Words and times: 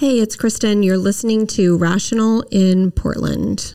Hey, 0.00 0.18
it's 0.18 0.34
Kristen. 0.34 0.82
You're 0.82 0.96
listening 0.96 1.46
to 1.48 1.76
Rational 1.76 2.42
in 2.50 2.90
Portland. 2.90 3.74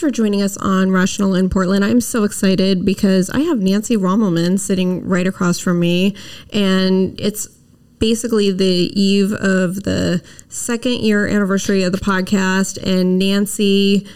For 0.00 0.10
joining 0.10 0.40
us 0.40 0.56
on 0.56 0.90
Rational 0.90 1.34
in 1.34 1.50
Portland. 1.50 1.84
I'm 1.84 2.00
so 2.00 2.24
excited 2.24 2.86
because 2.86 3.28
I 3.28 3.40
have 3.40 3.58
Nancy 3.58 3.98
Rommelmann 3.98 4.58
sitting 4.58 5.06
right 5.06 5.26
across 5.26 5.58
from 5.58 5.78
me, 5.78 6.16
and 6.54 7.20
it's 7.20 7.46
basically 7.98 8.50
the 8.50 8.90
eve 8.98 9.30
of 9.34 9.82
the 9.82 10.22
second 10.48 11.00
year 11.00 11.28
anniversary 11.28 11.82
of 11.82 11.92
the 11.92 11.98
podcast, 11.98 12.82
and 12.82 13.18
Nancy 13.18 14.06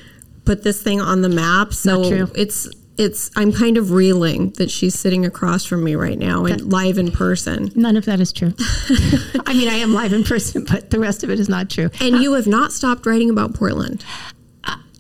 put 0.47 0.63
this 0.63 0.83
thing 0.83 1.03
on 1.03 1.21
the 1.21 1.29
map. 1.29 1.75
So 1.75 2.29
it's 2.35 2.67
it's 2.97 3.31
I'm 3.37 3.53
kind 3.53 3.77
of 3.77 3.91
reeling 3.91 4.53
that 4.53 4.71
she's 4.71 4.99
sitting 4.99 5.27
across 5.27 5.67
from 5.67 5.85
me 5.85 5.97
right 5.97 6.19
now 6.19 6.47
and 6.47 6.73
live 6.73 6.97
in 6.97 7.13
person. 7.13 7.71
None 7.75 7.99
of 7.99 8.07
that 8.07 8.21
is 8.21 8.33
true. 8.33 8.55
I 9.45 9.53
mean, 9.53 9.69
I 9.69 9.75
am 9.75 9.93
live 9.93 10.15
in 10.15 10.25
person, 10.25 10.65
but 10.65 10.89
the 10.89 10.99
rest 10.99 11.23
of 11.25 11.29
it 11.29 11.39
is 11.39 11.51
not 11.51 11.69
true. 11.69 11.91
And 12.01 12.15
uh, 12.15 12.19
you 12.21 12.33
have 12.33 12.47
not 12.47 12.73
stopped 12.73 13.05
writing 13.05 13.29
about 13.29 13.55
Portland. 13.55 14.03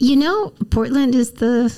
You 0.04 0.16
know, 0.16 0.52
Portland 0.68 1.14
is 1.14 1.30
the 1.30 1.72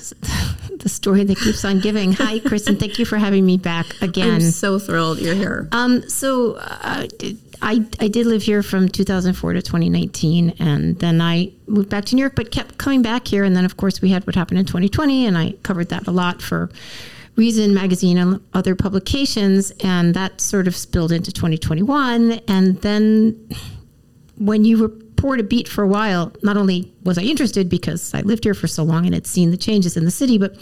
the 0.79 0.89
story 0.89 1.23
that 1.23 1.37
keeps 1.37 1.63
on 1.63 1.79
giving. 1.79 2.11
Hi, 2.11 2.39
Kristen. 2.39 2.75
Thank 2.75 2.99
you 2.99 3.05
for 3.05 3.17
having 3.17 3.45
me 3.45 3.55
back 3.55 3.85
again. 4.01 4.33
I'm 4.33 4.41
so 4.41 4.79
thrilled 4.79 5.19
you're 5.19 5.33
here. 5.33 5.69
Um, 5.71 6.01
so 6.09 6.55
uh, 6.55 7.07
I 7.61 7.85
I 8.01 8.09
did 8.09 8.25
live 8.25 8.43
here 8.43 8.63
from 8.63 8.89
2004 8.89 9.53
to 9.53 9.61
2019, 9.61 10.55
and 10.59 10.99
then 10.99 11.21
I 11.21 11.53
moved 11.67 11.87
back 11.87 12.03
to 12.03 12.15
New 12.15 12.19
York, 12.19 12.35
but 12.35 12.51
kept 12.51 12.77
coming 12.77 13.01
back 13.01 13.25
here. 13.25 13.45
And 13.45 13.55
then, 13.55 13.63
of 13.63 13.77
course, 13.77 14.01
we 14.01 14.09
had 14.09 14.27
what 14.27 14.35
happened 14.35 14.59
in 14.59 14.65
2020, 14.65 15.25
and 15.25 15.37
I 15.37 15.53
covered 15.63 15.87
that 15.89 16.05
a 16.05 16.11
lot 16.11 16.41
for 16.41 16.69
Reason 17.37 17.73
magazine 17.73 18.17
and 18.17 18.41
other 18.53 18.75
publications, 18.75 19.71
and 19.85 20.13
that 20.15 20.41
sort 20.41 20.67
of 20.67 20.75
spilled 20.75 21.13
into 21.13 21.31
2021. 21.31 22.41
And 22.49 22.81
then 22.81 23.49
when 24.37 24.65
you 24.65 24.81
were 24.81 24.91
report 25.17 25.39
a 25.39 25.43
beat 25.43 25.67
for 25.67 25.83
a 25.83 25.87
while, 25.87 26.31
not 26.43 26.57
only 26.57 26.93
was 27.03 27.17
I 27.17 27.23
interested 27.23 27.69
because 27.69 28.13
I 28.13 28.21
lived 28.21 28.43
here 28.43 28.53
for 28.53 28.67
so 28.67 28.83
long 28.83 29.05
and 29.05 29.15
had 29.15 29.25
seen 29.25 29.49
the 29.49 29.57
changes 29.57 29.97
in 29.97 30.05
the 30.05 30.11
city, 30.11 30.37
but 30.37 30.55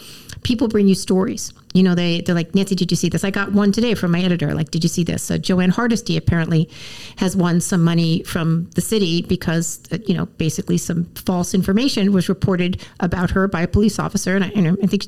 people 0.44 0.66
bring 0.66 0.88
you 0.88 0.94
stories. 0.94 1.52
You 1.74 1.82
know, 1.82 1.94
they, 1.94 2.22
they're 2.22 2.34
like, 2.34 2.54
Nancy, 2.54 2.74
did 2.74 2.90
you 2.90 2.96
see 2.96 3.10
this? 3.10 3.22
I 3.22 3.30
got 3.30 3.52
one 3.52 3.70
today 3.70 3.94
from 3.94 4.12
my 4.12 4.22
editor. 4.22 4.54
Like, 4.54 4.70
did 4.70 4.82
you 4.82 4.88
see 4.88 5.04
this? 5.04 5.30
Uh, 5.30 5.36
Jo 5.36 5.60
Ann 5.60 5.68
Hardesty 5.68 6.16
apparently 6.16 6.70
has 7.18 7.36
won 7.36 7.60
some 7.60 7.84
money 7.84 8.22
from 8.22 8.70
the 8.74 8.80
city 8.80 9.20
because, 9.20 9.82
uh, 9.92 9.98
you 10.06 10.14
know, 10.14 10.24
basically 10.24 10.78
some 10.78 11.04
false 11.16 11.52
information 11.52 12.12
was 12.12 12.30
reported 12.30 12.82
about 13.00 13.30
her 13.32 13.46
by 13.48 13.60
a 13.60 13.68
police 13.68 13.98
officer. 13.98 14.36
And 14.36 14.44
I, 14.44 14.48
know, 14.48 14.76
I 14.82 14.86
think, 14.86 15.04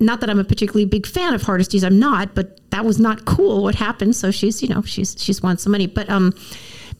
not 0.00 0.18
that 0.20 0.28
I'm 0.28 0.40
a 0.40 0.44
particularly 0.44 0.86
big 0.86 1.06
fan 1.06 1.34
of 1.34 1.42
Hardesty's, 1.42 1.84
I'm 1.84 2.00
not, 2.00 2.34
but 2.34 2.68
that 2.72 2.84
was 2.84 2.98
not 2.98 3.26
cool 3.26 3.62
what 3.62 3.76
happened. 3.76 4.16
So 4.16 4.32
she's, 4.32 4.60
you 4.60 4.68
know, 4.68 4.82
she's, 4.82 5.14
she's 5.22 5.40
won 5.40 5.56
some 5.56 5.70
money. 5.70 5.86
But, 5.86 6.10
um, 6.10 6.34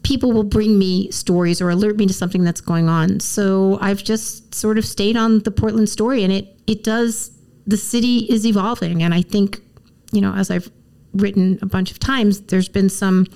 people 0.02 0.32
will 0.32 0.44
bring 0.44 0.78
me 0.78 1.10
stories 1.10 1.60
or 1.60 1.70
alert 1.70 1.96
me 1.96 2.06
to 2.06 2.12
something 2.12 2.44
that's 2.44 2.60
going 2.60 2.88
on. 2.88 3.20
So 3.20 3.78
I've 3.80 4.02
just 4.02 4.54
sort 4.54 4.78
of 4.78 4.84
stayed 4.84 5.16
on 5.16 5.40
the 5.40 5.50
Portland 5.50 5.88
story 5.88 6.24
and 6.24 6.32
it 6.32 6.56
it 6.66 6.84
does 6.84 7.30
the 7.66 7.76
city 7.76 8.26
is 8.30 8.46
evolving 8.46 9.02
and 9.02 9.14
I 9.14 9.22
think 9.22 9.60
you 10.12 10.20
know 10.20 10.34
as 10.34 10.50
I've 10.50 10.70
written 11.14 11.58
a 11.62 11.66
bunch 11.66 11.90
of 11.90 11.98
times 11.98 12.40
there's 12.42 12.68
been 12.68 12.88
some 12.88 13.26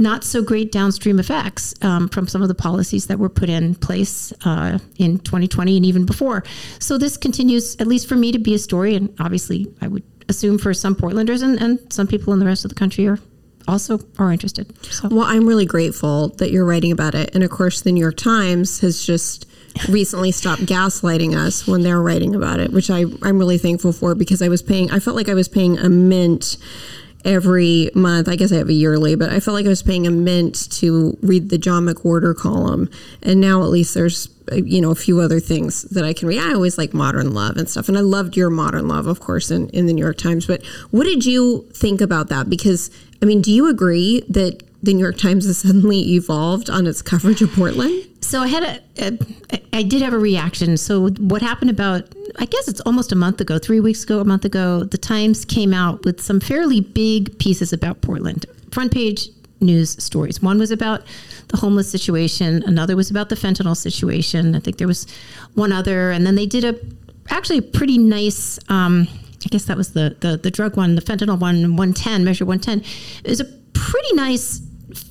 not 0.00 0.24
so 0.24 0.42
great 0.42 0.72
downstream 0.72 1.20
effects 1.20 1.74
um, 1.82 2.08
from 2.08 2.26
some 2.26 2.42
of 2.42 2.48
the 2.48 2.54
policies 2.54 3.06
that 3.06 3.18
were 3.18 3.28
put 3.28 3.50
in 3.50 3.74
place 3.74 4.32
uh, 4.44 4.78
in 4.96 5.18
2020 5.18 5.76
and 5.76 5.84
even 5.86 6.06
before. 6.06 6.42
So 6.78 6.96
this 6.96 7.18
continues, 7.18 7.76
at 7.76 7.86
least 7.86 8.08
for 8.08 8.16
me, 8.16 8.32
to 8.32 8.38
be 8.38 8.54
a 8.54 8.58
story, 8.58 8.94
and 8.94 9.14
obviously, 9.20 9.72
I 9.82 9.88
would 9.88 10.02
assume 10.30 10.56
for 10.56 10.72
some 10.72 10.96
Portlanders 10.96 11.42
and, 11.42 11.60
and 11.60 11.92
some 11.92 12.06
people 12.06 12.32
in 12.32 12.38
the 12.38 12.46
rest 12.46 12.64
of 12.64 12.70
the 12.70 12.74
country 12.74 13.06
are 13.06 13.18
also 13.68 14.00
are 14.18 14.32
interested. 14.32 14.72
So. 14.84 15.08
Well, 15.08 15.24
I'm 15.24 15.46
really 15.46 15.66
grateful 15.66 16.28
that 16.38 16.50
you're 16.50 16.64
writing 16.64 16.92
about 16.92 17.14
it. 17.14 17.34
And 17.34 17.44
of 17.44 17.50
course, 17.50 17.82
the 17.82 17.92
New 17.92 18.00
York 18.00 18.16
Times 18.16 18.80
has 18.80 19.04
just 19.04 19.46
recently 19.88 20.32
stopped 20.32 20.62
gaslighting 20.62 21.36
us 21.36 21.66
when 21.66 21.82
they're 21.82 22.02
writing 22.02 22.34
about 22.34 22.60
it, 22.60 22.72
which 22.72 22.90
I, 22.90 23.04
I'm 23.22 23.38
really 23.38 23.58
thankful 23.58 23.92
for 23.92 24.14
because 24.14 24.42
I 24.42 24.48
was 24.48 24.62
paying, 24.62 24.90
I 24.90 24.98
felt 24.98 25.16
like 25.16 25.28
I 25.28 25.34
was 25.34 25.48
paying 25.48 25.78
a 25.78 25.88
mint 25.88 26.56
every 27.24 27.90
month. 27.94 28.28
I 28.28 28.36
guess 28.36 28.52
I 28.52 28.56
have 28.56 28.68
a 28.68 28.74
yearly, 28.74 29.14
but 29.14 29.30
I 29.30 29.40
felt 29.40 29.54
like 29.54 29.66
I 29.66 29.70
was 29.70 29.82
paying 29.82 30.06
a 30.06 30.10
mint 30.10 30.70
to 30.72 31.16
read 31.22 31.50
the 31.50 31.58
John 31.58 31.86
McWhorter 31.86 32.34
column. 32.34 32.88
And 33.22 33.40
now 33.40 33.62
at 33.62 33.68
least 33.68 33.94
there's, 33.94 34.28
you 34.52 34.80
know, 34.80 34.90
a 34.90 34.96
few 34.96 35.20
other 35.20 35.40
things 35.40 35.82
that 35.82 36.04
I 36.04 36.12
can 36.12 36.28
read. 36.28 36.40
I 36.40 36.54
always 36.54 36.78
like 36.78 36.94
modern 36.94 37.34
love 37.34 37.56
and 37.56 37.68
stuff. 37.68 37.88
And 37.88 37.98
I 37.98 38.00
loved 38.00 38.36
your 38.36 38.50
modern 38.50 38.88
love, 38.88 39.06
of 39.06 39.20
course, 39.20 39.50
in, 39.50 39.68
in 39.70 39.86
the 39.86 39.92
New 39.92 40.02
York 40.02 40.18
Times. 40.18 40.46
But 40.46 40.64
what 40.90 41.04
did 41.04 41.26
you 41.26 41.68
think 41.74 42.00
about 42.00 42.28
that? 42.28 42.48
Because, 42.48 42.90
I 43.22 43.26
mean, 43.26 43.42
do 43.42 43.52
you 43.52 43.68
agree 43.68 44.22
that 44.28 44.62
the 44.82 44.94
New 44.94 45.00
York 45.00 45.18
Times 45.18 45.46
has 45.46 45.58
suddenly 45.58 46.14
evolved 46.14 46.70
on 46.70 46.86
its 46.86 47.02
coverage 47.02 47.42
of 47.42 47.52
Portland? 47.52 48.06
So 48.22 48.40
I 48.40 48.46
had 48.46 48.62
a, 48.62 48.80
a 48.98 49.18
I 49.72 49.82
did 49.82 50.02
have 50.02 50.12
a 50.12 50.18
reaction. 50.18 50.76
So 50.76 51.08
what 51.10 51.42
happened 51.42 51.70
about 51.70 52.04
I 52.38 52.46
guess 52.46 52.68
it's 52.68 52.80
almost 52.82 53.12
a 53.12 53.16
month 53.16 53.40
ago, 53.40 53.58
3 53.58 53.80
weeks 53.80 54.04
ago, 54.04 54.20
a 54.20 54.24
month 54.24 54.44
ago, 54.44 54.84
the 54.84 54.98
Times 54.98 55.44
came 55.44 55.74
out 55.74 56.04
with 56.04 56.20
some 56.20 56.40
fairly 56.40 56.80
big 56.80 57.38
pieces 57.38 57.72
about 57.72 58.00
Portland. 58.00 58.46
Front 58.70 58.92
page 58.92 59.28
news 59.60 60.02
stories. 60.02 60.40
One 60.40 60.58
was 60.58 60.70
about 60.70 61.02
the 61.48 61.58
homeless 61.58 61.90
situation, 61.90 62.62
another 62.66 62.96
was 62.96 63.10
about 63.10 63.28
the 63.28 63.34
fentanyl 63.34 63.76
situation. 63.76 64.54
I 64.54 64.60
think 64.60 64.78
there 64.78 64.88
was 64.88 65.06
one 65.54 65.72
other 65.72 66.10
and 66.10 66.26
then 66.26 66.36
they 66.36 66.46
did 66.46 66.64
a 66.64 66.78
actually 67.30 67.58
a 67.58 67.62
pretty 67.62 67.98
nice 67.98 68.58
um, 68.68 69.06
I 69.44 69.48
guess 69.48 69.64
that 69.64 69.76
was 69.76 69.92
the, 69.92 70.16
the 70.20 70.36
the 70.36 70.50
drug 70.50 70.76
one, 70.76 70.94
the 70.94 71.02
fentanyl 71.02 71.38
one, 71.38 71.76
110, 71.76 72.24
measure 72.24 72.44
110. 72.44 72.84
It 73.24 73.30
was 73.30 73.40
a 73.40 73.46
pretty 73.72 74.14
nice 74.14 74.60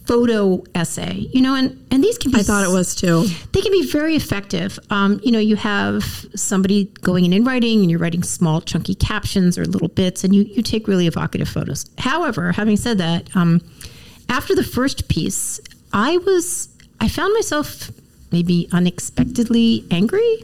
photo 0.05 0.63
essay, 0.75 1.27
you 1.31 1.41
know, 1.41 1.55
and, 1.55 1.85
and 1.91 2.03
these 2.03 2.17
can 2.17 2.31
be. 2.31 2.39
I 2.39 2.43
thought 2.43 2.63
it 2.63 2.71
was 2.71 2.95
too. 2.95 3.25
They 3.53 3.61
can 3.61 3.71
be 3.71 3.89
very 3.89 4.15
effective. 4.15 4.79
Um, 4.89 5.19
you 5.23 5.31
know, 5.31 5.39
you 5.39 5.55
have 5.55 6.03
somebody 6.35 6.85
going 7.01 7.25
in 7.25 7.33
and 7.33 7.45
writing, 7.45 7.81
and 7.81 7.89
you're 7.89 7.99
writing 7.99 8.23
small, 8.23 8.61
chunky 8.61 8.95
captions 8.95 9.57
or 9.57 9.65
little 9.65 9.87
bits, 9.87 10.23
and 10.23 10.35
you, 10.35 10.43
you 10.43 10.61
take 10.61 10.87
really 10.87 11.07
evocative 11.07 11.49
photos. 11.49 11.85
However, 11.97 12.51
having 12.51 12.77
said 12.77 12.97
that, 12.97 13.35
um, 13.35 13.61
after 14.29 14.55
the 14.55 14.63
first 14.63 15.07
piece, 15.09 15.59
I 15.93 16.17
was, 16.17 16.69
I 16.99 17.07
found 17.07 17.33
myself 17.33 17.91
maybe 18.31 18.67
unexpectedly 18.71 19.85
angry. 19.89 20.43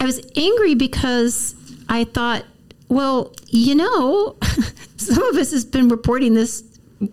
I 0.00 0.04
was 0.04 0.20
angry 0.36 0.74
because 0.74 1.54
I 1.88 2.04
thought, 2.04 2.44
well, 2.88 3.34
you 3.48 3.74
know, 3.74 4.36
some 4.96 5.22
of 5.24 5.36
us 5.36 5.52
has 5.52 5.64
been 5.64 5.88
reporting 5.88 6.34
this 6.34 6.62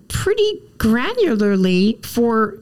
pretty 0.07 0.61
granularly 0.78 2.03
for 2.06 2.59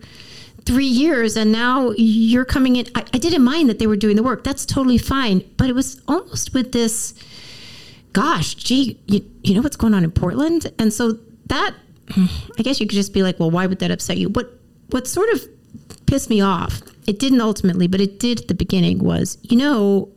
three 0.65 0.85
years 0.85 1.35
and 1.35 1.51
now 1.51 1.91
you're 1.97 2.45
coming 2.45 2.75
in. 2.75 2.85
I, 2.95 3.01
I, 3.13 3.17
didn't 3.17 3.43
mind 3.43 3.69
that 3.69 3.79
they 3.79 3.87
were 3.87 3.95
doing 3.95 4.15
the 4.15 4.23
work. 4.23 4.43
That's 4.43 4.65
totally 4.65 4.97
fine. 4.97 5.43
But 5.57 5.69
it 5.69 5.73
was 5.73 6.01
almost 6.07 6.53
with 6.53 6.71
this 6.71 7.13
gosh 8.13 8.55
gee 8.55 8.99
you, 9.07 9.25
you 9.41 9.55
know 9.55 9.61
what's 9.61 9.77
going 9.77 9.93
on 9.93 10.03
in 10.03 10.11
portland? 10.11 10.71
And 10.77 10.93
so 10.93 11.17
that 11.47 11.73
i 12.17 12.61
guess 12.61 12.79
you 12.79 12.87
could 12.87 12.95
just 12.95 13.13
be 13.13 13.23
like 13.23 13.39
well 13.39 13.49
why 13.51 13.65
would 13.65 13.79
that 13.79 13.91
upset 13.91 14.17
you? 14.17 14.29
What 14.29 14.57
what 14.89 15.07
sort 15.07 15.29
of 15.29 15.41
pissed 16.05 16.29
me 16.29 16.41
off 16.41 16.81
it 17.07 17.19
didn't 17.19 17.41
ultimately 17.41 17.87
but 17.87 18.01
it 18.01 18.19
did 18.19 18.41
at 18.41 18.47
the 18.47 18.53
beginning 18.53 18.99
was 18.99 19.37
you 19.43 19.57
know 19.57 20.09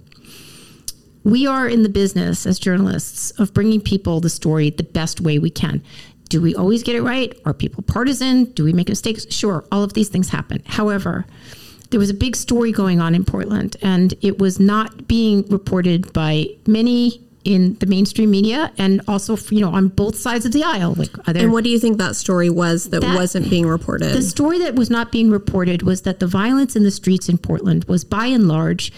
we 1.24 1.46
are 1.46 1.66
in 1.66 1.82
the 1.82 1.88
business 1.88 2.46
as 2.46 2.58
journalists 2.58 3.30
of 3.32 3.52
bringing 3.52 3.80
people 3.80 4.20
the 4.20 4.30
story 4.30 4.70
the 4.70 4.82
best 4.82 5.20
way 5.20 5.38
we 5.38 5.50
can 5.50 5.82
do 6.28 6.40
we 6.40 6.54
always 6.54 6.82
get 6.82 6.96
it 6.96 7.02
right? 7.02 7.38
Are 7.44 7.54
people 7.54 7.84
partisan? 7.84 8.46
Do 8.46 8.64
we 8.64 8.72
make 8.72 8.88
mistakes? 8.88 9.24
Sure, 9.32 9.64
all 9.70 9.82
of 9.82 9.92
these 9.92 10.08
things 10.08 10.30
happen. 10.30 10.62
However, 10.66 11.26
there 11.90 12.00
was 12.00 12.10
a 12.10 12.14
big 12.14 12.34
story 12.34 12.72
going 12.72 13.00
on 13.00 13.14
in 13.14 13.24
Portland, 13.24 13.76
and 13.82 14.14
it 14.20 14.38
was 14.38 14.58
not 14.58 15.06
being 15.06 15.46
reported 15.48 16.12
by 16.12 16.48
many 16.66 17.20
in 17.44 17.74
the 17.74 17.84
mainstream 17.86 18.30
media 18.30 18.72
and 18.78 19.02
also 19.06 19.36
you 19.54 19.60
know 19.60 19.70
on 19.70 19.88
both 19.88 20.16
sides 20.16 20.46
of 20.46 20.52
the 20.52 20.62
aisle 20.64 20.94
like 20.94 21.10
and 21.26 21.52
what 21.52 21.62
do 21.62 21.68
you 21.68 21.78
think 21.78 21.98
that 21.98 22.16
story 22.16 22.48
was 22.48 22.88
that, 22.88 23.02
that, 23.02 23.14
wasn't 23.14 23.50
being 23.50 23.66
reported 23.66 24.14
the 24.14 24.22
story 24.22 24.58
that 24.58 24.74
was 24.74 24.88
not 24.88 25.12
being 25.12 25.30
reported 25.30 25.82
was 25.82 26.00
that 26.02 26.20
the 26.20 26.26
violence 26.26 26.74
in 26.74 26.84
the 26.84 26.90
streets 26.90 27.28
in 27.28 27.36
portland 27.36 27.84
was 27.84 28.02
by 28.02 28.24
and 28.24 28.48
large 28.48 28.90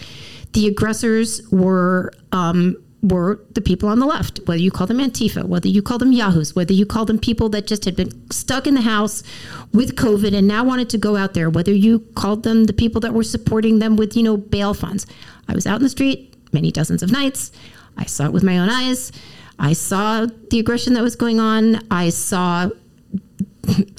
the 0.53 0.67
aggressors 0.67 1.41
were 1.51 2.11
um, 2.31 2.77
were 3.03 3.39
the 3.51 3.61
people 3.61 3.87
on 3.89 3.99
the 3.99 4.05
left, 4.05 4.39
whether 4.45 4.59
you 4.59 4.71
call 4.71 4.87
them 4.87 4.97
Antifa, 4.97 5.43
whether 5.43 5.67
you 5.67 5.81
call 5.81 5.97
them 5.97 6.11
Yahoos, 6.11 6.55
whether 6.55 6.73
you 6.73 6.85
call 6.85 7.05
them 7.05 7.19
people 7.19 7.47
that 7.49 7.67
just 7.67 7.85
had 7.85 7.95
been 7.95 8.31
stuck 8.31 8.65
in 8.65 8.73
the 8.73 8.81
house 8.81 9.23
with 9.71 9.95
COVID 9.95 10.35
and 10.35 10.47
now 10.47 10.63
wanted 10.63 10.89
to 10.89 10.97
go 10.97 11.15
out 11.15 11.33
there, 11.33 11.49
whether 11.49 11.71
you 11.71 11.99
called 12.15 12.43
them 12.43 12.65
the 12.65 12.73
people 12.73 12.99
that 13.01 13.13
were 13.13 13.23
supporting 13.23 13.79
them 13.79 13.95
with, 13.95 14.17
you 14.17 14.23
know, 14.23 14.35
bail 14.35 14.73
funds. 14.73 15.05
I 15.47 15.53
was 15.53 15.67
out 15.67 15.77
in 15.77 15.83
the 15.83 15.89
street 15.89 16.35
many 16.53 16.71
dozens 16.71 17.03
of 17.03 17.11
nights. 17.11 17.51
I 17.97 18.05
saw 18.05 18.25
it 18.25 18.33
with 18.33 18.43
my 18.43 18.57
own 18.57 18.69
eyes. 18.69 19.11
I 19.59 19.73
saw 19.73 20.27
the 20.49 20.59
aggression 20.59 20.93
that 20.93 21.03
was 21.03 21.15
going 21.15 21.39
on. 21.39 21.81
I 21.91 22.09
saw 22.09 22.69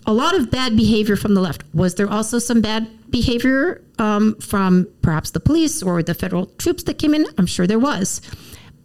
a 0.07 0.13
lot 0.13 0.35
of 0.35 0.51
bad 0.51 0.77
behavior 0.77 1.17
from 1.17 1.35
the 1.35 1.41
left. 1.41 1.63
Was 1.75 1.97
there 1.97 2.09
also 2.09 2.39
some 2.39 2.61
bad 2.61 2.89
behavior 3.11 3.83
um, 3.99 4.37
from 4.37 4.89
perhaps 5.03 5.31
the 5.31 5.41
police 5.41 5.83
or 5.83 6.03
the 6.03 6.15
federal 6.15 6.47
troops 6.47 6.83
that 6.85 6.99
came 6.99 7.15
in? 7.15 7.27
I'm 7.37 7.47
sure 7.47 7.67
there 7.67 7.79
was. 7.79 8.21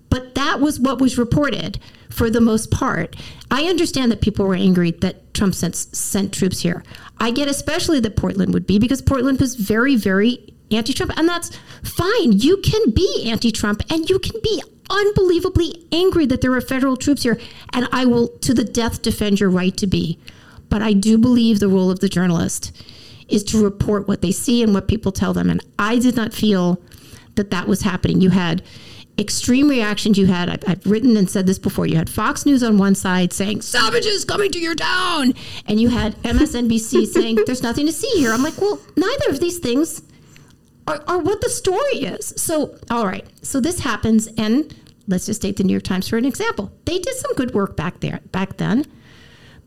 But 0.10 0.36
that 0.36 0.60
was 0.60 0.80
what 0.80 1.02
was 1.02 1.18
reported 1.18 1.80
for 2.10 2.30
the 2.30 2.42
most 2.42 2.70
part. 2.70 3.16
I 3.50 3.64
understand 3.64 4.12
that 4.12 4.22
people 4.22 4.46
were 4.46 4.54
angry 4.56 4.92
that 4.92 5.34
Trump 5.34 5.56
sent, 5.56 5.76
sent 5.76 6.34
troops 6.34 6.60
here. 6.62 6.84
I 7.20 7.32
get 7.32 7.48
especially 7.48 8.00
that 8.02 8.16
Portland 8.16 8.54
would 8.54 8.68
be 8.68 8.78
because 8.78 9.02
Portland 9.02 9.40
was 9.40 9.56
very, 9.56 9.96
very 9.96 10.54
anti 10.72 10.94
Trump. 10.94 11.18
And 11.18 11.28
that's 11.28 11.58
fine. 11.84 12.34
You 12.34 12.58
can 12.58 12.92
be 12.92 13.28
anti 13.28 13.52
Trump 13.52 13.82
and 13.90 14.10
you 14.10 14.20
can 14.20 14.40
be 14.44 14.62
unbelievably 14.90 15.88
angry 15.92 16.26
that 16.28 16.42
there 16.42 16.54
are 16.54 16.62
federal 16.62 16.96
troops 16.96 17.24
here. 17.24 17.40
And 17.74 17.88
I 17.92 18.06
will, 18.06 18.28
to 18.40 18.54
the 18.54 18.64
death, 18.64 19.02
defend 19.02 19.40
your 19.40 19.50
right 19.50 19.76
to 19.78 19.88
be. 19.88 20.20
But 20.70 20.82
I 20.82 20.94
do 20.94 21.18
believe 21.18 21.60
the 21.60 21.68
role 21.68 21.90
of 21.90 22.00
the 22.00 22.10
journalist 22.10 22.72
is 23.34 23.44
to 23.44 23.62
report 23.62 24.08
what 24.08 24.22
they 24.22 24.32
see 24.32 24.62
and 24.62 24.74
what 24.74 24.88
people 24.88 25.12
tell 25.12 25.34
them. 25.34 25.50
And 25.50 25.60
I 25.80 25.98
did 25.98 26.16
not 26.16 26.34
feel 26.34 26.80
that 27.36 27.50
that 27.50 27.68
was 27.68 27.82
happening. 27.82 28.22
You 28.22 28.30
had 28.30 28.62
extreme 29.18 29.68
reactions 29.68 30.18
you 30.20 30.28
had. 30.28 30.50
I've, 30.50 30.64
I've, 30.68 30.86
written 30.86 31.18
and 31.18 31.28
said 31.28 31.48
this 31.48 31.58
before. 31.58 31.88
You 31.88 31.98
had 31.98 32.10
Fox 32.10 32.46
News 32.46 32.62
on 32.62 32.78
one 32.78 32.94
side 32.94 33.34
saying, 33.34 33.62
savages 33.62 34.24
coming 34.24 34.52
to 34.52 34.60
your 34.60 34.76
town. 34.76 35.34
And 35.66 35.82
you 35.82 35.90
had 35.90 36.16
MSNBC 36.24 37.08
saying, 37.14 37.40
there's 37.46 37.64
nothing 37.64 37.88
to 37.88 37.92
see 37.92 38.10
here. 38.20 38.32
I'm 38.32 38.44
like, 38.44 38.60
well, 38.62 38.80
neither 38.96 39.30
of 39.30 39.40
these 39.40 39.58
things 39.58 40.04
are, 40.88 41.04
are 41.08 41.20
what 41.20 41.42
the 41.42 41.50
story 41.50 42.04
is. 42.04 42.34
So, 42.38 42.78
all 42.92 43.06
right. 43.08 43.26
So 43.42 43.60
this 43.60 43.80
happens. 43.80 44.28
And 44.38 44.76
let's 45.08 45.26
just 45.26 45.42
take 45.42 45.58
the 45.58 45.64
New 45.64 45.74
York 45.74 45.84
Times 45.84 46.08
for 46.08 46.18
an 46.18 46.26
example. 46.26 46.72
They 46.86 47.00
did 47.00 47.16
some 47.16 47.34
good 47.34 47.54
work 47.56 47.76
back 47.76 48.00
there, 48.00 48.20
back 48.32 48.58
then. 48.58 48.86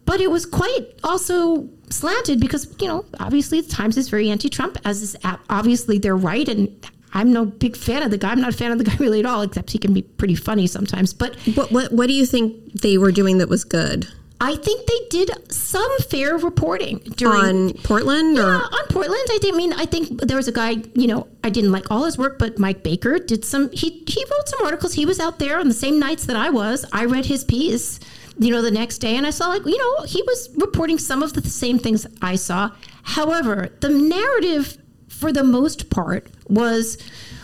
But 0.06 0.20
it 0.20 0.30
was 0.30 0.46
quite 0.46 0.86
also 1.04 1.68
slanted 1.90 2.40
because, 2.40 2.74
you 2.80 2.88
know, 2.88 3.04
obviously 3.20 3.60
the 3.60 3.68
Times 3.68 3.96
is 3.96 4.08
very 4.08 4.30
anti 4.30 4.48
Trump, 4.48 4.78
as 4.84 5.02
is 5.02 5.16
obviously 5.50 5.98
they're 5.98 6.16
right. 6.16 6.48
And 6.48 6.74
I'm 7.12 7.32
no 7.32 7.44
big 7.44 7.76
fan 7.76 8.02
of 8.02 8.10
the 8.10 8.18
guy. 8.18 8.30
I'm 8.30 8.40
not 8.40 8.54
a 8.54 8.56
fan 8.56 8.72
of 8.72 8.78
the 8.78 8.84
guy 8.84 8.96
really 8.98 9.20
at 9.20 9.26
all, 9.26 9.42
except 9.42 9.70
he 9.70 9.78
can 9.78 9.92
be 9.92 10.02
pretty 10.02 10.36
funny 10.36 10.66
sometimes. 10.66 11.12
But 11.12 11.36
what 11.54 11.72
what, 11.72 11.92
what 11.92 12.06
do 12.06 12.14
you 12.14 12.24
think 12.24 12.72
they 12.72 12.96
were 12.98 13.12
doing 13.12 13.38
that 13.38 13.48
was 13.48 13.64
good? 13.64 14.08
I 14.38 14.54
think 14.56 14.86
they 14.86 15.00
did 15.08 15.50
some 15.50 15.90
fair 16.10 16.36
reporting 16.36 16.98
during 17.16 17.40
on 17.40 17.72
Portland. 17.72 18.36
Yeah, 18.36 18.42
or? 18.42 18.54
on 18.54 18.86
Portland. 18.90 19.26
I 19.30 19.38
didn't 19.40 19.56
mean. 19.56 19.72
I 19.72 19.86
think 19.86 20.20
there 20.20 20.36
was 20.36 20.46
a 20.46 20.52
guy. 20.52 20.76
You 20.94 21.06
know, 21.06 21.26
I 21.42 21.48
didn't 21.48 21.72
like 21.72 21.90
all 21.90 22.04
his 22.04 22.18
work, 22.18 22.38
but 22.38 22.58
Mike 22.58 22.82
Baker 22.82 23.18
did 23.18 23.44
some. 23.44 23.70
He 23.72 24.04
he 24.06 24.24
wrote 24.30 24.48
some 24.48 24.66
articles. 24.66 24.92
He 24.92 25.06
was 25.06 25.18
out 25.18 25.38
there 25.38 25.58
on 25.58 25.68
the 25.68 25.74
same 25.74 25.98
nights 25.98 26.26
that 26.26 26.36
I 26.36 26.50
was. 26.50 26.84
I 26.92 27.06
read 27.06 27.24
his 27.24 27.44
piece. 27.44 27.98
You 28.38 28.50
know, 28.50 28.60
the 28.60 28.70
next 28.70 28.98
day, 28.98 29.16
and 29.16 29.26
I 29.26 29.30
saw 29.30 29.48
like 29.48 29.64
you 29.64 29.78
know 29.78 30.04
he 30.06 30.22
was 30.22 30.50
reporting 30.56 30.98
some 30.98 31.22
of 31.22 31.32
the 31.32 31.48
same 31.48 31.78
things 31.78 32.06
I 32.20 32.36
saw. 32.36 32.70
However, 33.02 33.70
the 33.80 33.88
narrative 33.88 34.76
for 35.16 35.32
the 35.32 35.42
most 35.42 35.90
part, 35.90 36.28
was 36.48 36.98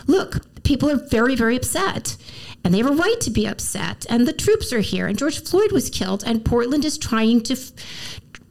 look, 0.07 0.41
people 0.63 0.89
are 0.89 1.07
very, 1.09 1.35
very 1.35 1.55
upset. 1.55 2.15
And 2.63 2.73
they 2.73 2.77
have 2.77 2.89
a 2.89 2.95
right 2.95 3.19
to 3.21 3.31
be 3.31 3.45
upset. 3.45 4.05
And 4.09 4.25
the 4.25 4.33
troops 4.33 4.71
are 4.71 4.79
here. 4.79 5.07
And 5.07 5.17
George 5.17 5.43
Floyd 5.43 5.71
was 5.71 5.89
killed. 5.89 6.23
And 6.25 6.45
Portland 6.45 6.85
is 6.85 6.97
trying 6.97 7.41
to. 7.43 7.57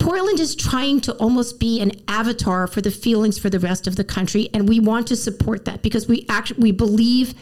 Portland 0.02 0.40
is 0.40 0.56
trying 0.56 1.00
to 1.02 1.12
almost 1.14 1.60
be 1.60 1.80
an 1.80 1.92
avatar 2.08 2.66
for 2.66 2.80
the 2.80 2.90
feelings 2.90 3.38
for 3.38 3.48
the 3.48 3.60
rest 3.60 3.86
of 3.86 3.94
the 3.94 4.02
country, 4.02 4.50
and 4.52 4.68
we 4.68 4.80
want 4.80 5.06
to 5.06 5.14
support 5.14 5.64
that 5.66 5.80
because 5.80 6.08
we 6.08 6.26
actually 6.28 6.60
we 6.60 6.72
believe 6.72 7.34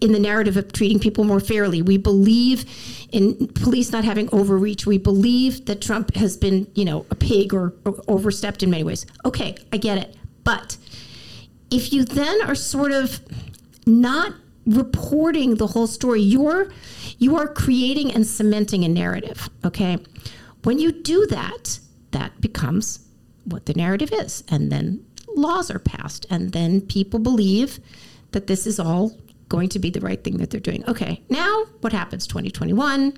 in 0.00 0.12
the 0.12 0.18
narrative 0.18 0.56
of 0.56 0.72
treating 0.72 0.98
people 0.98 1.24
more 1.24 1.40
fairly. 1.40 1.82
We 1.82 1.98
believe 1.98 2.64
in 3.12 3.48
police 3.48 3.92
not 3.92 4.04
having 4.04 4.30
overreach. 4.32 4.86
We 4.86 4.96
believe 4.96 5.66
that 5.66 5.82
Trump 5.82 6.14
has 6.16 6.38
been, 6.38 6.66
you 6.74 6.86
know, 6.86 7.04
a 7.10 7.14
pig 7.14 7.52
or, 7.52 7.74
or 7.84 8.02
overstepped 8.08 8.62
in 8.62 8.70
many 8.70 8.82
ways. 8.82 9.04
Okay, 9.26 9.54
I 9.70 9.76
get 9.76 9.98
it, 9.98 10.16
but 10.42 10.78
if 11.70 11.92
you 11.92 12.02
then 12.02 12.40
are 12.48 12.54
sort 12.54 12.92
of 12.92 13.20
not 13.86 14.32
reporting 14.64 15.56
the 15.56 15.66
whole 15.66 15.86
story, 15.86 16.22
you're 16.22 16.72
you 17.18 17.36
are 17.36 17.46
creating 17.46 18.10
and 18.14 18.26
cementing 18.26 18.84
a 18.84 18.88
narrative. 18.88 19.50
Okay. 19.66 19.98
When 20.62 20.78
you 20.78 20.90
do 20.90 21.26
that, 21.26 21.78
that 22.16 22.40
becomes 22.40 23.00
what 23.44 23.66
the 23.66 23.74
narrative 23.74 24.10
is. 24.12 24.42
And 24.48 24.72
then 24.72 25.04
laws 25.36 25.70
are 25.70 25.78
passed. 25.78 26.26
And 26.30 26.52
then 26.52 26.80
people 26.80 27.20
believe 27.20 27.78
that 28.32 28.46
this 28.46 28.66
is 28.66 28.80
all 28.80 29.16
going 29.48 29.68
to 29.68 29.78
be 29.78 29.90
the 29.90 30.00
right 30.00 30.22
thing 30.24 30.38
that 30.38 30.50
they're 30.50 30.60
doing. 30.60 30.82
Okay. 30.88 31.22
Now 31.28 31.64
what 31.80 31.92
happens? 31.92 32.26
2021, 32.26 33.16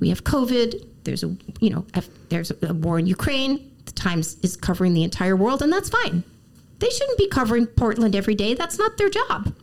we 0.00 0.08
have 0.08 0.24
COVID. 0.24 0.86
There's 1.04 1.22
a 1.22 1.36
you 1.60 1.70
know, 1.70 1.86
there's 2.28 2.50
a 2.50 2.74
war 2.74 2.98
in 2.98 3.06
Ukraine. 3.06 3.70
The 3.86 3.92
Times 3.92 4.36
is 4.42 4.56
covering 4.56 4.94
the 4.94 5.02
entire 5.02 5.34
world, 5.34 5.62
and 5.62 5.72
that's 5.72 5.88
fine. 5.88 6.22
They 6.78 6.90
shouldn't 6.90 7.18
be 7.18 7.28
covering 7.28 7.66
Portland 7.66 8.14
every 8.14 8.34
day. 8.34 8.54
That's 8.54 8.78
not 8.78 8.98
their 8.98 9.08
job. 9.08 9.54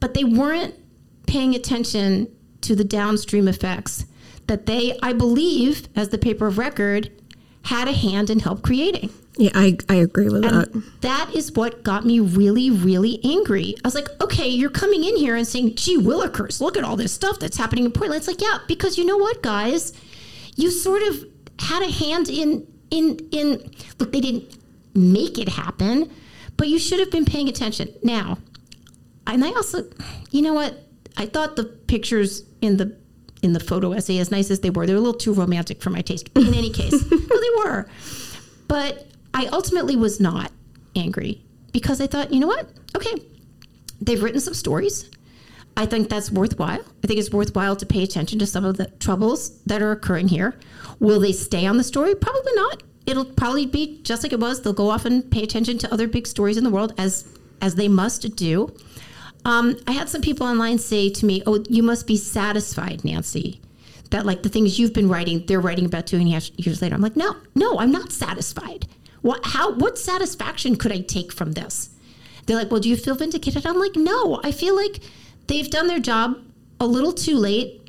But 0.00 0.14
they 0.14 0.24
weren't 0.24 0.74
paying 1.26 1.54
attention 1.54 2.28
to 2.62 2.74
the 2.74 2.84
downstream 2.84 3.48
effects 3.48 4.06
that 4.46 4.66
they, 4.66 4.98
I 5.02 5.12
believe, 5.12 5.88
as 5.94 6.08
the 6.08 6.18
paper 6.18 6.46
of 6.46 6.58
record, 6.58 7.10
had 7.64 7.88
a 7.88 7.92
hand 7.92 8.30
in 8.30 8.40
help 8.40 8.62
creating. 8.62 9.10
Yeah, 9.36 9.50
I, 9.54 9.78
I 9.88 9.94
agree 9.94 10.28
with 10.28 10.44
and 10.44 10.64
that. 10.64 11.00
That 11.00 11.34
is 11.34 11.52
what 11.52 11.82
got 11.82 12.04
me 12.04 12.20
really, 12.20 12.70
really 12.70 13.18
angry. 13.24 13.74
I 13.82 13.86
was 13.86 13.94
like, 13.94 14.08
okay, 14.20 14.48
you're 14.48 14.70
coming 14.70 15.04
in 15.04 15.16
here 15.16 15.36
and 15.36 15.46
saying, 15.46 15.76
gee, 15.76 15.98
Willikers, 15.98 16.60
look 16.60 16.76
at 16.76 16.84
all 16.84 16.96
this 16.96 17.12
stuff 17.12 17.38
that's 17.38 17.56
happening 17.56 17.86
in 17.86 17.92
Portland. 17.92 18.18
It's 18.18 18.28
like, 18.28 18.42
yeah, 18.42 18.58
because 18.68 18.98
you 18.98 19.06
know 19.06 19.16
what, 19.16 19.42
guys? 19.42 19.94
You 20.56 20.70
sort 20.70 21.02
of 21.02 21.24
had 21.58 21.82
a 21.82 21.90
hand 21.90 22.28
in 22.28 22.66
in 22.90 23.18
in 23.30 23.70
look, 23.98 24.12
they 24.12 24.20
didn't 24.20 24.58
make 24.94 25.38
it 25.38 25.48
happen, 25.48 26.10
but 26.58 26.68
you 26.68 26.78
should 26.78 27.00
have 27.00 27.10
been 27.10 27.24
paying 27.24 27.48
attention. 27.48 27.88
Now, 28.02 28.36
and 29.26 29.42
I 29.44 29.48
also, 29.48 29.84
you 30.30 30.42
know 30.42 30.52
what? 30.52 30.74
I 31.16 31.26
thought 31.26 31.56
the 31.56 31.64
pictures 31.64 32.42
in 32.60 32.76
the 32.76 32.96
in 33.42 33.52
the 33.52 33.60
photo 33.60 33.92
essay, 33.92 34.18
as 34.18 34.30
nice 34.30 34.50
as 34.50 34.60
they 34.60 34.70
were, 34.70 34.86
they 34.86 34.92
were 34.92 34.98
a 34.98 35.02
little 35.02 35.18
too 35.18 35.32
romantic 35.32 35.82
for 35.82 35.90
my 35.90 36.00
taste. 36.00 36.32
But 36.32 36.44
in 36.44 36.54
any 36.54 36.70
case, 36.70 36.92
no, 37.10 37.18
they 37.18 37.50
were. 37.64 37.86
But 38.68 39.08
I 39.34 39.46
ultimately 39.46 39.96
was 39.96 40.20
not 40.20 40.52
angry 40.94 41.42
because 41.72 42.00
I 42.00 42.06
thought, 42.06 42.32
you 42.32 42.40
know 42.40 42.46
what? 42.46 42.70
Okay, 42.96 43.14
they've 44.00 44.22
written 44.22 44.40
some 44.40 44.54
stories. 44.54 45.10
I 45.76 45.86
think 45.86 46.10
that's 46.10 46.30
worthwhile. 46.30 46.80
I 47.02 47.06
think 47.06 47.18
it's 47.18 47.30
worthwhile 47.30 47.76
to 47.76 47.86
pay 47.86 48.02
attention 48.02 48.38
to 48.40 48.46
some 48.46 48.64
of 48.64 48.76
the 48.76 48.86
troubles 49.00 49.60
that 49.62 49.80
are 49.80 49.90
occurring 49.90 50.28
here. 50.28 50.58
Will 51.00 51.18
they 51.18 51.32
stay 51.32 51.66
on 51.66 51.78
the 51.78 51.84
story? 51.84 52.14
Probably 52.14 52.52
not 52.54 52.82
it'll 53.06 53.24
probably 53.24 53.66
be 53.66 54.00
just 54.02 54.22
like 54.22 54.32
it 54.32 54.40
was. 54.40 54.62
They'll 54.62 54.72
go 54.72 54.90
off 54.90 55.04
and 55.04 55.28
pay 55.30 55.42
attention 55.42 55.78
to 55.78 55.92
other 55.92 56.06
big 56.06 56.26
stories 56.26 56.56
in 56.56 56.64
the 56.64 56.70
world 56.70 56.94
as 56.98 57.26
as 57.60 57.76
they 57.76 57.88
must 57.88 58.34
do. 58.36 58.74
Um, 59.44 59.76
I 59.86 59.92
had 59.92 60.08
some 60.08 60.22
people 60.22 60.46
online 60.46 60.78
say 60.78 61.10
to 61.10 61.26
me, 61.26 61.42
"Oh, 61.46 61.64
you 61.68 61.82
must 61.82 62.06
be 62.06 62.16
satisfied, 62.16 63.04
Nancy." 63.04 63.60
That 64.10 64.26
like 64.26 64.42
the 64.42 64.48
things 64.48 64.78
you've 64.78 64.92
been 64.92 65.08
writing, 65.08 65.44
they're 65.46 65.60
writing 65.60 65.86
about 65.86 66.06
two 66.06 66.16
and 66.16 66.28
a 66.28 66.32
half 66.32 66.50
years 66.58 66.82
later. 66.82 66.94
I'm 66.94 67.00
like, 67.00 67.16
no, 67.16 67.36
no, 67.54 67.78
I'm 67.78 67.90
not 67.90 68.12
satisfied. 68.12 68.86
What? 69.22 69.40
How? 69.44 69.72
What 69.72 69.98
satisfaction 69.98 70.76
could 70.76 70.92
I 70.92 71.00
take 71.00 71.32
from 71.32 71.52
this? 71.52 71.90
They're 72.46 72.56
like, 72.56 72.70
well, 72.70 72.80
do 72.80 72.88
you 72.88 72.96
feel 72.96 73.14
vindicated? 73.14 73.66
I'm 73.66 73.78
like, 73.78 73.96
no, 73.96 74.40
I 74.44 74.52
feel 74.52 74.76
like 74.76 75.00
they've 75.46 75.70
done 75.70 75.86
their 75.86 76.00
job 76.00 76.36
a 76.78 76.86
little 76.86 77.12
too 77.12 77.36
late. 77.36 77.80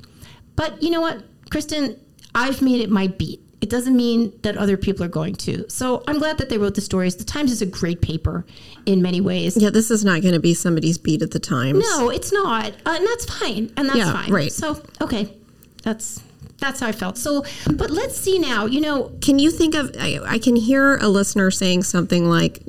But 0.56 0.82
you 0.82 0.90
know 0.90 1.00
what, 1.00 1.22
Kristen, 1.50 2.00
I've 2.34 2.62
made 2.62 2.80
it 2.80 2.90
my 2.90 3.08
beat 3.08 3.43
it 3.64 3.70
doesn't 3.70 3.96
mean 3.96 4.30
that 4.42 4.58
other 4.58 4.76
people 4.76 5.02
are 5.06 5.08
going 5.08 5.34
to. 5.36 5.64
So 5.70 6.04
I'm 6.06 6.18
glad 6.18 6.36
that 6.36 6.50
they 6.50 6.58
wrote 6.58 6.74
the 6.74 6.82
stories. 6.82 7.16
The 7.16 7.24
Times 7.24 7.50
is 7.50 7.62
a 7.62 7.66
great 7.66 8.02
paper 8.02 8.44
in 8.84 9.00
many 9.00 9.22
ways. 9.22 9.56
Yeah, 9.56 9.70
this 9.70 9.90
is 9.90 10.04
not 10.04 10.20
going 10.20 10.34
to 10.34 10.38
be 10.38 10.52
somebody's 10.52 10.98
beat 10.98 11.22
at 11.22 11.30
the 11.30 11.38
Times. 11.38 11.78
No, 11.78 12.10
it's 12.10 12.30
not, 12.30 12.72
uh, 12.84 12.96
and 12.98 13.06
that's 13.06 13.24
fine. 13.24 13.72
And 13.78 13.88
that's 13.88 13.96
yeah, 13.96 14.12
fine. 14.12 14.30
Right. 14.30 14.52
So 14.52 14.82
okay, 15.00 15.34
that's 15.82 16.22
that's 16.58 16.80
how 16.80 16.88
I 16.88 16.92
felt. 16.92 17.16
So, 17.16 17.46
but 17.72 17.90
let's 17.90 18.18
see 18.18 18.38
now. 18.38 18.66
You 18.66 18.82
know, 18.82 19.10
can 19.22 19.38
you 19.38 19.50
think 19.50 19.74
of? 19.74 19.96
I, 19.98 20.20
I 20.22 20.38
can 20.38 20.56
hear 20.56 20.98
a 20.98 21.08
listener 21.08 21.50
saying 21.50 21.84
something 21.84 22.28
like, 22.28 22.60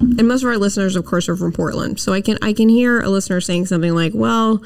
and 0.00 0.26
most 0.26 0.42
of 0.42 0.48
our 0.48 0.56
listeners, 0.56 0.96
of 0.96 1.04
course, 1.04 1.28
are 1.28 1.36
from 1.36 1.52
Portland. 1.52 2.00
So 2.00 2.14
I 2.14 2.22
can 2.22 2.38
I 2.40 2.54
can 2.54 2.70
hear 2.70 3.02
a 3.02 3.10
listener 3.10 3.42
saying 3.42 3.66
something 3.66 3.94
like, 3.94 4.14
well 4.14 4.62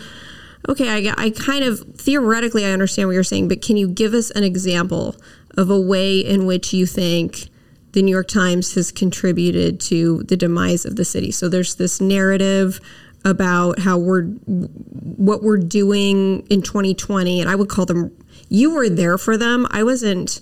okay, 0.68 1.08
I, 1.08 1.14
I 1.16 1.30
kind 1.30 1.64
of 1.64 1.80
theoretically 1.96 2.64
I 2.64 2.70
understand 2.70 3.08
what 3.08 3.14
you're 3.14 3.22
saying, 3.22 3.48
but 3.48 3.62
can 3.62 3.76
you 3.76 3.88
give 3.88 4.14
us 4.14 4.30
an 4.30 4.44
example 4.44 5.16
of 5.56 5.70
a 5.70 5.80
way 5.80 6.18
in 6.18 6.46
which 6.46 6.72
you 6.72 6.86
think 6.86 7.48
the 7.92 8.02
New 8.02 8.10
York 8.10 8.28
Times 8.28 8.74
has 8.74 8.90
contributed 8.90 9.80
to 9.80 10.24
the 10.24 10.36
demise 10.36 10.84
of 10.84 10.96
the 10.96 11.04
city. 11.04 11.30
So 11.30 11.48
there's 11.48 11.76
this 11.76 12.00
narrative 12.00 12.80
about 13.24 13.78
how 13.78 13.96
we're 13.96 14.24
what 14.24 15.42
we're 15.42 15.58
doing 15.58 16.46
in 16.50 16.60
2020 16.60 17.40
and 17.40 17.48
I 17.48 17.54
would 17.54 17.70
call 17.70 17.86
them 17.86 18.14
you 18.48 18.74
were 18.74 18.88
there 18.88 19.16
for 19.16 19.38
them. 19.38 19.66
I 19.70 19.82
wasn't 19.82 20.40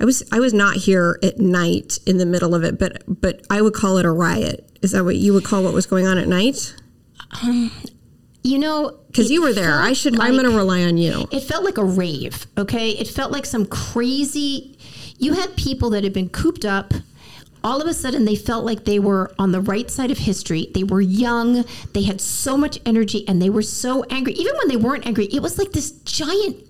I 0.00 0.04
was 0.04 0.22
I 0.32 0.40
was 0.40 0.52
not 0.52 0.76
here 0.76 1.18
at 1.22 1.38
night 1.38 1.98
in 2.06 2.16
the 2.16 2.26
middle 2.26 2.54
of 2.54 2.64
it, 2.64 2.78
but 2.78 3.02
but 3.06 3.46
I 3.50 3.60
would 3.60 3.74
call 3.74 3.98
it 3.98 4.06
a 4.06 4.10
riot. 4.10 4.68
Is 4.82 4.92
that 4.92 5.04
what 5.04 5.16
you 5.16 5.32
would 5.34 5.44
call 5.44 5.62
what 5.62 5.74
was 5.74 5.86
going 5.86 6.06
on 6.06 6.18
at 6.18 6.26
night? 6.26 6.74
Um, 7.42 7.70
You 8.42 8.58
know, 8.58 8.98
Because 9.08 9.30
you 9.30 9.42
were 9.42 9.52
there. 9.52 9.80
I 9.80 9.92
should 9.92 10.18
I'm 10.18 10.32
going 10.32 10.44
to 10.48 10.56
rely 10.56 10.82
on 10.84 10.96
you. 10.96 11.26
It 11.32 11.40
felt 11.40 11.64
like 11.64 11.76
a 11.76 11.84
rave, 11.84 12.46
okay? 12.56 12.90
It 12.90 13.08
felt 13.08 13.32
like 13.32 13.44
some 13.44 13.66
crazy. 13.66 14.78
You 15.18 15.34
had 15.34 15.56
people 15.56 15.90
that 15.90 16.04
had 16.04 16.12
been 16.12 16.28
cooped 16.28 16.64
up. 16.64 16.94
All 17.64 17.82
of 17.82 17.88
a 17.88 17.94
sudden, 17.94 18.24
they 18.24 18.36
felt 18.36 18.64
like 18.64 18.84
they 18.84 19.00
were 19.00 19.32
on 19.38 19.50
the 19.50 19.60
right 19.60 19.90
side 19.90 20.12
of 20.12 20.18
history. 20.18 20.70
They 20.72 20.84
were 20.84 21.00
young. 21.00 21.64
They 21.92 22.04
had 22.04 22.20
so 22.20 22.56
much 22.56 22.78
energy 22.86 23.26
and 23.26 23.42
they 23.42 23.50
were 23.50 23.62
so 23.62 24.04
angry. 24.04 24.34
Even 24.34 24.56
when 24.56 24.68
they 24.68 24.76
weren't 24.76 25.04
angry, 25.04 25.26
it 25.26 25.42
was 25.42 25.58
like 25.58 25.72
this 25.72 25.90
giant 25.90 26.67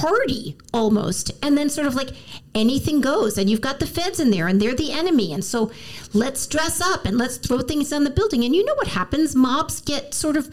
party 0.00 0.56
almost. 0.72 1.32
And 1.42 1.56
then, 1.56 1.68
sort 1.70 1.86
of 1.86 1.94
like 1.94 2.10
anything 2.54 3.00
goes. 3.00 3.38
And 3.38 3.48
you've 3.48 3.60
got 3.60 3.80
the 3.80 3.86
feds 3.86 4.20
in 4.20 4.30
there 4.30 4.48
and 4.48 4.60
they're 4.60 4.74
the 4.74 4.92
enemy. 4.92 5.32
And 5.32 5.44
so 5.44 5.70
let's 6.12 6.46
dress 6.46 6.80
up 6.80 7.04
and 7.04 7.18
let's 7.18 7.36
throw 7.36 7.60
things 7.60 7.92
on 7.92 8.04
the 8.04 8.10
building. 8.10 8.44
And 8.44 8.54
you 8.54 8.64
know 8.64 8.74
what 8.74 8.88
happens? 8.88 9.34
Mobs 9.34 9.80
get 9.80 10.14
sort 10.14 10.36
of 10.36 10.50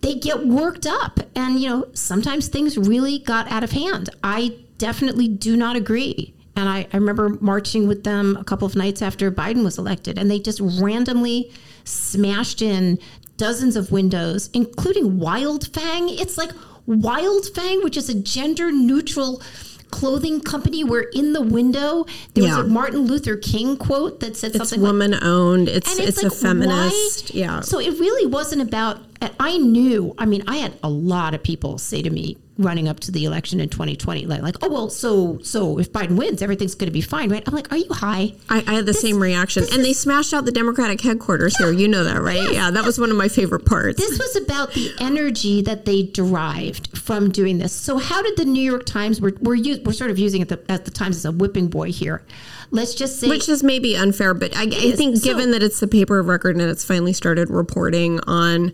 they 0.00 0.14
get 0.14 0.46
worked 0.46 0.86
up 0.86 1.20
and 1.34 1.60
you 1.60 1.68
know 1.68 1.86
sometimes 1.92 2.48
things 2.48 2.78
really 2.78 3.18
got 3.18 3.50
out 3.50 3.64
of 3.64 3.72
hand 3.72 4.10
i 4.22 4.56
definitely 4.78 5.28
do 5.28 5.56
not 5.56 5.76
agree 5.76 6.34
and 6.56 6.68
I, 6.68 6.88
I 6.92 6.96
remember 6.96 7.28
marching 7.40 7.86
with 7.86 8.02
them 8.02 8.36
a 8.36 8.44
couple 8.44 8.66
of 8.66 8.76
nights 8.76 9.02
after 9.02 9.30
biden 9.30 9.64
was 9.64 9.78
elected 9.78 10.18
and 10.18 10.30
they 10.30 10.38
just 10.38 10.60
randomly 10.80 11.52
smashed 11.84 12.62
in 12.62 12.98
dozens 13.36 13.76
of 13.76 13.90
windows 13.92 14.50
including 14.52 15.18
Wildfang 15.18 16.20
it's 16.20 16.38
like 16.38 16.50
wildfang 16.88 17.84
which 17.84 17.96
is 17.96 18.08
a 18.08 18.14
gender 18.14 18.72
neutral 18.72 19.42
clothing 19.90 20.40
company 20.40 20.84
where 20.84 21.02
in 21.14 21.32
the 21.32 21.40
window 21.40 22.04
there 22.34 22.44
Yeah. 22.44 22.58
was 22.58 22.66
a 22.66 22.68
martin 22.68 23.00
luther 23.06 23.36
king 23.36 23.76
quote 23.76 24.20
that 24.20 24.36
said 24.36 24.52
something. 24.52 24.60
It's 24.62 24.70
something 24.70 24.82
like 24.82 24.92
woman 24.92 25.14
owned. 25.22 25.68
It's 25.68 25.98
it's, 25.98 26.22
it's, 26.22 26.22
a 26.24 26.30
feminist. 26.30 27.30
why? 27.34 27.40
Yeah. 27.40 27.60
So 27.60 27.78
it 27.78 27.98
really 27.98 28.26
wasn't 28.26 28.62
about. 28.62 29.00
I 29.40 29.56
knew. 29.58 30.14
I 30.18 30.26
mean, 30.26 30.44
I 30.46 30.58
had 30.58 30.74
a 30.82 30.88
lot 30.90 31.34
of 31.34 31.42
people 31.42 31.78
say 31.78 32.02
to 32.02 32.10
me 32.10 32.36
running 32.58 32.88
up 32.88 32.98
to 33.00 33.12
the 33.12 33.24
election 33.24 33.60
in 33.60 33.68
2020, 33.68 34.26
like, 34.26 34.42
like, 34.42 34.56
oh 34.62 34.68
well, 34.68 34.90
so 34.90 35.38
so 35.42 35.78
if 35.78 35.92
Biden 35.92 36.16
wins, 36.16 36.42
everything's 36.42 36.74
going 36.74 36.88
to 36.88 36.92
be 36.92 37.00
fine, 37.00 37.30
right? 37.30 37.42
I'm 37.46 37.54
like, 37.54 37.70
are 37.72 37.76
you 37.76 37.92
high? 37.92 38.34
I, 38.50 38.64
I 38.66 38.74
had 38.74 38.84
the 38.86 38.92
same 38.94 39.22
reaction. 39.22 39.62
this 39.62 39.74
And 39.74 39.84
they 39.84 39.92
smashed 39.92 40.34
out 40.34 40.44
the 40.44 40.52
Democratic 40.52 41.00
headquarters 41.00 41.56
here. 41.56 41.70
You 41.70 41.86
know 41.88 42.04
that, 42.04 42.20
right? 42.20 42.52
Yeah, 42.52 42.70
that 42.72 42.84
was 42.84 42.98
one 42.98 43.10
of 43.10 43.16
my 43.16 43.28
favorite 43.28 43.64
parts. 43.64 43.98
This 43.98 44.18
was 44.18 44.36
about 44.36 44.72
the 44.74 44.92
energy 45.00 45.62
that 45.62 45.84
they 45.84 46.02
derived 46.02 46.98
from 46.98 47.30
doing 47.30 47.58
this. 47.58 47.72
So 47.72 47.98
how 47.98 48.22
did 48.22 48.36
the 48.36 48.44
New 48.44 48.62
York 48.62 48.84
Times? 48.86 49.20
We're 49.20 49.32
we're, 49.40 49.54
u- 49.54 49.80
we're 49.84 49.92
sort 49.92 50.10
of 50.10 50.18
using 50.18 50.42
it 50.42 50.48
the, 50.48 50.60
at 50.68 50.84
the 50.84 50.90
Times 50.90 51.16
as 51.16 51.24
a 51.24 51.32
whipping 51.32 51.68
boy 51.68 51.92
here. 51.92 52.22
Let's 52.70 52.94
just 52.94 53.18
say 53.18 53.28
Which 53.28 53.48
is 53.48 53.62
maybe 53.62 53.96
unfair, 53.96 54.34
but 54.34 54.54
I, 54.54 54.64
I 54.64 54.90
think 54.92 55.16
So- 55.16 55.24
given 55.24 55.52
that 55.52 55.62
it's 55.62 55.80
the 55.80 55.88
paper 55.88 56.18
of 56.18 56.26
record 56.26 56.56
and 56.56 56.68
it's 56.68 56.84
finally 56.84 57.12
started 57.14 57.48
reporting 57.48 58.20
on 58.26 58.72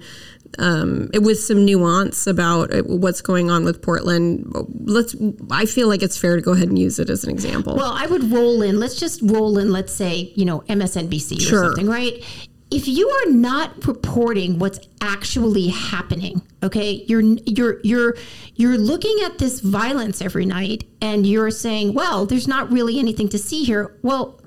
um, 0.59 1.11
it 1.13 1.23
with 1.23 1.39
some 1.41 1.65
nuance 1.65 2.27
about 2.27 2.73
uh, 2.75 2.83
what's 2.83 3.21
going 3.21 3.51
on 3.51 3.65
with 3.65 3.83
Portland, 3.83 4.51
let's. 4.85 5.15
I 5.51 5.67
feel 5.67 5.89
like 5.89 6.03
it's 6.03 6.17
fair 6.17 6.37
to 6.37 6.43
go 6.43 6.53
ahead 6.53 6.69
and 6.69 6.79
use 6.79 6.99
it 6.99 7.11
as 7.11 7.25
an 7.25 7.31
example. 7.31 7.77
Well, 7.77 7.93
I 7.93 8.07
would 8.07 8.31
roll 8.33 8.63
in. 8.63 8.79
Let's 8.79 8.97
just 8.97 9.21
roll 9.23 9.59
in. 9.59 9.71
Let's 9.73 9.93
say 9.93 10.33
you 10.37 10.45
know 10.45 10.61
MSNBC 10.69 11.41
Sure. 11.41 11.61
or 11.61 11.65
something, 11.67 11.89
right? 11.89 12.23
If 12.71 12.89
you 12.89 13.09
are 13.09 13.31
not 13.31 13.87
reporting 13.87 14.59
what's 14.59 14.81
actually 15.01 15.69
happening, 15.69 16.43
okay, 16.63 17.05
you're 17.07 17.21
you're 17.21 17.81
you're 17.85 18.17
you're 18.57 18.79
looking 18.79 19.17
at 19.25 19.39
this 19.39 19.61
violence 19.61 20.21
every 20.21 20.47
night, 20.47 20.85
and 21.01 21.27
you're 21.27 21.51
saying, 21.51 21.95
"Well, 21.95 22.27
there's 22.27 22.49
not 22.49 22.73
really 22.73 22.99
anything 22.99 23.29
to 23.29 23.39
see 23.39 23.65
here." 23.65 23.97
Well, 24.03 24.41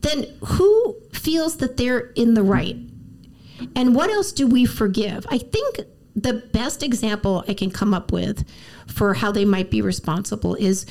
then 0.00 0.26
who 0.44 0.96
feels 1.12 1.56
that 1.56 1.76
they're 1.76 2.12
in 2.14 2.34
the 2.34 2.42
right? 2.42 2.76
And 3.74 3.94
what 3.94 4.10
else 4.10 4.32
do 4.32 4.46
we 4.46 4.64
forgive? 4.64 5.26
I 5.30 5.38
think 5.38 5.80
the 6.14 6.34
best 6.52 6.82
example 6.82 7.44
I 7.48 7.54
can 7.54 7.70
come 7.70 7.94
up 7.94 8.12
with 8.12 8.44
for 8.86 9.14
how 9.14 9.30
they 9.30 9.44
might 9.44 9.70
be 9.70 9.82
responsible 9.82 10.54
is 10.56 10.86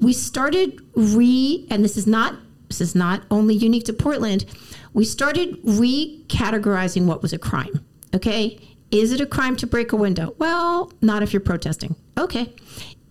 we 0.00 0.12
started 0.12 0.80
re 0.94 1.66
and 1.70 1.84
this 1.84 1.96
is 1.96 2.06
not 2.06 2.36
this 2.68 2.80
is 2.80 2.94
not 2.94 3.22
only 3.30 3.54
unique 3.54 3.84
to 3.86 3.92
Portland. 3.92 4.44
We 4.92 5.04
started 5.04 5.60
recategorizing 5.64 7.06
what 7.06 7.20
was 7.20 7.32
a 7.32 7.38
crime. 7.38 7.84
Okay? 8.14 8.60
Is 8.90 9.12
it 9.12 9.20
a 9.20 9.26
crime 9.26 9.56
to 9.56 9.66
break 9.66 9.92
a 9.92 9.96
window? 9.96 10.34
Well, 10.38 10.92
not 11.00 11.22
if 11.22 11.32
you're 11.32 11.40
protesting. 11.40 11.96
Okay. 12.16 12.54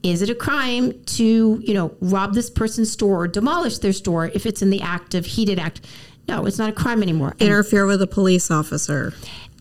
Is 0.02 0.22
it 0.22 0.30
a 0.30 0.36
crime 0.36 0.94
to, 1.04 1.62
you 1.62 1.74
know, 1.74 1.94
rob 2.00 2.34
this 2.34 2.50
person's 2.50 2.90
store 2.90 3.24
or 3.24 3.28
demolish 3.28 3.80
their 3.80 3.92
store 3.92 4.28
if 4.28 4.46
it's 4.46 4.62
in 4.62 4.70
the 4.70 4.82
act 4.82 5.14
of 5.14 5.26
heated 5.26 5.60
act? 5.60 5.86
No, 6.30 6.46
it's 6.46 6.60
not 6.60 6.70
a 6.70 6.74
crime 6.84 7.02
anymore. 7.04 7.36
Interfere 7.40 7.86
with 7.86 8.02
a 8.02 8.08
police 8.08 8.50
officer. 8.52 9.14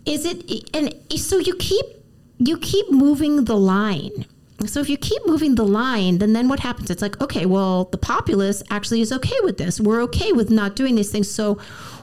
is 0.07 0.25
it 0.25 0.39
and 0.77 0.95
so 1.19 1.39
you 1.39 1.55
keep 1.57 1.85
you 2.39 2.57
keep 2.59 2.87
moving 2.91 3.45
the 3.45 3.57
line 3.57 4.25
so 4.67 4.81
if 4.81 4.89
you 4.89 4.97
keep 4.97 5.23
moving 5.27 5.55
the 5.57 5.65
line 5.65 6.19
then 6.19 6.33
then 6.37 6.47
what 6.49 6.61
happens 6.61 6.89
it's 6.91 7.03
like 7.03 7.21
okay 7.21 7.45
well 7.47 7.85
the 7.95 7.99
populace 7.99 8.63
actually 8.71 9.01
is 9.01 9.11
okay 9.13 9.39
with 9.43 9.57
this 9.59 9.81
we're 9.81 10.01
okay 10.09 10.31
with 10.33 10.51
not 10.51 10.71
doing 10.77 10.95
these 10.95 11.11
things 11.11 11.29
so 11.31 11.59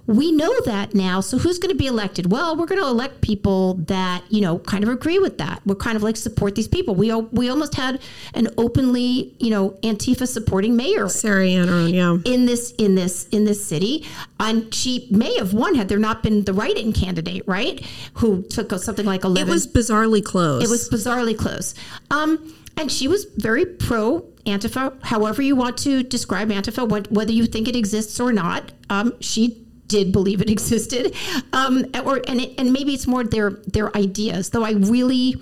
we 0.08 0.32
know 0.32 0.54
that 0.62 0.94
now 0.94 1.20
so 1.20 1.38
who's 1.38 1.58
going 1.58 1.72
to 1.72 1.78
be 1.78 1.88
elected? 1.88 2.32
Well 2.32 2.56
we're 2.56 2.68
going 2.68 2.82
to 2.82 2.88
elect 2.88 3.22
people 3.22 3.76
that 3.86 4.24
you 4.30 4.42
know 4.42 4.60
kind 4.60 4.84
of 4.84 4.90
agree 4.90 5.20
with 5.20 5.38
that. 5.40 5.62
We're 5.66 5.76
kind 5.76 5.96
of 5.96 6.04
like 6.04 6.18
support 6.18 6.56
these 6.56 6.68
people. 6.68 6.96
We 6.96 7.14
we 7.14 7.50
almost 7.50 7.76
had 7.76 8.02
an 8.34 8.50
openly 8.58 9.34
you 9.40 9.50
know 9.50 9.72
antifa 9.82 10.28
supporting 10.28 10.76
mayor 10.76 11.10
Sarah 11.10 11.48
Ann 11.48 11.90
yeah. 11.90 12.18
in 12.26 12.46
this 12.46 12.72
in 12.74 12.96
this 12.96 13.28
in 13.30 13.46
this 13.46 13.66
city. 13.66 14.06
And 14.40 14.74
she 14.74 15.08
may 15.10 15.36
have 15.38 15.54
won 15.54 15.76
had 15.76 15.90
there 15.90 16.00
not 16.00 16.22
been 16.22 16.44
the 16.44 16.54
write-in 16.54 16.94
candidate 16.94 17.44
right? 17.48 17.84
Who 18.16 18.44
took 18.44 18.72
something 18.74 19.06
like 19.06 19.24
11 19.24 19.48
It 19.48 19.52
was 19.52 19.68
bizarrely 19.68 20.24
close. 20.24 20.64
it 20.64 20.70
was 20.70 20.90
bizarrely 20.90 21.38
close. 21.38 21.74
Um 22.12 22.54
and 22.78 22.92
she 22.92 23.08
was 23.08 23.26
very 23.38 23.66
pro 23.66 24.22
antifa. 24.46 24.94
However 25.04 25.42
you 25.42 25.56
want 25.56 25.78
to 25.80 26.04
describe 26.04 26.50
antifa 26.50 26.88
what, 26.88 27.12
whether 27.12 27.32
you 27.32 27.46
think 27.48 27.68
it 27.68 27.76
exists 27.76 28.20
or 28.20 28.32
not 28.32 28.72
um 28.90 29.14
she 29.20 29.65
did 29.88 30.12
believe 30.12 30.42
it 30.42 30.50
existed 30.58 31.16
um 31.54 31.86
or 32.06 32.22
and 32.28 32.42
it, 32.42 32.54
and 32.58 32.72
maybe 32.72 32.94
it's 32.94 33.08
more 33.08 33.24
their 33.24 33.52
their 33.68 33.96
ideas 33.96 34.50
though 34.52 34.64
i 34.64 34.72
really 34.72 35.36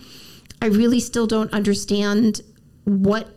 i 0.62 0.66
really 0.66 1.00
still 1.00 1.28
don't 1.28 1.52
understand 1.54 2.42
what 2.86 3.30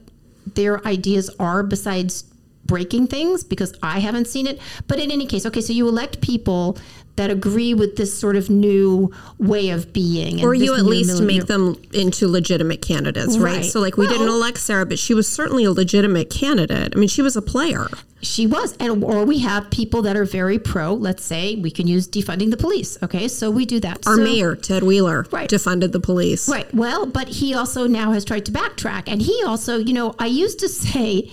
their 0.55 0.85
ideas 0.87 1.31
are 1.39 1.63
besides 1.63 2.25
breaking 2.67 3.07
things 3.07 3.45
because 3.45 3.75
I 3.83 4.01
haven't 4.01 4.27
seen 4.27 4.47
it. 4.47 4.61
But 4.87 4.99
in 4.99 5.11
any 5.11 5.27
case, 5.27 5.47
okay, 5.47 5.61
so 5.61 5.73
you 5.73 5.89
elect 5.89 6.21
people 6.21 6.77
that 7.17 7.31
agree 7.31 7.73
with 7.75 7.97
this 7.97 8.17
sort 8.19 8.37
of 8.37 8.51
new 8.51 9.11
way 9.39 9.71
of 9.71 9.93
being. 9.93 10.35
and 10.35 10.43
or 10.45 10.55
you 10.55 10.75
at 10.77 10.85
least 10.85 11.23
make 11.23 11.47
them 11.47 11.77
into 11.93 12.29
legitimate 12.29 12.83
candidates, 12.83 13.39
right? 13.39 13.57
Right. 13.57 13.65
So, 13.65 13.81
like, 13.81 13.97
we 13.97 14.07
didn't 14.07 14.29
elect 14.29 14.59
Sarah, 14.59 14.85
but 14.87 14.99
she 14.99 15.15
was 15.15 15.27
certainly 15.31 15.65
a 15.65 15.73
legitimate 15.73 16.29
candidate. 16.31 16.93
I 16.95 16.99
mean, 16.99 17.09
she 17.09 17.23
was 17.23 17.35
a 17.37 17.43
player. 17.43 17.87
She 18.23 18.47
was, 18.47 18.77
and 18.81 19.03
or 19.05 19.25
we 19.25 19.39
have 19.41 19.71
people 19.71 20.03
that 20.03 20.17
are 20.17 20.25
very 20.25 20.59
pro. 20.59 20.93
Let's 20.95 21.25
say 21.25 21.55
we 21.57 21.71
can 21.71 21.87
use 21.87 22.09
defunding 22.09 22.51
the 22.51 22.57
police. 22.57 22.99
Okay, 23.03 23.29
so 23.29 23.51
we 23.51 23.65
do 23.65 23.79
that. 23.81 24.07
Our 24.07 24.17
So- 24.17 24.23
mayor, 24.23 24.55
Ted 24.57 24.83
Wheeler, 24.83 25.27
Right. 25.31 25.49
defunded 25.49 25.93
the 25.93 26.01
police. 26.01 26.49
Right. 26.49 26.73
Well, 26.75 27.07
but 27.07 27.29
he 27.29 27.55
also 27.55 27.87
now 27.87 28.13
has 28.13 28.25
tried 28.25 28.45
to 28.47 28.53
backtrack. 28.53 29.05
And 29.07 29.23
he 29.23 29.43
also, 29.47 29.79
you 29.79 29.93
know, 29.95 30.15
I 30.19 30.27
used 30.27 30.59
to 30.61 30.69
say 30.69 31.31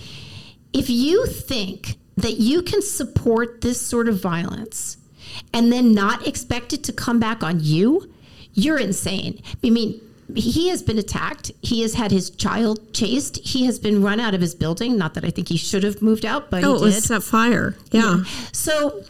if 0.72 0.88
you 0.88 1.26
think 1.26 1.96
that 2.16 2.38
you 2.38 2.62
can 2.62 2.80
support 2.80 3.60
this 3.60 3.80
sort 3.80 4.08
of 4.08 4.20
violence 4.20 4.96
and 5.52 5.72
then 5.72 5.92
not 5.92 6.26
expect 6.26 6.72
it 6.72 6.82
to 6.84 6.92
come 6.92 7.18
back 7.18 7.42
on 7.42 7.58
you, 7.60 8.10
you're 8.54 8.78
insane. 8.78 9.42
I 9.64 9.70
mean, 9.70 10.00
he 10.34 10.68
has 10.68 10.82
been 10.82 10.98
attacked. 10.98 11.50
He 11.60 11.82
has 11.82 11.94
had 11.94 12.10
his 12.10 12.30
child 12.30 12.92
chased. 12.94 13.36
He 13.38 13.66
has 13.66 13.78
been 13.78 14.02
run 14.02 14.20
out 14.20 14.34
of 14.34 14.40
his 14.40 14.54
building. 14.54 14.96
Not 14.96 15.14
that 15.14 15.24
I 15.24 15.30
think 15.30 15.48
he 15.48 15.56
should 15.56 15.82
have 15.82 16.00
moved 16.00 16.24
out, 16.24 16.50
but 16.50 16.64
Oh, 16.64 16.74
it 16.76 16.78
he 16.78 16.84
was 16.84 16.94
did. 16.96 17.04
set 17.04 17.22
fire. 17.22 17.76
Yeah. 17.92 18.22
So 18.52 19.02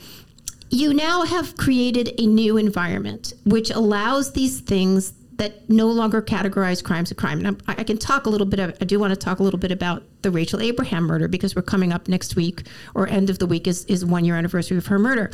you 0.71 0.93
now 0.93 1.23
have 1.25 1.57
created 1.57 2.13
a 2.19 2.27
new 2.27 2.57
environment 2.57 3.33
which 3.45 3.71
allows 3.71 4.33
these 4.33 4.61
things 4.61 5.13
that 5.37 5.69
no 5.69 5.87
longer 5.89 6.23
categorize 6.23 6.83
crimes 6.83 7.11
a 7.11 7.15
crime. 7.15 7.45
And 7.45 7.63
I, 7.67 7.77
I 7.79 7.85
can 7.85 7.99
talk 7.99 8.27
a 8.27 8.31
little 8.31 8.47
bit. 8.47 8.61
Of, 8.61 8.77
I 8.81 8.85
do 8.85 8.99
want 8.99 9.11
to 9.13 9.17
talk 9.17 9.41
a 9.41 9.43
little 9.43 9.59
bit 9.59 9.73
about 9.73 10.03
the 10.23 10.31
Rachel 10.31 10.61
Abraham 10.61 11.05
murder 11.05 11.29
because 11.29 11.57
we're 11.57 11.63
coming 11.63 11.93
up 11.93 12.09
next 12.09 12.37
week 12.37 12.67
or 12.95 13.09
end 13.09 13.31
of 13.31 13.39
the 13.39 13.47
week 13.47 13.67
is 13.67 13.85
is 13.87 14.05
one 14.05 14.25
year 14.25 14.37
anniversary 14.37 14.77
of 14.77 14.87
her 14.87 14.99
murder. 14.99 15.31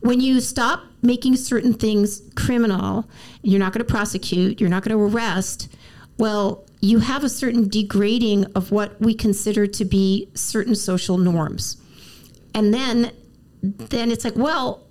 When 0.00 0.20
you 0.20 0.40
stop 0.40 0.84
making 1.02 1.36
certain 1.36 1.74
things 1.74 2.22
criminal, 2.34 3.08
you're 3.42 3.60
not 3.60 3.72
going 3.72 3.84
to 3.84 3.92
prosecute. 3.92 4.60
You're 4.60 4.70
not 4.70 4.84
going 4.84 4.96
to 4.96 5.16
arrest. 5.16 5.68
Well, 6.18 6.64
you 6.80 6.98
have 6.98 7.24
a 7.24 7.28
certain 7.28 7.68
degrading 7.68 8.46
of 8.54 8.70
what 8.70 9.00
we 9.00 9.14
consider 9.14 9.66
to 9.66 9.84
be 9.84 10.28
certain 10.34 10.74
social 10.74 11.18
norms 11.18 11.76
and 12.54 12.72
then 12.72 13.12
then 13.62 14.10
it's 14.10 14.24
like 14.24 14.36
well 14.36 14.86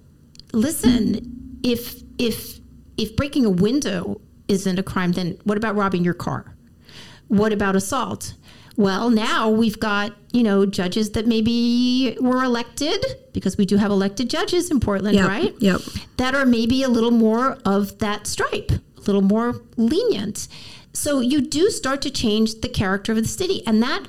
listen 0.53 1.59
if 1.63 2.01
if 2.17 2.59
if 2.97 3.15
breaking 3.15 3.45
a 3.45 3.49
window 3.49 4.19
isn't 4.51 4.77
a 4.77 4.84
crime, 4.84 5.13
then 5.13 5.38
what 5.46 5.58
about 5.58 5.75
robbing 5.75 6.03
your 6.03 6.13
car? 6.13 6.53
What 7.27 7.53
about 7.53 7.75
assault? 7.75 8.34
Well, 8.77 9.10
now 9.10 9.50
we've 9.50 9.79
got, 9.79 10.13
you 10.31 10.43
know, 10.43 10.65
judges 10.65 11.12
that 11.12 11.27
maybe 11.27 12.17
were 12.22 12.43
elected 12.43 13.03
because 13.34 13.58
we 13.58 13.65
do 13.65 13.77
have 13.77 13.91
elected 13.91 14.29
judges 14.29 14.70
in 14.72 14.79
Portland, 14.79 15.15
Yep, 15.15 15.27
right? 15.27 15.53
yep. 15.60 15.81
That 16.17 16.36
are 16.36 16.46
maybe 16.46 16.84
a 16.84 16.89
little 16.89 17.12
more 17.12 17.58
of 17.65 18.00
that 18.00 18.27
stripe, 18.27 18.72
a 18.72 19.01
little 19.01 19.22
more 19.22 19.62
lenient. 19.77 20.48
So 20.93 21.20
you 21.20 21.41
do 21.41 21.70
start 21.70 22.01
to 22.03 22.10
change 22.10 22.62
the 22.62 22.70
character 22.70 23.12
of 23.13 23.17
the 23.20 23.27
city. 23.27 23.65
And 23.65 23.81
that, 23.84 24.08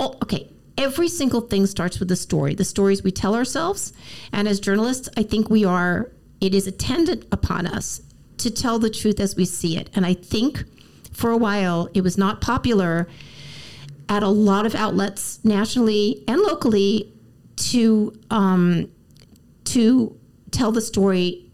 oh, 0.00 0.16
okay, 0.22 0.48
every 0.76 1.08
single 1.08 1.40
thing 1.42 1.66
starts 1.66 1.98
with 1.98 2.08
the 2.08 2.16
story, 2.16 2.54
the 2.54 2.64
stories 2.64 3.02
we 3.02 3.10
tell 3.12 3.34
ourselves. 3.34 3.92
And 4.32 4.46
as 4.48 4.60
journalists, 4.60 5.08
I 5.16 5.22
think 5.22 5.48
we 5.48 5.64
are, 5.64 6.10
it 6.40 6.54
is 6.54 6.66
attendant 6.66 7.24
upon 7.32 7.66
us 7.66 8.01
to 8.38 8.50
tell 8.50 8.78
the 8.78 8.90
truth 8.90 9.20
as 9.20 9.36
we 9.36 9.44
see 9.44 9.76
it. 9.76 9.90
And 9.94 10.04
I 10.04 10.14
think 10.14 10.64
for 11.12 11.30
a 11.30 11.36
while 11.36 11.88
it 11.94 12.02
was 12.02 12.16
not 12.18 12.40
popular 12.40 13.08
at 14.08 14.22
a 14.22 14.28
lot 14.28 14.66
of 14.66 14.74
outlets 14.74 15.40
nationally 15.44 16.24
and 16.26 16.40
locally 16.40 17.12
to 17.56 18.12
um, 18.30 18.90
to 19.64 20.18
tell 20.50 20.72
the 20.72 20.80
story 20.80 21.50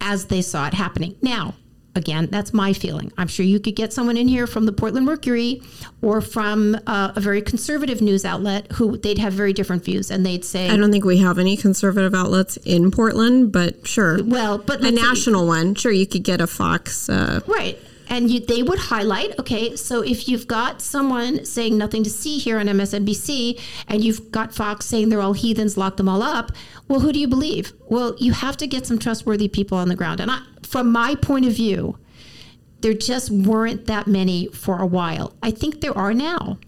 as 0.00 0.26
they 0.26 0.42
saw 0.42 0.66
it 0.66 0.74
happening. 0.74 1.16
Now, 1.22 1.54
again, 1.96 2.28
that's 2.30 2.52
my 2.52 2.72
feeling. 2.72 3.12
I'm 3.16 3.28
sure 3.28 3.44
you 3.46 3.60
could 3.60 3.76
get 3.76 3.92
someone 3.92 4.16
in 4.16 4.28
here 4.28 4.46
from 4.46 4.66
the 4.66 4.72
Portland 4.72 5.06
Mercury 5.06 5.62
or 6.02 6.20
from 6.20 6.76
uh, 6.86 7.12
a 7.14 7.20
very 7.20 7.40
conservative 7.42 8.00
news 8.00 8.24
outlet 8.24 8.70
who 8.72 8.96
they'd 8.96 9.18
have 9.18 9.32
very 9.32 9.52
different 9.52 9.84
views, 9.84 10.10
and 10.10 10.24
they'd 10.24 10.44
say, 10.44 10.68
I 10.70 10.76
don't 10.76 10.90
think 10.92 11.04
we 11.04 11.18
have 11.18 11.38
any 11.38 11.56
conservative 11.56 12.14
outlets 12.14 12.56
in 12.58 12.90
Portland, 12.90 13.52
but 13.52 13.86
sure. 13.86 14.22
"Well, 14.24 14.58
but 14.58 14.80
a 14.80 14.84
let's 14.84 14.96
say- 14.96 15.02
national 15.02 15.46
one, 15.46 15.74
sure, 15.74 15.92
you 15.92 16.06
could 16.06 16.24
get 16.24 16.40
a 16.40 16.46
Fox. 16.46 17.08
Uh, 17.08 17.40
Right. 17.46 17.78
And 18.06 18.30
you, 18.30 18.38
they 18.38 18.62
would 18.62 18.78
highlight, 18.78 19.38
okay, 19.38 19.76
so 19.76 20.02
if 20.02 20.28
you've 20.28 20.46
got 20.46 20.82
someone 20.82 21.46
saying 21.46 21.78
nothing 21.78 22.02
to 22.04 22.10
see 22.10 22.36
here 22.36 22.58
on 22.58 22.66
MSNBC 22.68 23.58
and 23.88 24.04
you've 24.04 24.30
got 24.30 24.54
Fox 24.54 24.84
saying 24.84 25.08
they're 25.08 25.22
all 25.22 25.32
heathens, 25.32 25.78
lock 25.78 25.96
them 25.96 26.06
all 26.08 26.22
up, 26.22 26.52
well, 26.86 27.00
who 27.00 27.12
do 27.14 27.18
you 27.18 27.26
believe? 27.26 27.72
Well, 27.88 28.14
you 28.18 28.32
have 28.32 28.58
to 28.58 28.66
get 28.66 28.84
some 28.86 28.98
trustworthy 28.98 29.48
people 29.48 29.78
on 29.78 29.88
the 29.88 29.96
ground. 29.96 30.20
And 30.20 30.30
I, 30.30 30.40
from 30.74 30.90
my 30.90 31.14
point 31.14 31.46
of 31.46 31.52
view, 31.52 31.96
there 32.80 32.94
just 32.94 33.30
weren't 33.30 33.86
that 33.86 34.08
many 34.08 34.48
for 34.48 34.80
a 34.80 34.86
while. 34.86 35.32
I 35.40 35.52
think 35.52 35.80
there 35.80 35.96
are 35.96 36.12
now. 36.12 36.58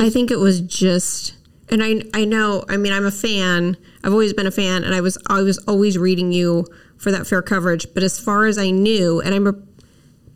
I 0.00 0.08
think 0.08 0.30
it 0.30 0.38
was 0.38 0.62
just, 0.62 1.34
and 1.68 1.84
I 1.84 2.00
I 2.14 2.24
know. 2.24 2.64
I 2.70 2.78
mean, 2.78 2.94
I'm 2.94 3.04
a 3.04 3.10
fan. 3.10 3.76
I've 4.02 4.12
always 4.12 4.32
been 4.32 4.46
a 4.46 4.50
fan, 4.50 4.84
and 4.84 4.94
I 4.94 5.02
was 5.02 5.18
I 5.26 5.42
was 5.42 5.58
always 5.68 5.98
reading 5.98 6.32
you 6.32 6.64
for 6.96 7.10
that 7.10 7.26
fair 7.26 7.42
coverage. 7.42 7.92
But 7.92 8.02
as 8.02 8.18
far 8.18 8.46
as 8.46 8.56
I 8.56 8.70
knew, 8.70 9.20
and 9.20 9.34
I'm 9.34 9.46
a 9.46 9.52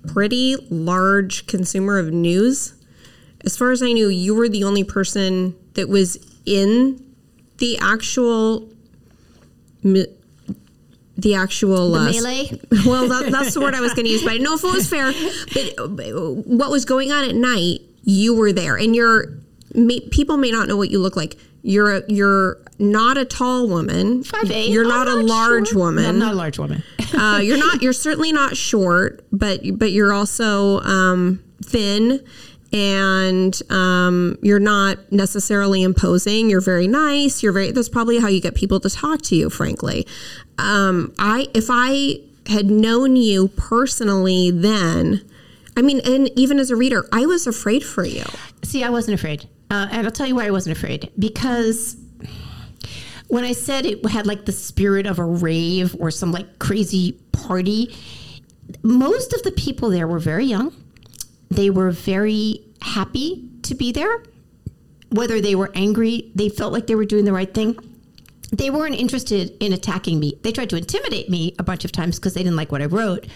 pretty 0.06 0.56
large 0.68 1.46
consumer 1.46 1.96
of 1.99 2.12
news. 2.12 2.75
As 3.46 3.56
far 3.56 3.70
as 3.70 3.82
I 3.82 3.92
knew, 3.92 4.08
you 4.08 4.35
were 4.35 4.50
the 4.50 4.64
only 4.64 4.85
person 4.85 5.56
that 5.73 5.88
was 5.88 6.18
in 6.44 7.02
the 7.56 7.78
actual. 7.78 8.70
The 11.16 11.35
actual 11.35 11.92
The 11.92 11.99
uh, 11.99 12.11
melee? 12.11 12.61
well, 12.87 13.08
that, 13.08 13.30
that's 13.32 13.54
the 13.54 13.61
word 13.61 13.75
I 13.75 13.80
was 13.80 13.94
going 13.94 14.04
to 14.04 14.11
use, 14.11 14.23
but 14.23 14.30
I 14.30 14.32
didn't 14.35 14.44
know 14.44 14.54
if 14.54 14.64
it 14.64 14.73
was 14.73 14.88
fair. 14.88 15.12
But 15.88 16.12
uh, 16.12 16.30
what 16.42 16.70
was 16.70 16.85
going 16.85 17.11
on 17.12 17.28
at 17.28 17.35
night, 17.35 17.80
you 18.02 18.35
were 18.35 18.52
there, 18.52 18.76
and 18.76 18.94
you're. 18.94 19.38
May, 19.75 20.00
people 20.00 20.37
may 20.37 20.50
not 20.50 20.68
know 20.68 20.76
what 20.76 20.90
you 20.90 20.99
look 20.99 21.16
like. 21.16 21.37
You're 21.62 21.96
a, 21.96 22.02
you're 22.08 22.58
not 22.78 23.18
a 23.18 23.25
tall 23.25 23.68
woman. 23.68 24.23
Five 24.23 24.50
eight. 24.50 24.70
You're 24.70 24.87
not, 24.87 25.08
a 25.08 25.16
large 25.16 25.73
woman. 25.73 26.04
I'm 26.04 26.18
not 26.18 26.35
a 26.35 26.37
large 26.37 26.58
woman. 26.58 26.82
uh, 27.14 27.40
you're 27.42 27.58
not. 27.58 27.82
You're 27.82 27.92
certainly 27.92 28.32
not 28.32 28.56
short, 28.56 29.25
but 29.32 29.61
but 29.78 29.92
you're 29.92 30.12
also 30.12 30.80
um, 30.80 31.42
thin, 31.64 32.25
and 32.76 33.59
um, 33.71 34.37
you're 34.42 34.59
not 34.59 35.11
necessarily 35.11 35.83
imposing. 35.83 36.50
You're 36.50 36.61
very 36.61 36.87
nice. 36.87 37.42
You're 37.42 37.52
very. 37.52 37.73
That's 37.73 37.88
probably 37.88 38.18
how 38.18 38.28
you 38.28 38.40
get 38.42 38.54
people 38.54 38.80
to 38.80 38.90
talk 38.90 39.22
to 39.22 39.35
you. 39.35 39.48
Frankly, 39.48 40.07
um, 40.59 41.14
I 41.18 41.48
if 41.55 41.68
I 41.70 42.20
had 42.48 42.66
known 42.70 43.16
you 43.16 43.48
personally 43.48 44.51
then. 44.51 45.22
I 45.79 45.83
mean, 45.83 46.01
and 46.05 46.31
even 46.37 46.59
as 46.59 46.70
a 46.70 46.77
reader, 46.77 47.07
I 47.12 47.27
was 47.27 47.46
afraid 47.46 47.85
for 47.85 48.05
you. 48.05 48.24
See, 48.62 48.83
I 48.83 48.88
wasn't 48.90 49.18
afraid. 49.18 49.48
Uh, 49.70 49.88
and 49.90 50.07
I'll 50.07 50.12
tell 50.12 50.27
you 50.27 50.35
why 50.35 50.46
I 50.46 50.51
wasn't 50.51 50.77
afraid. 50.77 51.11
Because 51.18 51.96
when 53.29 53.44
I 53.44 53.53
said 53.53 53.85
it 53.85 54.07
had 54.07 54.27
like 54.27 54.44
the 54.44 54.53
spirit 54.53 55.07
of 55.07 55.18
a 55.18 55.24
rave 55.24 55.94
or 55.98 56.11
some 56.11 56.33
like 56.33 56.59
crazy 56.59 57.12
party, 57.33 57.94
most 58.83 59.35
of 59.35 59.42
the 59.42 59.53
people 59.53 59.90
there 59.90 60.07
were 60.07 60.18
very 60.18 60.46
young. 60.46 60.74
They 61.51 61.70
were 61.70 61.90
very 61.90 62.65
happy 62.83 63.49
to 63.62 63.75
be 63.75 63.93
there. 63.93 64.23
Whether 65.11 65.41
they 65.41 65.55
were 65.55 65.71
angry, 65.75 66.33
they 66.35 66.49
felt 66.49 66.73
like 66.73 66.87
they 66.87 66.95
were 66.95 67.05
doing 67.05 67.25
the 67.25 67.33
right 67.33 67.53
thing. 67.53 67.79
They 68.53 68.71
weren't 68.71 68.95
interested 68.95 69.57
in 69.61 69.73
attacking 69.73 70.21
me. 70.21 70.39
They 70.43 70.53
tried 70.53 70.71
to 70.71 70.77
intimidate 70.77 71.29
me 71.29 71.55
a 71.59 71.62
bunch 71.62 71.85
of 71.85 71.93
times 71.93 72.19
because 72.19 72.35
they 72.35 72.43
didn't 72.43 72.57
like 72.57 72.71
what 72.71 72.83
I 72.83 72.87
wrote. 72.87 73.27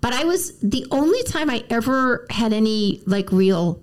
But 0.00 0.12
I 0.12 0.24
was 0.24 0.58
the 0.60 0.86
only 0.90 1.22
time 1.24 1.50
I 1.50 1.64
ever 1.68 2.26
had 2.30 2.52
any 2.52 3.02
like 3.06 3.32
real 3.32 3.82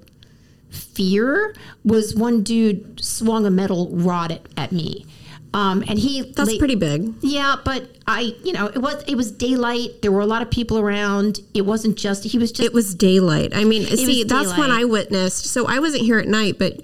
fear 0.70 1.56
was 1.84 2.16
one 2.16 2.44
dude 2.44 3.04
swung 3.04 3.46
a 3.46 3.52
metal 3.52 3.90
rod 3.92 4.32
at, 4.32 4.42
at 4.56 4.72
me. 4.72 5.06
Um, 5.52 5.84
and 5.88 5.98
he 5.98 6.22
That's 6.22 6.52
la- 6.52 6.58
pretty 6.60 6.76
big. 6.76 7.12
yeah, 7.22 7.56
but 7.66 7.90
I, 8.06 8.36
you 8.44 8.54
know, 8.54 8.68
it 8.68 8.78
was 8.78 9.04
it 9.08 9.16
was 9.16 9.32
daylight. 9.32 10.02
There 10.04 10.12
were 10.12 10.22
a 10.22 10.26
lot 10.28 10.44
of 10.44 10.52
people 10.52 10.78
around. 10.78 11.40
It 11.56 11.64
wasn't 11.66 11.98
just 11.98 12.24
he 12.24 12.38
was 12.38 12.52
just 12.52 12.64
It 12.68 12.72
was 12.74 12.94
daylight. 12.94 13.56
I 13.56 13.64
mean, 13.64 13.84
see, 13.86 14.24
that's 14.24 14.56
when. 14.58 14.70
I 14.70 14.84
witnessed. 14.86 15.46
So 15.48 15.66
I 15.66 15.80
wasn't 15.80 16.04
here 16.04 16.20
at 16.20 16.28
night, 16.28 16.60
but 16.60 16.82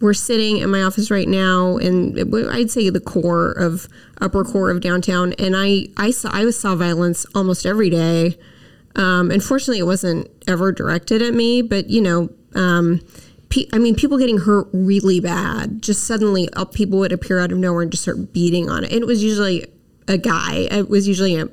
we're 0.00 0.14
sitting 0.14 0.58
in 0.58 0.70
my 0.70 0.82
office 0.82 1.10
right 1.10 1.26
now, 1.26 1.76
and 1.78 2.16
it- 2.16 2.48
I'd 2.50 2.70
say 2.70 2.88
the 2.88 3.00
core 3.00 3.50
of 3.50 3.88
upper 4.20 4.44
core 4.44 4.70
of 4.70 4.80
downtown, 4.80 5.32
and 5.34 5.56
I 5.56 5.88
I 5.96 6.12
saw 6.12 6.30
I 6.32 6.48
saw 6.50 6.76
violence 6.76 7.26
almost 7.34 7.66
every 7.66 7.90
day. 7.90 8.38
Um, 8.94 9.32
unfortunately, 9.32 9.80
it 9.80 9.86
wasn't 9.86 10.30
ever 10.46 10.70
directed 10.70 11.20
at 11.20 11.34
me, 11.34 11.62
but 11.62 11.90
you 11.90 12.00
know. 12.00 12.30
Um, 12.54 13.00
pe- 13.54 13.68
I 13.72 13.78
mean, 13.78 13.94
people 13.94 14.18
getting 14.18 14.38
hurt 14.38 14.68
really 14.72 15.20
bad. 15.20 15.80
Just 15.80 16.04
suddenly, 16.04 16.48
uh, 16.54 16.64
people 16.64 16.98
would 16.98 17.12
appear 17.12 17.38
out 17.38 17.52
of 17.52 17.58
nowhere 17.58 17.82
and 17.82 17.90
just 17.90 18.02
start 18.02 18.32
beating 18.32 18.68
on 18.68 18.84
it. 18.84 18.92
And 18.92 19.00
it 19.00 19.06
was 19.06 19.22
usually 19.22 19.66
a 20.08 20.18
guy. 20.18 20.66
It 20.70 20.88
was 20.88 21.06
usually 21.06 21.36
a 21.36 21.48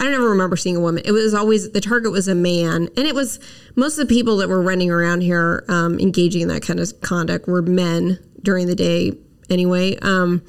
I 0.00 0.04
don't 0.04 0.14
ever 0.14 0.30
remember 0.30 0.56
seeing 0.56 0.76
a 0.76 0.80
woman. 0.80 1.02
It 1.04 1.12
was 1.12 1.34
always 1.34 1.72
the 1.72 1.80
target 1.80 2.10
was 2.10 2.26
a 2.26 2.34
man, 2.34 2.88
and 2.96 3.06
it 3.06 3.14
was 3.14 3.38
most 3.76 3.98
of 3.98 4.08
the 4.08 4.14
people 4.14 4.38
that 4.38 4.48
were 4.48 4.62
running 4.62 4.90
around 4.90 5.20
here 5.20 5.62
um, 5.68 6.00
engaging 6.00 6.40
in 6.40 6.48
that 6.48 6.62
kind 6.62 6.80
of 6.80 7.00
conduct 7.02 7.46
were 7.46 7.60
men 7.60 8.18
during 8.42 8.66
the 8.66 8.74
day 8.74 9.12
anyway. 9.50 9.98
Um, 9.98 10.42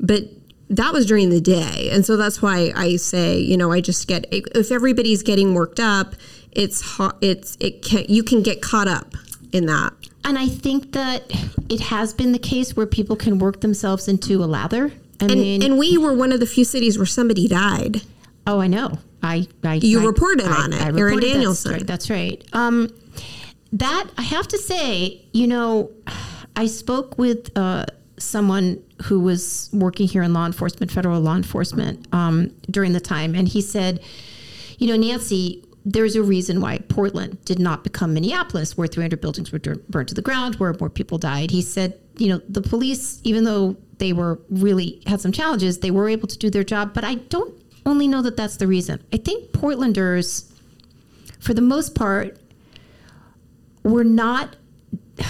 but 0.00 0.22
that 0.70 0.94
was 0.94 1.04
during 1.04 1.28
the 1.28 1.42
day, 1.42 1.90
and 1.92 2.06
so 2.06 2.16
that's 2.16 2.40
why 2.40 2.72
I 2.74 2.96
say, 2.96 3.38
you 3.38 3.58
know, 3.58 3.70
I 3.70 3.82
just 3.82 4.08
get 4.08 4.24
if 4.32 4.72
everybody's 4.72 5.22
getting 5.22 5.52
worked 5.52 5.78
up, 5.78 6.14
it's 6.52 6.80
hot. 6.80 7.18
It's 7.20 7.58
it 7.60 7.82
can 7.82 8.06
you 8.08 8.22
can 8.22 8.42
get 8.42 8.62
caught 8.62 8.88
up 8.88 9.14
in 9.52 9.66
that. 9.66 9.92
And 10.26 10.38
I 10.38 10.48
think 10.48 10.92
that 10.92 11.22
it 11.68 11.80
has 11.80 12.12
been 12.12 12.32
the 12.32 12.38
case 12.38 12.76
where 12.76 12.86
people 12.86 13.16
can 13.16 13.38
work 13.38 13.60
themselves 13.60 14.08
into 14.08 14.42
a 14.42 14.46
lather. 14.46 14.92
I 15.20 15.24
And, 15.26 15.34
mean, 15.40 15.62
and 15.62 15.78
we 15.78 15.96
were 15.96 16.12
one 16.12 16.32
of 16.32 16.40
the 16.40 16.46
few 16.46 16.64
cities 16.64 16.98
where 16.98 17.06
somebody 17.06 17.46
died. 17.48 18.02
oh, 18.46 18.60
I 18.60 18.66
know. 18.66 18.98
I, 19.22 19.46
I 19.64 19.74
You 19.82 20.00
I- 20.00 20.04
reported 20.04 20.46
I- 20.46 20.62
on 20.64 20.72
it, 20.72 20.80
I 20.80 20.84
Aaron 20.86 20.94
reported, 20.96 21.32
Danielson. 21.32 21.72
That's 21.72 21.80
right. 21.80 21.86
That's 21.86 22.10
right. 22.10 22.44
Um, 22.52 22.90
that 23.72 24.04
I 24.18 24.22
have 24.22 24.46
to 24.48 24.58
say, 24.58 25.24
you 25.32 25.46
know, 25.46 25.90
I 26.54 26.66
spoke 26.66 27.18
with 27.18 27.50
uh, 27.56 27.86
someone 28.18 28.82
who 29.04 29.20
was 29.20 29.68
working 29.72 30.06
here 30.08 30.22
in 30.22 30.32
law 30.32 30.46
enforcement, 30.46 30.90
federal 30.92 31.20
law 31.20 31.34
enforcement, 31.36 32.06
um, 32.12 32.50
during 32.70 32.92
the 32.92 33.00
time, 33.00 33.34
and 33.34 33.46
he 33.48 33.60
said, 33.60 34.00
you 34.78 34.86
know, 34.88 34.96
Nancy. 34.96 35.62
There's 35.88 36.16
a 36.16 36.22
reason 36.22 36.60
why 36.60 36.78
Portland 36.78 37.44
did 37.44 37.60
not 37.60 37.84
become 37.84 38.12
Minneapolis, 38.12 38.76
where 38.76 38.88
300 38.88 39.20
buildings 39.20 39.52
were 39.52 39.60
burned 39.88 40.08
to 40.08 40.14
the 40.14 40.22
ground, 40.22 40.56
where 40.56 40.74
more 40.80 40.90
people 40.90 41.16
died. 41.16 41.52
He 41.52 41.62
said, 41.62 41.96
you 42.18 42.28
know, 42.28 42.40
the 42.48 42.60
police, 42.60 43.20
even 43.22 43.44
though 43.44 43.76
they 43.98 44.12
were 44.12 44.40
really 44.50 45.00
had 45.06 45.20
some 45.20 45.30
challenges, 45.30 45.78
they 45.78 45.92
were 45.92 46.08
able 46.08 46.26
to 46.26 46.36
do 46.36 46.50
their 46.50 46.64
job. 46.64 46.92
But 46.92 47.04
I 47.04 47.14
don't 47.14 47.54
only 47.86 48.08
know 48.08 48.20
that 48.22 48.36
that's 48.36 48.56
the 48.56 48.66
reason. 48.66 49.00
I 49.12 49.18
think 49.18 49.52
Portlanders, 49.52 50.50
for 51.38 51.54
the 51.54 51.62
most 51.62 51.94
part, 51.94 52.36
were 53.84 54.04
not 54.04 54.56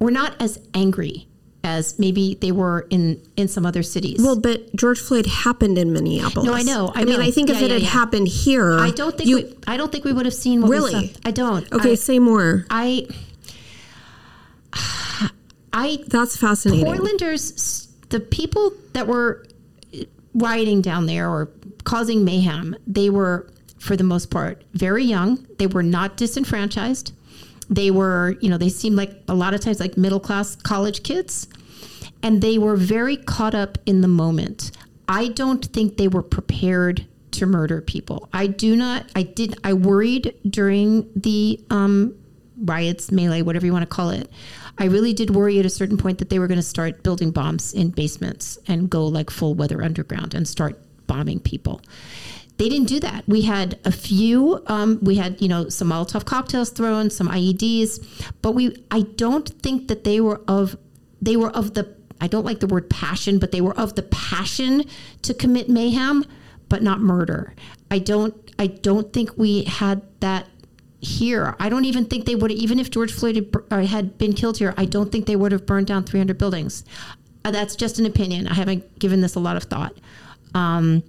were 0.00 0.10
not 0.10 0.34
as 0.42 0.58
angry 0.74 1.28
as 1.64 1.98
maybe 1.98 2.34
they 2.40 2.52
were 2.52 2.86
in 2.90 3.20
in 3.36 3.48
some 3.48 3.66
other 3.66 3.82
cities. 3.82 4.20
Well, 4.22 4.38
but 4.38 4.74
George 4.76 5.00
Floyd 5.00 5.26
happened 5.26 5.76
in 5.78 5.92
Minneapolis. 5.92 6.46
No, 6.46 6.54
I 6.54 6.62
know, 6.62 6.92
I 6.94 7.04
mean, 7.04 7.18
know. 7.18 7.24
I 7.24 7.30
think 7.30 7.50
if 7.50 7.58
Yeah, 7.58 7.66
it 7.66 7.70
had 7.72 7.82
yeah. 7.82 7.88
happened 7.88 8.28
here, 8.28 8.78
I 8.78 8.90
don't 8.90 9.16
think 9.16 9.28
you. 9.28 9.36
we, 9.36 9.56
I 9.66 9.76
don't 9.76 9.90
think 9.90 10.04
we 10.04 10.12
would 10.12 10.26
have 10.26 10.34
seen 10.34 10.62
Really? 10.62 11.14
I 11.24 11.30
don't. 11.30 11.70
okay, 11.72 11.92
I, 11.92 11.94
say 11.94 12.18
more. 12.18 12.64
I 12.70 13.06
I 15.72 15.98
That's 16.06 16.36
fascinating. 16.36 16.86
Portlanders, 16.86 17.88
the 18.08 18.20
people 18.20 18.72
that 18.92 19.06
were 19.06 19.46
rioting 20.34 20.80
down 20.80 21.06
there 21.06 21.28
or 21.28 21.50
causing 21.84 22.24
mayhem, 22.24 22.76
they 22.86 23.10
were 23.10 23.48
for 23.78 23.96
the 23.96 24.04
most 24.04 24.30
part, 24.30 24.62
very 24.74 25.04
young. 25.04 25.46
They 25.58 25.66
were 25.66 25.82
not 25.84 26.16
disenfranchised. 26.16 27.12
They 27.70 27.90
were, 27.90 28.36
you 28.40 28.48
know, 28.48 28.58
they 28.58 28.68
seemed 28.68 28.96
like 28.96 29.22
a 29.28 29.34
lot 29.34 29.54
of 29.54 29.60
times 29.60 29.80
like 29.80 29.96
middle 29.96 30.20
class 30.20 30.56
college 30.56 31.02
kids. 31.02 31.48
And 32.22 32.42
they 32.42 32.58
were 32.58 32.76
very 32.76 33.16
caught 33.16 33.54
up 33.54 33.78
in 33.86 34.00
the 34.00 34.08
moment. 34.08 34.72
I 35.08 35.28
don't 35.28 35.64
think 35.64 35.96
they 35.96 36.08
were 36.08 36.22
prepared 36.22 37.06
to 37.32 37.46
murder 37.46 37.80
people. 37.80 38.28
I 38.32 38.46
do 38.46 38.74
not, 38.74 39.06
I 39.14 39.22
did, 39.22 39.58
I 39.62 39.74
worried 39.74 40.34
during 40.48 41.08
the 41.14 41.60
um, 41.70 42.16
riots, 42.58 43.12
melee, 43.12 43.42
whatever 43.42 43.66
you 43.66 43.72
want 43.72 43.82
to 43.82 43.94
call 43.94 44.10
it. 44.10 44.30
I 44.78 44.86
really 44.86 45.12
did 45.12 45.30
worry 45.30 45.58
at 45.58 45.66
a 45.66 45.70
certain 45.70 45.96
point 45.96 46.18
that 46.18 46.30
they 46.30 46.38
were 46.38 46.46
going 46.46 46.58
to 46.58 46.62
start 46.62 47.02
building 47.02 47.30
bombs 47.30 47.72
in 47.72 47.90
basements 47.90 48.58
and 48.66 48.88
go 48.88 49.06
like 49.06 49.30
full 49.30 49.54
weather 49.54 49.82
underground 49.82 50.34
and 50.34 50.46
start 50.46 50.78
bombing 51.06 51.40
people. 51.40 51.80
They 52.58 52.68
didn't 52.68 52.88
do 52.88 52.98
that. 53.00 53.24
We 53.28 53.42
had 53.42 53.78
a 53.84 53.92
few. 53.92 54.62
Um, 54.66 54.98
we 55.00 55.14
had, 55.14 55.40
you 55.40 55.48
know, 55.48 55.68
some 55.68 55.90
Molotov 55.90 56.24
cocktails 56.24 56.70
thrown, 56.70 57.08
some 57.08 57.28
IEDs, 57.28 58.32
but 58.42 58.52
we. 58.52 58.84
I 58.90 59.02
don't 59.02 59.48
think 59.62 59.88
that 59.88 60.04
they 60.04 60.20
were 60.20 60.42
of. 60.48 60.76
They 61.22 61.36
were 61.36 61.50
of 61.50 61.74
the. 61.74 61.96
I 62.20 62.26
don't 62.26 62.44
like 62.44 62.58
the 62.58 62.66
word 62.66 62.90
passion, 62.90 63.38
but 63.38 63.52
they 63.52 63.60
were 63.60 63.78
of 63.78 63.94
the 63.94 64.02
passion 64.02 64.84
to 65.22 65.34
commit 65.34 65.68
mayhem, 65.68 66.24
but 66.68 66.82
not 66.82 67.00
murder. 67.00 67.54
I 67.92 68.00
don't. 68.00 68.34
I 68.58 68.66
don't 68.66 69.12
think 69.12 69.38
we 69.38 69.62
had 69.62 70.02
that 70.18 70.48
here. 71.00 71.54
I 71.60 71.68
don't 71.68 71.84
even 71.84 72.06
think 72.06 72.26
they 72.26 72.34
would. 72.34 72.50
Even 72.50 72.80
if 72.80 72.90
George 72.90 73.12
Floyd 73.12 73.54
had, 73.70 74.04
uh, 74.04 74.08
been 74.18 74.32
killed 74.32 74.58
here, 74.58 74.74
I 74.76 74.84
don't 74.84 75.12
think 75.12 75.26
they 75.26 75.36
would 75.36 75.52
have 75.52 75.64
burned 75.64 75.86
down 75.86 76.02
300 76.02 76.36
buildings. 76.36 76.84
Uh, 77.44 77.52
that's 77.52 77.76
just 77.76 78.00
an 78.00 78.06
opinion. 78.06 78.48
I 78.48 78.54
haven't 78.54 78.98
given 78.98 79.20
this 79.20 79.36
a 79.36 79.40
lot 79.40 79.56
of 79.56 79.62
thought. 79.64 79.96
Um, 80.54 81.04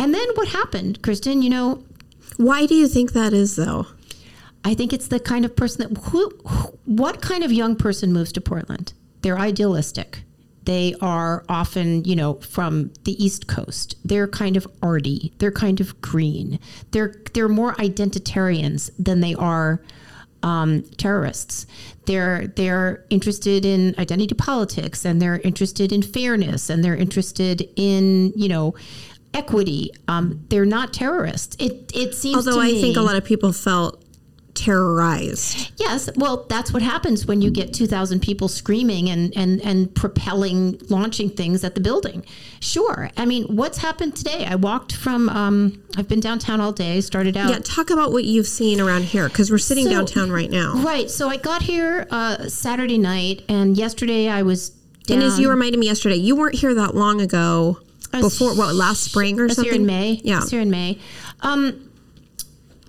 and 0.00 0.14
then 0.14 0.28
what 0.34 0.48
happened, 0.48 1.02
Kristen? 1.02 1.42
You 1.42 1.50
know, 1.50 1.84
Why 2.38 2.64
do 2.64 2.74
you 2.74 2.88
think 2.88 3.12
that 3.12 3.34
is, 3.34 3.54
though? 3.56 3.86
I 4.64 4.74
think 4.74 4.92
it's 4.92 5.08
the 5.08 5.20
kind 5.20 5.44
of 5.44 5.54
person 5.54 5.92
that 5.92 6.00
who, 6.04 6.30
what 6.86 7.20
kind 7.20 7.44
of 7.44 7.52
young 7.52 7.76
person 7.76 8.12
moves 8.12 8.32
to 8.32 8.40
Portland? 8.40 8.94
They're 9.22 9.38
idealistic. 9.38 10.22
They 10.64 10.94
are 11.00 11.44
often, 11.48 12.04
you 12.04 12.16
know, 12.16 12.34
from 12.34 12.92
the 13.04 13.22
East 13.22 13.46
Coast. 13.46 13.96
They're 14.04 14.28
kind 14.28 14.56
of 14.56 14.66
arty. 14.82 15.32
They're 15.38 15.52
kind 15.52 15.80
of 15.80 16.00
green. 16.00 16.58
They're 16.92 17.14
they're 17.32 17.48
more 17.48 17.74
identitarians 17.74 18.90
than 18.98 19.20
they 19.20 19.34
are 19.34 19.82
um, 20.42 20.82
terrorists. 20.96 21.66
They're 22.06 22.46
they're 22.48 23.04
interested 23.10 23.64
in 23.64 23.94
identity 23.98 24.34
politics 24.34 25.04
and 25.04 25.20
they're 25.20 25.38
interested 25.38 25.92
in 25.92 26.02
fairness 26.02 26.70
and 26.70 26.84
they're 26.84 26.96
interested 26.96 27.68
in 27.76 28.32
you 28.36 28.48
know 28.48 28.74
equity. 29.34 29.90
Um, 30.08 30.44
they're 30.48 30.64
not 30.64 30.92
terrorists. 30.92 31.56
It 31.58 31.90
it 31.94 32.14
seems. 32.14 32.46
Although 32.46 32.60
I 32.60 32.72
me, 32.72 32.80
think 32.80 32.96
a 32.96 33.02
lot 33.02 33.16
of 33.16 33.24
people 33.24 33.52
felt 33.52 34.02
terrorized. 34.54 35.72
Yes, 35.78 36.10
well, 36.16 36.44
that's 36.48 36.72
what 36.72 36.82
happens 36.82 37.26
when 37.26 37.40
you 37.40 37.50
get 37.50 37.72
2,000 37.72 38.20
people 38.20 38.48
screaming 38.48 39.08
and, 39.08 39.32
and, 39.36 39.60
and 39.62 39.94
propelling, 39.94 40.78
launching 40.88 41.30
things 41.30 41.64
at 41.64 41.74
the 41.74 41.80
building. 41.80 42.24
Sure. 42.60 43.10
I 43.16 43.24
mean, 43.24 43.44
what's 43.56 43.78
happened 43.78 44.16
today? 44.16 44.44
I 44.46 44.56
walked 44.56 44.94
from, 44.94 45.28
um, 45.30 45.82
I've 45.96 46.08
been 46.08 46.20
downtown 46.20 46.60
all 46.60 46.72
day, 46.72 47.00
started 47.00 47.36
out. 47.36 47.50
Yeah, 47.50 47.58
talk 47.62 47.90
about 47.90 48.12
what 48.12 48.24
you've 48.24 48.46
seen 48.46 48.80
around 48.80 49.04
here 49.04 49.28
because 49.28 49.50
we're 49.50 49.58
sitting 49.58 49.84
So- 49.84 49.90
downtown 49.92 50.30
right 50.30 50.50
now. 50.50 50.74
Right. 50.82 51.10
So 51.10 51.28
I 51.28 51.36
got 51.36 51.62
here 51.62 52.06
uh, 52.10 52.48
Saturday 52.48 52.98
night, 52.98 53.42
and 53.48 53.76
yesterday 53.76 54.28
I 54.28 54.42
was 54.42 54.70
down. 55.06 55.18
And 55.18 55.22
as 55.26 55.38
you 55.38 55.48
reminded 55.48 55.78
me 55.78 55.86
yesterday, 55.86 56.16
you 56.16 56.36
weren't 56.36 56.56
here 56.56 56.74
that 56.74 56.94
long 56.94 57.20
ago. 57.20 57.78
Before 58.12 58.54
what? 58.54 58.74
Last 58.74 59.04
spring 59.04 59.38
or 59.38 59.48
something? 59.48 59.64
here 59.64 59.74
in 59.80 59.86
May. 59.86 60.20
Yeah. 60.24 60.40
was 60.40 60.50
here 60.50 60.60
in 60.60 60.70
May. 60.70 60.98
Um, 61.40 61.90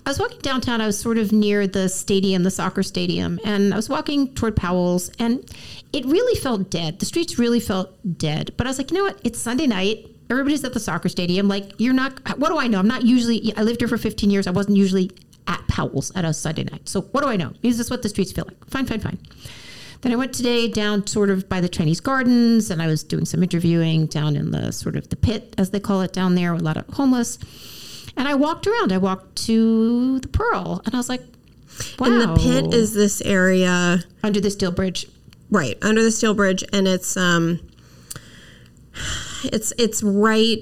I 0.04 0.10
was 0.10 0.18
walking 0.18 0.40
downtown. 0.40 0.80
I 0.80 0.86
was 0.86 0.98
sort 0.98 1.16
of 1.16 1.30
near 1.30 1.66
the 1.66 1.88
stadium, 1.88 2.42
the 2.42 2.50
soccer 2.50 2.82
stadium, 2.82 3.38
and 3.44 3.72
I 3.72 3.76
was 3.76 3.88
walking 3.88 4.34
toward 4.34 4.56
Powell's, 4.56 5.10
and 5.20 5.48
it 5.92 6.04
really 6.06 6.38
felt 6.40 6.70
dead. 6.70 6.98
The 6.98 7.06
streets 7.06 7.38
really 7.38 7.60
felt 7.60 7.90
dead. 8.18 8.52
But 8.56 8.66
I 8.66 8.70
was 8.70 8.78
like, 8.78 8.90
you 8.90 8.96
know 8.98 9.04
what? 9.04 9.20
It's 9.22 9.38
Sunday 9.38 9.68
night. 9.68 10.06
Everybody's 10.28 10.64
at 10.64 10.72
the 10.72 10.80
soccer 10.80 11.08
stadium. 11.08 11.46
Like, 11.46 11.72
you're 11.78 11.94
not. 11.94 12.18
What 12.38 12.48
do 12.48 12.58
I 12.58 12.66
know? 12.66 12.80
I'm 12.80 12.88
not 12.88 13.02
usually. 13.04 13.52
I 13.56 13.62
lived 13.62 13.80
here 13.80 13.88
for 13.88 13.98
15 13.98 14.28
years. 14.30 14.46
I 14.48 14.50
wasn't 14.50 14.76
usually 14.76 15.12
at 15.46 15.66
Powell's 15.68 16.10
at 16.16 16.24
a 16.24 16.32
Sunday 16.32 16.64
night. 16.64 16.88
So 16.88 17.02
what 17.02 17.22
do 17.22 17.28
I 17.28 17.36
know? 17.36 17.52
Is 17.62 17.78
this 17.78 17.90
what 17.90 18.02
the 18.02 18.08
streets 18.08 18.32
feel 18.32 18.44
like? 18.46 18.64
Fine, 18.68 18.86
fine, 18.86 19.00
fine. 19.00 19.18
Then 20.02 20.12
I 20.12 20.16
went 20.16 20.34
today 20.34 20.68
down 20.68 21.06
sort 21.06 21.30
of 21.30 21.48
by 21.48 21.60
the 21.60 21.68
Chinese 21.68 22.00
gardens 22.00 22.70
and 22.70 22.82
I 22.82 22.88
was 22.88 23.02
doing 23.04 23.24
some 23.24 23.42
interviewing 23.42 24.06
down 24.06 24.36
in 24.36 24.50
the 24.50 24.72
sort 24.72 24.96
of 24.96 25.08
the 25.08 25.16
pit, 25.16 25.54
as 25.56 25.70
they 25.70 25.80
call 25.80 26.02
it 26.02 26.12
down 26.12 26.34
there, 26.34 26.52
with 26.52 26.62
a 26.62 26.64
lot 26.64 26.76
of 26.76 26.86
homeless. 26.88 27.38
And 28.16 28.26
I 28.28 28.34
walked 28.34 28.66
around. 28.66 28.92
I 28.92 28.98
walked 28.98 29.36
to 29.46 30.18
the 30.18 30.28
Pearl 30.28 30.82
and 30.84 30.94
I 30.94 30.98
was 30.98 31.08
like, 31.08 31.22
wow. 31.98 32.06
And 32.06 32.20
the 32.20 32.36
pit 32.36 32.74
is 32.74 32.94
this 32.94 33.20
area, 33.22 34.02
under 34.22 34.40
the 34.40 34.50
steel 34.50 34.72
bridge. 34.72 35.06
right 35.50 35.78
under 35.82 36.02
the 36.02 36.10
steel 36.10 36.34
bridge, 36.34 36.64
and 36.72 36.86
it's 36.88 37.16
um, 37.16 37.60
it's 39.44 39.72
it's 39.78 40.02
right, 40.02 40.58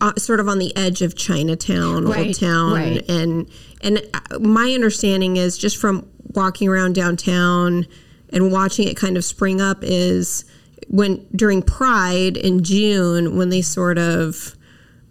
uh, 0.00 0.14
sort 0.16 0.40
of 0.40 0.48
on 0.48 0.58
the 0.58 0.74
edge 0.76 1.02
of 1.02 1.16
Chinatown, 1.16 2.06
Old 2.06 2.14
Right, 2.14 2.34
Town, 2.34 2.72
right. 2.72 3.10
and 3.10 3.50
and 3.82 3.98
uh, 4.14 4.38
my 4.38 4.72
understanding 4.72 5.36
is 5.36 5.58
just 5.58 5.76
from 5.76 6.08
walking 6.34 6.68
around 6.68 6.94
downtown 6.94 7.86
and 8.32 8.52
watching 8.52 8.88
it 8.88 8.96
kind 8.96 9.16
of 9.16 9.24
spring 9.24 9.60
up 9.60 9.78
is 9.82 10.44
when 10.88 11.26
during 11.34 11.62
Pride 11.62 12.36
in 12.36 12.62
June 12.62 13.36
when 13.36 13.48
they 13.48 13.62
sort 13.62 13.98
of 13.98 14.54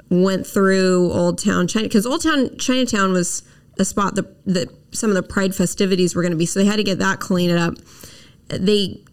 went 0.09 0.47
through 0.47 1.11
Old 1.11 1.43
Town 1.43 1.67
China 1.67 1.87
because 1.87 2.05
Old 2.05 2.23
Town 2.23 2.57
Chinatown 2.57 3.11
was 3.11 3.43
a 3.79 3.85
spot 3.85 4.15
that 4.15 4.45
that 4.45 4.69
some 4.91 5.09
of 5.09 5.15
the 5.15 5.23
Pride 5.23 5.53
festivities 5.53 6.15
were 6.15 6.21
going 6.21 6.31
to 6.31 6.37
be, 6.37 6.45
so 6.45 6.59
they 6.59 6.65
had 6.65 6.77
to 6.77 6.83
get 6.83 6.99
that 6.99 7.19
cleaned 7.19 7.57
up. 7.57 7.75
They 8.47 9.03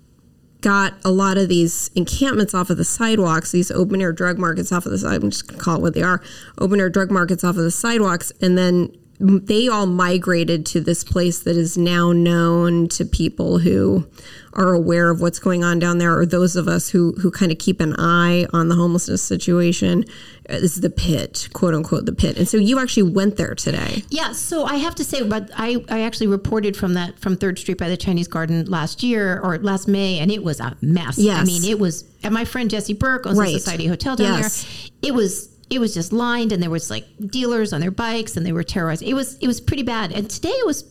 got 0.61 0.95
a 1.05 1.11
lot 1.11 1.37
of 1.37 1.49
these 1.49 1.90
encampments 1.95 2.55
off 2.55 2.71
of 2.71 2.79
the 2.79 2.85
sidewalks, 2.85 3.53
these 3.53 3.71
open 3.71 4.01
air 4.01 4.12
drug 4.12 4.38
markets 4.38 4.73
off 4.73 4.87
of 4.87 4.93
the 4.93 4.99
side. 4.99 5.23
I'm 5.23 5.31
just 5.31 5.47
gonna 5.47 5.61
call 5.61 5.77
it 5.77 5.83
what 5.83 5.95
they 5.95 6.03
are, 6.03 6.23
open 6.59 6.81
air 6.81 6.88
drug 6.88 7.11
markets 7.11 7.45
off 7.45 7.57
of 7.57 7.64
the 7.64 7.71
sidewalks, 7.71 8.33
and 8.40 8.57
then 8.57 8.97
they 9.20 9.68
all 9.68 9.87
migrated 9.87 10.66
to 10.66 10.81
this 10.81 11.05
place 11.05 11.38
that 11.40 11.57
is 11.57 11.79
now 11.79 12.12
known 12.12 12.88
to 12.88 13.05
people 13.05 13.59
who 13.59 14.07
are 14.53 14.72
aware 14.72 15.11
of 15.11 15.20
what's 15.20 15.38
going 15.38 15.64
on 15.64 15.79
down 15.79 15.98
there, 15.98 16.16
or 16.16 16.27
those 16.27 16.57
of 16.57 16.68
us 16.68 16.90
who 16.90 17.12
who 17.20 17.31
kind 17.31 17.50
of 17.53 17.59
keep 17.59 17.81
an 17.81 17.94
eye 17.98 18.46
on 18.53 18.68
the 18.68 18.74
homelessness 18.77 19.22
situation. 19.22 20.05
Uh, 20.48 20.55
This 20.61 20.74
is 20.77 20.81
the 20.81 20.90
pit, 20.90 21.48
quote 21.53 21.74
unquote, 21.74 22.07
the 22.07 22.12
pit. 22.12 22.37
And 22.37 22.48
so 22.48 22.57
you 22.59 22.79
actually 22.79 23.11
went 23.11 23.37
there 23.37 23.55
today. 23.55 24.05
Yeah, 24.11 24.33
so 24.33 24.64
I 24.64 24.77
have 24.77 24.94
to 24.96 25.05
say, 25.05 25.22
but 25.22 25.50
I, 25.57 25.83
I 25.88 26.03
actually 26.03 26.27
reported 26.29 26.77
from 26.77 26.94
that 26.94 27.18
from 27.18 27.37
Third 27.37 27.59
Street 27.59 27.79
by 27.79 27.88
the 27.88 27.96
Chinese 27.96 28.29
Garden 28.29 28.64
last 28.66 29.03
year 29.03 29.40
or 29.42 29.59
last 29.59 29.88
May, 29.88 30.18
and 30.18 30.31
it 30.31 30.44
was 30.44 30.61
a 30.61 30.77
mess. 30.83 31.18
yes. 31.18 31.38
I 31.40 31.44
mean, 31.44 31.64
it 31.64 31.79
was. 31.79 32.05
And 32.22 32.33
my 32.35 32.44
friend 32.44 32.70
Jessie 32.70 32.94
Burke 32.94 33.27
owns 33.27 33.38
Right. 33.38 33.53
the 33.53 33.59
Society 33.59 33.87
Hotel 33.87 34.16
down 34.16 34.38
Yes. 34.40 34.62
there. 34.64 35.11
It 35.11 35.14
was 35.14 35.48
it 35.70 35.79
was 35.79 35.94
just 35.94 36.12
lined, 36.12 36.53
and 36.53 36.62
there 36.62 36.70
was 36.70 36.90
like 36.90 37.07
dealers 37.27 37.72
on 37.72 37.81
their 37.81 37.90
bikes, 37.90 38.37
and 38.37 38.44
they 38.44 38.53
were 38.53 38.62
terrorized. 38.62 39.03
It 39.03 39.14
was 39.14 39.37
it 39.38 39.46
was 39.46 39.61
pretty 39.61 39.83
bad, 39.83 40.12
and 40.12 40.29
today 40.29 40.50
it 40.50 40.66
was 40.66 40.85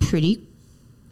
pretty 0.00 0.46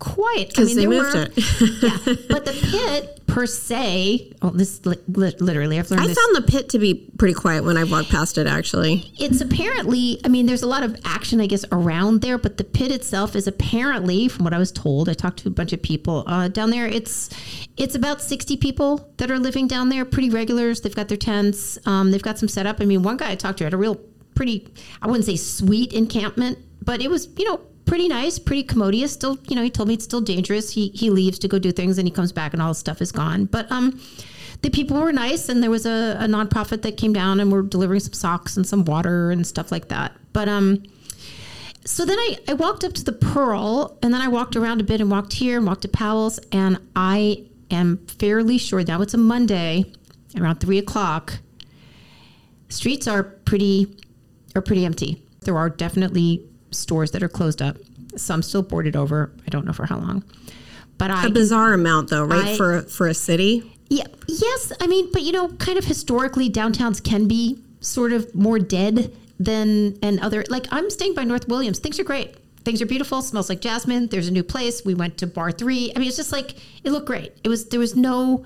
quiet. 0.05 0.51
I 0.51 0.61
'Cause 0.61 0.75
they 0.75 0.83
there 0.87 0.91
moved 0.91 1.15
were- 1.15 1.29
yeah, 1.83 1.99
but 2.29 2.45
the 2.45 2.53
pit 2.71 3.21
per 3.27 3.47
se. 3.47 4.33
Oh, 4.43 4.51
this 4.51 4.85
li- 4.87 4.97
li- 5.09 5.35
literally, 5.41 5.79
I've 5.79 5.91
learned 5.91 6.03
I 6.05 6.07
this 6.07 6.19
found 6.19 6.37
the 6.37 6.51
pit 6.51 6.69
to 6.71 6.79
be 6.79 6.95
pretty 7.19 7.35
quiet 7.35 7.65
when 7.65 7.77
I 7.77 7.85
walked 7.85 8.11
past 8.11 8.39
it. 8.39 8.47
Actually, 8.47 9.11
it's 9.19 9.41
apparently 9.41 10.21
i 10.25 10.29
mean 10.29 10.47
there's 10.47 10.63
a 10.63 10.67
lot 10.67 10.83
of 10.83 10.97
action 11.05 11.41
i 11.41 11.47
guess 11.47 11.65
around 11.73 12.21
there 12.21 12.37
but 12.39 12.57
the 12.59 12.65
pit 12.65 12.91
itself 12.93 13.35
is 13.35 13.47
apparently 13.47 14.29
from 14.29 14.45
what 14.45 14.53
i 14.53 14.59
was 14.59 14.71
told 14.73 15.09
i 15.09 15.13
talked 15.15 15.39
to 15.39 15.49
a 15.49 15.51
bunch 15.51 15.73
of 15.73 15.81
people 15.83 16.25
uh, 16.27 16.49
down 16.49 16.71
there 16.71 16.87
it's 16.87 17.31
it's 17.77 17.95
about 17.95 18.21
60 18.21 18.57
people 18.59 19.09
that 19.19 19.31
are 19.31 19.39
living 19.39 19.67
down 19.67 19.89
there 19.89 20.05
pretty 20.05 20.31
regulars 20.31 20.81
they've 20.81 20.95
got 20.95 21.09
their 21.09 21.17
tents 21.17 21.79
um, 21.87 22.11
they've 22.11 22.23
got 22.23 22.39
some 22.39 22.49
setup 22.49 22.81
i 22.81 22.85
mean 22.85 23.03
one 23.03 23.17
guy 23.17 23.31
i 23.33 23.35
talked 23.35 23.59
to 23.59 23.65
had 23.65 23.75
a 23.75 23.77
real 23.77 23.97
pretty 24.35 24.67
i 25.03 25.07
wouldn't 25.07 25.25
say 25.25 25.37
sweet 25.37 25.93
encampment 25.93 26.59
but 26.83 27.01
it 27.01 27.09
was 27.11 27.29
you 27.37 27.45
know 27.45 27.61
pretty 27.87 28.09
nice 28.09 28.39
pretty 28.39 28.63
commodious 28.63 29.13
still 29.13 29.39
you 29.49 29.55
know 29.55 29.63
he 29.63 29.71
told 29.71 29.89
me 29.89 29.95
it's 29.95 30.05
still 30.05 30.21
dangerous. 30.21 30.71
He 30.71 30.89
he 30.95 31.11
leaves 31.11 31.39
to 31.41 31.49
go 31.49 31.59
do 31.59 31.73
things 31.73 31.99
and 31.99 32.07
he 32.07 32.13
comes 32.13 32.33
back 32.33 32.53
and 32.53 32.63
all 32.63 32.69
his 32.69 32.79
stuff 32.79 33.01
is 33.01 33.13
gone. 33.13 33.47
But 33.47 33.71
um 33.71 34.01
the 34.63 34.71
people 34.71 34.99
were 34.99 35.13
nice 35.13 35.49
and 35.49 35.63
there 35.63 35.71
was 35.71 35.85
a, 35.85 36.17
a 36.21 36.27
nonprofit 36.27 36.83
that 36.83 36.97
came 36.97 37.13
down 37.13 37.39
and 37.41 37.53
were 37.53 37.63
delivering 37.63 38.01
some 38.01 38.15
socks 38.15 38.57
and 38.57 38.67
some 38.67 38.85
water 38.85 39.31
and 39.31 39.47
stuff 39.47 39.71
like 39.71 39.89
that. 39.89 40.13
But 40.33 40.49
um 40.49 40.83
so 41.87 42.07
then 42.07 42.19
I, 42.19 42.39
I 42.49 42.55
walked 42.55 42.83
up 42.83 42.95
to 42.95 43.05
the 43.05 43.13
pearl 43.13 43.99
and 44.03 44.15
then 44.15 44.23
i 44.23 44.29
walked 44.29 44.57
around 44.57 44.81
a 44.81 44.85
bit 44.85 45.03
and 45.03 45.11
walked 45.11 45.35
here 45.35 45.59
and 45.59 45.67
walked 45.67 45.83
to 45.83 45.89
powell's 45.89 46.39
and 46.51 46.79
i 46.97 47.45
am 47.71 47.99
fairly 48.07 48.57
sure 48.57 48.83
now 48.83 49.03
it's 49.03 49.13
a 49.13 49.19
monday 49.19 49.85
around 50.39 50.57
three 50.61 50.79
o'clock. 50.79 51.39
Streets 52.69 53.07
are 53.07 53.23
pretty 53.23 53.97
are 54.55 54.63
pretty 54.63 54.85
empty. 54.85 55.23
There 55.43 55.57
are 55.57 55.71
definitely 55.71 56.45
stores 56.75 57.11
that 57.13 57.23
are 57.23 57.29
closed 57.29 57.61
up 57.63 57.77
some 58.17 58.43
still 58.43 58.63
boarded 58.63 58.95
over 58.97 59.33
i 59.47 59.51
don't 59.51 59.65
know 59.65 59.73
for 59.73 59.87
how 59.87 59.99
long 59.99 60.23
but 60.99 61.11
i 61.11 61.27
a 61.27 61.31
bizarre 61.31 61.73
amount 61.73 62.11
though, 62.11 62.25
right? 62.25 62.49
I- 62.51 62.57
for 62.57 62.83
for 62.83 63.09
a 63.09 63.15
city. 63.15 63.71
yeah, 63.89 64.07
yes. 64.29 64.73
I 64.81 64.87
mean, 64.87 65.11
but 65.13 65.23
you 65.23 65.33
know, 65.33 65.49
kind 65.67 65.77
of 65.79 65.85
historically, 65.85 66.49
downtowns 66.51 67.03
can 67.03 67.27
be 67.29 67.59
sort 67.81 68.13
of 68.13 68.33
more 68.35 68.59
dead 68.59 69.13
than 69.41 69.99
and 70.03 70.21
other 70.21 70.45
like 70.49 70.67
I'm 70.71 70.89
staying 70.91 71.15
by 71.15 71.25
North 71.25 71.49
Williams. 71.49 71.81
Things 71.81 71.99
are 71.99 72.05
great. 72.05 72.37
Things 72.65 72.81
are 72.81 72.87
beautiful. 72.87 73.21
Smells 73.23 73.49
like 73.49 73.61
jasmine. 73.61 74.07
There's 74.07 74.29
a 74.29 74.31
new 74.31 74.45
place. 74.45 74.85
We 74.85 74.95
went 74.95 75.19
to 75.19 75.27
Bar 75.27 75.51
Three. 75.53 75.93
I 75.95 75.99
mean, 75.99 76.07
it's 76.09 76.17
just 76.17 76.31
like 76.33 76.55
it 76.85 76.91
looked 76.93 77.07
great. 77.07 77.33
It 77.43 77.49
was 77.49 77.69
there 77.71 77.81
was 77.81 77.97
no. 77.97 78.45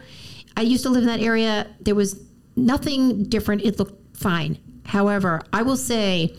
I 0.56 0.62
used 0.62 0.82
to 0.84 0.88
live 0.90 1.02
in 1.02 1.08
that 1.08 1.20
area. 1.20 1.66
There 1.80 1.94
was 1.94 2.18
nothing 2.56 3.24
different. 3.24 3.62
It 3.62 3.78
looked 3.78 4.16
fine. 4.16 4.58
However, 4.86 5.42
I 5.52 5.62
will 5.62 5.76
say, 5.76 6.34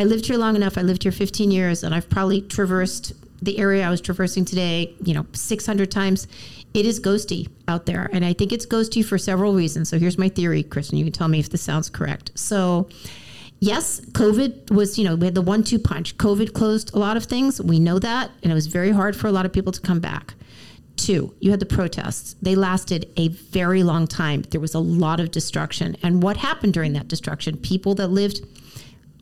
I 0.00 0.04
lived 0.04 0.24
here 0.24 0.38
long 0.38 0.56
enough. 0.56 0.78
I 0.78 0.80
lived 0.80 1.02
here 1.02 1.12
15 1.12 1.50
years, 1.50 1.84
and 1.84 1.94
I've 1.94 2.08
probably 2.08 2.40
traversed 2.40 3.12
the 3.42 3.58
area 3.58 3.86
I 3.86 3.90
was 3.90 4.00
traversing 4.00 4.46
today. 4.46 4.94
You 5.04 5.12
know, 5.12 5.26
600 5.34 5.90
times. 5.90 6.26
It 6.72 6.86
is 6.86 6.98
ghosty 6.98 7.50
out 7.68 7.84
there, 7.84 8.08
and 8.10 8.24
I 8.24 8.32
think 8.32 8.50
it's 8.50 8.64
ghosty 8.64 9.04
for 9.04 9.18
several 9.18 9.52
reasons. 9.52 9.90
So 9.90 9.98
here's 9.98 10.16
my 10.16 10.30
theory, 10.30 10.62
Kristen. 10.62 10.96
You 10.96 11.04
can 11.04 11.12
tell 11.12 11.28
me 11.28 11.38
if 11.38 11.50
this 11.50 11.60
sounds 11.60 11.90
correct. 11.90 12.30
So 12.34 12.88
yes, 13.58 14.00
COVID 14.12 14.70
was, 14.70 14.98
you 14.98 15.04
know, 15.04 15.16
we 15.16 15.26
had 15.26 15.34
the 15.34 15.42
one 15.42 15.64
two 15.64 15.78
punch. 15.78 16.16
COVID 16.16 16.54
closed 16.54 16.94
a 16.94 16.98
lot 16.98 17.18
of 17.18 17.24
things. 17.24 17.60
We 17.60 17.78
know 17.78 17.98
that. 17.98 18.30
And 18.42 18.50
it 18.50 18.54
was 18.54 18.68
very 18.68 18.92
hard 18.92 19.14
for 19.14 19.26
a 19.26 19.32
lot 19.32 19.44
of 19.44 19.52
people 19.52 19.72
to 19.72 19.80
come 19.82 20.00
back. 20.00 20.32
Two, 20.96 21.34
you 21.40 21.50
had 21.50 21.60
the 21.60 21.66
protests. 21.66 22.36
They 22.40 22.54
lasted 22.54 23.10
a 23.18 23.28
very 23.28 23.82
long 23.82 24.06
time. 24.06 24.42
There 24.48 24.62
was 24.62 24.74
a 24.74 24.78
lot 24.80 25.20
of 25.20 25.30
destruction. 25.30 25.98
And 26.02 26.22
what 26.22 26.38
happened 26.38 26.72
during 26.72 26.94
that 26.94 27.08
destruction? 27.08 27.58
People 27.58 27.94
that 27.96 28.08
lived 28.08 28.40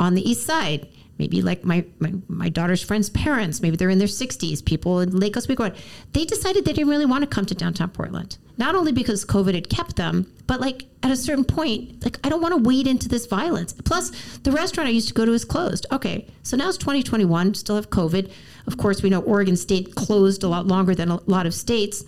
on 0.00 0.14
the 0.14 0.28
east 0.28 0.46
side, 0.46 0.88
maybe 1.18 1.42
like 1.42 1.64
my, 1.64 1.84
my, 1.98 2.12
my 2.28 2.48
daughter's 2.48 2.82
friends' 2.82 3.10
parents, 3.10 3.60
maybe 3.60 3.76
they're 3.76 3.90
in 3.90 3.98
their 3.98 4.08
60s, 4.08 4.64
people 4.64 5.00
in 5.00 5.10
Lake 5.18 5.36
Oswego, 5.36 5.72
they 6.12 6.24
decided 6.24 6.64
they 6.64 6.72
didn't 6.72 6.88
really 6.88 7.06
want 7.06 7.22
to 7.22 7.28
come 7.28 7.44
to 7.46 7.54
downtown 7.54 7.90
Portland. 7.90 8.38
Not 8.56 8.74
only 8.74 8.92
because 8.92 9.24
COVID 9.24 9.54
had 9.54 9.68
kept 9.68 9.96
them, 9.96 10.32
but 10.46 10.60
like 10.60 10.86
at 11.02 11.10
a 11.10 11.16
certain 11.16 11.44
point, 11.44 12.04
like 12.04 12.18
I 12.24 12.28
don't 12.28 12.40
want 12.40 12.54
to 12.54 12.62
wade 12.62 12.86
into 12.86 13.08
this 13.08 13.26
violence. 13.26 13.72
Plus, 13.72 14.10
the 14.38 14.52
restaurant 14.52 14.88
I 14.88 14.92
used 14.92 15.08
to 15.08 15.14
go 15.14 15.24
to 15.24 15.32
is 15.32 15.44
closed. 15.44 15.86
Okay, 15.92 16.26
so 16.42 16.56
now 16.56 16.68
it's 16.68 16.78
2021, 16.78 17.54
still 17.54 17.76
have 17.76 17.90
COVID. 17.90 18.32
Of 18.66 18.76
course, 18.76 19.02
we 19.02 19.10
know 19.10 19.20
Oregon 19.20 19.56
State 19.56 19.94
closed 19.94 20.42
a 20.42 20.48
lot 20.48 20.66
longer 20.66 20.94
than 20.94 21.10
a 21.10 21.20
lot 21.26 21.46
of 21.46 21.54
states. 21.54 22.04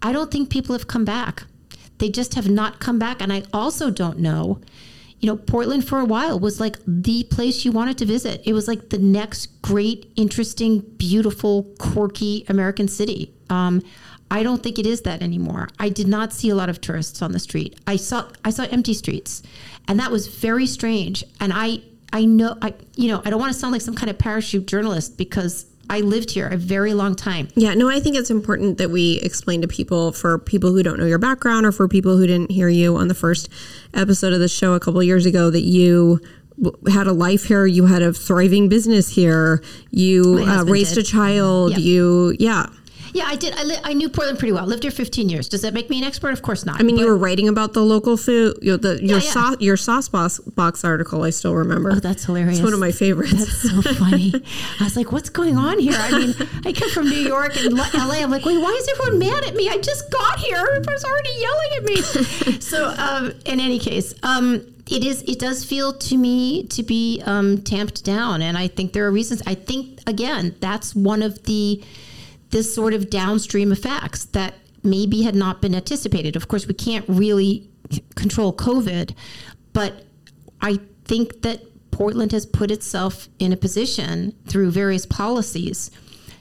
I 0.00 0.12
don't 0.12 0.30
think 0.30 0.50
people 0.50 0.72
have 0.74 0.88
come 0.88 1.04
back. 1.04 1.44
They 1.98 2.08
just 2.08 2.34
have 2.34 2.48
not 2.48 2.80
come 2.80 2.98
back. 2.98 3.20
And 3.20 3.32
I 3.32 3.44
also 3.52 3.90
don't 3.90 4.18
know 4.18 4.60
you 5.22 5.28
know, 5.28 5.36
Portland 5.36 5.86
for 5.86 6.00
a 6.00 6.04
while 6.04 6.38
was 6.38 6.58
like 6.58 6.76
the 6.84 7.22
place 7.22 7.64
you 7.64 7.70
wanted 7.70 7.96
to 7.98 8.04
visit. 8.04 8.42
It 8.44 8.52
was 8.52 8.66
like 8.66 8.90
the 8.90 8.98
next 8.98 9.62
great, 9.62 10.12
interesting, 10.16 10.80
beautiful, 10.80 11.62
quirky 11.78 12.44
American 12.48 12.88
city. 12.88 13.32
Um, 13.48 13.82
I 14.32 14.42
don't 14.42 14.64
think 14.64 14.80
it 14.80 14.86
is 14.86 15.02
that 15.02 15.22
anymore. 15.22 15.68
I 15.78 15.90
did 15.90 16.08
not 16.08 16.32
see 16.32 16.48
a 16.48 16.56
lot 16.56 16.68
of 16.68 16.80
tourists 16.80 17.22
on 17.22 17.30
the 17.30 17.38
street. 17.38 17.78
I 17.86 17.96
saw 17.96 18.28
I 18.44 18.50
saw 18.50 18.64
empty 18.64 18.94
streets, 18.94 19.44
and 19.86 20.00
that 20.00 20.10
was 20.10 20.26
very 20.26 20.66
strange. 20.66 21.22
And 21.38 21.52
I 21.54 21.82
I 22.12 22.24
know 22.24 22.58
I 22.60 22.74
you 22.96 23.08
know 23.08 23.22
I 23.24 23.30
don't 23.30 23.38
want 23.38 23.52
to 23.52 23.58
sound 23.58 23.72
like 23.72 23.82
some 23.82 23.94
kind 23.94 24.10
of 24.10 24.18
parachute 24.18 24.66
journalist 24.66 25.16
because 25.16 25.66
I 25.90 26.00
lived 26.00 26.30
here 26.30 26.48
a 26.48 26.56
very 26.56 26.94
long 26.94 27.14
time. 27.14 27.48
Yeah, 27.54 27.74
no, 27.74 27.88
I 27.88 28.00
think 28.00 28.16
it's 28.16 28.30
important 28.30 28.78
that 28.78 28.90
we 28.90 29.18
explain 29.22 29.60
to 29.62 29.68
people 29.68 30.12
for 30.12 30.38
people 30.38 30.72
who 30.72 30.82
don't 30.82 30.98
know 30.98 31.06
your 31.06 31.18
background 31.18 31.66
or 31.66 31.72
for 31.72 31.88
people 31.88 32.16
who 32.16 32.26
didn't 32.26 32.50
hear 32.50 32.68
you 32.68 32.96
on 32.96 33.08
the 33.08 33.14
first 33.14 33.48
episode 33.92 34.32
of 34.32 34.40
the 34.40 34.48
show 34.48 34.74
a 34.74 34.80
couple 34.80 35.02
years 35.02 35.26
ago 35.26 35.50
that 35.50 35.62
you 35.62 36.20
had 36.90 37.06
a 37.06 37.12
life 37.12 37.44
here, 37.44 37.66
you 37.66 37.86
had 37.86 38.02
a 38.02 38.12
thriving 38.12 38.68
business 38.68 39.08
here, 39.08 39.62
you 39.90 40.44
uh, 40.46 40.64
raised 40.64 40.94
did. 40.94 41.04
a 41.04 41.06
child, 41.06 41.72
yep. 41.72 41.80
you, 41.80 42.36
yeah. 42.38 42.66
Yeah, 43.12 43.24
I 43.26 43.36
did. 43.36 43.54
I, 43.54 43.62
li- 43.64 43.80
I 43.84 43.92
knew 43.92 44.08
Portland 44.08 44.38
pretty 44.38 44.52
well. 44.52 44.64
Lived 44.66 44.84
here 44.84 44.90
15 44.92 45.28
years. 45.28 45.48
Does 45.48 45.62
that 45.62 45.74
make 45.74 45.90
me 45.90 45.98
an 45.98 46.04
expert? 46.04 46.32
Of 46.32 46.42
course 46.42 46.64
not. 46.64 46.80
I 46.80 46.82
mean, 46.82 46.96
you 46.96 47.06
were 47.06 47.16
writing 47.16 47.48
about 47.48 47.74
the 47.74 47.82
local 47.82 48.16
food. 48.16 48.58
You 48.62 48.72
know, 48.72 48.76
the, 48.78 48.98
your 49.04 49.18
yeah, 49.18 49.24
yeah. 49.24 49.30
Sauce, 49.30 49.56
your 49.60 49.76
sauce 49.76 50.08
box, 50.08 50.38
box 50.38 50.84
article. 50.84 51.22
I 51.22 51.30
still 51.30 51.54
remember. 51.54 51.92
Oh, 51.92 51.96
that's 51.96 52.24
hilarious. 52.24 52.58
It's 52.58 52.64
one 52.64 52.72
of 52.72 52.80
my 52.80 52.92
favorites. 52.92 53.32
That's 53.32 53.70
so 53.70 53.82
funny. 53.98 54.32
I 54.80 54.84
was 54.84 54.96
like, 54.96 55.12
what's 55.12 55.28
going 55.28 55.56
on 55.56 55.78
here? 55.78 55.96
I 55.96 56.18
mean, 56.18 56.34
I 56.64 56.72
come 56.72 56.90
from 56.90 57.08
New 57.08 57.20
York 57.20 57.56
and 57.58 57.74
LA. 57.74 58.22
I'm 58.22 58.30
like, 58.30 58.44
wait, 58.44 58.58
why 58.58 58.70
is 58.70 58.88
everyone 58.88 59.18
mad 59.18 59.44
at 59.44 59.54
me? 59.54 59.68
I 59.68 59.78
just 59.78 60.10
got 60.10 60.38
here. 60.38 60.56
Everyone's 60.56 61.04
already 61.04 61.30
yelling 61.38 61.70
at 61.76 61.84
me. 62.44 62.60
so, 62.60 62.94
um, 62.96 63.32
in 63.44 63.60
any 63.60 63.78
case, 63.78 64.14
um, 64.22 64.66
it 64.90 65.04
is 65.04 65.22
it 65.22 65.38
does 65.38 65.64
feel 65.64 65.92
to 65.92 66.16
me 66.16 66.64
to 66.64 66.82
be 66.82 67.22
um, 67.24 67.62
tamped 67.62 68.04
down 68.04 68.42
and 68.42 68.58
i 68.58 68.66
think 68.66 68.92
there 68.92 69.06
are 69.06 69.12
reasons 69.12 69.40
i 69.46 69.54
think 69.54 70.00
again 70.08 70.56
that's 70.58 70.94
one 70.94 71.22
of 71.22 71.40
the 71.44 71.80
this 72.52 72.72
sort 72.72 72.94
of 72.94 73.10
downstream 73.10 73.72
effects 73.72 74.24
that 74.26 74.54
maybe 74.84 75.22
had 75.22 75.34
not 75.34 75.60
been 75.60 75.74
anticipated. 75.74 76.36
Of 76.36 76.48
course, 76.48 76.66
we 76.66 76.74
can't 76.74 77.04
really 77.08 77.68
control 78.14 78.52
COVID, 78.52 79.14
but 79.72 80.04
I 80.60 80.78
think 81.04 81.42
that 81.42 81.62
Portland 81.90 82.32
has 82.32 82.46
put 82.46 82.70
itself 82.70 83.28
in 83.38 83.52
a 83.52 83.56
position 83.56 84.34
through 84.46 84.70
various 84.70 85.06
policies 85.06 85.90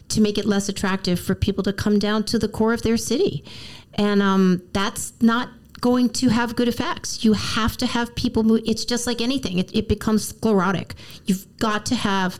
to 0.10 0.22
make 0.22 0.38
it 0.38 0.46
less 0.46 0.70
attractive 0.70 1.20
for 1.20 1.36
people 1.36 1.64
to 1.64 1.74
come 1.74 1.98
down 1.98 2.24
to 2.26 2.38
the 2.38 2.48
core 2.48 2.74
of 2.74 2.82
their 2.84 2.98
city. 2.98 3.44
And 3.96 4.22
um, 4.22 4.62
that's 4.74 5.14
not 5.22 5.50
going 5.80 6.10
to 6.10 6.30
have 6.30 6.56
good 6.56 6.68
effects. 6.68 7.24
You 7.24 7.34
have 7.34 7.76
to 7.78 7.86
have 7.86 8.16
people 8.16 8.44
move. 8.44 8.62
It's 8.66 8.86
just 8.86 9.08
like 9.08 9.22
anything, 9.22 9.58
it, 9.58 9.76
it 9.76 9.88
becomes 9.88 10.28
sclerotic. 10.28 10.96
You've 11.26 11.46
got 11.58 11.86
to 11.88 11.96
have 11.96 12.40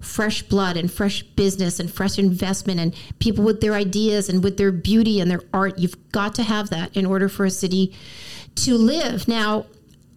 fresh 0.00 0.42
blood 0.42 0.76
and 0.76 0.90
fresh 0.90 1.22
business 1.22 1.78
and 1.78 1.92
fresh 1.92 2.18
investment 2.18 2.80
and 2.80 2.94
people 3.18 3.44
with 3.44 3.60
their 3.60 3.74
ideas 3.74 4.28
and 4.28 4.42
with 4.42 4.56
their 4.56 4.72
beauty 4.72 5.20
and 5.20 5.30
their 5.30 5.42
art. 5.52 5.78
You've 5.78 6.10
got 6.12 6.34
to 6.36 6.42
have 6.42 6.70
that 6.70 6.96
in 6.96 7.06
order 7.06 7.28
for 7.28 7.44
a 7.44 7.50
city 7.50 7.94
to 8.56 8.76
live. 8.76 9.28
Now, 9.28 9.66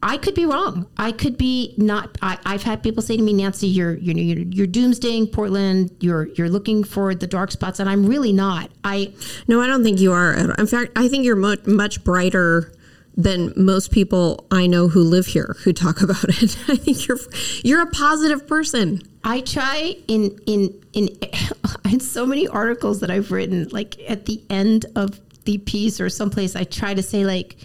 I 0.02 0.18
could 0.18 0.36
be 0.36 0.46
wrong. 0.46 0.88
I 0.98 1.14
could 1.14 1.38
be 1.38 1.74
not. 1.78 2.18
I, 2.22 2.38
have 2.46 2.64
had 2.64 2.84
people 2.84 3.02
say 3.02 3.16
to 3.16 3.24
me, 3.24 3.32
Nancy, 3.32 3.68
you're 3.68 3.96
you're 3.96 4.18
you're, 4.18 4.46
you're 4.50 4.68
doomsdaying 4.68 5.32
Portland. 5.32 5.96
You're 6.02 6.26
you're 6.36 6.50
looking 6.50 6.84
for 6.84 7.16
the 7.16 7.26
dark 7.26 7.52
spots, 7.52 7.80
and 7.80 7.90
I'm 7.90 8.06
really 8.06 8.34
not. 8.34 8.70
I 8.84 9.14
no, 9.48 9.62
I 9.62 9.68
don't 9.68 9.82
think 9.82 10.02
you 10.02 10.12
are. 10.12 10.34
In 10.34 10.68
fact, 10.68 10.92
I 10.98 11.08
think 11.08 11.24
you're 11.24 11.38
much 11.38 11.66
much 11.66 12.04
brighter 12.04 12.74
than 13.16 13.54
most 13.56 13.92
people 13.92 14.46
I 14.50 14.68
know 14.68 14.88
who 14.88 15.04
live 15.04 15.28
here 15.28 15.56
who 15.64 15.74
talk 15.74 16.02
about 16.08 16.24
it. 16.24 16.58
I 16.68 16.76
think 16.76 17.08
you're 17.08 17.20
you're 17.64 17.82
a 17.82 17.92
positive 17.92 18.48
person. 18.48 19.02
I 19.24 19.42
try 19.42 19.96
in 20.08 20.40
in 20.46 20.82
in 20.94 21.10
in 21.92 22.00
so 22.00 22.26
many 22.26 22.48
articles 22.48 23.00
that 23.02 23.12
I've 23.12 23.32
written, 23.32 23.68
like 23.72 23.98
at 24.10 24.26
the 24.26 24.42
end 24.50 24.86
of 24.96 25.20
the 25.46 25.58
piece 25.60 26.00
or 26.00 26.10
someplace, 26.10 26.56
I 26.56 26.64
try 26.64 26.94
to 26.94 27.04
say 27.04 27.26
like, 27.26 27.58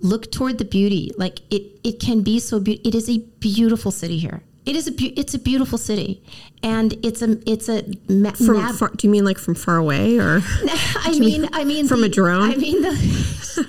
look 0.00 0.30
toward 0.32 0.58
the 0.58 0.64
beauty. 0.64 1.12
Like 1.16 1.40
it 1.50 1.62
it 1.84 2.00
can 2.00 2.22
be 2.22 2.38
so 2.40 2.60
beautiful. 2.60 2.88
It 2.88 2.94
is 2.94 3.08
a 3.08 3.18
beautiful 3.18 3.90
city 3.90 4.18
here. 4.18 4.42
It 4.66 4.76
is 4.76 4.86
a 4.86 4.92
it's 5.18 5.32
a 5.32 5.38
beautiful 5.38 5.78
city, 5.78 6.22
and 6.62 6.92
it's 7.02 7.22
a 7.22 7.38
it's 7.50 7.70
a 7.70 7.84
ma- 8.06 8.32
from 8.32 8.58
nav- 8.58 8.76
far, 8.78 8.90
do 8.90 9.06
you 9.06 9.10
mean 9.10 9.24
like 9.24 9.38
from 9.38 9.54
far 9.54 9.78
away 9.78 10.18
or 10.18 10.42
I 10.96 11.10
mean, 11.12 11.20
mean 11.42 11.48
I 11.54 11.64
mean 11.64 11.88
from 11.88 12.02
the, 12.02 12.08
a 12.08 12.10
drone 12.10 12.50
I 12.50 12.56
mean 12.56 12.82
the, 12.82 12.90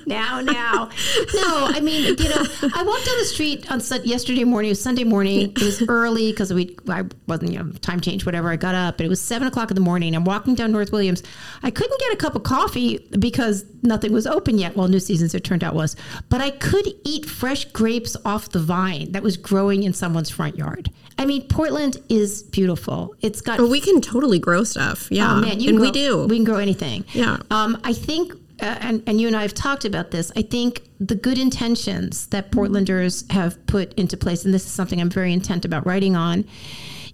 now 0.06 0.42
now 0.42 0.90
no 1.34 1.66
I 1.68 1.80
mean 1.82 2.04
you 2.18 2.30
know 2.30 2.44
I 2.76 2.84
walked 2.84 3.06
down 3.06 3.18
the 3.18 3.26
street 3.26 3.72
on 3.72 3.82
yesterday 4.04 4.44
morning 4.44 4.70
it 4.70 4.72
was 4.72 4.82
Sunday 4.82 5.04
morning 5.04 5.52
it 5.52 5.62
was 5.62 5.82
early 5.88 6.32
because 6.32 6.54
we 6.54 6.78
I 6.90 7.06
wasn't 7.28 7.52
you 7.52 7.64
know 7.64 7.72
time 7.82 8.00
change 8.00 8.26
whatever 8.26 8.50
I 8.50 8.56
got 8.56 8.76
up 8.76 8.98
but 8.98 9.06
it 9.06 9.10
was 9.10 9.22
seven 9.22 9.48
o'clock 9.48 9.72
in 9.72 9.76
the 9.76 9.82
morning 9.82 10.16
I'm 10.16 10.26
walking 10.26 10.56
down 10.56 10.72
North 10.72 10.92
Williams 10.92 11.24
I 11.64 11.72
couldn't 11.72 12.00
get 12.00 12.14
a 12.14 12.18
cup 12.18 12.36
of 12.36 12.44
coffee 12.44 13.08
because 13.20 13.66
nothing 13.84 14.14
was 14.14 14.28
open 14.28 14.58
yet 14.58 14.76
well 14.76 14.88
New 14.88 15.00
Seasons 15.00 15.34
it 15.34 15.44
turned 15.44 15.64
out 15.64 15.76
was 15.76 15.96
but 16.30 16.42
I 16.42 16.52
could 16.52 16.88
eat 17.04 17.26
fresh 17.26 17.66
grapes 17.66 18.16
off 18.26 18.50
the 18.50 18.60
vine 18.60 19.12
that 19.12 19.24
was 19.24 19.38
growing 19.38 19.84
in 19.84 19.94
someone's 19.94 20.30
front 20.30 20.58
yard 20.58 20.92
I 21.20 21.26
mean 21.26 21.48
Portland 21.50 21.98
is 22.08 22.44
beautiful. 22.44 23.14
It's 23.22 23.42
got. 23.42 23.60
We 23.60 23.82
can 23.82 24.00
totally 24.00 24.40
grow 24.40 24.64
stuff. 24.64 25.12
Yeah, 25.12 25.34
oh, 25.34 25.42
man, 25.42 25.60
and 25.60 25.78
grow, 25.78 25.82
we 25.82 25.92
do. 25.92 26.26
We 26.26 26.38
can 26.38 26.46
grow 26.46 26.58
anything. 26.58 27.04
Yeah. 27.12 27.40
Um, 27.52 27.78
I 27.84 27.92
think, 27.92 28.34
uh, 28.62 28.78
and 28.82 29.04
and 29.08 29.20
you 29.20 29.28
and 29.28 29.36
I 29.36 29.42
have 29.42 29.54
talked 29.54 29.86
about 29.86 30.12
this. 30.12 30.32
I 30.36 30.42
think 30.42 30.84
the 31.00 31.16
good 31.16 31.38
intentions 31.38 32.28
that 32.28 32.52
Portlanders 32.52 33.30
have 33.32 33.66
put 33.68 33.94
into 33.94 34.18
place, 34.18 34.46
and 34.46 34.54
this 34.54 34.66
is 34.66 34.72
something 34.72 35.00
I'm 35.00 35.10
very 35.10 35.34
intent 35.34 35.66
about 35.66 35.86
writing 35.86 36.16
on. 36.16 36.46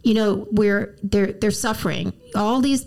You 0.03 0.13
know, 0.13 0.36
where 0.51 0.95
they're 1.03 1.34
they're 1.34 1.51
suffering 1.51 2.13
all 2.36 2.62
these 2.62 2.86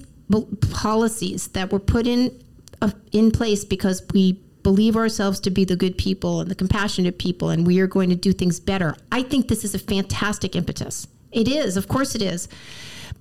policies 0.71 1.49
that 1.49 1.73
were 1.73 1.81
put 1.81 2.07
in 2.07 2.43
uh, 2.83 2.91
in 3.13 3.31
place 3.31 3.65
because 3.65 4.03
we 4.13 4.41
believe 4.63 4.97
ourselves 4.97 5.41
to 5.41 5.51
be 5.51 5.65
the 5.65 5.77
good 5.77 5.97
people 5.97 6.41
and 6.41 6.51
the 6.51 6.55
compassionate 6.55 7.19
people 7.19 7.49
and 7.49 7.67
we 7.67 7.81
are 7.81 7.87
going 7.87 8.11
to 8.11 8.17
do 8.17 8.33
things 8.33 8.61
better. 8.61 8.95
I 9.11 9.23
think 9.23 9.49
this 9.49 9.65
is 9.65 9.75
a 9.75 9.79
fantastic 9.79 10.55
impetus. 10.55 11.07
It 11.33 11.49
is, 11.49 11.77
of 11.77 11.89
course 11.89 12.15
it 12.15 12.23
is. 12.23 12.49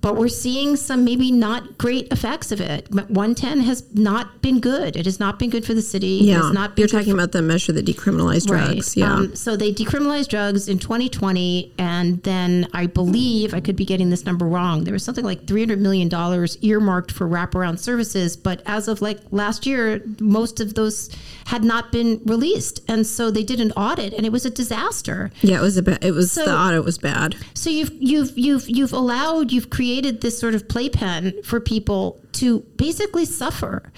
But 0.00 0.16
we're 0.16 0.28
seeing 0.28 0.76
some 0.76 1.04
maybe 1.04 1.32
not 1.32 1.76
great 1.76 2.06
effects 2.12 2.52
of 2.52 2.60
it. 2.60 2.88
110 2.92 3.60
has 3.60 3.82
not 3.94 4.40
been 4.40 4.60
good. 4.60 4.96
It 4.96 5.06
has 5.06 5.18
not 5.18 5.38
been 5.40 5.50
good 5.50 5.64
for 5.64 5.74
the 5.74 5.82
city. 5.82 6.20
It 6.20 6.24
Yeah. 6.26 6.42
has 6.42 6.52
not 6.52 6.76
been 6.76 6.82
You're 6.84 6.88
talking 7.00 7.12
about 7.12 7.32
the 7.32 7.42
measure 7.42 7.72
that 7.72 7.84
decriminalized 7.84 8.46
drugs. 8.46 8.74
Right. 8.76 8.96
Yeah. 8.96 9.14
um, 9.14 9.34
so 9.34 9.56
they 9.56 9.72
decriminalized 9.72 10.28
drugs 10.28 10.68
in 10.68 10.78
2020, 10.78 11.72
and 11.78 12.22
then 12.22 12.68
I 12.72 12.86
believe 12.86 13.54
I 13.54 13.60
could 13.60 13.74
be 13.74 13.84
getting 13.84 14.10
this 14.10 14.24
number 14.24 14.46
wrong. 14.46 14.84
There 14.84 14.92
was 14.92 15.02
something 15.02 15.24
like 15.24 15.46
300 15.48 15.80
million 15.80 16.08
dollars 16.08 16.56
earmarked 16.62 17.10
for 17.10 17.28
wraparound 17.28 17.80
services, 17.80 18.36
but 18.36 18.62
as 18.66 18.86
of 18.86 19.02
like 19.02 19.18
last 19.32 19.66
year, 19.66 20.00
most 20.20 20.60
of 20.60 20.74
those 20.74 21.10
had 21.46 21.64
not 21.64 21.90
been 21.90 22.20
released, 22.24 22.80
and 22.86 23.04
so 23.04 23.32
they 23.32 23.42
did 23.42 23.58
an 23.60 23.72
audit, 23.72 24.12
and 24.12 24.24
it 24.24 24.30
was 24.30 24.44
a 24.46 24.50
disaster. 24.50 25.32
yeah, 25.42 25.58
it 25.58 25.62
was 25.62 25.76
a 25.76 25.82
bit, 25.82 25.98
it 26.04 26.12
was, 26.12 26.30
So- 26.30 26.44
the 26.44 26.56
audit 26.56 26.84
was 26.84 26.98
bad. 26.98 27.34
So 27.54 27.68
you've 27.68 27.90
you've 27.98 28.38
you've 28.38 28.68
you've 28.70 28.92
allowed 28.92 29.50
you've 29.50 29.70
created 29.70 29.87
this 30.20 30.38
sort 30.38 30.54
of 30.54 30.68
playpen 30.68 31.42
for 31.42 31.60
people 31.60 32.20
to 32.32 32.60
basically 32.76 33.24
suffer. 33.24 33.92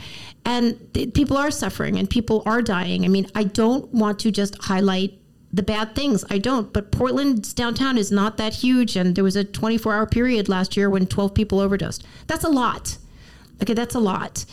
And 0.45 0.79
th- 0.95 1.13
people 1.15 1.37
are 1.37 1.51
suffering 1.51 1.99
and 1.99 2.09
people 2.09 2.43
are 2.47 2.63
dying. 2.63 3.05
I 3.05 3.09
mean, 3.09 3.27
I 3.35 3.45
don't 3.45 3.93
want 3.93 4.19
to 4.21 4.31
just 4.31 4.57
highlight 4.63 5.19
the 5.53 5.63
bad 5.63 5.95
things. 5.95 6.25
I 6.31 6.39
don't. 6.39 6.73
But 6.73 6.93
Portland's 6.93 7.53
downtown 7.53 7.99
is 7.99 8.11
not 8.11 8.37
that 8.39 8.55
huge 8.55 8.97
and 8.97 9.15
there 9.15 9.25
was 9.25 9.37
a 9.37 9.45
24-hour 9.45 10.07
period 10.07 10.49
last 10.49 10.77
year 10.77 10.89
when 10.89 11.07
12 11.07 11.35
people 11.35 11.61
overdosed. 11.61 12.07
That's 12.27 12.45
a 12.45 12.49
lot. 12.49 12.97
Okay, 13.63 13.75
that's 13.75 13.95
a 13.95 14.01
lot. 14.01 14.45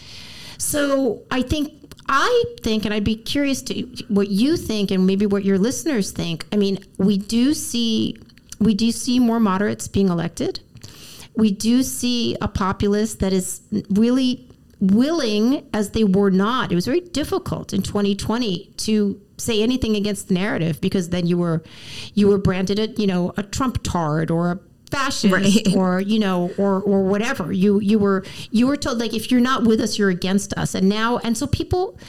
So 0.57 1.23
I 1.31 1.41
think 1.41 1.73
I 2.09 2.43
think, 2.61 2.85
and 2.85 2.93
I'd 2.93 3.03
be 3.03 3.15
curious 3.15 3.61
to 3.63 3.81
what 4.07 4.29
you 4.29 4.55
think, 4.55 4.91
and 4.91 5.05
maybe 5.05 5.25
what 5.25 5.43
your 5.43 5.57
listeners 5.57 6.11
think. 6.11 6.45
I 6.53 6.55
mean, 6.55 6.79
we 6.97 7.17
do 7.17 7.53
see 7.53 8.17
we 8.59 8.73
do 8.73 8.91
see 8.91 9.19
more 9.19 9.39
moderates 9.39 9.87
being 9.87 10.09
elected. 10.09 10.61
We 11.37 11.51
do 11.51 11.83
see 11.83 12.35
a 12.41 12.47
populace 12.47 13.15
that 13.15 13.31
is 13.31 13.61
really 13.89 14.49
willing, 14.79 15.67
as 15.73 15.91
they 15.91 16.03
were 16.03 16.29
not. 16.31 16.71
It 16.71 16.75
was 16.75 16.85
very 16.85 16.99
difficult 17.01 17.73
in 17.73 17.81
2020 17.81 18.73
to 18.77 19.21
say 19.37 19.61
anything 19.61 19.95
against 19.95 20.27
the 20.27 20.33
narrative 20.33 20.81
because 20.81 21.09
then 21.09 21.27
you 21.27 21.37
were 21.37 21.63
you 22.15 22.27
were 22.27 22.37
branded 22.39 22.79
a 22.79 22.87
you 23.01 23.07
know 23.07 23.33
a 23.37 23.43
Trump 23.43 23.81
tard 23.83 24.31
or 24.31 24.51
a 24.51 24.59
fascist 24.89 25.31
Right. 25.33 25.75
or 25.75 25.99
you 25.99 26.17
know 26.17 26.49
or 26.57 26.81
or 26.81 27.03
whatever 27.03 27.51
you 27.51 27.79
you 27.81 27.99
were 27.99 28.23
you 28.51 28.65
were 28.67 28.77
told 28.77 28.97
like 28.99 29.13
if 29.13 29.29
you're 29.31 29.41
not 29.41 29.63
with 29.63 29.79
us 29.81 29.97
you're 29.99 30.09
against 30.09 30.53
us 30.53 30.73
and 30.73 30.87
now 30.89 31.17
and 31.19 31.37
so 31.37 31.45
people 31.45 31.99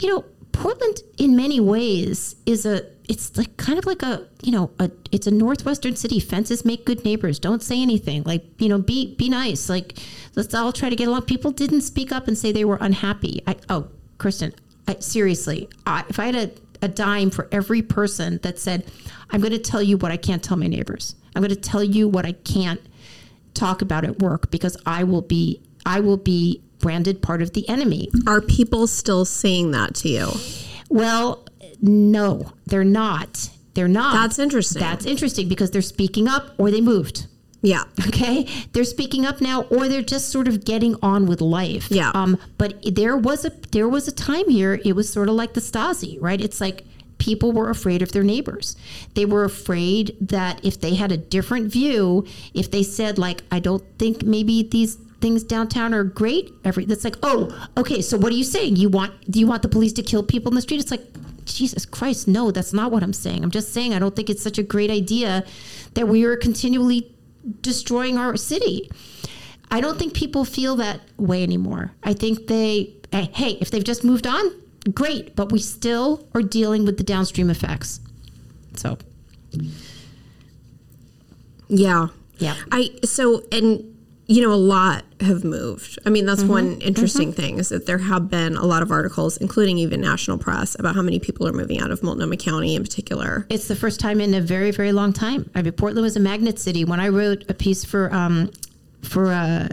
you 0.00 0.08
know 0.08 0.24
portland 0.52 0.98
in 1.18 1.36
many 1.36 1.60
ways 1.60 2.36
is 2.46 2.66
a 2.66 2.82
it's 3.08 3.36
like 3.36 3.56
kind 3.56 3.78
of 3.78 3.84
like 3.84 4.02
a 4.02 4.26
you 4.42 4.52
know 4.52 4.70
a 4.78 4.90
it's 5.10 5.26
a 5.26 5.30
northwestern 5.30 5.96
city. 5.96 6.20
Fences 6.20 6.64
make 6.64 6.86
good 6.86 7.04
neighbors. 7.04 7.40
Don't 7.40 7.62
say 7.62 7.82
anything. 7.82 8.22
Like 8.22 8.44
you 8.58 8.68
know 8.68 8.78
be 8.78 9.16
be 9.16 9.28
nice. 9.28 9.68
Like 9.68 9.98
let's 10.36 10.54
all 10.54 10.72
try 10.72 10.88
to 10.88 10.96
get 10.96 11.08
along. 11.08 11.22
People 11.22 11.50
didn't 11.50 11.80
speak 11.80 12.12
up 12.12 12.28
and 12.28 12.38
say 12.38 12.52
they 12.52 12.64
were 12.64 12.78
unhappy. 12.80 13.42
I, 13.46 13.56
oh 13.68 13.88
kristen 14.22 14.54
I, 14.86 14.94
seriously 15.00 15.68
I, 15.84 16.04
if 16.08 16.20
i 16.20 16.26
had 16.26 16.36
a, 16.36 16.50
a 16.80 16.88
dime 16.88 17.30
for 17.30 17.48
every 17.50 17.82
person 17.82 18.38
that 18.44 18.56
said 18.56 18.86
i'm 19.30 19.40
going 19.40 19.52
to 19.52 19.58
tell 19.58 19.82
you 19.82 19.96
what 19.96 20.12
i 20.12 20.16
can't 20.16 20.42
tell 20.42 20.56
my 20.56 20.68
neighbors. 20.68 21.16
I'm 21.34 21.42
going 21.42 21.50
to 21.50 21.56
tell 21.56 21.82
you 21.82 22.08
what 22.08 22.24
i 22.24 22.32
can't 22.32 22.80
talk 23.52 23.82
about 23.82 24.04
at 24.04 24.20
work 24.20 24.50
because 24.50 24.76
i 24.86 25.02
will 25.02 25.22
be 25.22 25.60
i 25.84 25.98
will 25.98 26.16
be 26.16 26.62
branded 26.82 27.22
part 27.22 27.40
of 27.40 27.54
the 27.54 27.66
enemy 27.68 28.10
Are 28.26 28.42
people 28.42 28.86
still 28.86 29.24
saying 29.24 29.70
that 29.70 29.94
to 29.96 30.08
you? 30.10 30.28
well, 30.90 31.46
no, 31.80 32.52
they're 32.66 32.84
not. 32.84 33.48
They're 33.74 33.88
not. 33.88 34.12
That's 34.14 34.38
interesting. 34.38 34.80
That's 34.80 35.06
interesting 35.06 35.48
because 35.48 35.70
they're 35.70 35.80
speaking 35.82 36.28
up 36.28 36.50
or 36.58 36.70
they 36.70 36.82
moved. 36.82 37.26
Yeah. 37.62 37.84
Okay, 38.08 38.46
they're 38.72 38.84
speaking 38.84 39.24
up 39.24 39.40
now, 39.40 39.62
or 39.62 39.88
they're 39.88 40.02
just 40.02 40.28
sort 40.30 40.48
of 40.48 40.64
getting 40.64 40.96
on 41.02 41.26
with 41.26 41.40
life. 41.40 41.88
Yeah. 41.90 42.10
Um. 42.14 42.38
But 42.58 42.94
there 42.94 43.16
was 43.16 43.44
a 43.44 43.50
there 43.70 43.88
was 43.88 44.06
a 44.08 44.12
time 44.12 44.48
here. 44.50 44.80
It 44.84 44.94
was 44.94 45.10
sort 45.10 45.28
of 45.28 45.34
like 45.36 45.54
the 45.54 45.60
Stasi, 45.60 46.18
right? 46.20 46.40
It's 46.40 46.60
like 46.60 46.84
people 47.18 47.52
were 47.52 47.70
afraid 47.70 48.02
of 48.02 48.10
their 48.12 48.24
neighbors. 48.24 48.76
They 49.14 49.24
were 49.24 49.44
afraid 49.44 50.16
that 50.20 50.64
if 50.64 50.80
they 50.80 50.94
had 50.96 51.12
a 51.12 51.16
different 51.16 51.70
view, 51.72 52.26
if 52.52 52.70
they 52.70 52.82
said 52.82 53.16
like, 53.16 53.42
"I 53.50 53.60
don't 53.60 53.84
think 53.98 54.24
maybe 54.24 54.62
these." 54.64 54.98
Things 55.22 55.42
downtown 55.44 55.94
are 55.94 56.04
great. 56.04 56.52
Every 56.64 56.84
that's 56.84 57.04
like, 57.04 57.16
oh, 57.22 57.56
okay. 57.78 58.02
So 58.02 58.18
what 58.18 58.32
are 58.32 58.36
you 58.36 58.44
saying? 58.44 58.76
You 58.76 58.88
want 58.90 59.30
do 59.30 59.38
you 59.40 59.46
want 59.46 59.62
the 59.62 59.68
police 59.68 59.92
to 59.94 60.02
kill 60.02 60.22
people 60.22 60.50
in 60.50 60.56
the 60.56 60.62
street? 60.62 60.80
It's 60.80 60.90
like, 60.90 61.06
Jesus 61.44 61.86
Christ, 61.86 62.28
no, 62.28 62.50
that's 62.50 62.72
not 62.72 62.90
what 62.92 63.02
I'm 63.02 63.12
saying. 63.12 63.42
I'm 63.44 63.50
just 63.50 63.72
saying 63.72 63.94
I 63.94 63.98
don't 63.98 64.14
think 64.14 64.28
it's 64.28 64.42
such 64.42 64.58
a 64.58 64.62
great 64.62 64.90
idea 64.90 65.44
that 65.94 66.08
we 66.08 66.24
are 66.24 66.36
continually 66.36 67.14
destroying 67.62 68.18
our 68.18 68.36
city. 68.36 68.90
I 69.70 69.80
don't 69.80 69.98
think 69.98 70.12
people 70.12 70.44
feel 70.44 70.76
that 70.76 71.00
way 71.16 71.42
anymore. 71.42 71.92
I 72.02 72.12
think 72.12 72.46
they, 72.46 72.94
eh, 73.12 73.26
hey, 73.32 73.52
if 73.60 73.70
they've 73.70 73.82
just 73.82 74.04
moved 74.04 74.26
on, 74.26 74.44
great, 74.92 75.34
but 75.34 75.50
we 75.50 75.58
still 75.58 76.28
are 76.34 76.42
dealing 76.42 76.84
with 76.84 76.98
the 76.98 77.04
downstream 77.04 77.48
effects. 77.48 78.00
So, 78.76 78.98
Yeah. 81.68 82.08
yeah. 82.38 82.56
I 82.70 82.90
so 83.04 83.42
and 83.50 83.91
you 84.26 84.40
know 84.40 84.52
a 84.52 84.56
lot 84.56 85.04
have 85.20 85.44
moved. 85.44 85.98
I 86.06 86.10
mean 86.10 86.26
that's 86.26 86.42
one 86.44 86.72
Mm-hmm. 86.76 86.80
interesting 86.88 87.32
thing 87.32 87.58
is 87.58 87.68
that 87.70 87.86
there 87.86 87.98
have 87.98 88.30
been 88.30 88.56
a 88.56 88.64
lot 88.64 88.82
of 88.82 88.90
articles, 88.90 89.36
including 89.36 89.78
even 89.78 90.00
national 90.00 90.38
press, 90.38 90.76
about 90.78 90.94
how 90.94 91.02
many 91.02 91.18
people 91.18 91.46
are 91.48 91.52
moving 91.52 91.80
out 91.80 91.90
of 91.90 92.02
Multnomah 92.02 92.36
County 92.36 92.74
in 92.74 92.82
particular. 92.82 93.46
It's 93.50 93.68
the 93.68 93.76
first 93.76 94.00
time 94.00 94.20
in 94.20 94.32
a 94.34 94.40
very, 94.40 94.70
very 94.70 94.92
long 94.92 95.12
time. 95.12 95.50
I 95.54 95.62
mean, 95.62 95.72
Portland 95.72 96.02
was 96.04 96.16
a 96.16 96.20
magnet 96.20 96.58
city. 96.58 96.84
When 96.84 97.00
I 97.00 97.08
wrote 97.08 97.44
a 97.50 97.54
piece 97.54 97.84
for 97.84 98.12
um, 98.14 98.50
for 99.02 99.26
uh, 99.32 99.68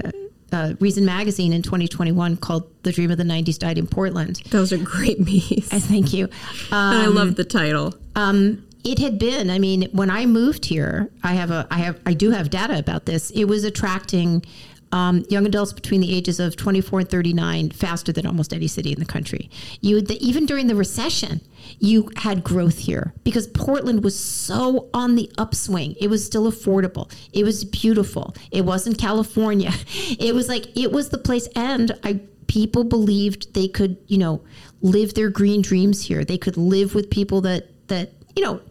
uh, 0.51 0.73
Reason 0.79 1.05
magazine 1.05 1.53
in 1.53 1.61
2021 1.61 2.37
called 2.37 2.63
"The 2.83 2.91
Dream 2.91 3.11
of 3.11 3.17
the 3.17 3.23
'90s 3.23 3.59
Died 3.59 3.77
in 3.77 3.85
Portland," 3.87 4.37
That 4.49 4.59
was 4.59 4.71
a 4.71 4.77
great 4.79 5.23
piece. 5.31 5.71
I 5.71 5.79
thank 5.79 6.11
you. 6.13 6.25
Um, 6.25 6.31
I 6.71 7.05
love 7.05 7.35
the 7.35 7.43
title. 7.45 7.93
um, 8.15 8.65
it 8.83 8.99
had 8.99 9.19
been. 9.19 9.49
I 9.49 9.59
mean, 9.59 9.89
when 9.91 10.09
I 10.09 10.25
moved 10.25 10.65
here, 10.65 11.09
I 11.23 11.33
have 11.33 11.51
a, 11.51 11.67
I 11.69 11.79
have, 11.79 11.99
I 12.05 12.13
do 12.13 12.31
have 12.31 12.49
data 12.49 12.77
about 12.77 13.05
this. 13.05 13.29
It 13.31 13.45
was 13.45 13.63
attracting 13.63 14.43
um, 14.91 15.23
young 15.29 15.45
adults 15.45 15.73
between 15.73 16.01
the 16.01 16.15
ages 16.15 16.39
of 16.39 16.55
24 16.55 17.01
and 17.01 17.09
39 17.09 17.71
faster 17.71 18.11
than 18.11 18.25
almost 18.25 18.53
any 18.53 18.67
city 18.67 18.91
in 18.91 18.99
the 18.99 19.05
country. 19.05 19.49
You, 19.81 20.01
the, 20.01 20.15
even 20.25 20.45
during 20.45 20.67
the 20.67 20.75
recession, 20.75 21.41
you 21.79 22.09
had 22.17 22.43
growth 22.43 22.79
here 22.79 23.13
because 23.23 23.47
Portland 23.47 24.03
was 24.03 24.17
so 24.17 24.89
on 24.93 25.15
the 25.15 25.31
upswing. 25.37 25.95
It 25.99 26.09
was 26.09 26.25
still 26.25 26.51
affordable. 26.51 27.11
It 27.33 27.43
was 27.43 27.65
beautiful. 27.65 28.35
It 28.51 28.65
wasn't 28.65 28.97
California. 28.97 29.71
It 30.19 30.33
was 30.33 30.47
like 30.49 30.77
it 30.77 30.91
was 30.91 31.09
the 31.09 31.17
place, 31.17 31.47
and 31.55 31.91
I 32.03 32.21
people 32.47 32.83
believed 32.83 33.53
they 33.53 33.67
could, 33.67 33.97
you 34.07 34.17
know, 34.17 34.41
live 34.81 35.13
their 35.13 35.29
green 35.29 35.61
dreams 35.61 36.05
here. 36.05 36.25
They 36.25 36.37
could 36.37 36.57
live 36.57 36.95
with 36.95 37.09
people 37.09 37.41
that 37.41 37.87
that 37.87 38.11
you 38.35 38.43
know. 38.43 38.61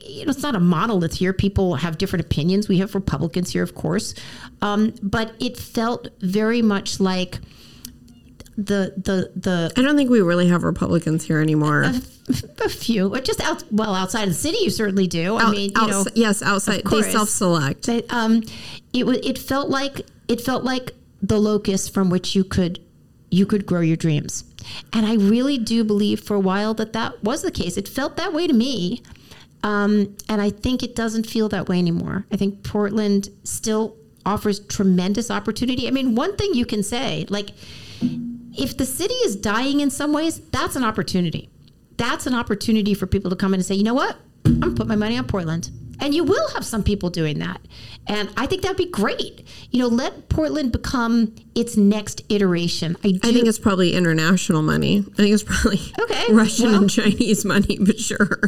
You 0.00 0.24
know, 0.24 0.30
it's 0.30 0.42
not 0.42 0.54
a 0.54 0.60
monolith 0.60 1.12
here. 1.12 1.34
People 1.34 1.74
have 1.74 1.98
different 1.98 2.24
opinions. 2.24 2.66
We 2.66 2.78
have 2.78 2.94
Republicans 2.94 3.52
here, 3.52 3.62
of 3.62 3.74
course, 3.74 4.14
um, 4.62 4.94
but 5.02 5.34
it 5.38 5.58
felt 5.58 6.08
very 6.22 6.62
much 6.62 6.98
like 6.98 7.40
the 8.56 8.94
the 8.96 9.32
the 9.36 9.72
I 9.76 9.82
don't 9.82 9.96
think 9.96 10.10
we 10.10 10.22
really 10.22 10.48
have 10.48 10.64
Republicans 10.64 11.24
here 11.24 11.40
anymore. 11.40 11.82
a 12.64 12.68
few, 12.68 13.14
just 13.20 13.40
out 13.40 13.64
well 13.70 13.94
outside 13.94 14.24
of 14.24 14.30
the 14.30 14.34
city. 14.34 14.58
You 14.62 14.70
certainly 14.70 15.06
do. 15.06 15.36
I 15.36 15.50
mean, 15.50 15.72
you 15.76 15.86
know, 15.86 16.04
yes, 16.14 16.42
outside 16.42 16.82
they 16.84 17.02
self-select. 17.02 17.86
they, 17.86 18.02
um, 18.04 18.42
it. 18.92 19.04
It 19.04 19.38
felt 19.38 19.68
like 19.68 20.06
it 20.28 20.40
felt 20.40 20.64
like 20.64 20.92
the 21.22 21.38
locus 21.38 21.88
from 21.88 22.10
which 22.10 22.34
you 22.34 22.44
could 22.44 22.80
you 23.30 23.46
could 23.46 23.66
grow 23.66 23.80
your 23.80 23.96
dreams, 23.96 24.44
and 24.92 25.06
I 25.06 25.14
really 25.14 25.58
do 25.58 25.84
believe 25.84 26.20
for 26.20 26.34
a 26.34 26.40
while 26.40 26.74
that 26.74 26.92
that 26.92 27.22
was 27.22 27.42
the 27.42 27.50
case. 27.50 27.76
It 27.76 27.88
felt 27.88 28.16
that 28.16 28.32
way 28.32 28.46
to 28.46 28.52
me, 28.52 29.02
um, 29.62 30.16
and 30.28 30.40
I 30.40 30.50
think 30.50 30.82
it 30.82 30.94
doesn't 30.94 31.26
feel 31.26 31.48
that 31.50 31.68
way 31.68 31.78
anymore. 31.78 32.26
I 32.32 32.36
think 32.36 32.62
Portland 32.62 33.30
still 33.44 33.96
offers 34.24 34.60
tremendous 34.60 35.30
opportunity. 35.30 35.86
I 35.86 35.90
mean, 35.90 36.14
one 36.14 36.36
thing 36.36 36.54
you 36.54 36.66
can 36.66 36.82
say, 36.82 37.26
like, 37.28 37.50
if 38.58 38.76
the 38.76 38.86
city 38.86 39.14
is 39.14 39.36
dying 39.36 39.80
in 39.80 39.90
some 39.90 40.12
ways, 40.12 40.40
that's 40.50 40.76
an 40.76 40.84
opportunity. 40.84 41.48
That's 41.96 42.26
an 42.26 42.34
opportunity 42.34 42.94
for 42.94 43.06
people 43.06 43.30
to 43.30 43.36
come 43.36 43.54
in 43.54 43.60
and 43.60 43.66
say, 43.66 43.74
you 43.74 43.84
know 43.84 43.94
what? 43.94 44.16
I'm 44.44 44.60
gonna 44.60 44.74
put 44.74 44.86
my 44.86 44.96
money 44.96 45.16
on 45.16 45.26
Portland. 45.26 45.70
And 46.00 46.14
you 46.14 46.24
will 46.24 46.48
have 46.50 46.64
some 46.64 46.82
people 46.82 47.10
doing 47.10 47.38
that. 47.38 47.60
And 48.06 48.28
I 48.36 48.46
think 48.46 48.62
that'd 48.62 48.76
be 48.76 48.86
great. 48.90 49.46
You 49.70 49.80
know, 49.80 49.88
let 49.88 50.28
Portland 50.28 50.70
become 50.70 51.34
its 51.54 51.76
next 51.76 52.22
iteration. 52.28 52.96
I 53.02 53.12
do 53.12 53.20
I 53.24 53.32
think 53.32 53.46
it's 53.46 53.58
probably 53.58 53.94
international 53.94 54.62
money. 54.62 54.98
I 55.12 55.16
think 55.16 55.32
it's 55.34 55.42
probably 55.42 55.80
Okay, 56.00 56.24
Russian 56.32 56.66
well- 56.72 56.82
and 56.82 56.90
Chinese 56.90 57.44
money, 57.44 57.78
but 57.80 57.98
sure. 57.98 58.40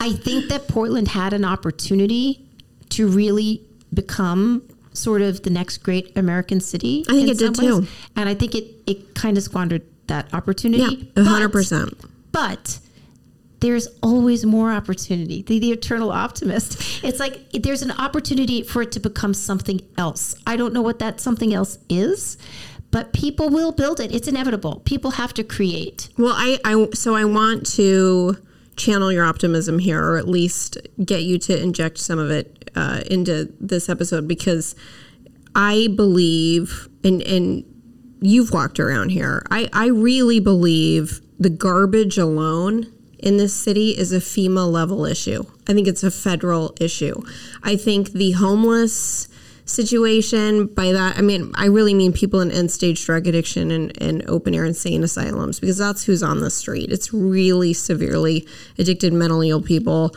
I 0.00 0.12
think 0.12 0.48
that 0.50 0.68
Portland 0.68 1.08
had 1.08 1.32
an 1.32 1.44
opportunity 1.44 2.46
to 2.90 3.08
really 3.08 3.62
become 3.92 4.62
sort 4.92 5.22
of 5.22 5.42
the 5.42 5.50
next 5.50 5.78
great 5.78 6.16
American 6.16 6.60
city. 6.60 7.04
I 7.08 7.12
think 7.12 7.28
it 7.30 7.38
did 7.38 7.56
ways. 7.58 7.66
too. 7.68 7.86
And 8.14 8.28
I 8.28 8.34
think 8.34 8.54
it, 8.54 8.66
it 8.86 9.14
kind 9.14 9.36
of 9.36 9.42
squandered 9.42 9.82
that 10.06 10.32
opportunity. 10.32 11.10
yeah, 11.16 11.22
a 11.22 11.24
hundred 11.24 11.48
percent. 11.50 11.94
But 12.30 12.78
there's 13.64 13.88
always 14.02 14.44
more 14.44 14.70
opportunity. 14.70 15.40
The, 15.40 15.58
the 15.58 15.72
eternal 15.72 16.12
optimist. 16.12 17.02
It's 17.02 17.18
like 17.18 17.50
there's 17.52 17.80
an 17.80 17.92
opportunity 17.92 18.62
for 18.62 18.82
it 18.82 18.92
to 18.92 19.00
become 19.00 19.32
something 19.32 19.80
else. 19.96 20.34
I 20.46 20.56
don't 20.56 20.74
know 20.74 20.82
what 20.82 20.98
that 20.98 21.18
something 21.18 21.54
else 21.54 21.78
is, 21.88 22.36
but 22.90 23.14
people 23.14 23.48
will 23.48 23.72
build 23.72 24.00
it. 24.00 24.14
It's 24.14 24.28
inevitable. 24.28 24.82
People 24.84 25.12
have 25.12 25.32
to 25.34 25.42
create. 25.42 26.10
Well, 26.18 26.34
I, 26.36 26.58
I 26.62 26.88
so 26.92 27.14
I 27.14 27.24
want 27.24 27.64
to 27.76 28.36
channel 28.76 29.10
your 29.10 29.24
optimism 29.24 29.78
here, 29.78 30.04
or 30.04 30.18
at 30.18 30.28
least 30.28 30.76
get 31.02 31.22
you 31.22 31.38
to 31.38 31.58
inject 31.58 31.96
some 31.96 32.18
of 32.18 32.30
it 32.30 32.70
uh, 32.76 33.00
into 33.10 33.50
this 33.60 33.88
episode 33.88 34.28
because 34.28 34.76
I 35.54 35.88
believe, 35.96 36.86
and 37.02 37.22
and 37.22 37.64
you've 38.20 38.52
walked 38.52 38.78
around 38.78 39.08
here. 39.08 39.42
I 39.50 39.70
I 39.72 39.86
really 39.86 40.38
believe 40.38 41.22
the 41.38 41.50
garbage 41.50 42.18
alone 42.18 42.93
in 43.24 43.38
this 43.38 43.54
city 43.54 43.90
is 43.90 44.12
a 44.12 44.18
FEMA 44.18 44.70
level 44.70 45.06
issue. 45.06 45.44
I 45.66 45.72
think 45.72 45.88
it's 45.88 46.04
a 46.04 46.10
federal 46.10 46.76
issue. 46.78 47.22
I 47.62 47.74
think 47.74 48.12
the 48.12 48.32
homeless 48.32 49.28
situation 49.66 50.66
by 50.66 50.92
that 50.92 51.16
i 51.16 51.22
mean 51.22 51.50
i 51.54 51.64
really 51.64 51.94
mean 51.94 52.12
people 52.12 52.38
in 52.40 52.50
end 52.50 52.70
stage 52.70 53.02
drug 53.06 53.26
addiction 53.26 53.70
and, 53.70 53.96
and 54.02 54.22
open 54.28 54.54
air 54.54 54.66
insane 54.66 55.02
asylums 55.02 55.58
because 55.58 55.78
that's 55.78 56.04
who's 56.04 56.22
on 56.22 56.40
the 56.40 56.50
street 56.50 56.92
it's 56.92 57.14
really 57.14 57.72
severely 57.72 58.46
addicted 58.78 59.10
mentally 59.10 59.48
ill 59.48 59.62
people 59.62 60.14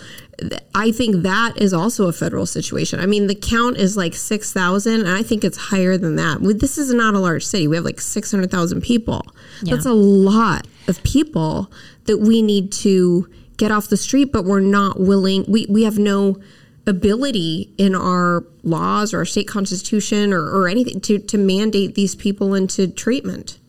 i 0.75 0.91
think 0.91 1.23
that 1.23 1.53
is 1.55 1.71
also 1.71 2.09
a 2.09 2.11
federal 2.11 2.45
situation 2.45 2.99
i 2.99 3.05
mean 3.05 3.27
the 3.27 3.35
count 3.35 3.77
is 3.77 3.95
like 3.95 4.13
6000 4.13 4.99
and 4.99 5.09
i 5.09 5.23
think 5.23 5.45
it's 5.45 5.57
higher 5.57 5.97
than 5.97 6.17
that 6.17 6.39
this 6.59 6.77
is 6.77 6.93
not 6.93 7.13
a 7.13 7.19
large 7.19 7.45
city 7.45 7.69
we 7.69 7.77
have 7.77 7.85
like 7.85 8.01
600000 8.01 8.81
people 8.81 9.25
yeah. 9.63 9.73
that's 9.73 9.85
a 9.85 9.93
lot 9.93 10.67
of 10.89 11.01
people 11.03 11.71
that 12.07 12.17
we 12.17 12.41
need 12.41 12.71
to 12.71 13.29
get 13.57 13.71
off 13.71 13.87
the 13.87 13.97
street 13.97 14.31
but 14.31 14.45
we're 14.45 14.59
not 14.59 14.99
willing 14.99 15.45
we, 15.47 15.65
we 15.69 15.83
have 15.83 15.97
no 15.97 16.37
ability 16.87 17.73
in 17.77 17.93
our 17.93 18.45
laws 18.63 19.13
or 19.13 19.19
our 19.19 19.25
state 19.25 19.47
constitution 19.47 20.33
or, 20.33 20.43
or 20.43 20.67
anything 20.67 21.01
to, 21.01 21.19
to 21.19 21.37
mandate 21.37 21.95
these 21.95 22.15
people 22.15 22.53
into 22.53 22.87
treatment. 22.87 23.59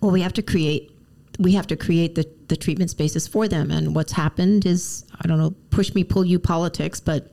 Well, 0.00 0.12
we 0.12 0.20
have 0.20 0.34
to 0.34 0.42
create 0.42 0.92
we 1.38 1.52
have 1.52 1.66
to 1.66 1.76
create 1.76 2.14
the, 2.14 2.26
the 2.48 2.56
treatment 2.56 2.90
spaces 2.90 3.28
for 3.28 3.46
them. 3.46 3.70
And 3.70 3.94
what's 3.94 4.12
happened 4.12 4.64
is, 4.64 5.04
I 5.20 5.28
don't 5.28 5.36
know, 5.36 5.54
push 5.68 5.94
me, 5.94 6.02
pull 6.02 6.24
you 6.24 6.38
politics, 6.38 6.98
but 6.98 7.30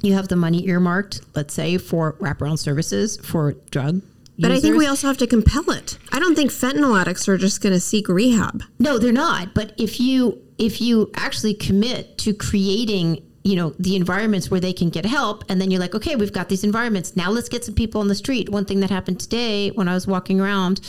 you 0.00 0.14
have 0.14 0.28
the 0.28 0.36
money 0.36 0.66
earmarked, 0.66 1.20
let's 1.34 1.52
say, 1.52 1.76
for 1.76 2.14
wraparound 2.14 2.58
services 2.58 3.18
for 3.18 3.52
drug. 3.70 4.00
But 4.38 4.50
users. 4.50 4.58
I 4.58 4.68
think 4.68 4.78
we 4.78 4.86
also 4.86 5.08
have 5.08 5.18
to 5.18 5.26
compel 5.26 5.70
it. 5.70 5.98
I 6.12 6.20
don't 6.20 6.36
think 6.36 6.50
fentanyl 6.50 7.00
addicts 7.00 7.28
are 7.28 7.36
just 7.36 7.60
going 7.60 7.72
to 7.72 7.80
seek 7.80 8.08
rehab. 8.08 8.62
No, 8.78 8.98
they're 8.98 9.12
not. 9.12 9.54
But 9.54 9.72
if 9.76 9.98
you 9.98 10.40
if 10.58 10.80
you 10.80 11.10
actually 11.14 11.54
commit 11.54 12.18
to 12.18 12.34
creating 12.34 13.24
you 13.44 13.56
know 13.56 13.74
the 13.78 13.96
environments 13.96 14.50
where 14.50 14.60
they 14.60 14.72
can 14.72 14.90
get 14.90 15.06
help 15.06 15.44
and 15.48 15.60
then 15.60 15.70
you're 15.70 15.80
like 15.80 15.94
okay 15.94 16.16
we've 16.16 16.32
got 16.32 16.48
these 16.48 16.64
environments 16.64 17.16
now 17.16 17.30
let's 17.30 17.48
get 17.48 17.64
some 17.64 17.74
people 17.74 18.00
on 18.00 18.08
the 18.08 18.14
street 18.14 18.48
one 18.50 18.64
thing 18.64 18.80
that 18.80 18.90
happened 18.90 19.18
today 19.20 19.70
when 19.70 19.88
i 19.88 19.94
was 19.94 20.06
walking 20.06 20.40
around 20.40 20.80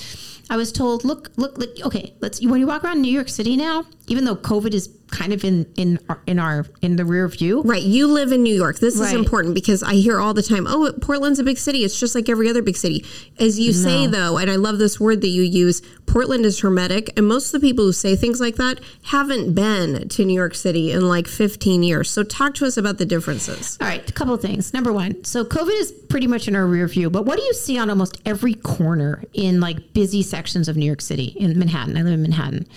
i 0.50 0.58
was 0.58 0.72
told 0.72 1.04
look 1.04 1.32
look, 1.38 1.58
look 1.58 1.70
okay 1.84 2.14
let's 2.22 2.42
when 2.46 2.60
you 2.60 2.68
walk 2.68 2.84
around 2.84 3.02
new 3.02 3.12
york 3.12 3.30
city 3.30 3.56
now 3.56 3.84
even 4.08 4.26
though 4.26 4.36
covid 4.36 4.74
is 4.74 4.90
kind 5.10 5.34
of 5.34 5.44
in 5.44 5.72
in 5.76 6.00
our, 6.08 6.22
in 6.28 6.40
our 6.40 6.66
in 6.82 6.96
the 6.96 7.06
rear 7.06 7.28
view. 7.28 7.62
Right. 7.64 7.82
You 7.82 8.08
live 8.08 8.32
in 8.32 8.44
New 8.44 8.56
York. 8.56 8.80
This 8.80 8.98
right. 8.98 9.08
is 9.08 9.14
important 9.14 9.56
because 9.56 9.84
I 9.84 9.96
hear 9.96 10.20
all 10.20 10.34
the 10.34 10.44
time, 10.44 10.66
"Oh, 10.68 10.92
Portland's 11.02 11.40
a 11.40 11.44
big 11.44 11.58
city. 11.58 11.84
It's 11.84 12.00
just 12.00 12.16
like 12.16 12.30
every 12.30 12.50
other 12.50 12.62
big 12.62 12.78
city." 12.78 13.06
As 13.40 13.60
you 13.60 13.72
no. 13.72 13.78
say 13.78 14.08
though, 14.08 14.38
and 14.38 14.50
I 14.50 14.56
love 14.56 14.78
this 14.78 15.00
word 15.00 15.22
that 15.22 15.30
you 15.30 15.42
use, 15.42 15.82
Portland 16.06 16.46
is 16.46 16.60
hermetic, 16.60 17.12
and 17.18 17.28
most 17.28 17.54
of 17.54 17.62
the 17.62 17.68
people 17.68 17.86
who 17.86 17.94
say 17.94 18.16
things 18.16 18.40
like 18.40 18.56
that 18.56 18.80
haven't 19.04 19.54
been 19.54 20.08
to 20.10 20.26
New 20.26 20.34
York 20.34 20.56
City 20.56 20.92
in 20.92 21.08
like 21.08 21.28
15 21.28 21.84
years. 21.84 22.10
So 22.10 22.24
talk 22.24 22.54
to 22.56 22.66
us 22.66 22.78
about 22.78 22.98
the 22.98 23.06
differences. 23.06 23.78
All 23.82 23.88
right, 23.88 24.08
a 24.08 24.14
couple 24.14 24.34
of 24.34 24.42
things. 24.42 24.74
Number 24.74 24.92
1, 24.94 25.24
so 25.24 25.44
COVID 25.44 25.80
is 25.80 25.92
pretty 25.92 26.28
much 26.28 26.48
in 26.48 26.56
our 26.56 26.66
rear 26.66 26.88
view, 26.88 27.10
but 27.10 27.26
what 27.26 27.38
do 27.38 27.44
you 27.44 27.54
see 27.54 27.78
on 27.78 27.90
almost 27.90 28.20
every 28.26 28.54
corner 28.54 29.24
in 29.34 29.60
like 29.60 29.94
busy 29.94 30.24
sections 30.40 30.70
of 30.70 30.78
New 30.78 30.86
York 30.86 31.02
City 31.02 31.36
in 31.38 31.58
Manhattan? 31.58 31.98
I 31.98 32.04
live 32.04 32.14
in 32.14 32.22
Manhattan. 32.22 32.68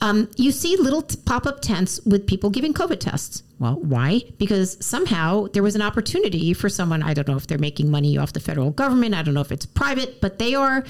Um, 0.00 0.28
you 0.36 0.50
see 0.50 0.76
little 0.76 1.02
pop-up 1.24 1.60
tents 1.60 1.74
tents 1.74 2.00
with 2.04 2.26
people 2.26 2.50
giving 2.50 2.72
COVID 2.72 3.00
tests. 3.00 3.42
Well, 3.58 3.76
why? 3.76 4.22
Because 4.38 4.76
somehow 4.84 5.46
there 5.52 5.62
was 5.62 5.74
an 5.74 5.82
opportunity 5.82 6.52
for 6.54 6.68
someone. 6.68 7.02
I 7.02 7.14
don't 7.14 7.28
know 7.28 7.36
if 7.36 7.46
they're 7.46 7.58
making 7.58 7.90
money 7.90 8.18
off 8.18 8.32
the 8.32 8.40
federal 8.40 8.70
government. 8.70 9.14
I 9.14 9.22
don't 9.22 9.34
know 9.34 9.40
if 9.40 9.52
it's 9.52 9.66
private, 9.66 10.20
but 10.20 10.38
they 10.38 10.54
are. 10.54 10.84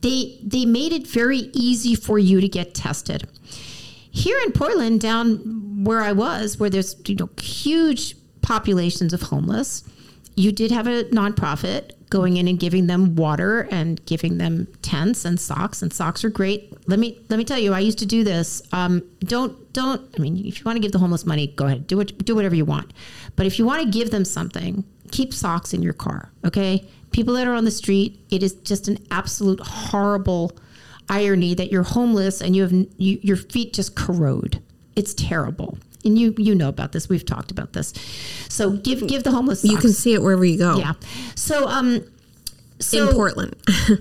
They 0.00 0.38
they 0.42 0.64
made 0.64 0.92
it 0.92 1.06
very 1.06 1.50
easy 1.52 1.94
for 1.94 2.18
you 2.18 2.40
to 2.40 2.48
get 2.48 2.74
tested. 2.74 3.28
Here 4.10 4.38
in 4.44 4.52
Portland, 4.52 5.00
down 5.00 5.84
where 5.84 6.00
I 6.00 6.12
was, 6.12 6.58
where 6.58 6.70
there's 6.70 6.96
you 7.06 7.16
know 7.16 7.30
huge 7.40 8.16
populations 8.42 9.12
of 9.12 9.22
homeless, 9.22 9.82
you 10.36 10.52
did 10.52 10.70
have 10.70 10.86
a 10.86 11.04
nonprofit 11.04 11.92
going 12.14 12.36
in 12.36 12.46
and 12.46 12.60
giving 12.60 12.86
them 12.86 13.16
water 13.16 13.66
and 13.72 14.06
giving 14.06 14.38
them 14.38 14.68
tents 14.82 15.24
and 15.24 15.40
socks 15.40 15.82
and 15.82 15.92
socks 15.92 16.24
are 16.24 16.30
great. 16.30 16.72
Let 16.88 17.00
me 17.00 17.18
let 17.28 17.38
me 17.38 17.44
tell 17.44 17.58
you 17.58 17.72
i 17.72 17.80
used 17.80 17.98
to 17.98 18.06
do 18.06 18.22
this. 18.22 18.62
Um, 18.72 19.02
don't 19.24 19.72
don't 19.72 20.00
i 20.16 20.22
mean 20.22 20.36
if 20.46 20.60
you 20.60 20.64
want 20.64 20.76
to 20.76 20.80
give 20.80 20.92
the 20.92 21.00
homeless 21.00 21.26
money 21.26 21.48
go 21.48 21.66
ahead. 21.66 21.88
Do 21.88 21.96
what 21.96 22.16
do 22.24 22.36
whatever 22.36 22.54
you 22.54 22.64
want. 22.64 22.92
But 23.34 23.46
if 23.46 23.58
you 23.58 23.64
want 23.66 23.82
to 23.82 23.90
give 23.90 24.12
them 24.12 24.24
something 24.24 24.84
keep 25.10 25.34
socks 25.34 25.74
in 25.74 25.82
your 25.82 25.92
car 25.92 26.30
okay? 26.44 26.86
People 27.10 27.34
that 27.34 27.48
are 27.48 27.54
on 27.54 27.64
the 27.64 27.72
street 27.72 28.24
it 28.30 28.44
is 28.44 28.52
just 28.70 28.86
an 28.86 28.98
absolute 29.10 29.58
horrible 29.58 30.52
irony 31.08 31.52
that 31.54 31.72
you're 31.72 31.82
homeless 31.82 32.40
and 32.40 32.54
you 32.54 32.62
have 32.62 32.72
you, 32.72 33.18
your 33.22 33.36
feet 33.36 33.72
just 33.74 33.96
corrode. 33.96 34.62
It's 34.94 35.14
terrible 35.14 35.78
and 36.04 36.18
you 36.18 36.34
you 36.38 36.54
know 36.54 36.68
about 36.68 36.92
this. 36.92 37.08
We've 37.08 37.24
talked 37.24 37.50
about 37.50 37.72
this. 37.72 37.92
So 38.48 38.72
give 38.72 39.06
give 39.06 39.24
the 39.24 39.30
homeless. 39.30 39.62
Socks. 39.62 39.72
You 39.72 39.78
can 39.78 39.92
see 39.92 40.14
it 40.14 40.22
wherever 40.22 40.44
you 40.44 40.58
go. 40.58 40.76
Yeah. 40.76 40.94
So 41.34 41.66
um, 41.66 42.04
so, 42.78 43.08
in 43.08 43.14
Portland. 43.14 43.56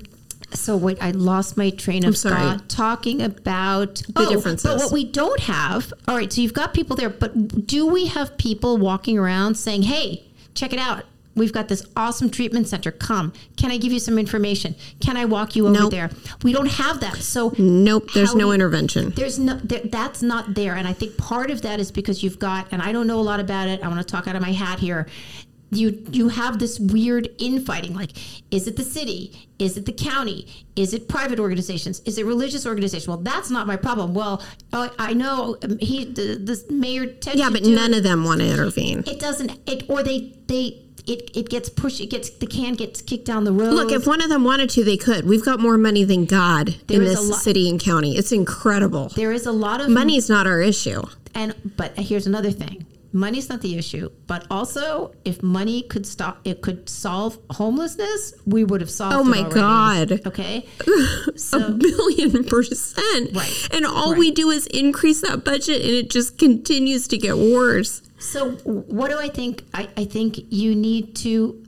so 0.53 0.77
wait, 0.77 0.97
I 1.01 1.11
lost 1.11 1.57
my 1.57 1.69
train 1.69 2.05
of 2.05 2.17
thought 2.17 2.69
talking 2.69 3.21
about 3.21 3.95
the 4.07 4.25
oh, 4.27 4.29
differences. 4.29 4.63
But 4.69 4.77
what 4.77 4.91
we 4.91 5.05
don't 5.05 5.39
have. 5.41 5.93
All 6.07 6.15
right. 6.15 6.31
So 6.31 6.41
you've 6.41 6.53
got 6.53 6.73
people 6.73 6.95
there, 6.95 7.09
but 7.09 7.65
do 7.65 7.85
we 7.85 8.07
have 8.07 8.37
people 8.37 8.77
walking 8.77 9.17
around 9.17 9.55
saying, 9.55 9.83
"Hey, 9.83 10.25
check 10.53 10.73
it 10.73 10.79
out"? 10.79 11.05
We've 11.35 11.53
got 11.53 11.67
this 11.67 11.85
awesome 11.95 12.29
treatment 12.29 12.67
center. 12.67 12.91
Come. 12.91 13.33
Can 13.57 13.71
I 13.71 13.77
give 13.77 13.91
you 13.91 13.99
some 13.99 14.19
information? 14.19 14.75
Can 14.99 15.17
I 15.17 15.25
walk 15.25 15.55
you 15.55 15.65
over 15.67 15.73
nope. 15.73 15.91
there? 15.91 16.09
We 16.43 16.53
don't 16.53 16.67
have 16.67 16.99
that. 16.99 17.17
So 17.17 17.53
Nope, 17.57 18.11
there's 18.13 18.35
no 18.35 18.51
intervention. 18.51 19.11
There's 19.11 19.39
no 19.39 19.55
there, 19.55 19.81
that's 19.85 20.21
not 20.21 20.53
there 20.53 20.75
and 20.75 20.87
I 20.87 20.93
think 20.93 21.17
part 21.17 21.49
of 21.49 21.61
that 21.63 21.79
is 21.79 21.91
because 21.91 22.23
you've 22.23 22.39
got 22.39 22.67
and 22.71 22.81
I 22.81 22.91
don't 22.91 23.07
know 23.07 23.19
a 23.19 23.21
lot 23.21 23.39
about 23.39 23.67
it. 23.67 23.83
I 23.83 23.87
want 23.87 23.99
to 23.99 24.05
talk 24.05 24.27
out 24.27 24.35
of 24.35 24.41
my 24.41 24.51
hat 24.51 24.79
here. 24.79 25.07
You 25.71 26.05
you 26.11 26.29
have 26.29 26.59
this 26.59 26.79
weird 26.79 27.29
infighting 27.39 27.95
like 27.95 28.11
is 28.51 28.67
it 28.67 28.77
the 28.77 28.83
city? 28.83 29.49
Is 29.57 29.75
it 29.75 29.87
the 29.87 29.93
county? 29.93 30.47
Is 30.75 30.93
it 30.93 31.07
private 31.07 31.39
organizations? 31.39 32.01
Is 32.01 32.19
it 32.19 32.25
religious 32.25 32.67
organizations? 32.67 33.07
Well, 33.07 33.17
that's 33.17 33.49
not 33.49 33.65
my 33.65 33.75
problem. 33.75 34.13
Well, 34.13 34.43
I 34.71 35.13
know 35.13 35.57
um, 35.63 35.79
he 35.79 36.05
the, 36.05 36.35
the 36.35 36.71
mayor 36.71 37.15
Yeah, 37.33 37.49
but 37.49 37.63
none 37.63 37.95
of 37.95 38.03
them 38.03 38.23
want 38.23 38.41
to 38.41 38.47
intervene. 38.47 39.03
It 39.07 39.19
doesn't 39.19 39.59
it 39.67 39.89
or 39.89 40.03
they 40.03 40.35
they 40.47 40.82
it, 41.05 41.35
it 41.35 41.49
gets 41.49 41.69
pushed 41.69 41.99
it 41.99 42.09
gets 42.09 42.29
the 42.29 42.47
can 42.47 42.73
gets 42.73 43.01
kicked 43.01 43.25
down 43.25 43.43
the 43.43 43.51
road. 43.51 43.73
Look 43.73 43.91
if 43.91 44.07
one 44.07 44.21
of 44.21 44.29
them 44.29 44.43
wanted 44.43 44.69
to 44.71 44.83
they 44.83 44.97
could. 44.97 45.25
We've 45.25 45.43
got 45.43 45.59
more 45.59 45.77
money 45.77 46.03
than 46.03 46.25
god 46.25 46.75
there 46.87 47.01
in 47.01 47.03
this 47.03 47.29
lo- 47.29 47.35
city 47.35 47.69
and 47.69 47.79
county. 47.79 48.17
It's 48.17 48.31
incredible. 48.31 49.09
There 49.09 49.31
is 49.31 49.45
a 49.45 49.51
lot 49.51 49.81
of 49.81 49.89
money's 49.89 50.29
not 50.29 50.47
our 50.47 50.61
issue. 50.61 51.01
And 51.35 51.55
but 51.77 51.97
here's 51.97 52.27
another 52.27 52.51
thing. 52.51 52.85
Money's 53.15 53.47
not 53.47 53.61
the 53.61 53.77
issue 53.77 54.09
but 54.25 54.47
also 54.49 55.13
if 55.23 55.43
money 55.43 55.83
could 55.83 56.03
stop 56.03 56.39
it 56.45 56.61
could 56.61 56.89
solve 56.89 57.37
homelessness 57.51 58.33
we 58.47 58.63
would 58.63 58.81
have 58.81 58.89
solved 58.89 59.15
oh 59.15 59.23
my 59.23 59.47
god. 59.49 60.25
Okay? 60.25 60.65
So, 61.35 61.67
a 61.67 61.71
billion 61.71 62.43
percent. 62.43 63.35
Right. 63.35 63.67
And 63.71 63.85
all 63.85 64.11
right. 64.11 64.19
we 64.19 64.31
do 64.31 64.49
is 64.49 64.65
increase 64.67 65.21
that 65.21 65.43
budget 65.43 65.81
and 65.81 65.91
it 65.91 66.09
just 66.09 66.37
continues 66.37 67.07
to 67.09 67.17
get 67.17 67.37
worse 67.37 68.01
so 68.23 68.51
what 68.51 69.09
do 69.09 69.19
I 69.19 69.29
think? 69.29 69.63
I, 69.73 69.89
I 69.97 70.05
think 70.05 70.39
you 70.49 70.75
need 70.75 71.15
to 71.17 71.63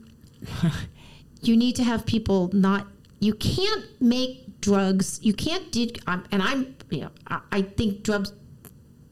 you 1.42 1.56
need 1.56 1.76
to 1.76 1.84
have 1.84 2.06
people 2.06 2.50
not 2.52 2.86
you 3.20 3.34
can't 3.34 3.84
make 4.00 4.60
drugs 4.60 5.20
you 5.22 5.32
can't 5.32 5.70
de- 5.70 5.94
and 6.06 6.42
I'm 6.42 6.76
you 6.90 7.02
know 7.02 7.10
I, 7.28 7.40
I 7.52 7.62
think 7.62 8.02
drugs 8.02 8.32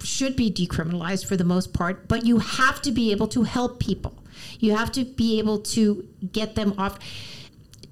should 0.05 0.37
be 0.37 0.51
decriminalized 0.51 1.27
for 1.27 1.37
the 1.37 1.45
most 1.45 1.73
part, 1.73 2.09
but 2.09 2.25
you 2.25 2.39
have 2.39 2.81
to 2.83 2.93
be 2.93 3.11
able 3.11 3.29
to 3.29 3.43
help 3.43 3.81
people. 3.81 4.15
You 4.61 4.77
have 4.77 4.93
to 4.93 5.05
be 5.05 5.39
able 5.39 5.59
to 5.61 6.07
get 6.33 6.55
them 6.55 6.75
off 6.79 6.99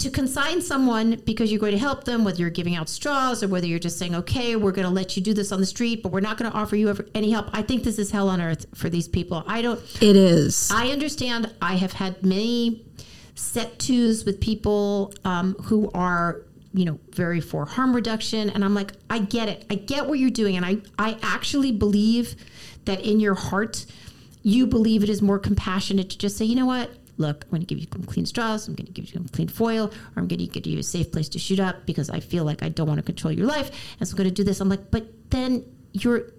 to 0.03 0.11
consign 0.11 0.61
someone 0.61 1.21
because 1.25 1.51
you're 1.51 1.61
going 1.61 1.73
to 1.73 1.79
help 1.79 2.05
them, 2.05 2.25
whether 2.25 2.39
you're 2.39 2.51
giving 2.51 2.75
out 2.75 2.89
straws 2.89 3.43
or 3.43 3.49
whether 3.49 3.67
you're 3.67 3.79
just 3.79 3.99
saying, 3.99 4.15
okay, 4.15 4.57
we're 4.57 4.73
going 4.73 4.87
to 4.87 4.93
let 4.93 5.17
you 5.17 5.23
do 5.23 5.33
this 5.33 5.53
on 5.53 5.61
the 5.61 5.67
street, 5.67 6.03
but 6.03 6.11
we're 6.11 6.21
not 6.21 6.37
going 6.37 6.51
to 6.51 6.57
offer 6.57 6.77
you 6.77 6.95
any 7.15 7.31
help. 7.31 7.49
I 7.53 7.63
think 7.63 7.85
this 7.85 7.99
is 7.99 8.11
hell 8.11 8.29
on 8.29 8.41
earth 8.41 8.67
for 8.75 8.89
these 8.89 9.09
people. 9.09 9.45
I 9.47 9.63
don't. 9.63 9.81
It 10.03 10.17
is. 10.17 10.71
I 10.73 10.89
understand. 10.89 11.55
I 11.63 11.77
have 11.77 11.93
had 11.93 12.25
many 12.25 12.85
set 13.35 13.79
twos 13.79 14.25
with 14.25 14.41
people 14.41 15.15
um, 15.25 15.55
who 15.63 15.91
are 15.95 16.43
you 16.75 16.87
know, 16.87 16.99
very 17.11 17.41
for 17.41 17.67
harm 17.67 17.95
reduction. 17.95 18.49
And 18.51 18.65
I'm 18.65 18.75
like, 18.75 18.93
I 19.11 19.19
get 19.19 19.49
it. 19.49 19.67
I 19.71 19.75
get 19.75 20.07
what 20.07 20.19
you're 20.19 20.31
doing. 20.31 20.57
And 20.57 20.65
I, 20.65 20.79
I 20.99 21.19
actually 21.23 21.71
believe 21.71 22.35
that 22.87 23.05
in 23.05 23.21
your 23.21 23.35
heart, 23.35 23.85
you 24.43 24.67
believe 24.67 25.03
it 25.03 25.11
is 25.11 25.21
more 25.21 25.39
compassionate 25.39 26.11
to 26.11 26.19
just 26.19 26.37
say, 26.37 26.45
you 26.45 26.57
know 26.57 26.67
what? 26.67 26.91
Look, 27.23 27.45
I'm 27.45 27.51
going 27.51 27.63
to 27.63 27.67
give 27.67 27.79
you 27.79 27.87
some 27.93 28.05
clean 28.05 28.27
straws. 28.27 28.69
I'm 28.69 28.75
going 28.75 28.87
to 28.87 28.93
give 28.93 29.07
you 29.07 29.13
some 29.13 29.29
clean 29.29 29.49
foil, 29.49 29.87
or 29.87 30.17
I'm 30.21 30.29
going 30.29 30.41
to 30.41 30.47
give 30.47 30.67
you 30.67 30.79
a 30.79 30.83
safe 30.83 31.11
place 31.11 31.29
to 31.31 31.39
shoot 31.39 31.61
up 31.61 31.87
because 31.87 32.11
I 32.11 32.21
feel 32.21 32.45
like 32.45 32.63
I 32.63 32.69
don't 32.69 32.89
want 32.89 32.99
to 32.99 33.03
control 33.13 33.33
your 33.33 33.47
life. 33.47 33.71
And 33.99 34.09
so 34.09 34.13
I'm 34.13 34.19
going 34.19 34.29
to 34.29 34.35
do 34.35 34.45
this. 34.45 34.61
I'm 34.61 34.69
like, 34.69 34.91
but 34.91 35.07
then 35.31 35.65
you're 35.93 36.33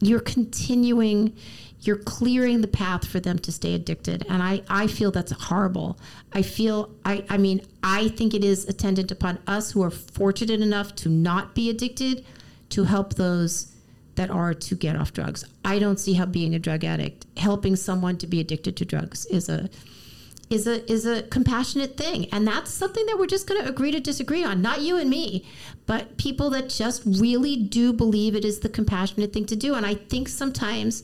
you're 0.00 0.20
continuing 0.20 1.34
you're 1.80 1.96
clearing 1.96 2.60
the 2.62 2.68
path 2.68 3.06
for 3.06 3.20
them 3.20 3.38
to 3.38 3.52
stay 3.52 3.74
addicted 3.74 4.24
and 4.28 4.42
i 4.42 4.60
i 4.68 4.86
feel 4.86 5.10
that's 5.10 5.32
horrible 5.32 5.98
i 6.32 6.42
feel 6.42 6.90
i 7.04 7.24
i 7.28 7.36
mean 7.36 7.60
i 7.82 8.08
think 8.08 8.34
it 8.34 8.44
is 8.44 8.66
attendant 8.68 9.10
upon 9.10 9.38
us 9.46 9.70
who 9.70 9.82
are 9.82 9.90
fortunate 9.90 10.60
enough 10.60 10.94
to 10.94 11.08
not 11.08 11.54
be 11.54 11.70
addicted 11.70 12.24
to 12.68 12.84
help 12.84 13.14
those 13.14 13.72
that 14.16 14.30
are 14.30 14.52
to 14.52 14.74
get 14.74 14.96
off 14.96 15.12
drugs 15.12 15.44
i 15.64 15.78
don't 15.78 16.00
see 16.00 16.14
how 16.14 16.26
being 16.26 16.54
a 16.54 16.58
drug 16.58 16.84
addict 16.84 17.26
helping 17.36 17.76
someone 17.76 18.16
to 18.16 18.26
be 18.26 18.40
addicted 18.40 18.76
to 18.76 18.84
drugs 18.84 19.26
is 19.26 19.48
a 19.48 19.68
is 20.50 20.66
a 20.66 20.90
is 20.90 21.06
a 21.06 21.22
compassionate 21.24 21.96
thing 21.96 22.26
and 22.32 22.46
that's 22.46 22.70
something 22.70 23.04
that 23.06 23.18
we're 23.18 23.26
just 23.26 23.46
going 23.46 23.60
to 23.62 23.68
agree 23.68 23.90
to 23.90 24.00
disagree 24.00 24.44
on 24.44 24.60
not 24.60 24.80
you 24.80 24.96
and 24.96 25.08
me 25.08 25.44
but 25.86 26.16
people 26.16 26.50
that 26.50 26.68
just 26.68 27.02
really 27.04 27.56
do 27.56 27.92
believe 27.92 28.34
it 28.34 28.44
is 28.44 28.60
the 28.60 28.68
compassionate 28.68 29.32
thing 29.32 29.46
to 29.46 29.56
do 29.56 29.74
and 29.74 29.86
i 29.86 29.94
think 29.94 30.28
sometimes 30.28 31.02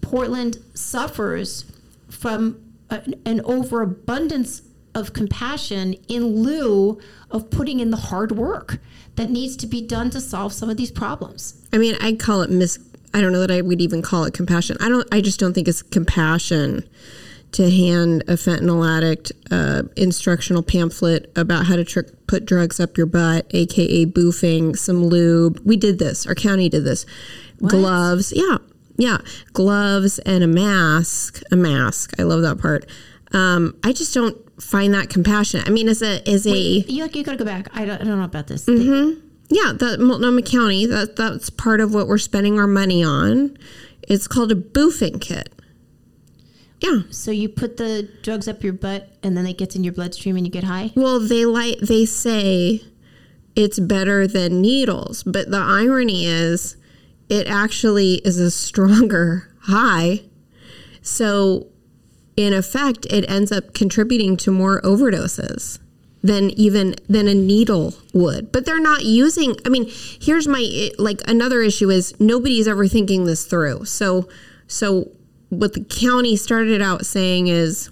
portland 0.00 0.58
suffers 0.74 1.64
from 2.10 2.60
a, 2.90 3.02
an 3.24 3.40
overabundance 3.44 4.62
of 4.94 5.12
compassion 5.12 5.94
in 6.08 6.42
lieu 6.42 7.00
of 7.30 7.50
putting 7.50 7.80
in 7.80 7.90
the 7.90 7.96
hard 7.96 8.32
work 8.32 8.78
that 9.16 9.30
needs 9.30 9.56
to 9.56 9.66
be 9.66 9.80
done 9.80 10.10
to 10.10 10.20
solve 10.20 10.52
some 10.52 10.68
of 10.68 10.76
these 10.76 10.90
problems 10.90 11.62
I 11.72 11.78
mean, 11.78 11.96
I 12.00 12.14
call 12.14 12.42
it 12.42 12.50
mis. 12.50 12.78
I 13.14 13.20
don't 13.20 13.32
know 13.32 13.40
that 13.40 13.50
I 13.50 13.60
would 13.60 13.80
even 13.80 14.02
call 14.02 14.24
it 14.24 14.34
compassion. 14.34 14.76
I 14.80 14.88
don't. 14.88 15.06
I 15.12 15.20
just 15.20 15.40
don't 15.40 15.54
think 15.54 15.68
it's 15.68 15.82
compassion 15.82 16.84
to 17.52 17.70
hand 17.70 18.22
a 18.28 18.34
fentanyl 18.34 18.86
addict 18.86 19.32
uh, 19.50 19.82
instructional 19.96 20.62
pamphlet 20.62 21.30
about 21.36 21.66
how 21.66 21.76
to 21.76 21.84
tr- 21.84 22.00
put 22.26 22.46
drugs 22.46 22.80
up 22.80 22.96
your 22.96 23.06
butt, 23.06 23.46
aka 23.50 24.06
boofing, 24.06 24.76
some 24.76 25.04
lube. 25.04 25.60
We 25.64 25.76
did 25.76 25.98
this. 25.98 26.26
Our 26.26 26.34
county 26.34 26.68
did 26.68 26.84
this. 26.84 27.06
Gloves. 27.58 28.32
Yeah, 28.34 28.58
yeah. 28.96 29.18
Gloves 29.52 30.18
and 30.20 30.42
a 30.42 30.48
mask. 30.48 31.42
A 31.50 31.56
mask. 31.56 32.14
I 32.18 32.22
love 32.22 32.42
that 32.42 32.58
part. 32.58 32.86
Um, 33.32 33.76
I 33.84 33.92
just 33.92 34.12
don't 34.12 34.36
find 34.60 34.92
that 34.94 35.10
compassionate. 35.10 35.68
I 35.68 35.70
mean, 35.70 35.88
as 35.88 36.02
a 36.02 36.26
as 36.28 36.46
a 36.46 36.50
you, 36.50 37.06
you 37.06 37.24
gotta 37.24 37.36
go 37.36 37.44
back 37.44 37.68
i 37.74 37.84
don't, 37.84 38.00
I 38.00 38.04
don't 38.04 38.18
know 38.18 38.24
about 38.24 38.46
this 38.46 38.66
yeah, 39.52 39.72
that 39.74 40.00
Multnomah 40.00 40.42
County, 40.42 40.86
that 40.86 41.16
that's 41.16 41.50
part 41.50 41.80
of 41.80 41.94
what 41.94 42.08
we're 42.08 42.18
spending 42.18 42.58
our 42.58 42.66
money 42.66 43.04
on. 43.04 43.56
It's 44.02 44.26
called 44.26 44.50
a 44.50 44.54
boofing 44.54 45.20
kit. 45.20 45.52
Yeah. 46.82 47.02
So 47.10 47.30
you 47.30 47.48
put 47.48 47.76
the 47.76 48.08
drugs 48.22 48.48
up 48.48 48.64
your 48.64 48.72
butt 48.72 49.08
and 49.22 49.36
then 49.36 49.46
it 49.46 49.56
gets 49.56 49.76
in 49.76 49.84
your 49.84 49.92
bloodstream 49.92 50.36
and 50.36 50.44
you 50.44 50.52
get 50.52 50.64
high? 50.64 50.90
Well, 50.96 51.20
they 51.20 51.44
like 51.44 51.78
they 51.78 52.04
say 52.04 52.82
it's 53.54 53.78
better 53.78 54.26
than 54.26 54.60
needles, 54.60 55.22
but 55.22 55.50
the 55.50 55.58
irony 55.58 56.26
is 56.26 56.76
it 57.28 57.46
actually 57.46 58.14
is 58.24 58.38
a 58.38 58.50
stronger 58.50 59.48
high. 59.62 60.22
So 61.02 61.68
in 62.36 62.52
effect, 62.52 63.06
it 63.06 63.30
ends 63.30 63.52
up 63.52 63.74
contributing 63.74 64.36
to 64.38 64.50
more 64.50 64.80
overdoses 64.82 65.78
than 66.22 66.50
even 66.50 66.96
than 67.08 67.28
a 67.28 67.34
needle 67.34 67.94
would. 68.12 68.50
But 68.50 68.64
they're 68.64 68.80
not 68.80 69.04
using 69.04 69.56
I 69.64 69.68
mean, 69.68 69.86
here's 69.88 70.48
my 70.48 70.90
like 70.98 71.20
another 71.28 71.62
issue 71.62 71.90
is 71.90 72.18
nobody's 72.18 72.66
ever 72.66 72.88
thinking 72.88 73.24
this 73.24 73.44
through. 73.44 73.84
So 73.84 74.28
so 74.66 75.12
what 75.52 75.74
the 75.74 75.84
county 75.84 76.34
started 76.34 76.80
out 76.80 77.04
saying 77.04 77.46
is 77.46 77.90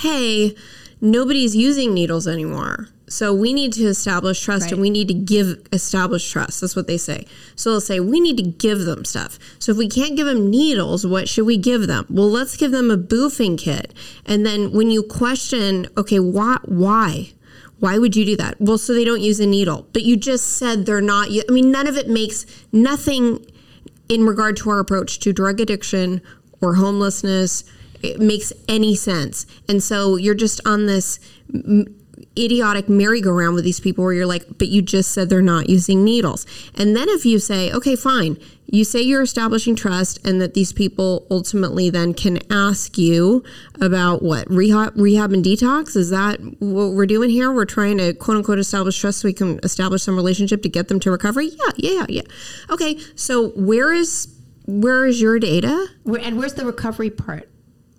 hey, 0.00 0.52
nobody's 1.00 1.54
using 1.54 1.94
needles 1.94 2.26
anymore. 2.26 2.88
So 3.08 3.32
we 3.32 3.52
need 3.52 3.72
to 3.74 3.84
establish 3.84 4.40
trust 4.40 4.64
Right. 4.64 4.72
and 4.72 4.80
we 4.80 4.90
need 4.90 5.06
to 5.06 5.14
give 5.14 5.64
establish 5.72 6.28
trust. 6.28 6.60
That's 6.60 6.74
what 6.74 6.88
they 6.88 6.98
say. 6.98 7.24
So 7.54 7.70
they'll 7.70 7.80
say 7.80 8.00
we 8.00 8.18
need 8.18 8.36
to 8.38 8.42
give 8.42 8.80
them 8.80 9.04
stuff. 9.04 9.38
So 9.60 9.70
if 9.70 9.78
we 9.78 9.88
can't 9.88 10.16
give 10.16 10.26
them 10.26 10.50
needles, 10.50 11.06
what 11.06 11.28
should 11.28 11.46
we 11.46 11.56
give 11.56 11.86
them? 11.86 12.04
Well, 12.10 12.28
let's 12.28 12.56
give 12.56 12.72
them 12.72 12.90
a 12.90 12.98
boofing 12.98 13.58
kit. 13.58 13.94
And 14.24 14.44
then 14.44 14.72
when 14.72 14.90
you 14.90 15.04
question, 15.04 15.86
okay, 15.96 16.18
why 16.18 16.58
why? 16.64 17.30
Why 17.78 17.96
would 17.98 18.16
you 18.16 18.24
do 18.24 18.36
that? 18.38 18.56
Well, 18.58 18.78
so 18.78 18.92
they 18.92 19.04
don't 19.04 19.20
use 19.20 19.38
a 19.38 19.46
needle. 19.46 19.86
But 19.92 20.02
you 20.02 20.16
just 20.16 20.56
said 20.56 20.84
they're 20.84 21.00
not 21.00 21.28
I 21.30 21.52
mean, 21.52 21.70
none 21.70 21.86
of 21.86 21.96
it 21.96 22.08
makes 22.08 22.44
nothing 22.72 23.46
in 24.08 24.24
regard 24.24 24.56
to 24.56 24.70
our 24.70 24.78
approach 24.78 25.18
to 25.20 25.32
drug 25.32 25.60
addiction 25.60 26.22
or 26.60 26.74
homelessness 26.74 27.64
it 28.02 28.20
makes 28.20 28.52
any 28.68 28.94
sense. 28.94 29.46
And 29.68 29.82
so 29.82 30.16
you're 30.16 30.34
just 30.34 30.60
on 30.66 30.86
this 30.86 31.18
m- 31.52 31.86
idiotic 32.38 32.88
merry-go-round 32.88 33.54
with 33.54 33.64
these 33.64 33.80
people 33.80 34.04
where 34.04 34.12
you're 34.12 34.26
like 34.26 34.58
but 34.58 34.68
you 34.68 34.82
just 34.82 35.12
said 35.12 35.28
they're 35.28 35.42
not 35.42 35.68
using 35.68 36.04
needles. 36.04 36.46
And 36.74 36.94
then 36.94 37.08
if 37.08 37.24
you 37.24 37.38
say 37.38 37.72
okay 37.72 37.96
fine 37.96 38.36
you 38.66 38.84
say 38.84 39.00
you're 39.00 39.22
establishing 39.22 39.76
trust 39.76 40.18
and 40.26 40.40
that 40.40 40.54
these 40.54 40.72
people 40.72 41.26
ultimately 41.30 41.88
then 41.88 42.12
can 42.12 42.40
ask 42.50 42.98
you 42.98 43.44
about 43.80 44.22
what 44.22 44.50
rehab 44.50 44.92
rehab 44.96 45.32
and 45.32 45.44
detox? 45.44 45.96
Is 45.96 46.10
that 46.10 46.40
what 46.58 46.92
we're 46.92 47.06
doing 47.06 47.30
here? 47.30 47.52
We're 47.52 47.64
trying 47.64 47.98
to 47.98 48.12
quote 48.12 48.38
unquote 48.38 48.58
establish 48.58 48.98
trust 48.98 49.20
so 49.20 49.28
we 49.28 49.32
can 49.32 49.60
establish 49.62 50.02
some 50.02 50.16
relationship 50.16 50.62
to 50.62 50.68
get 50.68 50.88
them 50.88 51.00
to 51.00 51.10
recovery? 51.10 51.48
Yeah 51.48 51.72
yeah 51.76 51.92
yeah 51.92 52.06
yeah. 52.08 52.22
Okay 52.70 52.98
so 53.14 53.48
where 53.50 53.92
is 53.92 54.35
where 54.66 55.06
is 55.06 55.20
your 55.20 55.38
data 55.38 55.88
Where, 56.02 56.20
and 56.20 56.38
where's 56.38 56.54
the 56.54 56.66
recovery 56.66 57.10
part? 57.10 57.48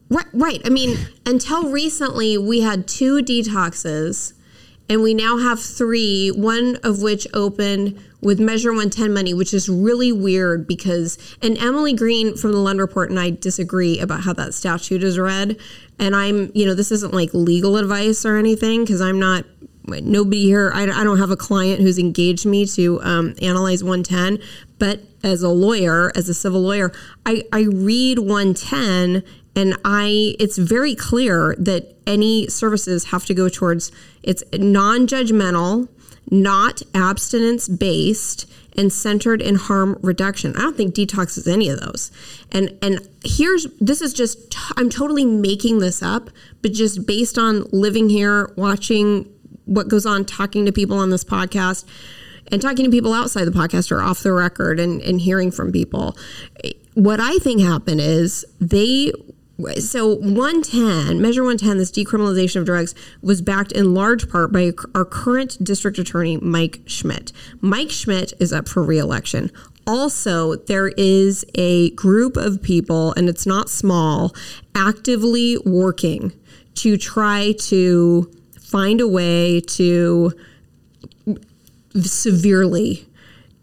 Right, 0.10 0.26
right. 0.34 0.62
I 0.66 0.70
mean, 0.70 0.98
until 1.26 1.70
recently, 1.70 2.38
we 2.38 2.62
had 2.62 2.88
two 2.88 3.22
detoxes, 3.22 4.34
and 4.90 5.02
we 5.02 5.14
now 5.14 5.38
have 5.38 5.62
three. 5.62 6.30
One 6.30 6.78
of 6.84 7.02
which 7.02 7.28
opened 7.34 8.00
with 8.22 8.40
Measure 8.40 8.70
110 8.70 9.14
money, 9.14 9.34
which 9.34 9.54
is 9.54 9.68
really 9.68 10.12
weird 10.12 10.66
because, 10.66 11.18
and 11.42 11.58
Emily 11.58 11.94
Green 11.94 12.38
from 12.38 12.54
the 12.54 12.58
Lund 12.58 12.80
Report 12.80 13.10
and 13.10 13.20
I 13.20 13.32
disagree 13.32 14.00
about 14.00 14.22
how 14.22 14.34
that 14.34 14.54
statute 14.54 15.04
is 15.04 15.20
read. 15.20 15.58
And 16.00 16.16
I'm, 16.16 16.52
you 16.56 16.66
know, 16.66 16.74
this 16.74 16.92
isn't 16.92 17.14
like 17.14 17.34
legal 17.34 17.78
advice 17.78 18.26
or 18.26 18.38
anything 18.38 18.84
because 18.84 19.02
I'm 19.02 19.20
not. 19.20 19.46
Nobody 19.88 20.44
here. 20.44 20.72
I, 20.74 20.84
I 20.84 21.04
don't 21.04 21.20
have 21.20 21.32
a 21.32 21.38
client 21.38 21.80
who's 21.82 21.98
engaged 21.98 22.46
me 22.46 22.66
to 22.68 23.02
um, 23.02 23.36
analyze 23.42 23.84
110, 23.84 24.40
but 24.80 25.02
as 25.24 25.42
a 25.42 25.50
lawyer, 25.50 26.12
as 26.16 26.30
a 26.30 26.34
civil 26.34 26.62
lawyer, 26.62 26.92
I, 27.26 27.44
I 27.52 27.62
read 27.62 28.20
110 28.20 29.24
and 29.56 29.76
I 29.84 30.36
it's 30.40 30.58
very 30.58 30.94
clear 30.94 31.56
that 31.58 31.96
any 32.06 32.48
services 32.48 33.06
have 33.06 33.26
to 33.26 33.34
go 33.34 33.50
towards 33.50 33.92
it's 34.22 34.44
non-judgmental, 34.54 35.88
not 36.30 36.82
abstinence 36.94 37.68
based 37.68 38.50
and 38.78 38.94
centered 38.94 39.42
in 39.42 39.56
harm 39.56 39.98
reduction. 40.04 40.56
I 40.56 40.60
don't 40.60 40.78
think 40.78 40.94
detox 40.94 41.38
is 41.38 41.48
any 41.48 41.70
of 41.70 41.80
those. 41.80 42.12
And 42.52 42.78
and 42.82 43.10
here's 43.26 43.66
this 43.82 44.02
is 44.02 44.14
just 44.14 44.56
I'm 44.78 44.90
totally 44.90 45.26
making 45.26 45.80
this 45.80 46.04
up, 46.04 46.30
but 46.62 46.72
just 46.72 47.08
based 47.08 47.40
on 47.40 47.64
living 47.72 48.10
here, 48.10 48.54
watching 48.56 49.28
what 49.68 49.88
goes 49.88 50.06
on, 50.06 50.26
talking 50.26 50.66
to 50.66 50.72
people 50.72 50.98
on 50.98 51.12
this 51.12 51.24
podcast 51.24 51.86
and 52.52 52.62
talking 52.62 52.86
to 52.86 52.92
people 52.92 53.14
outside 53.14 53.46
the 53.46 53.52
podcast 53.52 53.92
or 53.92 54.02
off 54.02 54.24
the 54.24 54.34
record 54.34 54.80
and, 54.80 55.02
and 55.02 55.22
hearing 55.22 55.52
from 55.52 55.72
people. 55.72 56.18
What 56.94 57.20
I 57.20 57.38
think 57.38 57.62
happened 57.62 58.02
is 58.02 58.46
they 58.60 59.12
so 59.80 60.16
110 60.18 61.20
measure 61.20 61.42
110 61.42 61.80
this 61.80 61.92
decriminalization 61.92 62.58
of 62.58 62.66
drugs 62.66 62.94
was 63.24 63.42
backed 63.42 63.72
in 63.72 63.96
large 63.96 64.30
part 64.30 64.52
by 64.52 64.72
our 64.94 65.04
current 65.04 65.58
district 65.64 65.98
attorney 65.98 66.38
mike 66.38 66.80
schmidt 66.86 67.32
mike 67.60 67.90
schmidt 67.90 68.34
is 68.40 68.54
up 68.54 68.68
for 68.68 68.84
reelection 68.84 69.52
also 69.88 70.56
there 70.56 70.90
is 70.90 71.44
a 71.56 71.90
group 71.92 72.38
of 72.38 72.62
people 72.62 73.14
and 73.14 73.28
it's 73.28 73.48
not 73.48 73.68
small 73.68 74.32
actively 74.76 75.58
working 75.66 76.32
to 76.76 76.96
try 76.96 77.52
to 77.58 78.32
find 78.68 79.00
a 79.00 79.08
way 79.08 79.62
to 79.62 80.34
severely 82.02 83.08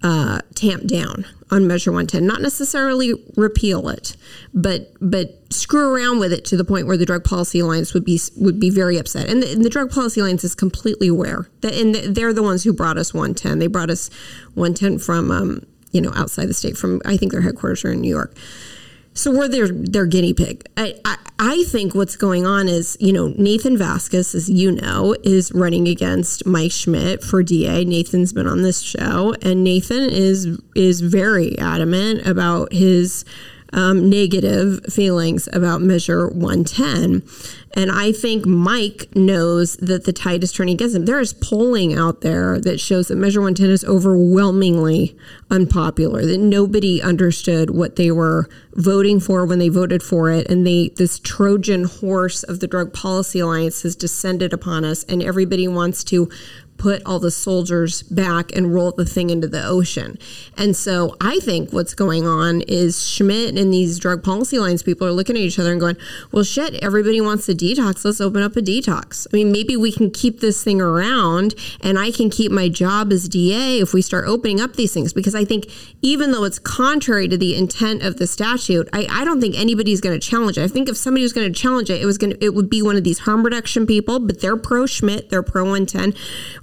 uh, 0.02 0.40
tamp 0.54 0.86
down 0.86 1.26
on 1.50 1.66
Measure 1.66 1.90
110. 1.90 2.26
Not 2.26 2.40
necessarily 2.40 3.14
repeal 3.36 3.88
it, 3.88 4.16
but 4.52 4.92
but 5.00 5.40
screw 5.52 5.94
around 5.94 6.18
with 6.18 6.32
it 6.32 6.44
to 6.46 6.56
the 6.56 6.64
point 6.64 6.86
where 6.86 6.96
the 6.96 7.06
Drug 7.06 7.24
Policy 7.24 7.60
Alliance 7.60 7.94
would 7.94 8.04
be 8.04 8.18
would 8.36 8.58
be 8.58 8.70
very 8.70 8.98
upset. 8.98 9.28
And 9.28 9.42
the, 9.42 9.52
and 9.52 9.64
the 9.64 9.70
Drug 9.70 9.90
Policy 9.90 10.20
Alliance 10.20 10.44
is 10.44 10.54
completely 10.54 11.08
aware 11.08 11.48
that, 11.60 11.74
and 11.74 11.94
they're 11.94 12.32
the 12.32 12.42
ones 12.42 12.64
who 12.64 12.72
brought 12.72 12.98
us 12.98 13.14
110. 13.14 13.58
They 13.58 13.66
brought 13.66 13.90
us 13.90 14.10
110 14.54 14.98
from 14.98 15.30
um, 15.30 15.66
you 15.92 16.00
know 16.00 16.12
outside 16.14 16.46
the 16.46 16.54
state. 16.54 16.76
From 16.76 17.00
I 17.04 17.16
think 17.16 17.32
their 17.32 17.42
headquarters 17.42 17.84
are 17.84 17.92
in 17.92 18.00
New 18.00 18.10
York. 18.10 18.34
So 19.14 19.30
we're 19.30 19.48
their 19.48 19.68
their 19.68 20.06
guinea 20.06 20.34
pig. 20.34 20.68
I, 20.76 21.00
I 21.04 21.16
I 21.38 21.64
think 21.64 21.94
what's 21.94 22.16
going 22.16 22.46
on 22.46 22.68
is 22.68 22.96
you 22.98 23.12
know 23.12 23.28
Nathan 23.38 23.78
Vasquez, 23.78 24.34
as 24.34 24.50
you 24.50 24.72
know, 24.72 25.14
is 25.22 25.52
running 25.52 25.86
against 25.86 26.44
Mike 26.46 26.72
Schmidt 26.72 27.22
for 27.22 27.42
DA. 27.42 27.84
Nathan's 27.84 28.32
been 28.32 28.48
on 28.48 28.62
this 28.62 28.80
show, 28.80 29.34
and 29.40 29.62
Nathan 29.62 30.10
is 30.10 30.60
is 30.74 31.00
very 31.00 31.56
adamant 31.58 32.26
about 32.26 32.72
his 32.72 33.24
um, 33.74 34.08
negative 34.08 34.84
feelings 34.86 35.48
about 35.52 35.82
Measure 35.82 36.28
110. 36.28 37.22
And 37.76 37.90
I 37.90 38.12
think 38.12 38.46
Mike 38.46 39.08
knows 39.16 39.76
that 39.78 40.04
the 40.04 40.12
tide 40.12 40.44
is 40.44 40.52
turning 40.52 40.74
against 40.74 40.94
him. 40.94 41.06
There 41.06 41.18
is 41.18 41.32
polling 41.32 41.92
out 41.92 42.20
there 42.20 42.60
that 42.60 42.78
shows 42.78 43.08
that 43.08 43.16
Measure 43.16 43.40
110 43.40 43.68
is 43.68 43.84
overwhelmingly 43.84 45.16
unpopular, 45.50 46.24
that 46.24 46.38
nobody 46.38 47.02
understood 47.02 47.70
what 47.70 47.96
they 47.96 48.12
were 48.12 48.48
voting 48.74 49.18
for 49.18 49.44
when 49.44 49.58
they 49.58 49.68
voted 49.68 50.04
for 50.04 50.30
it. 50.30 50.48
And 50.48 50.64
they 50.64 50.90
this 50.90 51.18
Trojan 51.18 51.84
horse 51.84 52.44
of 52.44 52.60
the 52.60 52.68
Drug 52.68 52.92
Policy 52.92 53.40
Alliance 53.40 53.82
has 53.82 53.96
descended 53.96 54.52
upon 54.52 54.84
us, 54.84 55.02
and 55.04 55.20
everybody 55.20 55.66
wants 55.66 56.04
to 56.04 56.30
put 56.76 57.02
all 57.06 57.18
the 57.18 57.30
soldiers 57.30 58.02
back 58.02 58.54
and 58.54 58.74
roll 58.74 58.92
the 58.92 59.04
thing 59.04 59.30
into 59.30 59.48
the 59.48 59.64
ocean. 59.64 60.18
And 60.56 60.76
so 60.76 61.16
I 61.20 61.38
think 61.40 61.72
what's 61.72 61.94
going 61.94 62.26
on 62.26 62.62
is 62.62 63.08
Schmidt 63.08 63.56
and 63.56 63.72
these 63.72 63.98
Drug 63.98 64.22
Policy 64.22 64.56
Alliance 64.56 64.82
people 64.82 65.06
are 65.06 65.12
looking 65.12 65.36
at 65.36 65.42
each 65.42 65.58
other 65.58 65.72
and 65.72 65.80
going, 65.80 65.96
well, 66.32 66.44
shit, 66.44 66.74
everybody 66.82 67.20
wants 67.20 67.48
a 67.48 67.54
detox. 67.54 68.04
Let's 68.04 68.20
open 68.20 68.42
up 68.42 68.56
a 68.56 68.60
detox. 68.60 69.26
I 69.32 69.36
mean, 69.36 69.52
maybe 69.52 69.76
we 69.76 69.92
can 69.92 70.10
keep 70.10 70.40
this 70.40 70.62
thing 70.62 70.80
around 70.80 71.54
and 71.80 71.98
I 71.98 72.10
can 72.10 72.28
keep 72.28 72.52
my 72.52 72.68
job 72.68 73.12
as 73.12 73.28
DA 73.28 73.80
if 73.80 73.94
we 73.94 74.02
start 74.02 74.26
opening 74.26 74.60
up 74.60 74.74
these 74.74 74.92
things. 74.92 75.12
Because 75.12 75.34
I 75.34 75.44
think 75.44 75.66
even 76.02 76.32
though 76.32 76.44
it's 76.44 76.58
contrary 76.58 77.28
to 77.28 77.36
the 77.36 77.56
intent 77.56 78.02
of 78.02 78.18
the 78.18 78.26
statute, 78.26 78.88
I, 78.92 79.06
I 79.08 79.24
don't 79.24 79.40
think 79.40 79.56
anybody's 79.56 80.00
going 80.00 80.18
to 80.18 80.26
challenge 80.26 80.58
it. 80.58 80.62
I 80.62 80.68
think 80.68 80.88
if 80.88 80.96
somebody 80.96 81.22
was 81.22 81.32
going 81.32 81.50
to 81.50 81.58
challenge 81.58 81.88
it, 81.88 82.02
it 82.02 82.06
was 82.06 82.18
going 82.18 82.32
to, 82.32 82.44
it 82.44 82.54
would 82.54 82.68
be 82.68 82.82
one 82.82 82.96
of 82.96 83.04
these 83.04 83.20
harm 83.20 83.42
reduction 83.44 83.86
people, 83.86 84.18
but 84.18 84.40
they're 84.40 84.56
pro 84.56 84.86
Schmidt, 84.86 85.30
they're 85.30 85.42
pro 85.42 85.62
110 85.62 86.14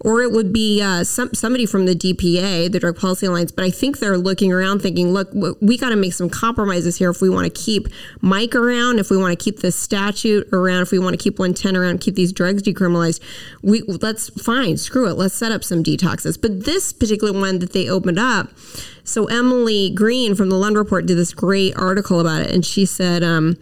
or 0.03 0.21
it 0.21 0.31
would 0.31 0.51
be 0.51 0.81
uh, 0.81 1.03
some, 1.03 1.33
somebody 1.33 1.65
from 1.65 1.85
the 1.85 1.95
DPA, 1.95 2.71
the 2.71 2.79
Drug 2.79 2.97
Policy 2.97 3.27
Alliance. 3.27 3.51
But 3.51 3.65
I 3.65 3.69
think 3.69 3.99
they're 3.99 4.17
looking 4.17 4.51
around 4.51 4.81
thinking, 4.81 5.13
look, 5.13 5.29
we 5.61 5.77
got 5.77 5.89
to 5.89 5.95
make 5.95 6.13
some 6.13 6.29
compromises 6.29 6.97
here 6.97 7.09
if 7.11 7.21
we 7.21 7.29
want 7.29 7.53
to 7.53 7.61
keep 7.61 7.87
Mike 8.19 8.55
around, 8.55 8.99
if 8.99 9.11
we 9.11 9.17
want 9.17 9.37
to 9.37 9.41
keep 9.41 9.59
the 9.59 9.71
statute 9.71 10.47
around, 10.51 10.81
if 10.81 10.91
we 10.91 10.97
want 10.97 11.13
to 11.13 11.23
keep 11.23 11.37
110 11.37 11.75
around, 11.75 12.01
keep 12.01 12.15
these 12.15 12.33
drugs 12.33 12.63
decriminalized. 12.63 13.21
We 13.61 13.81
let's 13.83 14.29
fine, 14.41 14.77
screw 14.77 15.07
it, 15.07 15.13
let's 15.13 15.35
set 15.35 15.51
up 15.51 15.63
some 15.63 15.83
detoxes. 15.83 16.39
But 16.41 16.65
this 16.65 16.91
particular 16.91 17.31
one 17.33 17.59
that 17.59 17.73
they 17.73 17.87
opened 17.87 18.19
up. 18.19 18.49
So 19.03 19.25
Emily 19.25 19.91
Green 19.91 20.35
from 20.35 20.49
the 20.49 20.55
Lund 20.55 20.77
Report 20.77 21.05
did 21.05 21.17
this 21.17 21.33
great 21.33 21.75
article 21.77 22.19
about 22.19 22.41
it, 22.41 22.51
and 22.51 22.65
she 22.65 22.85
said 22.85 23.23
um, 23.23 23.57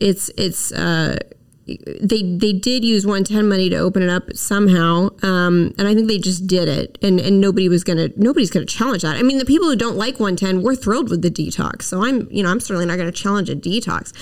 it's 0.00 0.30
it's. 0.36 0.70
Uh, 0.70 1.18
they 1.66 2.22
they 2.22 2.52
did 2.52 2.84
use 2.84 3.06
110 3.06 3.48
money 3.48 3.70
to 3.70 3.76
open 3.76 4.02
it 4.02 4.08
up 4.08 4.34
somehow 4.34 5.08
um, 5.22 5.72
and 5.78 5.86
i 5.86 5.94
think 5.94 6.08
they 6.08 6.18
just 6.18 6.46
did 6.46 6.68
it 6.68 6.98
and 7.02 7.20
and 7.20 7.40
nobody 7.40 7.68
was 7.68 7.84
gonna 7.84 8.08
nobody's 8.16 8.50
gonna 8.50 8.66
challenge 8.66 9.02
that 9.02 9.16
i 9.16 9.22
mean 9.22 9.38
the 9.38 9.44
people 9.44 9.68
who 9.68 9.76
don't 9.76 9.96
like 9.96 10.18
110 10.18 10.62
we're 10.62 10.74
thrilled 10.74 11.08
with 11.08 11.22
the 11.22 11.30
detox 11.30 11.82
so 11.82 12.04
i'm 12.04 12.28
you 12.30 12.42
know 12.42 12.50
i'm 12.50 12.60
certainly 12.60 12.86
not 12.86 12.98
gonna 12.98 13.12
challenge 13.12 13.48
a 13.48 13.54
detox 13.56 14.12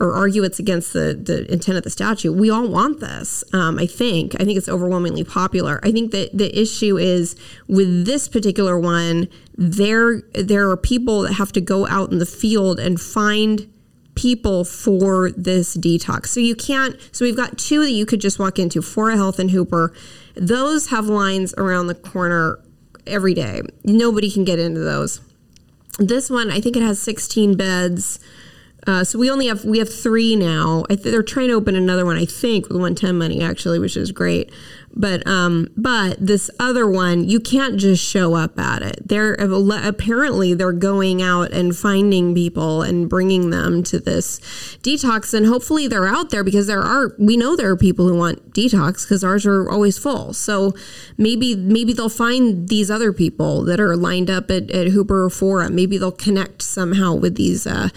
or 0.00 0.14
argue 0.14 0.42
it's 0.42 0.58
against 0.58 0.92
the, 0.92 1.14
the 1.14 1.50
intent 1.52 1.76
of 1.76 1.84
the 1.84 1.90
statute. 1.90 2.32
We 2.32 2.50
all 2.50 2.66
want 2.66 3.00
this. 3.00 3.44
Um, 3.52 3.78
I 3.78 3.86
think. 3.86 4.34
I 4.40 4.44
think 4.44 4.56
it's 4.56 4.68
overwhelmingly 4.68 5.24
popular. 5.24 5.80
I 5.82 5.92
think 5.92 6.12
that 6.12 6.36
the 6.36 6.58
issue 6.58 6.96
is 6.96 7.36
with 7.68 8.06
this 8.06 8.28
particular 8.28 8.78
one. 8.78 9.28
There 9.56 10.22
there 10.34 10.70
are 10.70 10.76
people 10.76 11.22
that 11.22 11.34
have 11.34 11.52
to 11.52 11.60
go 11.60 11.86
out 11.86 12.10
in 12.10 12.18
the 12.18 12.26
field 12.26 12.80
and 12.80 13.00
find 13.00 13.71
people 14.14 14.64
for 14.64 15.30
this 15.32 15.76
detox. 15.76 16.26
So 16.26 16.40
you 16.40 16.54
can't, 16.54 16.96
so 17.12 17.24
we've 17.24 17.36
got 17.36 17.58
two 17.58 17.82
that 17.82 17.92
you 17.92 18.06
could 18.06 18.20
just 18.20 18.38
walk 18.38 18.58
into 18.58 18.82
Fora 18.82 19.16
Health 19.16 19.38
and 19.38 19.50
Hooper. 19.50 19.92
Those 20.34 20.88
have 20.88 21.06
lines 21.06 21.54
around 21.56 21.86
the 21.86 21.94
corner 21.94 22.58
every 23.06 23.34
day. 23.34 23.62
Nobody 23.84 24.30
can 24.30 24.44
get 24.44 24.58
into 24.58 24.80
those. 24.80 25.20
This 25.98 26.30
one, 26.30 26.50
I 26.50 26.60
think 26.60 26.76
it 26.76 26.82
has 26.82 27.00
16 27.00 27.56
beds. 27.56 28.18
Uh, 28.86 29.04
so 29.04 29.18
we 29.18 29.30
only 29.30 29.46
have 29.46 29.64
we 29.64 29.78
have 29.78 29.92
three 29.92 30.34
now. 30.34 30.82
Th- 30.88 31.00
they're 31.00 31.22
trying 31.22 31.48
to 31.48 31.54
open 31.54 31.76
another 31.76 32.04
one, 32.04 32.16
I 32.16 32.24
think, 32.24 32.64
with 32.64 32.76
110 32.76 33.16
money 33.16 33.40
actually, 33.40 33.78
which 33.78 33.96
is 33.96 34.10
great. 34.10 34.50
But 34.94 35.26
um, 35.26 35.68
but 35.76 36.18
this 36.24 36.50
other 36.60 36.88
one, 36.88 37.28
you 37.28 37.40
can't 37.40 37.78
just 37.78 38.04
show 38.04 38.34
up 38.34 38.58
at 38.58 38.82
it. 38.82 39.08
They're 39.08 39.34
apparently 39.34 40.54
they're 40.54 40.72
going 40.72 41.22
out 41.22 41.50
and 41.52 41.74
finding 41.76 42.34
people 42.34 42.82
and 42.82 43.08
bringing 43.08 43.50
them 43.50 43.82
to 43.84 43.98
this 43.98 44.38
detox, 44.82 45.32
and 45.32 45.46
hopefully 45.46 45.88
they're 45.88 46.06
out 46.06 46.30
there 46.30 46.44
because 46.44 46.66
there 46.66 46.82
are 46.82 47.14
we 47.18 47.36
know 47.36 47.56
there 47.56 47.70
are 47.70 47.76
people 47.76 48.06
who 48.06 48.16
want 48.16 48.52
detox 48.52 49.04
because 49.04 49.24
ours 49.24 49.46
are 49.46 49.68
always 49.68 49.98
full. 49.98 50.34
So 50.34 50.74
maybe 51.16 51.54
maybe 51.56 51.92
they'll 51.92 52.08
find 52.08 52.68
these 52.68 52.90
other 52.90 53.12
people 53.12 53.64
that 53.64 53.80
are 53.80 53.96
lined 53.96 54.30
up 54.30 54.50
at, 54.50 54.70
at 54.70 54.88
Hooper 54.88 55.24
or 55.24 55.30
Fora. 55.30 55.70
Maybe 55.70 55.96
they'll 55.96 56.12
connect 56.12 56.62
somehow 56.62 57.14
with 57.14 57.36
these 57.36 57.66
uh, 57.66 57.88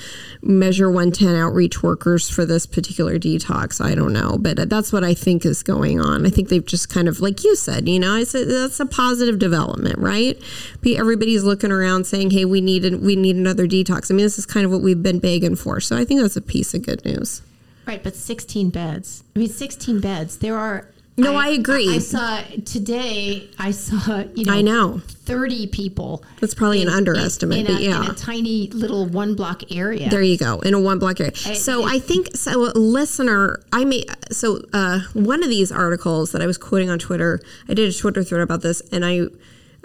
Measure 0.42 0.90
110 0.90 1.36
outreach 1.36 1.84
workers 1.84 2.30
for 2.30 2.46
this 2.46 2.66
particular 2.66 3.18
detox. 3.18 3.84
I 3.84 3.96
don't 3.96 4.14
know, 4.14 4.38
but 4.40 4.70
that's 4.70 4.94
what 4.94 5.04
I 5.04 5.14
think 5.14 5.46
is 5.46 5.64
going 5.64 6.00
on. 6.00 6.26
I 6.26 6.30
think 6.30 6.50
they've 6.50 6.66
just 6.66 6.85
kind 6.86 7.08
of 7.08 7.20
like 7.20 7.44
you 7.44 7.56
said, 7.56 7.88
you 7.88 8.00
know, 8.00 8.16
it's 8.16 8.36
a, 8.36 8.46
that's 8.46 8.80
a 8.80 8.86
positive 8.86 9.40
development, 9.40 9.98
right? 9.98 10.42
Everybody's 10.86 11.44
looking 11.44 11.72
around 11.72 12.06
saying, 12.06 12.32
"Hey, 12.32 12.46
we 12.46 12.62
need 12.62 12.86
a, 12.86 12.98
we 12.98 13.16
need 13.16 13.36
another 13.36 13.68
detox." 13.68 14.12
I 14.12 14.14
mean, 14.14 14.26
this 14.26 14.38
is 14.38 14.46
kind 14.46 14.66
of 14.66 14.72
what 14.72 14.82
we've 14.82 15.02
been 15.02 15.20
begging 15.20 15.56
for. 15.56 15.80
So 15.80 15.98
I 15.98 16.06
think 16.06 16.22
that's 16.22 16.36
a 16.36 16.42
piece 16.42 16.74
of 16.74 16.84
good 16.84 17.04
news. 17.06 17.42
Right, 17.86 18.04
but 18.04 18.16
16 18.16 18.72
beds. 18.72 19.24
I 19.36 19.40
mean, 19.40 19.50
16 19.50 20.00
beds. 20.00 20.38
There 20.38 20.58
are 20.58 20.88
no, 21.18 21.36
I, 21.36 21.46
I, 21.46 21.50
agree. 21.50 21.96
I 21.96 22.00
saw 22.00 22.42
today. 22.66 23.50
I 23.58 23.72
saw 23.72 24.24
you 24.34 24.46
know. 24.46 24.54
I 24.54 24.62
know 24.62 25.02
thirty 25.08 25.66
people. 25.68 26.24
That's 26.42 26.54
probably 26.54 26.82
in, 26.82 26.90
an 26.90 26.94
underestimate, 26.94 27.70
in, 27.70 27.72
in, 27.72 27.78
a, 27.78 27.80
yeah. 27.80 28.04
in 28.04 28.12
a 28.12 28.14
tiny 28.14 28.68
little 28.68 29.06
one 29.06 29.36
block 29.36 29.72
area. 29.72 30.10
There 30.10 30.22
you 30.22 30.38
go, 30.38 30.60
in 30.60 30.74
a 30.74 30.80
one 30.80 31.00
block 31.00 31.20
area. 31.20 31.32
I, 31.34 31.54
so 31.54 31.88
it, 31.88 31.92
I 31.92 32.00
think 32.00 32.36
so. 32.36 32.60
listener, 32.76 33.62
I 33.72 33.86
may 33.86 34.04
so 34.32 34.62
uh, 34.74 35.02
one 35.14 35.42
of 35.42 35.50
these 35.50 35.72
articles 35.72 36.34
that 36.34 36.42
I 36.42 36.48
was 36.48 36.58
quoting 36.58 36.90
on 36.90 37.00
Twitter. 37.00 37.40
I 37.70 37.74
did 37.74 37.90
a 37.90 37.98
Twitter 37.98 38.24
thread 38.24 38.42
about 38.42 38.62
this, 38.62 38.82
and 38.92 39.06
I. 39.06 39.28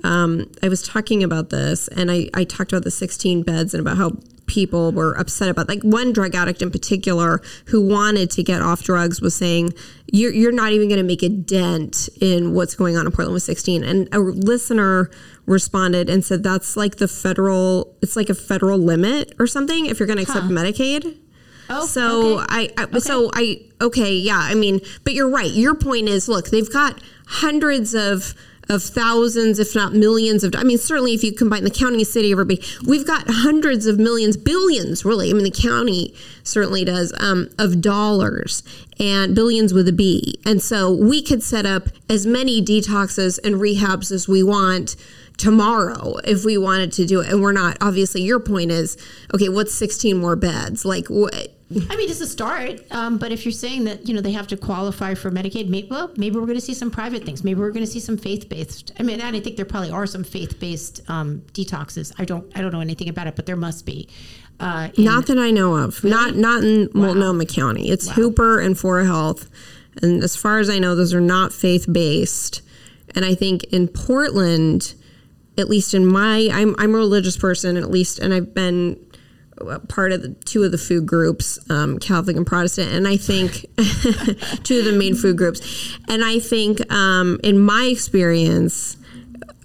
Um, 0.03 0.51
I 0.63 0.71
was 0.71 0.83
talking 0.83 1.23
about 1.23 1.51
this, 1.51 1.87
and 1.89 2.11
I, 2.11 2.31
I 2.33 2.45
talked 2.45 2.73
about 2.73 2.85
the 2.85 2.91
16 2.91 3.43
beds 3.43 3.75
and 3.75 3.83
about 3.83 3.99
how 3.99 4.13
people 4.51 4.91
were 4.91 5.13
upset 5.13 5.49
about. 5.49 5.69
Like 5.69 5.83
one 5.83 6.13
drug 6.13 6.35
addict 6.35 6.61
in 6.61 6.73
particular 6.73 7.41
who 7.67 7.81
wanted 7.81 8.31
to 8.33 8.43
get 8.43 8.61
off 8.61 8.83
drugs 8.83 9.21
was 9.21 9.35
saying, 9.35 9.73
"You're 10.13 10.33
you're 10.33 10.53
not 10.53 10.73
even 10.73 10.89
going 10.89 10.99
to 10.99 11.07
make 11.07 11.23
a 11.23 11.29
dent 11.29 12.09
in 12.21 12.53
what's 12.53 12.75
going 12.75 12.97
on 12.97 13.07
in 13.07 13.13
Portland 13.13 13.35
with 13.35 13.45
16." 13.45 13.85
And 13.85 14.09
a 14.13 14.19
listener 14.19 15.11
responded 15.47 16.11
and 16.11 16.25
said, 16.25 16.43
"That's 16.43 16.77
like 16.77 16.97
the 16.97 17.07
federal. 17.07 17.97
It's 18.03 18.17
like 18.17 18.29
a 18.29 18.35
federal 18.35 18.79
limit 18.79 19.35
or 19.39 19.47
something 19.47 19.87
if 19.87 20.01
you're 20.01 20.09
going 20.09 20.19
to 20.19 20.25
accept 20.25 20.47
huh. 20.47 20.51
Medicaid." 20.51 21.17
Oh, 21.73 21.87
so 21.87 22.41
okay. 22.41 22.47
I, 22.49 22.69
I 22.77 22.83
okay. 22.85 22.99
so 22.99 23.31
I 23.33 23.63
okay 23.81 24.13
yeah 24.13 24.41
I 24.43 24.57
mean 24.57 24.81
but 25.05 25.15
you're 25.15 25.31
right 25.31 25.53
your 25.53 25.77
point 25.77 26.09
is 26.09 26.29
look 26.29 26.51
they've 26.51 26.73
got 26.73 27.01
hundreds 27.29 27.95
of 27.95 28.35
of 28.71 28.85
thousands, 28.85 29.59
if 29.59 29.75
not 29.75 29.93
millions 29.93 30.45
of. 30.45 30.55
I 30.55 30.63
mean, 30.63 30.79
certainly 30.79 31.13
if 31.13 31.25
you 31.25 31.33
combine 31.33 31.65
the 31.65 31.71
county, 31.71 32.05
city, 32.05 32.31
everybody, 32.31 32.63
we've 32.87 33.07
got 33.07 33.25
hundreds 33.29 33.87
of 33.87 33.99
millions, 33.99 34.37
billions, 34.37 35.05
really. 35.05 35.29
I 35.29 35.33
mean, 35.33 35.43
the 35.43 35.51
county 35.51 36.15
certainly 36.45 36.85
does 36.85 37.13
um, 37.19 37.49
of 37.59 37.81
dollars 37.81 38.63
and 39.01 39.35
billions 39.35 39.75
with 39.75 39.89
a 39.89 39.93
B. 39.93 40.41
And 40.47 40.63
so 40.63 40.91
we 40.93 41.21
could 41.21 41.43
set 41.43 41.67
up 41.67 41.89
as 42.09 42.27
many 42.27 42.63
detoxes 42.63 43.41
and 43.43 43.57
rehabs 43.57 44.13
as 44.13 44.29
we 44.29 44.45
want 44.45 44.95
tomorrow 45.37 46.19
if 46.19 46.45
we 46.45 46.57
wanted 46.57 46.93
to 46.93 47.07
do 47.07 47.21
it. 47.21 47.29
And 47.29 47.43
we're 47.43 47.53
not. 47.53 47.77
Obviously, 47.81 48.23
your 48.23 48.39
point 48.39 48.71
is 48.71 48.97
okay. 49.35 49.49
What's 49.49 49.75
16 49.75 50.17
more 50.17 50.37
beds? 50.37 50.85
Like 50.85 51.09
what? 51.09 51.53
I 51.73 51.97
mean, 51.97 52.11
it's 52.11 52.21
a 52.21 52.27
start. 52.27 52.81
Um, 52.91 53.17
but 53.17 53.31
if 53.31 53.45
you're 53.45 53.53
saying 53.53 53.85
that 53.85 54.09
you 54.09 54.15
know 54.15 54.21
they 54.21 54.33
have 54.33 54.49
to 54.49 54.57
qualify 54.57 55.15
for 55.15 55.31
Medicaid, 55.31 55.69
maybe, 55.69 55.87
well, 55.89 56.11
maybe 56.17 56.37
we're 56.37 56.47
going 56.47 56.59
to 56.59 56.65
see 56.65 56.75
some 56.75 56.91
private 56.91 57.25
things. 57.25 57.45
Maybe 57.45 57.61
we're 57.61 57.71
going 57.71 57.85
to 57.85 57.91
see 57.91 58.01
some 58.01 58.17
faith 58.17 58.49
based. 58.49 58.93
I 58.99 59.05
mean, 59.05 59.21
and 59.21 59.37
I 59.37 59.41
think 59.41 59.57
there 59.57 59.65
probably 59.65 59.91
are 59.91 60.07
some 60.07 60.25
faith 60.25 60.59
based 60.59 61.01
um, 61.09 61.43
detoxes. 61.53 62.13
I 62.19 62.25
don't 62.25 62.51
I 62.57 62.61
don't 62.61 62.73
know 62.73 62.81
anything 62.81 63.09
about 63.09 63.29
it, 63.29 63.37
but 63.37 63.47
there 63.47 63.57
must 63.57 63.87
be. 63.87 64.09
Uh, 64.59 64.89
not 64.99 65.27
that 65.27 65.39
I 65.39 65.53
know 65.53 65.77
of. 65.77 66.03
Really? 66.03 66.15
Not 66.15 66.35
not 66.35 66.65
in 66.65 66.91
wow. 66.93 67.03
Multnomah 67.03 67.47
County. 67.47 67.89
It's 67.89 68.09
wow. 68.09 68.15
Hooper 68.15 68.61
and 68.61 68.77
Fora 68.77 69.05
Health, 69.05 69.49
and 70.03 70.25
as 70.25 70.35
far 70.35 70.59
as 70.59 70.69
I 70.69 70.81
know, 70.81 70.97
those 70.97 71.15
are 71.15 71.21
not 71.21 71.53
faith 71.53 71.87
based. 71.91 72.63
And 73.15 73.25
I 73.25 73.35
think 73.35 73.65
in 73.65 73.89
Portland, 73.89 74.95
at 75.57 75.69
least 75.69 75.95
in 75.95 76.05
my, 76.05 76.49
I'm 76.53 76.75
I'm 76.79 76.95
a 76.95 76.99
religious 76.99 77.37
person, 77.37 77.77
at 77.77 77.91
least, 77.91 78.19
and 78.19 78.35
I've 78.35 78.55
been 78.55 78.99
part 79.89 80.13
of 80.13 80.23
the 80.23 80.31
two 80.45 80.63
of 80.63 80.73
the 80.73 80.79
food 80.79 81.07
groups, 81.07 81.59
um, 81.71 81.99
Catholic 81.99 82.37
and 82.37 82.47
Protestant, 82.47 82.93
and 82.93 83.07
I 83.07 83.17
think 83.17 83.67
two 84.65 84.79
of 84.79 84.85
the 84.85 84.95
main 84.97 85.15
food 85.15 85.37
groups, 85.37 85.99
and 86.09 86.25
I 86.25 86.39
think 86.39 86.91
um, 86.93 87.39
in 87.43 87.59
my 87.59 87.85
experience. 87.91 88.97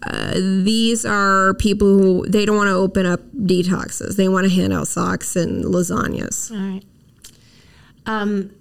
uh, 0.04 0.34
these 0.64 1.04
are 1.04 1.56
people 1.56 1.88
who 1.88 2.26
they 2.28 2.46
don't 2.46 2.58
want 2.58 2.68
to 2.68 2.76
open 2.76 3.06
up 3.08 3.22
detoxes. 3.34 4.16
They 4.18 4.30
want 4.30 4.48
to 4.48 4.54
hand 4.54 4.72
out 4.72 4.88
socks 4.88 5.36
and 5.36 5.66
lasagnas. 5.66 6.52
All 6.52 6.58
right. 6.58 6.84
Um, 8.06 8.52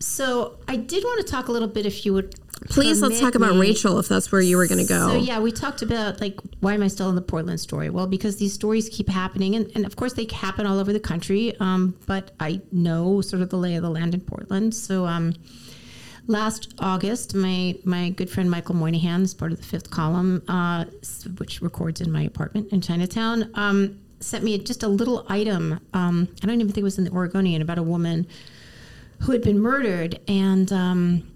so 0.00 0.58
I 0.68 0.76
did 0.76 1.04
want 1.04 1.24
to 1.24 1.30
talk 1.30 1.48
a 1.48 1.52
little 1.52 1.68
bit, 1.68 1.86
if 1.86 2.04
you 2.06 2.14
would. 2.14 2.34
Please 2.70 3.02
let's 3.02 3.20
talk 3.20 3.34
about. 3.34 3.58
Rachel 3.58 3.98
if 3.98 4.08
that's 4.08 4.32
where 4.32 4.40
you 4.40 4.56
were 4.56 4.66
going 4.66 4.80
to 4.80 4.88
go. 4.88 5.08
So 5.08 5.16
yeah, 5.16 5.38
we 5.38 5.52
talked 5.52 5.82
about 5.82 6.20
like 6.20 6.38
why 6.60 6.74
am 6.74 6.82
I 6.82 6.88
still 6.88 7.08
in 7.08 7.14
the 7.14 7.22
Portland 7.22 7.60
story? 7.60 7.90
Well, 7.90 8.06
because 8.06 8.36
these 8.36 8.52
stories 8.52 8.88
keep 8.88 9.08
happening, 9.08 9.54
and, 9.54 9.70
and 9.74 9.86
of 9.86 9.96
course 9.96 10.14
they 10.14 10.26
happen 10.32 10.66
all 10.66 10.78
over 10.78 10.92
the 10.92 11.00
country. 11.00 11.54
Um, 11.60 11.96
but 12.06 12.32
I 12.40 12.60
know 12.72 13.20
sort 13.20 13.42
of 13.42 13.50
the 13.50 13.56
lay 13.58 13.76
of 13.76 13.82
the 13.82 13.90
land 13.90 14.14
in 14.14 14.20
Portland. 14.20 14.74
So 14.74 15.06
um, 15.06 15.34
last 16.26 16.74
August, 16.78 17.34
my 17.34 17.76
my 17.84 18.10
good 18.10 18.30
friend 18.30 18.50
Michael 18.50 18.74
Moynihan, 18.74 19.22
is 19.22 19.34
part 19.34 19.52
of 19.52 19.58
the 19.58 19.64
Fifth 19.64 19.90
Column, 19.90 20.42
uh, 20.48 20.86
which 21.38 21.60
records 21.60 22.00
in 22.00 22.10
my 22.10 22.22
apartment 22.22 22.72
in 22.72 22.80
Chinatown, 22.80 23.50
um, 23.54 24.00
sent 24.20 24.44
me 24.44 24.58
just 24.58 24.82
a 24.82 24.88
little 24.88 25.26
item. 25.28 25.80
Um, 25.92 26.28
I 26.42 26.46
don't 26.46 26.60
even 26.60 26.68
think 26.68 26.78
it 26.78 26.84
was 26.84 26.98
in 26.98 27.04
the 27.04 27.12
Oregonian 27.12 27.62
about 27.62 27.78
a 27.78 27.82
woman 27.82 28.26
who 29.20 29.32
had 29.32 29.42
been 29.42 29.60
murdered, 29.60 30.18
and 30.28 30.72
um, 30.72 31.33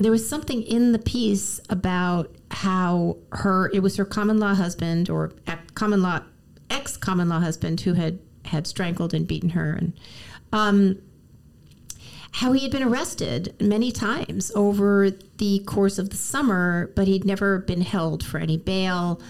there 0.00 0.10
was 0.10 0.26
something 0.26 0.62
in 0.62 0.92
the 0.92 0.98
piece 0.98 1.60
about 1.68 2.34
how 2.50 3.18
her 3.32 3.70
it 3.72 3.80
was 3.80 3.96
her 3.96 4.04
common 4.04 4.38
law 4.38 4.54
husband 4.54 5.10
or 5.10 5.32
common 5.74 6.02
law 6.02 6.20
ex 6.70 6.96
common 6.96 7.28
law 7.28 7.40
husband 7.40 7.80
who 7.82 7.92
had 7.92 8.18
had 8.46 8.66
strangled 8.66 9.12
and 9.14 9.26
beaten 9.26 9.50
her 9.50 9.72
and 9.72 9.92
um, 10.52 10.98
how 12.32 12.52
he 12.52 12.62
had 12.62 12.72
been 12.72 12.82
arrested 12.82 13.54
many 13.60 13.92
times 13.92 14.50
over 14.54 15.10
the 15.38 15.58
course 15.66 15.98
of 15.98 16.10
the 16.10 16.16
summer 16.16 16.90
but 16.96 17.06
he'd 17.06 17.24
never 17.24 17.58
been 17.58 17.82
held 17.82 18.24
for 18.24 18.38
any 18.38 18.56
bail 18.56 19.20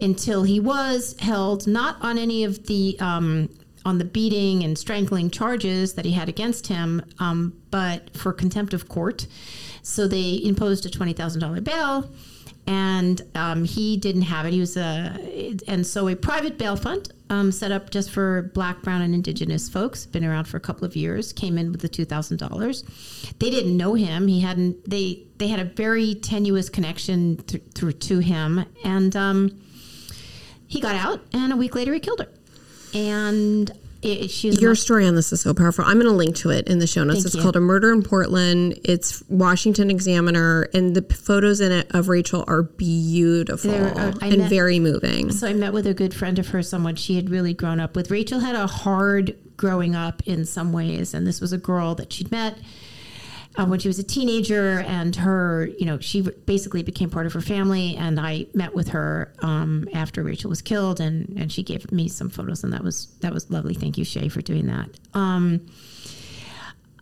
until 0.00 0.42
he 0.42 0.60
was 0.60 1.16
held 1.20 1.66
not 1.66 1.96
on 2.02 2.18
any 2.18 2.44
of 2.44 2.66
the 2.66 2.96
um, 3.00 3.48
on 3.84 3.98
the 3.98 4.04
beating 4.04 4.62
and 4.62 4.76
strangling 4.76 5.30
charges 5.30 5.94
that 5.94 6.04
he 6.04 6.12
had 6.12 6.28
against 6.28 6.66
him, 6.66 7.02
um, 7.18 7.54
but 7.70 8.14
for 8.16 8.32
contempt 8.32 8.74
of 8.74 8.88
court. 8.88 9.26
So 9.82 10.06
they 10.06 10.40
imposed 10.42 10.86
a 10.86 10.90
twenty 10.90 11.12
thousand 11.12 11.40
dollar 11.40 11.60
bail, 11.60 12.10
and 12.66 13.20
um, 13.34 13.64
he 13.64 13.96
didn't 13.96 14.22
have 14.22 14.46
it. 14.46 14.52
He 14.52 14.60
was 14.60 14.76
a, 14.76 15.56
and 15.66 15.86
so 15.86 16.08
a 16.08 16.16
private 16.16 16.58
bail 16.58 16.76
fund 16.76 17.12
um, 17.30 17.52
set 17.52 17.72
up 17.72 17.90
just 17.90 18.10
for 18.10 18.50
Black, 18.54 18.82
Brown, 18.82 19.02
and 19.02 19.14
Indigenous 19.14 19.68
folks. 19.68 20.06
Been 20.06 20.24
around 20.24 20.44
for 20.44 20.56
a 20.56 20.60
couple 20.60 20.84
of 20.84 20.96
years. 20.96 21.32
Came 21.32 21.58
in 21.58 21.72
with 21.72 21.80
the 21.80 21.88
two 21.88 22.04
thousand 22.04 22.38
dollars. 22.38 22.84
They 23.38 23.50
didn't 23.50 23.76
know 23.76 23.94
him. 23.94 24.28
He 24.28 24.40
hadn't. 24.40 24.88
They 24.88 25.24
they 25.38 25.48
had 25.48 25.60
a 25.60 25.64
very 25.64 26.14
tenuous 26.14 26.68
connection 26.68 27.36
th- 27.38 27.62
through 27.74 27.92
to 27.92 28.18
him, 28.18 28.64
and. 28.84 29.16
Um, 29.16 29.60
he 30.66 30.80
got 30.80 30.94
out, 30.94 31.20
and 31.32 31.52
a 31.52 31.56
week 31.56 31.74
later, 31.74 31.92
he 31.92 31.98
killed 31.98 32.20
her. 32.20 32.28
And 32.94 33.72
it, 34.02 34.30
she's 34.30 34.60
Your 34.60 34.74
story 34.74 35.06
on 35.06 35.14
this 35.14 35.32
is 35.32 35.42
so 35.42 35.52
powerful. 35.52 35.84
I'm 35.84 35.98
going 35.98 36.06
to 36.06 36.12
link 36.12 36.36
to 36.36 36.50
it 36.50 36.68
in 36.68 36.78
the 36.78 36.86
show 36.86 37.04
notes. 37.04 37.24
It's 37.24 37.34
you. 37.34 37.42
called 37.42 37.56
A 37.56 37.60
Murder 37.60 37.92
in 37.92 38.02
Portland. 38.02 38.78
It's 38.84 39.22
Washington 39.28 39.90
Examiner, 39.90 40.68
and 40.72 40.94
the 40.94 41.02
photos 41.02 41.60
in 41.60 41.70
it 41.70 41.94
of 41.94 42.08
Rachel 42.08 42.44
are 42.46 42.62
beautiful 42.62 43.70
They're, 43.70 43.96
uh, 43.98 44.12
and 44.22 44.38
met- 44.38 44.50
very 44.50 44.78
moving. 44.78 45.30
So 45.32 45.46
I 45.46 45.52
met 45.52 45.72
with 45.72 45.86
a 45.86 45.94
good 45.94 46.14
friend 46.14 46.38
of 46.38 46.48
hers, 46.48 46.68
someone 46.68 46.96
she 46.96 47.16
had 47.16 47.28
really 47.28 47.52
grown 47.52 47.78
up 47.78 47.94
with. 47.94 48.10
Rachel 48.10 48.40
had 48.40 48.54
a 48.54 48.66
hard 48.66 49.36
growing 49.56 49.94
up 49.94 50.22
in 50.26 50.46
some 50.46 50.72
ways, 50.72 51.12
and 51.12 51.26
this 51.26 51.40
was 51.40 51.52
a 51.52 51.58
girl 51.58 51.94
that 51.96 52.12
she'd 52.12 52.30
met 52.30 52.56
uh, 53.56 53.66
when 53.66 53.80
she 53.80 53.88
was 53.88 53.98
a 53.98 54.04
teenager, 54.04 54.80
and 54.80 55.16
her, 55.16 55.68
you 55.78 55.84
know, 55.84 55.98
she 55.98 56.22
basically 56.22 56.82
became 56.82 57.10
part 57.10 57.26
of 57.26 57.32
her 57.32 57.40
family. 57.40 57.96
And 57.96 58.20
I 58.20 58.46
met 58.54 58.74
with 58.74 58.88
her 58.88 59.32
um, 59.40 59.88
after 59.92 60.22
Rachel 60.22 60.50
was 60.50 60.62
killed, 60.62 61.00
and 61.00 61.28
and 61.36 61.50
she 61.50 61.62
gave 61.62 61.90
me 61.90 62.08
some 62.08 62.30
photos, 62.30 62.62
and 62.64 62.72
that 62.72 62.84
was 62.84 63.06
that 63.20 63.32
was 63.32 63.50
lovely. 63.50 63.74
Thank 63.74 63.98
you, 63.98 64.04
Shay, 64.04 64.28
for 64.28 64.40
doing 64.40 64.66
that. 64.66 64.88
Um, 65.14 65.66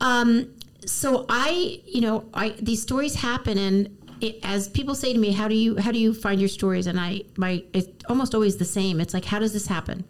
um, 0.00 0.48
so 0.86 1.26
I, 1.28 1.80
you 1.84 2.00
know, 2.00 2.24
I 2.32 2.50
these 2.60 2.80
stories 2.80 3.14
happen, 3.14 3.58
and 3.58 3.96
it, 4.20 4.38
as 4.42 4.68
people 4.68 4.94
say 4.94 5.12
to 5.12 5.18
me, 5.18 5.32
how 5.32 5.48
do 5.48 5.54
you 5.54 5.76
how 5.76 5.92
do 5.92 5.98
you 5.98 6.14
find 6.14 6.40
your 6.40 6.48
stories? 6.48 6.86
And 6.86 6.98
I, 6.98 7.22
my, 7.36 7.62
it's 7.72 8.04
almost 8.08 8.34
always 8.34 8.56
the 8.56 8.64
same. 8.64 9.00
It's 9.00 9.14
like, 9.14 9.24
how 9.24 9.38
does 9.38 9.52
this 9.52 9.66
happen? 9.66 10.04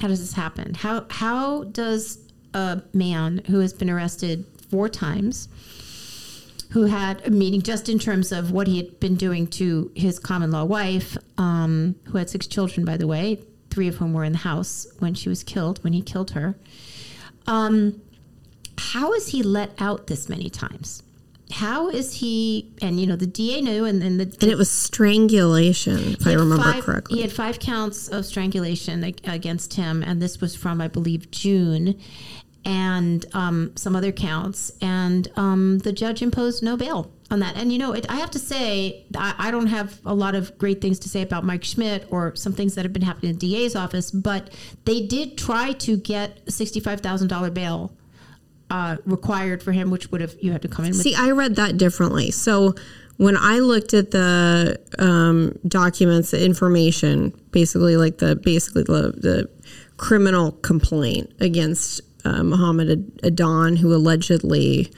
How 0.00 0.08
does 0.08 0.20
this 0.20 0.32
happen? 0.32 0.74
How 0.74 1.06
how 1.10 1.64
does 1.64 2.18
a 2.52 2.82
man 2.92 3.42
who 3.46 3.60
has 3.60 3.72
been 3.72 3.90
arrested 3.90 4.44
four 4.70 4.88
times, 4.88 5.48
who 6.70 6.84
had 6.84 7.26
a 7.26 7.30
meeting 7.30 7.62
just 7.62 7.88
in 7.88 7.98
terms 7.98 8.32
of 8.32 8.50
what 8.50 8.66
he 8.66 8.76
had 8.78 9.00
been 9.00 9.14
doing 9.16 9.46
to 9.46 9.90
his 9.94 10.18
common 10.18 10.50
law 10.50 10.64
wife, 10.64 11.16
um, 11.38 11.94
who 12.06 12.18
had 12.18 12.28
six 12.30 12.46
children, 12.46 12.84
by 12.84 12.96
the 12.96 13.06
way, 13.06 13.40
three 13.70 13.88
of 13.88 13.96
whom 13.96 14.12
were 14.12 14.24
in 14.24 14.32
the 14.32 14.38
house 14.38 14.86
when 14.98 15.14
she 15.14 15.28
was 15.28 15.42
killed, 15.42 15.82
when 15.82 15.92
he 15.92 16.02
killed 16.02 16.32
her. 16.32 16.56
Um, 17.46 18.00
how 18.78 19.12
is 19.12 19.28
he 19.28 19.42
let 19.42 19.70
out 19.80 20.06
this 20.06 20.28
many 20.28 20.50
times? 20.50 21.02
How 21.52 21.88
is 21.88 22.14
he? 22.14 22.72
And 22.80 22.98
you 22.98 23.06
know, 23.06 23.16
the 23.16 23.26
DA 23.26 23.60
knew, 23.60 23.84
and 23.84 24.00
then 24.00 24.16
the 24.16 24.24
and 24.24 24.50
it 24.50 24.56
was 24.56 24.70
strangulation, 24.70 26.14
if 26.14 26.26
I 26.26 26.32
remember 26.32 26.64
five- 26.64 26.82
correctly. 26.82 27.16
He 27.16 27.22
had 27.22 27.32
five 27.32 27.58
counts 27.58 28.08
of 28.08 28.24
strangulation 28.24 29.04
against 29.24 29.74
him, 29.74 30.02
and 30.02 30.22
this 30.22 30.40
was 30.40 30.56
from, 30.56 30.80
I 30.80 30.88
believe, 30.88 31.30
June, 31.30 32.00
and 32.64 33.24
um, 33.34 33.72
some 33.76 33.94
other 33.96 34.12
counts. 34.12 34.72
And 34.80 35.28
um, 35.36 35.78
the 35.78 35.92
judge 35.92 36.22
imposed 36.22 36.62
no 36.62 36.76
bail 36.76 37.10
on 37.30 37.40
that. 37.40 37.56
And 37.56 37.72
you 37.72 37.78
know, 37.78 37.92
it, 37.92 38.06
I 38.08 38.16
have 38.16 38.30
to 38.32 38.38
say, 38.38 39.06
I, 39.16 39.34
I 39.38 39.50
don't 39.50 39.66
have 39.66 40.00
a 40.04 40.14
lot 40.14 40.34
of 40.34 40.56
great 40.58 40.80
things 40.80 40.98
to 41.00 41.08
say 41.08 41.22
about 41.22 41.44
Mike 41.44 41.64
Schmidt 41.64 42.06
or 42.10 42.34
some 42.36 42.52
things 42.52 42.74
that 42.74 42.84
have 42.84 42.92
been 42.92 43.02
happening 43.02 43.30
in 43.30 43.38
the 43.38 43.52
DA's 43.52 43.76
office, 43.76 44.10
but 44.10 44.50
they 44.84 45.06
did 45.06 45.36
try 45.38 45.72
to 45.72 45.96
get 45.96 46.40
sixty-five 46.50 47.00
thousand 47.00 47.28
dollar 47.28 47.50
bail. 47.50 47.92
Uh, 48.70 48.96
required 49.04 49.62
for 49.62 49.72
him, 49.72 49.90
which 49.90 50.10
would 50.10 50.22
have 50.22 50.34
you 50.40 50.50
had 50.50 50.62
to 50.62 50.68
come 50.68 50.86
in 50.86 50.94
See, 50.94 51.14
I 51.14 51.30
read 51.30 51.56
that 51.56 51.76
differently. 51.76 52.30
So 52.30 52.74
when 53.18 53.36
I 53.36 53.58
looked 53.58 53.94
at 53.94 54.10
the 54.10 54.80
um, 54.98 55.56
documents, 55.68 56.30
the 56.32 56.44
information, 56.44 57.38
basically 57.52 57.96
like 57.96 58.18
the 58.18 58.34
basically 58.36 58.82
the, 58.82 59.12
the 59.12 59.50
criminal 59.98 60.52
complaint 60.52 61.30
against 61.40 62.00
uh, 62.24 62.42
Muhammad 62.42 62.90
Ad- 62.90 63.20
Adan, 63.22 63.76
who 63.76 63.94
allegedly 63.94 64.90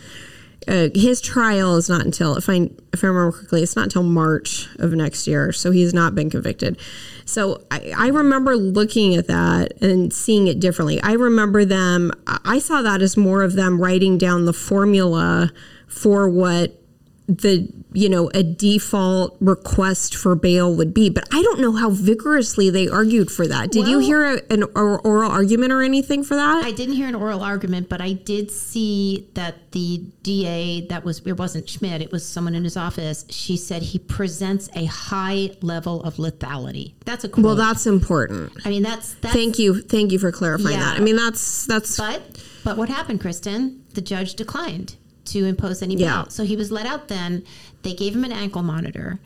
uh, 0.68 0.88
his 0.94 1.20
trial 1.20 1.76
is 1.76 1.88
not 1.88 2.04
until 2.04 2.36
if 2.36 2.48
I 2.48 2.70
if 2.92 3.04
I 3.04 3.06
remember 3.06 3.36
correctly, 3.36 3.62
it's 3.62 3.76
not 3.76 3.84
until 3.84 4.02
March 4.02 4.68
of 4.78 4.92
next 4.92 5.26
year. 5.26 5.52
So 5.52 5.70
he's 5.70 5.94
not 5.94 6.14
been 6.14 6.28
convicted. 6.28 6.78
So 7.24 7.62
I, 7.70 7.92
I 7.96 8.08
remember 8.08 8.56
looking 8.56 9.14
at 9.14 9.28
that 9.28 9.80
and 9.80 10.12
seeing 10.12 10.48
it 10.48 10.58
differently. 10.58 11.00
I 11.02 11.12
remember 11.12 11.64
them. 11.64 12.12
I 12.26 12.58
saw 12.58 12.82
that 12.82 13.00
as 13.02 13.16
more 13.16 13.42
of 13.42 13.54
them 13.54 13.80
writing 13.80 14.18
down 14.18 14.44
the 14.44 14.52
formula 14.52 15.52
for 15.86 16.28
what 16.28 16.80
the 17.28 17.68
you 17.92 18.08
know 18.08 18.30
a 18.34 18.42
default 18.42 19.36
request 19.40 20.14
for 20.14 20.36
bail 20.36 20.72
would 20.72 20.94
be 20.94 21.10
but 21.10 21.24
i 21.32 21.42
don't 21.42 21.58
know 21.58 21.72
how 21.72 21.90
vigorously 21.90 22.70
they 22.70 22.88
argued 22.88 23.30
for 23.30 23.48
that 23.48 23.72
did 23.72 23.88
you 23.88 23.98
hear 23.98 24.34
a, 24.36 24.40
an 24.52 24.62
or- 24.76 25.00
oral 25.00 25.30
argument 25.30 25.72
or 25.72 25.82
anything 25.82 26.22
for 26.22 26.36
that 26.36 26.64
I 26.64 26.70
didn't 26.70 26.94
hear 26.94 27.08
an 27.08 27.14
oral 27.14 27.42
argument, 27.42 27.88
but 27.88 28.00
I 28.00 28.12
did 28.12 28.50
see 28.50 29.28
that 29.34 29.72
the 29.72 30.02
DA 30.22 30.86
that 30.88 31.04
was 31.04 31.20
it 31.26 31.36
wasn't 31.38 31.68
Schmidt, 31.68 32.00
it 32.02 32.12
was 32.12 32.26
someone 32.26 32.54
in 32.54 32.64
his 32.64 32.76
office. 32.76 33.24
She 33.30 33.56
said 33.56 33.82
he 33.82 33.98
presents 33.98 34.68
a 34.74 34.84
high 34.86 35.50
level 35.62 36.02
of 36.02 36.16
lethality. 36.16 36.94
That's 37.04 37.24
a 37.24 37.28
quote. 37.28 37.44
well 37.44 37.54
that's 37.56 37.86
important 37.86 38.52
I 38.64 38.68
mean 38.70 38.82
that's 38.82 39.14
that's 39.14 39.34
Thank 39.34 39.58
you, 39.58 39.80
thank 39.82 40.12
you 40.12 40.18
for 40.18 40.30
clarifying 40.32 40.78
Yeah. 40.78 40.84
that. 40.84 40.96
I 40.96 41.00
mean, 41.00 41.16
that's 41.16 41.66
that's 41.66 41.96
But 41.96 42.22
but 42.64 42.76
what 42.76 42.88
happened, 42.88 43.20
Kristen? 43.20 43.84
The 43.94 44.00
judge 44.00 44.34
declined 44.34 44.96
to 45.26 45.44
impose 45.44 45.82
any 45.82 45.96
bail. 45.96 46.06
Yeah. 46.06 46.24
So 46.28 46.44
he 46.44 46.56
was 46.56 46.70
let 46.70 46.86
out 46.86 47.08
then. 47.08 47.44
They 47.82 47.94
gave 47.94 48.14
him 48.14 48.24
an 48.24 48.32
ankle 48.32 48.62
monitor, 48.62 49.18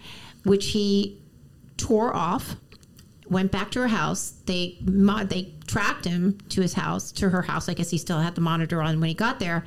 which 0.44 0.68
he 0.68 1.20
tore 1.76 2.14
off, 2.14 2.56
went 3.30 3.52
back 3.52 3.70
to 3.70 3.80
her 3.80 3.88
house. 3.88 4.34
They 4.46 4.76
they 4.82 5.54
tracked 5.66 6.04
him 6.04 6.36
to 6.48 6.60
his 6.60 6.74
house, 6.74 7.12
to 7.12 7.30
her 7.30 7.42
house. 7.42 7.68
I 7.68 7.74
guess 7.74 7.90
he 7.90 7.96
still 7.96 8.18
had 8.18 8.34
the 8.34 8.40
monitor 8.40 8.82
on 8.82 9.00
when 9.00 9.08
he 9.08 9.14
got 9.14 9.38
there. 9.38 9.64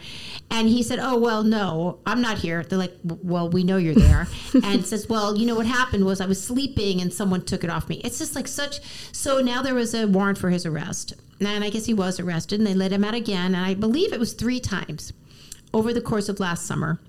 And 0.51 0.67
he 0.67 0.83
said, 0.83 0.99
"Oh, 1.01 1.17
well, 1.17 1.43
no, 1.43 1.99
I'm 2.05 2.21
not 2.21 2.37
here." 2.37 2.63
They're 2.63 2.77
like, 2.77 2.95
"Well, 3.03 3.49
we 3.49 3.63
know 3.63 3.77
you're 3.77 3.95
there." 3.95 4.27
and 4.63 4.85
says, 4.85 5.07
"Well, 5.07 5.37
you 5.37 5.45
know 5.45 5.55
what 5.55 5.65
happened 5.65 6.05
was 6.05 6.19
I 6.21 6.25
was 6.25 6.43
sleeping 6.43 7.01
and 7.01 7.11
someone 7.11 7.43
took 7.43 7.63
it 7.63 7.69
off 7.69 7.87
me." 7.87 8.01
It's 8.03 8.19
just 8.19 8.35
like 8.35 8.47
such 8.47 8.81
so 9.13 9.39
now 9.39 9.61
there 9.61 9.75
was 9.75 9.93
a 9.93 10.07
warrant 10.07 10.37
for 10.37 10.49
his 10.49 10.65
arrest. 10.65 11.13
And 11.39 11.63
I 11.63 11.69
guess 11.69 11.85
he 11.85 11.93
was 11.93 12.19
arrested 12.19 12.59
and 12.59 12.67
they 12.67 12.73
let 12.73 12.91
him 12.93 13.03
out 13.03 13.15
again 13.15 13.53
and 13.55 13.65
I 13.65 13.73
believe 13.73 14.13
it 14.13 14.19
was 14.19 14.31
3 14.31 14.61
times 14.61 15.11
over 15.73 15.93
the 15.93 16.01
course 16.01 16.29
of 16.29 16.39
last 16.39 16.65
summer 16.65 16.99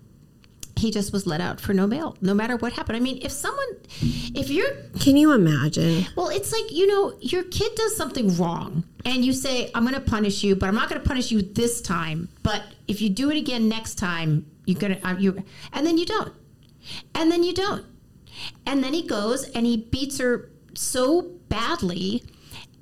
he 0.76 0.90
just 0.90 1.12
was 1.12 1.26
let 1.26 1.40
out 1.40 1.60
for 1.60 1.72
no 1.72 1.86
bail 1.86 2.16
no 2.20 2.34
matter 2.34 2.56
what 2.56 2.72
happened. 2.72 2.96
I 2.96 3.00
mean 3.00 3.18
if 3.22 3.30
someone 3.30 3.76
if 4.34 4.50
you're 4.50 4.74
can 5.00 5.16
you 5.16 5.32
imagine? 5.32 6.06
well 6.16 6.28
it's 6.28 6.52
like 6.52 6.72
you 6.72 6.86
know 6.86 7.16
your 7.20 7.44
kid 7.44 7.74
does 7.76 7.96
something 7.96 8.36
wrong 8.36 8.84
and 9.04 9.24
you 9.24 9.32
say 9.32 9.70
i'm 9.74 9.82
going 9.82 9.94
to 9.94 10.00
punish 10.00 10.42
you 10.42 10.56
but 10.56 10.68
i'm 10.68 10.74
not 10.74 10.88
going 10.88 11.00
to 11.00 11.06
punish 11.06 11.30
you 11.30 11.42
this 11.42 11.80
time 11.80 12.28
but 12.42 12.62
if 12.88 13.00
you 13.00 13.08
do 13.08 13.30
it 13.30 13.36
again 13.36 13.68
next 13.68 13.94
time 13.94 14.44
you're 14.66 14.78
going 14.78 14.98
to 14.98 15.06
uh, 15.06 15.16
you 15.16 15.42
and 15.72 15.86
then 15.86 15.98
you 15.98 16.06
don't. 16.06 16.32
And 17.14 17.30
then 17.30 17.42
you 17.42 17.54
don't. 17.54 17.84
And 18.66 18.82
then 18.82 18.94
he 18.94 19.06
goes 19.06 19.44
and 19.50 19.66
he 19.66 19.76
beats 19.76 20.18
her 20.18 20.50
so 20.74 21.22
badly, 21.48 22.24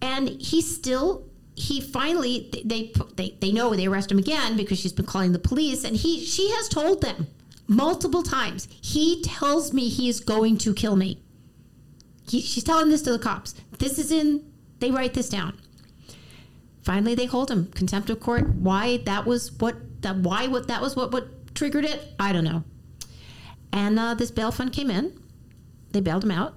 and 0.01 0.29
he 0.29 0.63
still 0.63 1.27
he 1.63 1.81
finally 1.81 2.51
they 2.65 2.93
they 3.15 3.37
they 3.41 3.53
know 3.53 3.75
they 3.75 3.87
arrest 3.87 4.11
him 4.11 4.19
again 4.19 4.57
because 4.57 4.81
she's 4.81 4.93
been 4.93 5.07
calling 5.07 5.33
the 5.33 5.39
police, 5.39 5.85
and 5.85 5.97
he 5.97 6.25
she 6.25 6.51
has 6.51 6.69
told 6.69 7.01
them 7.03 7.29
multiple 7.69 8.23
times. 8.23 8.69
He 8.81 9.23
tells 9.23 9.73
me 9.73 9.89
he 9.89 10.09
is 10.09 10.19
going 10.19 10.59
to 10.59 10.75
kill 10.75 10.97
me. 10.97 11.23
He, 12.29 12.41
she's 12.41 12.65
telling 12.65 12.91
this 12.91 13.03
to 13.03 13.13
the 13.13 13.19
cops. 13.19 13.55
This 13.79 13.99
is 13.99 14.11
in. 14.11 14.45
They 14.81 14.91
write 14.91 15.15
this 15.15 15.29
down. 15.29 15.57
Finally, 16.83 17.15
they 17.15 17.27
hold 17.27 17.49
him 17.49 17.67
contempt 17.67 18.11
of 18.11 18.19
court. 18.19 18.49
Why 18.57 18.97
that 19.05 19.25
was 19.25 19.53
what 19.53 19.77
that 20.03 20.17
why 20.17 20.49
what 20.49 20.67
that 20.67 20.83
was 20.83 20.97
what 20.97 21.13
what 21.13 21.55
triggered 21.55 21.85
it? 21.85 22.13
I 22.19 22.33
don't 22.33 22.45
know. 22.45 22.65
And 23.73 24.01
uh, 24.01 24.15
this 24.15 24.33
bail 24.33 24.51
fund 24.51 24.73
came 24.73 24.91
in. 24.91 25.17
They 25.93 26.01
bailed 26.01 26.25
him 26.25 26.33
out. 26.33 26.55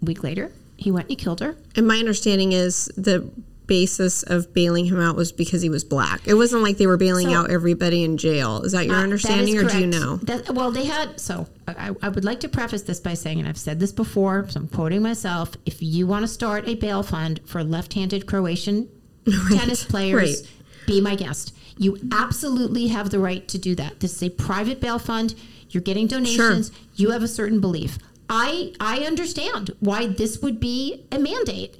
A 0.00 0.04
week 0.04 0.22
later, 0.22 0.52
he 0.76 0.92
went 0.92 1.06
and 1.06 1.10
he 1.10 1.16
killed 1.16 1.40
her. 1.40 1.56
And 1.74 1.88
my 1.88 1.98
understanding 1.98 2.52
is 2.52 2.86
the 2.96 3.28
basis 3.68 4.24
of 4.24 4.52
bailing 4.52 4.86
him 4.86 4.98
out 4.98 5.14
was 5.14 5.30
because 5.30 5.62
he 5.62 5.68
was 5.70 5.84
black. 5.84 6.26
It 6.26 6.34
wasn't 6.34 6.62
like 6.62 6.78
they 6.78 6.86
were 6.88 6.96
bailing 6.96 7.28
So- 7.28 7.34
out 7.34 7.50
everybody 7.50 8.02
in 8.02 8.16
jail. 8.16 8.62
Is 8.62 8.72
that 8.72 8.86
your 8.86 8.96
Uh, 8.96 9.02
understanding, 9.02 9.54
is 9.54 9.62
or 9.62 9.68
do 9.68 9.78
you 9.78 9.86
know? 9.86 10.16
That, 10.24 10.52
well, 10.54 10.72
they 10.72 10.86
had. 10.86 11.20
So 11.20 11.46
I, 11.68 11.90
I 12.02 12.08
would 12.08 12.24
like 12.24 12.40
to 12.40 12.48
preface 12.48 12.82
this 12.82 12.98
by 12.98 13.14
saying, 13.14 13.38
and 13.38 13.48
I've 13.48 13.56
said 13.58 13.78
this 13.78 13.92
before, 13.92 14.46
so 14.50 14.58
I'm 14.58 14.66
quoting 14.68 15.02
myself: 15.02 15.52
if 15.66 15.80
you 15.80 16.06
want 16.08 16.24
to 16.24 16.28
start 16.28 16.66
a 16.66 16.74
bail 16.74 17.04
fund 17.04 17.40
for 17.44 17.62
left-handed 17.62 18.26
Croatian 18.26 18.88
tennis 19.50 19.84
players, 19.84 20.42
right. 20.42 20.50
be 20.86 21.00
my 21.00 21.14
guest. 21.14 21.54
You 21.76 21.98
absolutely 22.10 22.88
have 22.88 23.10
the 23.10 23.20
right 23.20 23.46
to 23.48 23.58
do 23.58 23.74
that. 23.76 24.00
This 24.00 24.16
is 24.16 24.22
a 24.24 24.30
private 24.30 24.80
bail 24.80 24.98
fund. 24.98 25.34
You're 25.70 25.82
getting 25.82 26.06
donations. 26.08 26.72
You 26.96 27.10
have 27.10 27.22
a 27.22 27.28
certain 27.28 27.60
belief. 27.60 27.98
I 28.30 28.72
I 28.80 29.00
understand 29.00 29.74
why 29.80 30.06
this 30.06 30.40
would 30.40 30.58
be 30.60 31.04
a 31.12 31.18
mandate. 31.18 31.76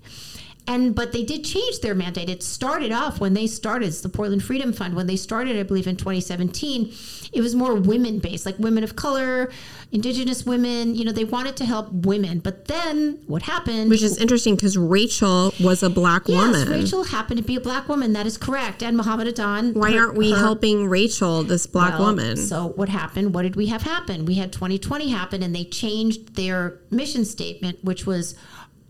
And 0.68 0.94
but 0.94 1.12
they 1.12 1.24
did 1.24 1.44
change 1.44 1.80
their 1.80 1.94
mandate. 1.94 2.28
It 2.28 2.42
started 2.42 2.92
off 2.92 3.20
when 3.20 3.32
they 3.32 3.46
started 3.46 3.86
it's 3.86 4.02
the 4.02 4.10
Portland 4.10 4.44
Freedom 4.44 4.72
Fund. 4.72 4.94
When 4.94 5.06
they 5.06 5.16
started, 5.16 5.56
I 5.56 5.62
believe 5.62 5.86
in 5.86 5.96
2017, 5.96 6.92
it 7.32 7.40
was 7.40 7.54
more 7.54 7.74
women 7.74 8.18
based, 8.18 8.44
like 8.44 8.58
women 8.58 8.84
of 8.84 8.94
color, 8.94 9.50
indigenous 9.92 10.44
women. 10.44 10.94
You 10.94 11.06
know, 11.06 11.12
they 11.12 11.24
wanted 11.24 11.56
to 11.56 11.64
help 11.64 11.90
women. 11.90 12.40
But 12.40 12.66
then 12.66 13.18
what 13.26 13.42
happened? 13.42 13.88
Which 13.88 14.02
is 14.02 14.18
interesting 14.18 14.56
because 14.56 14.76
Rachel 14.76 15.54
was 15.58 15.82
a 15.82 15.88
black 15.88 16.28
yes, 16.28 16.36
woman. 16.36 16.68
Rachel 16.68 17.04
happened 17.04 17.38
to 17.38 17.44
be 17.44 17.56
a 17.56 17.60
black 17.60 17.88
woman. 17.88 18.12
That 18.12 18.26
is 18.26 18.36
correct. 18.36 18.82
And 18.82 18.94
Muhammad 18.94 19.26
Adan. 19.26 19.72
Why 19.72 19.92
her- 19.92 20.00
aren't 20.00 20.18
we 20.18 20.32
her- 20.32 20.36
helping 20.36 20.86
Rachel, 20.86 21.44
this 21.44 21.66
black 21.66 21.98
well, 21.98 22.08
woman? 22.08 22.36
So 22.36 22.74
what 22.76 22.90
happened? 22.90 23.34
What 23.34 23.42
did 23.42 23.56
we 23.56 23.66
have 23.66 23.82
happen? 23.82 24.26
We 24.26 24.34
had 24.34 24.52
2020 24.52 25.08
happen, 25.08 25.42
and 25.42 25.54
they 25.54 25.64
changed 25.64 26.36
their 26.36 26.78
mission 26.90 27.24
statement, 27.24 27.82
which 27.82 28.04
was 28.04 28.34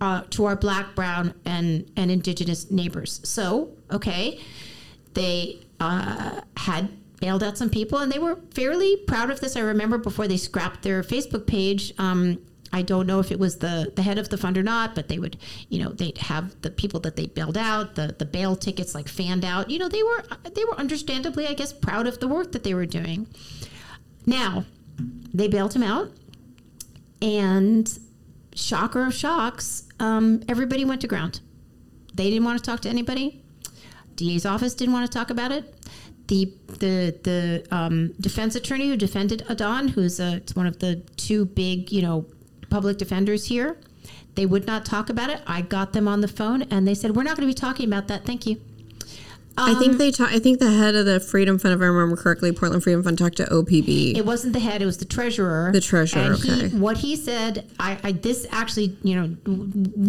uh, 0.01 0.23
to 0.31 0.45
our 0.45 0.57
black, 0.57 0.95
brown, 0.95 1.35
and 1.45 1.91
and 1.97 2.11
indigenous 2.11 2.71
neighbors. 2.71 3.21
So 3.25 3.71
okay, 3.91 4.41
they 5.15 5.61
uh, 5.81 6.41
had 6.57 6.91
bailed 7.21 7.43
out 7.43 7.59
some 7.59 7.71
people, 7.71 7.99
and 7.99 8.11
they 8.13 8.19
were 8.19 8.39
fairly 8.55 8.97
proud 8.97 9.31
of 9.31 9.41
this. 9.41 9.57
I 9.57 9.61
remember 9.61 9.99
before 9.99 10.29
they 10.29 10.37
scrapped 10.37 10.83
their 10.83 11.03
Facebook 11.03 11.47
page. 11.47 11.93
Um, 11.99 12.39
I 12.73 12.83
don't 12.83 13.07
know 13.07 13.19
if 13.19 13.33
it 13.33 13.39
was 13.39 13.59
the, 13.59 13.93
the 13.97 14.03
head 14.03 14.19
of 14.19 14.29
the 14.29 14.37
fund 14.37 14.59
or 14.59 14.63
not, 14.63 14.95
but 14.95 15.09
they 15.09 15.19
would, 15.19 15.39
you 15.71 15.83
know, 15.83 15.91
they'd 15.91 16.19
have 16.19 16.61
the 16.61 16.71
people 16.71 17.01
that 17.01 17.17
they 17.17 17.27
bailed 17.27 17.57
out, 17.57 17.95
the, 17.95 18.15
the 18.19 18.27
bail 18.27 18.57
tickets 18.57 18.95
like 18.95 19.09
fanned 19.09 19.45
out. 19.45 19.71
You 19.71 19.79
know, 19.79 19.89
they 19.89 20.03
were 20.03 20.23
they 20.55 20.65
were 20.65 20.77
understandably, 20.77 21.47
I 21.47 21.55
guess, 21.55 21.73
proud 21.73 22.07
of 22.07 22.21
the 22.21 22.29
work 22.29 22.53
that 22.53 22.65
they 22.65 22.75
were 22.75 22.87
doing. 22.87 23.27
Now, 24.27 24.67
they 25.33 25.49
bailed 25.49 25.75
him 25.75 25.83
out, 25.83 26.11
and 27.23 27.99
shocker 28.55 29.07
of 29.07 29.15
shocks, 29.15 29.88
um, 30.01 30.43
everybody 30.49 30.85
went 30.85 31.01
to 31.03 31.07
ground. 31.07 31.41
They 32.15 32.31
didn't 32.31 32.45
want 32.45 32.59
to 32.59 32.65
talk 32.65 32.81
to 32.81 32.89
anybody. 32.89 33.43
DA's 34.17 34.45
office 34.45 34.75
didn't 34.75 34.93
want 34.95 35.11
to 35.11 35.17
talk 35.17 35.31
about 35.31 35.53
it. 35.53 35.75
The 36.27 36.53
the 36.67 37.17
the 37.23 37.67
um, 37.71 38.13
defense 38.21 38.55
attorney 38.55 38.89
who 38.89 38.97
defended 38.97 39.45
Adan, 39.49 39.89
who's 39.89 40.21
a, 40.21 40.37
it's 40.37 40.55
one 40.55 40.67
of 40.67 40.79
the 40.81 40.97
two 41.17 41.47
big 41.47 41.91
you 41.93 42.03
know 42.03 42.27
public 42.71 42.99
defenders 42.99 43.47
here, 43.47 43.79
they 44.35 44.45
would 44.45 44.67
not 44.67 44.85
talk 44.85 45.09
about 45.09 45.31
it. 45.31 45.41
I 45.47 45.63
got 45.63 45.93
them 45.93 46.07
on 46.07 46.21
the 46.21 46.29
phone 46.29 46.63
and 46.63 46.87
they 46.87 46.95
said 46.95 47.17
we're 47.17 47.23
not 47.23 47.37
going 47.37 47.49
to 47.49 47.55
be 47.55 47.59
talking 47.59 47.87
about 47.87 48.09
that. 48.09 48.25
Thank 48.25 48.47
you. 48.47 48.61
I 49.61 49.75
think 49.75 49.99
they. 49.99 50.11
Ta- 50.11 50.29
I 50.31 50.39
think 50.39 50.59
the 50.59 50.71
head 50.73 50.95
of 50.95 51.07
the 51.07 51.21
Freedom 51.21 51.59
Fund, 51.59 51.75
if 51.75 51.81
I 51.81 51.85
remember 51.85 52.17
correctly, 52.17 52.53
Portland 52.53 52.83
Freedom 52.83 53.03
Fund, 53.03 53.19
talked 53.19 53.37
to 53.39 53.45
OPB. 53.45 54.17
It 54.17 54.25
wasn't 54.25 54.53
the 54.53 54.61
head; 54.61 54.83
it 54.83 54.87
was 54.87 54.99
the 54.99 55.05
treasurer. 55.05 55.71
The 55.73 55.81
treasurer, 55.81 56.33
And 56.33 56.37
he, 56.39 56.67
okay. 56.67 56.77
what 56.77 56.99
he 56.99 57.17
said, 57.17 57.71
I, 57.79 57.99
I 58.03 58.13
this 58.13 58.47
actually, 58.51 58.97
you 59.03 59.15
know, 59.17 59.27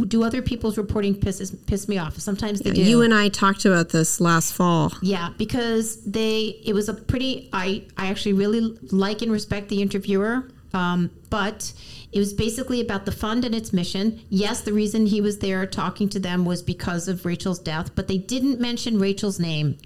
do- 0.05 0.23
other 0.23 0.41
people's 0.41 0.77
reporting 0.77 1.15
pisses 1.15 1.55
piss 1.67 1.87
me 1.87 1.97
off. 1.97 2.17
Sometimes 2.19 2.59
they 2.61 2.71
do. 2.71 2.81
you 2.81 3.01
and 3.01 3.13
I 3.13 3.29
talked 3.29 3.65
about 3.65 3.89
this 3.89 4.19
last 4.21 4.53
fall. 4.53 4.91
Yeah, 5.01 5.29
because 5.37 6.03
they 6.03 6.59
it 6.63 6.73
was 6.73 6.89
a 6.89 6.93
pretty 6.93 7.49
I 7.53 7.83
I 7.97 8.07
actually 8.07 8.33
really 8.33 8.77
like 8.91 9.21
and 9.21 9.31
respect 9.31 9.69
the 9.69 9.81
interviewer. 9.81 10.47
Um, 10.71 11.09
but 11.31 11.73
it 12.11 12.19
was 12.19 12.33
basically 12.33 12.81
about 12.81 13.05
the 13.05 13.11
fund 13.11 13.45
and 13.45 13.53
its 13.53 13.71
mission. 13.71 14.21
Yes, 14.29 14.61
the 14.61 14.73
reason 14.73 15.05
he 15.05 15.21
was 15.21 15.39
there 15.39 15.65
talking 15.65 16.09
to 16.09 16.19
them 16.19 16.45
was 16.45 16.61
because 16.61 17.07
of 17.07 17.25
Rachel's 17.25 17.59
death, 17.59 17.95
but 17.95 18.07
they 18.07 18.17
didn't 18.17 18.59
mention 18.59 18.99
Rachel's 18.99 19.39
name 19.39 19.77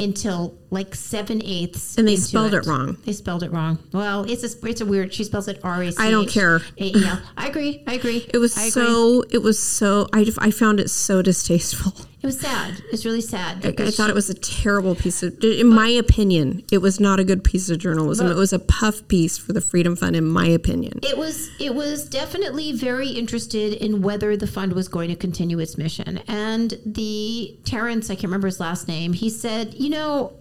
until 0.00 0.56
like 0.70 0.94
seven 0.94 1.42
eighths. 1.44 1.98
And 1.98 2.06
they 2.06 2.14
spelled 2.16 2.54
it 2.54 2.66
wrong. 2.66 2.98
They 3.04 3.12
spelled 3.12 3.42
it 3.42 3.50
wrong. 3.50 3.78
Well, 3.92 4.30
it's 4.30 4.44
a 4.44 4.66
it's 4.66 4.80
a 4.80 4.86
weird. 4.86 5.12
She 5.12 5.24
spells 5.24 5.48
it 5.48 5.58
R 5.64 5.82
A 5.82 5.90
C. 5.90 5.96
I 5.98 6.10
don't 6.10 6.28
care. 6.28 6.60
Yeah, 6.76 7.20
I 7.36 7.48
agree. 7.48 7.82
I 7.86 7.94
agree. 7.94 8.28
It 8.32 8.38
was 8.38 8.56
agree. 8.56 8.70
so. 8.70 9.24
It 9.30 9.42
was 9.42 9.60
so. 9.60 10.08
I, 10.12 10.26
I 10.38 10.50
found 10.52 10.78
it 10.78 10.90
so 10.90 11.22
distasteful. 11.22 11.94
It 12.20 12.26
was 12.26 12.40
sad. 12.40 12.82
It's 12.90 13.04
really 13.04 13.20
sad. 13.20 13.58
I 13.58 13.70
because 13.70 13.96
thought 13.96 14.10
it 14.10 14.14
was 14.14 14.28
a 14.28 14.34
terrible 14.34 14.96
piece 14.96 15.22
of. 15.22 15.38
In 15.42 15.68
my 15.68 15.88
opinion, 15.88 16.64
it 16.72 16.78
was 16.78 16.98
not 16.98 17.20
a 17.20 17.24
good 17.24 17.44
piece 17.44 17.70
of 17.70 17.78
journalism. 17.78 18.26
It 18.26 18.34
was 18.34 18.52
a 18.52 18.58
puff 18.58 19.06
piece 19.06 19.38
for 19.38 19.52
the 19.52 19.60
Freedom 19.60 19.94
Fund, 19.94 20.16
in 20.16 20.24
my 20.24 20.46
opinion. 20.46 20.98
It 21.04 21.16
was 21.16 21.48
it 21.60 21.76
was 21.76 22.08
definitely 22.08 22.72
very 22.72 23.10
interested 23.10 23.72
in 23.74 24.02
whether 24.02 24.36
the 24.36 24.48
fund 24.48 24.72
was 24.72 24.88
going 24.88 25.10
to 25.10 25.16
continue 25.16 25.60
its 25.60 25.78
mission. 25.78 26.20
And 26.26 26.76
the 26.84 27.56
Terrence, 27.64 28.10
I 28.10 28.16
can't 28.16 28.24
remember 28.24 28.48
his 28.48 28.58
last 28.58 28.88
name, 28.88 29.12
he 29.12 29.30
said, 29.30 29.74
you 29.74 29.90
know, 29.90 30.32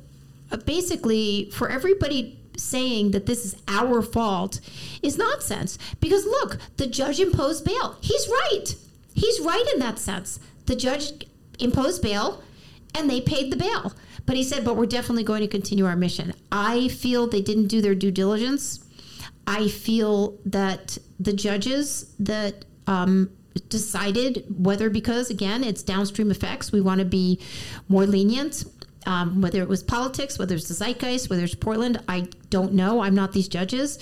uh, 0.52 0.58
basically 0.58 1.52
for 1.52 1.70
everybody 1.70 2.40
saying 2.58 3.12
that 3.12 3.28
this 3.28 3.46
is 3.46 3.56
our 3.68 4.02
fault 4.02 4.60
is 5.04 5.16
nonsense. 5.16 5.78
Because 6.00 6.26
look, 6.26 6.58
the 6.78 6.88
judge 6.88 7.20
imposed 7.20 7.64
bail. 7.64 7.98
He's 8.02 8.28
right. 8.28 8.76
He's 9.14 9.40
right 9.42 9.66
in 9.76 9.80
that 9.80 10.00
sense. 10.00 10.40
The 10.66 10.76
judge 10.76 11.28
imposed 11.60 12.02
bail 12.02 12.44
and 12.96 13.10
they 13.10 13.22
paid 13.22 13.52
the 13.52 13.58
bail. 13.58 13.94
But 14.26 14.36
he 14.36 14.44
said, 14.44 14.66
but 14.66 14.76
we're 14.76 14.86
definitely 14.86 15.24
going 15.24 15.42
to 15.42 15.48
continue 15.48 15.86
our 15.86 15.96
mission. 15.96 16.34
I 16.52 16.90
feel 16.90 17.28
they 17.28 17.42
didn't 17.42 17.68
do 17.68 17.82
their 17.82 17.96
due 17.96 18.12
diligence. 18.12 18.84
I 19.46 19.70
feel 19.70 20.38
that 20.46 20.98
the 21.20 21.32
judges 21.32 22.14
that 22.20 22.66
um, 22.88 23.30
decided 23.70 24.46
whether 24.50 24.90
because 24.90 25.30
again 25.30 25.64
it's 25.64 25.82
downstream 25.82 26.30
effects, 26.30 26.72
we 26.72 26.82
want 26.82 27.00
to 27.00 27.06
be 27.06 27.40
more 27.88 28.06
lenient. 28.06 28.66
Um, 29.06 29.40
whether 29.40 29.62
it 29.62 29.70
was 29.70 29.84
politics, 29.84 30.38
whether 30.38 30.54
it's 30.54 30.68
the 30.68 30.74
zeitgeist, 30.74 31.30
whether 31.30 31.46
it's 31.46 31.56
Portland, 31.56 32.04
I 32.10 32.28
don't 32.50 32.74
know. 32.74 33.00
I'm 33.00 33.16
not 33.16 33.32
these 33.32 33.48
judges, 33.48 34.00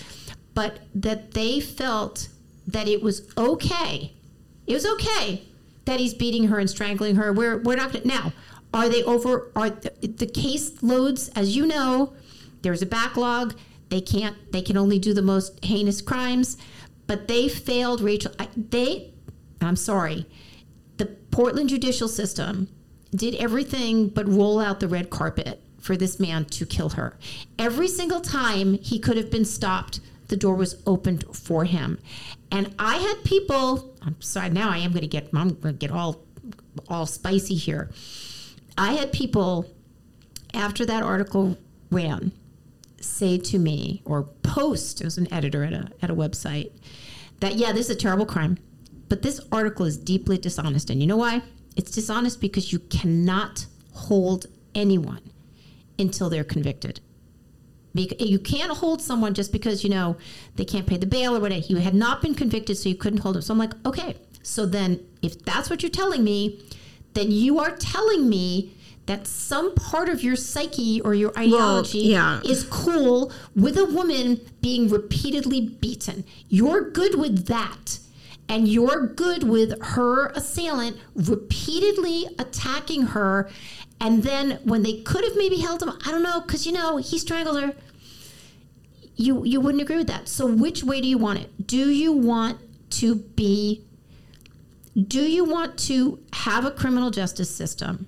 but 0.55 0.79
that 0.95 1.35
they 1.35 1.59
felt 1.59 2.27
that 2.65 2.87
it 2.87 3.03
was 3.03 3.31
okay. 3.37 4.13
It 4.65 4.73
was 4.73 4.83
okay 4.83 5.43
that 5.85 5.99
he's 5.99 6.13
beating 6.13 6.47
her 6.47 6.59
and 6.59 6.69
strangling 6.69 7.15
her. 7.15 7.31
We're 7.31 7.57
we're 7.57 7.75
not 7.75 7.93
gonna, 7.93 8.05
now. 8.05 8.33
Are 8.73 8.89
they 8.89 9.03
over? 9.03 9.51
Are 9.55 9.69
the, 9.69 9.91
the 10.07 10.27
case 10.27 10.83
loads? 10.83 11.29
As 11.29 11.55
you 11.55 11.65
know, 11.65 12.13
there's 12.61 12.81
a 12.81 12.85
backlog. 12.85 13.55
They 13.89 14.01
can't. 14.01 14.35
They 14.51 14.61
can 14.61 14.77
only 14.77 14.99
do 14.99 15.13
the 15.13 15.21
most 15.21 15.63
heinous 15.63 16.01
crimes. 16.01 16.57
But 17.07 17.27
they 17.27 17.47
failed, 17.47 18.01
Rachel. 18.01 18.31
I, 18.39 18.49
they. 18.55 19.13
I'm 19.61 19.75
sorry. 19.75 20.25
The 20.97 21.05
Portland 21.31 21.69
judicial 21.69 22.07
system 22.07 22.67
did 23.15 23.35
everything 23.35 24.09
but 24.09 24.27
roll 24.27 24.59
out 24.59 24.79
the 24.79 24.87
red 24.87 25.09
carpet 25.09 25.61
for 25.79 25.95
this 25.95 26.19
man 26.19 26.45
to 26.45 26.65
kill 26.65 26.89
her. 26.89 27.17
Every 27.59 27.87
single 27.87 28.19
time 28.19 28.73
he 28.79 28.99
could 28.99 29.17
have 29.17 29.29
been 29.29 29.45
stopped, 29.45 29.99
the 30.27 30.37
door 30.37 30.55
was 30.55 30.81
opened 30.85 31.25
for 31.35 31.65
him. 31.65 31.99
And 32.51 32.73
I 32.79 32.97
had 32.97 33.23
people. 33.23 33.95
I'm 34.01 34.19
sorry. 34.21 34.49
Now 34.49 34.69
I 34.69 34.77
am 34.77 34.91
going 34.91 35.01
to 35.01 35.07
get. 35.07 35.29
I'm 35.33 35.49
going 35.55 35.75
to 35.75 35.79
get 35.79 35.91
all 35.91 36.23
all 36.87 37.05
spicy 37.05 37.55
here. 37.55 37.89
I 38.77 38.93
had 38.93 39.11
people 39.11 39.71
after 40.53 40.85
that 40.85 41.03
article 41.03 41.57
ran 41.91 42.31
say 42.99 43.37
to 43.37 43.59
me 43.59 44.01
or 44.05 44.23
post 44.43 45.01
as 45.01 45.17
an 45.17 45.31
editor 45.31 45.63
at 45.63 45.73
a 45.73 45.89
at 46.01 46.09
a 46.09 46.15
website 46.15 46.71
that 47.39 47.55
yeah, 47.55 47.71
this 47.71 47.89
is 47.89 47.95
a 47.95 47.99
terrible 47.99 48.25
crime, 48.25 48.57
but 49.09 49.21
this 49.21 49.39
article 49.51 49.85
is 49.85 49.97
deeply 49.97 50.37
dishonest. 50.37 50.89
And 50.89 51.01
you 51.01 51.07
know 51.07 51.17
why? 51.17 51.41
It's 51.75 51.91
dishonest 51.91 52.39
because 52.39 52.71
you 52.71 52.79
cannot 52.79 53.65
hold 53.93 54.45
anyone 54.73 55.21
until 55.99 56.29
they're 56.29 56.43
convicted. 56.43 57.01
You 57.95 58.39
can't 58.39 58.71
hold 58.71 59.01
someone 59.01 59.33
just 59.33 59.51
because 59.51 59.83
you 59.83 59.89
know 59.89 60.17
they 60.55 60.65
can't 60.65 60.85
pay 60.85 60.97
the 60.97 61.05
bail 61.05 61.35
or 61.35 61.39
whatever. 61.39 61.61
He 61.61 61.79
had 61.81 61.95
not 61.95 62.21
been 62.21 62.35
convicted, 62.35 62.77
so 62.77 62.89
you 62.89 62.95
couldn't 62.95 63.19
hold 63.19 63.35
him. 63.35 63.41
So 63.41 63.53
I'm 63.53 63.57
like, 63.57 63.73
okay. 63.85 64.15
So 64.43 64.65
then, 64.65 64.99
if 65.21 65.43
that's 65.43 65.69
what 65.69 65.81
you're 65.81 65.89
telling 65.89 66.23
me, 66.23 66.61
then 67.13 67.31
you 67.31 67.59
are 67.59 67.75
telling 67.75 68.29
me 68.29 68.75
that 69.05 69.27
some 69.27 69.73
part 69.75 70.09
of 70.09 70.23
your 70.23 70.35
psyche 70.35 71.01
or 71.01 71.13
your 71.13 71.31
ideology 71.37 71.99
yeah. 71.99 72.41
is 72.43 72.63
cool 72.65 73.31
with 73.55 73.77
a 73.77 73.85
woman 73.85 74.41
being 74.61 74.89
repeatedly 74.89 75.61
beaten. 75.61 76.23
You're 76.49 76.89
good 76.89 77.15
with 77.15 77.45
that. 77.47 77.99
And 78.47 78.67
you're 78.67 79.07
good 79.07 79.43
with 79.43 79.81
her 79.81 80.27
assailant 80.27 80.97
repeatedly 81.15 82.27
attacking 82.37 83.07
her. 83.07 83.49
And 83.99 84.23
then 84.23 84.59
when 84.63 84.83
they 84.83 85.01
could 85.01 85.23
have 85.23 85.35
maybe 85.35 85.57
held 85.57 85.81
him, 85.81 85.89
I 85.89 86.11
don't 86.11 86.23
know, 86.23 86.41
because 86.41 86.65
you 86.65 86.71
know, 86.71 86.97
he 86.97 87.17
strangled 87.17 87.61
her. 87.61 87.73
You 89.15 89.45
you 89.45 89.61
wouldn't 89.61 89.81
agree 89.81 89.97
with 89.97 90.07
that. 90.07 90.27
So 90.27 90.45
which 90.45 90.83
way 90.83 91.01
do 91.01 91.07
you 91.07 91.17
want 91.17 91.39
it? 91.39 91.65
Do 91.65 91.89
you 91.89 92.11
want 92.11 92.59
to 92.91 93.15
be 93.15 93.85
do 95.07 95.29
you 95.29 95.43
want 95.43 95.77
to 95.79 96.19
have 96.31 96.65
a 96.65 96.71
criminal 96.71 97.11
justice 97.11 97.53
system 97.53 98.07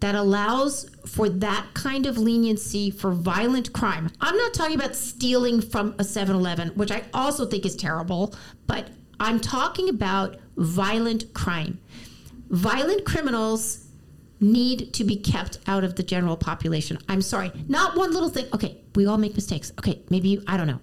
that 0.00 0.14
allows 0.14 0.88
for 1.06 1.28
that 1.28 1.66
kind 1.74 2.06
of 2.06 2.18
leniency 2.18 2.90
for 2.90 3.10
violent 3.10 3.72
crime? 3.72 4.10
I'm 4.20 4.36
not 4.36 4.54
talking 4.54 4.76
about 4.76 4.94
stealing 4.94 5.60
from 5.60 5.94
a 5.98 6.04
7 6.04 6.36
Eleven, 6.36 6.68
which 6.70 6.92
I 6.92 7.02
also 7.12 7.46
think 7.46 7.66
is 7.66 7.74
terrible, 7.74 8.34
but 8.66 8.90
I'm 9.24 9.40
talking 9.40 9.88
about 9.88 10.36
violent 10.58 11.32
crime. 11.32 11.80
Violent 12.50 13.06
criminals 13.06 13.86
need 14.38 14.92
to 14.92 15.02
be 15.02 15.16
kept 15.16 15.58
out 15.66 15.82
of 15.82 15.94
the 15.94 16.02
general 16.02 16.36
population. 16.36 16.98
I'm 17.08 17.22
sorry, 17.22 17.50
not 17.66 17.96
one 17.96 18.12
little 18.12 18.28
thing. 18.28 18.44
Okay, 18.52 18.82
we 18.94 19.06
all 19.06 19.16
make 19.16 19.34
mistakes. 19.34 19.72
Okay, 19.78 20.02
maybe 20.10 20.28
you, 20.28 20.42
I 20.46 20.58
don't 20.58 20.66
know. 20.66 20.80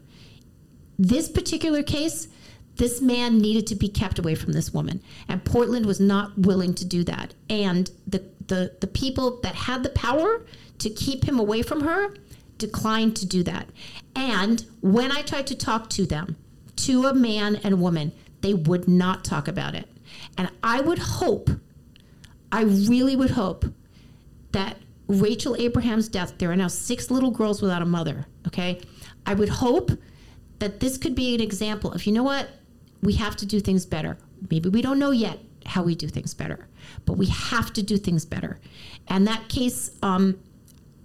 This 0.97 1.29
particular 1.29 1.83
case, 1.83 2.29
this 2.77 2.99
man 2.99 3.37
needed 3.37 3.67
to 3.67 3.75
be 3.75 3.87
kept 3.87 4.17
away 4.17 4.33
from 4.33 4.53
this 4.53 4.73
woman, 4.73 5.03
and 5.27 5.45
Portland 5.45 5.85
was 5.85 5.99
not 5.99 6.35
willing 6.35 6.73
to 6.73 6.85
do 6.85 7.03
that. 7.03 7.35
And 7.47 7.91
the 8.07 8.23
the 8.47 8.75
the 8.79 8.87
people 8.87 9.39
that 9.41 9.53
had 9.53 9.83
the 9.83 9.89
power 9.89 10.43
to 10.79 10.89
keep 10.89 11.25
him 11.25 11.39
away 11.39 11.61
from 11.61 11.81
her 11.81 12.15
declined 12.57 13.15
to 13.17 13.27
do 13.27 13.43
that. 13.43 13.69
And 14.15 14.65
when 14.81 15.11
I 15.11 15.21
tried 15.21 15.45
to 15.47 15.55
talk 15.55 15.91
to 15.91 16.07
them, 16.07 16.37
to 16.77 17.05
a 17.05 17.13
man 17.13 17.57
and 17.57 17.79
woman, 17.79 18.11
they 18.41 18.53
would 18.53 18.87
not 18.87 19.23
talk 19.23 19.47
about 19.47 19.75
it. 19.75 19.87
And 20.37 20.49
I 20.63 20.81
would 20.81 20.99
hope, 20.99 21.49
I 22.51 22.63
really 22.63 23.15
would 23.15 23.31
hope 23.31 23.65
that 24.51 24.77
Rachel 25.07 25.55
Abraham's 25.57 26.07
death, 26.07 26.33
there 26.37 26.51
are 26.51 26.55
now 26.55 26.67
six 26.67 27.09
little 27.11 27.31
girls 27.31 27.61
without 27.61 27.81
a 27.81 27.85
mother, 27.85 28.25
okay? 28.47 28.81
I 29.25 29.33
would 29.33 29.49
hope 29.49 29.91
that 30.59 30.79
this 30.79 30.97
could 30.97 31.15
be 31.15 31.33
an 31.35 31.41
example 31.41 31.91
of, 31.91 32.05
you 32.05 32.11
know 32.11 32.23
what? 32.23 32.49
We 33.01 33.13
have 33.13 33.35
to 33.37 33.45
do 33.45 33.59
things 33.59 33.85
better. 33.85 34.17
Maybe 34.49 34.69
we 34.69 34.81
don't 34.81 34.99
know 34.99 35.11
yet 35.11 35.39
how 35.65 35.83
we 35.83 35.95
do 35.95 36.07
things 36.07 36.33
better, 36.33 36.67
but 37.05 37.13
we 37.13 37.27
have 37.27 37.71
to 37.73 37.83
do 37.83 37.97
things 37.97 38.25
better. 38.25 38.59
And 39.07 39.27
that 39.27 39.47
case, 39.49 39.91
um, 40.01 40.39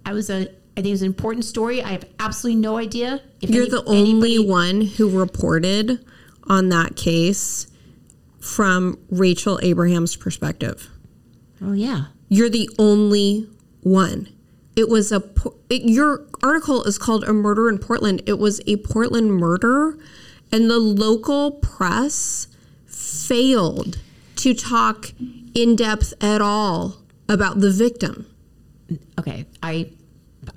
I 0.05 0.13
was 0.13 0.29
a, 0.29 0.41
I 0.41 0.81
think 0.81 0.87
it 0.87 0.91
was 0.91 1.01
an 1.01 1.07
important 1.07 1.45
story. 1.45 1.81
I 1.81 1.89
have 1.89 2.05
absolutely 2.19 2.61
no 2.61 2.77
idea. 2.77 3.21
If 3.41 3.49
You're 3.49 3.63
any- 3.63 3.71
the 3.71 3.83
only 3.85 4.09
anybody- 4.11 4.39
one 4.49 4.81
who 4.81 5.09
reported 5.09 6.05
on 6.49 6.69
that 6.69 6.95
case 6.95 7.67
from 8.39 8.97
Rachel 9.09 9.59
Abraham's 9.61 10.15
perspective. 10.15 10.89
Oh 11.61 11.73
yeah. 11.73 12.05
You're 12.29 12.49
the 12.49 12.69
only 12.77 13.49
one. 13.81 14.29
It 14.75 14.89
was 14.89 15.11
a 15.11 15.23
it, 15.69 15.83
your 15.83 16.25
article 16.43 16.83
is 16.83 16.97
called 16.97 17.23
"A 17.23 17.33
Murder 17.33 17.69
in 17.69 17.79
Portland." 17.79 18.21
It 18.25 18.37
was 18.37 18.61
a 18.67 18.77
Portland 18.77 19.35
murder, 19.35 19.97
and 20.51 20.69
the 20.69 20.77
local 20.79 21.51
press 21.51 22.47
failed 22.85 23.97
to 24.37 24.53
talk 24.53 25.13
in 25.55 25.75
depth 25.75 26.13
at 26.21 26.41
all 26.41 26.97
about 27.27 27.59
the 27.59 27.71
victim. 27.71 28.27
Okay. 29.19 29.45
I 29.63 29.91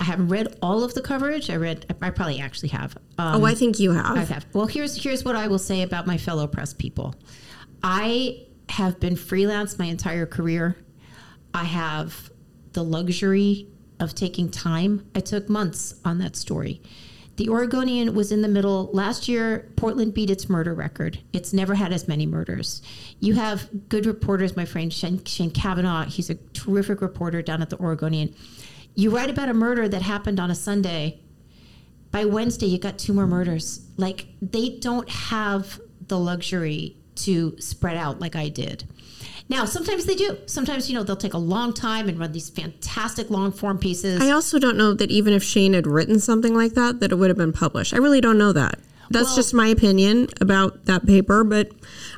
I 0.01 0.05
haven't 0.05 0.29
read 0.29 0.57
all 0.63 0.83
of 0.83 0.95
the 0.95 1.03
coverage. 1.03 1.51
I 1.51 1.57
read. 1.57 1.85
I 2.01 2.09
probably 2.11 2.41
actually 2.41 2.71
have. 2.71 2.97
Um, 3.19 3.43
Oh, 3.43 3.45
I 3.45 3.55
think 3.55 3.79
you 3.79 3.93
have. 3.93 4.17
I 4.17 4.25
have. 4.25 4.47
Well, 4.55 4.67
here's 4.67 4.97
here's 4.97 5.25
what 5.25 5.37
I 5.37 5.47
will 5.47 5.59
say 5.59 5.83
about 5.83 6.07
my 6.07 6.17
fellow 6.17 6.47
press 6.47 6.73
people. 6.73 7.15
I 7.83 8.47
have 8.71 8.99
been 8.99 9.15
freelance 9.17 9.79
my 9.79 9.87
entire 9.87 10.27
career. 10.27 10.77
I 11.53 11.65
have 11.65 12.31
the 12.73 12.83
luxury 12.83 13.69
of 13.99 14.15
taking 14.15 14.51
time. 14.51 15.07
I 15.15 15.21
took 15.21 15.49
months 15.49 15.95
on 16.05 16.19
that 16.19 16.35
story. 16.37 16.81
The 17.37 17.49
Oregonian 17.49 18.15
was 18.15 18.33
in 18.33 18.43
the 18.43 18.49
middle. 18.49 18.91
Last 18.93 19.27
year, 19.29 19.71
Portland 19.77 20.13
beat 20.15 20.31
its 20.31 20.49
murder 20.49 20.75
record. 20.75 21.21
It's 21.33 21.53
never 21.53 21.75
had 21.75 21.93
as 21.93 22.07
many 22.07 22.27
murders. 22.27 22.83
You 23.19 23.35
have 23.35 23.69
good 23.89 24.05
reporters, 24.07 24.57
my 24.57 24.65
friend 24.67 24.93
Shane, 24.93 25.25
Shane 25.25 25.51
Kavanaugh. 25.51 26.05
He's 26.05 26.29
a 26.31 26.35
terrific 26.55 27.01
reporter 27.01 27.41
down 27.43 27.63
at 27.63 27.71
the 27.71 27.79
Oregonian. 27.79 28.35
You 28.95 29.11
write 29.11 29.31
about 29.31 29.49
a 29.49 29.55
murder 29.55 29.89
that 29.89 30.03
happened 30.03 30.39
on 30.41 30.51
a 30.51 30.55
Sunday 30.55 31.21
by 32.11 32.25
Wednesday, 32.25 32.67
you 32.67 32.79
got 32.79 32.99
two 32.99 33.13
more 33.13 33.27
murders. 33.27 33.87
Like 33.97 34.27
they 34.43 34.79
don't 34.81 35.09
have 35.09 35.81
the 36.09 36.19
luxury 36.19 36.97
to 37.17 37.57
spread 37.61 37.97
out 37.97 38.21
like 38.21 38.35
I 38.35 38.49
did. 38.49 38.85
Now, 39.49 39.65
sometimes 39.65 40.05
they 40.07 40.15
do. 40.15 40.39
Sometimes, 40.47 40.89
you 40.89 40.95
know, 40.95 41.03
they'll 41.03 41.17
take 41.17 41.35
a 41.35 41.39
long 41.39 41.73
time 41.73 42.09
and 42.09 42.19
run 42.19 42.31
these 42.33 42.49
fantastic 42.49 43.31
long 43.31 43.51
form 43.51 43.79
pieces. 43.79 44.21
I 44.23 44.31
also 44.31 44.59
don't 44.61 44.77
know 44.77 44.95
that 44.95 45.11
even 45.11 45.33
if 45.33 45.43
Shane 45.43 45.73
had 45.73 45.89
written 45.89 46.21
something 46.21 46.55
like 46.55 46.75
that, 46.75 47.01
that 47.01 47.11
it 47.11 47.17
would 47.17 47.31
have 47.31 47.37
been 47.37 47.53
published. 47.53 47.93
I 47.93 47.97
really 47.99 48.21
don't 48.21 48.39
know 48.39 48.53
that. 48.53 48.79
That's 49.11 49.29
Well- 49.31 49.37
just 49.37 49.55
my 49.55 49.67
opinion 49.67 50.29
about 50.41 50.85
that 50.87 51.05
paper, 51.05 51.43
but 51.43 51.73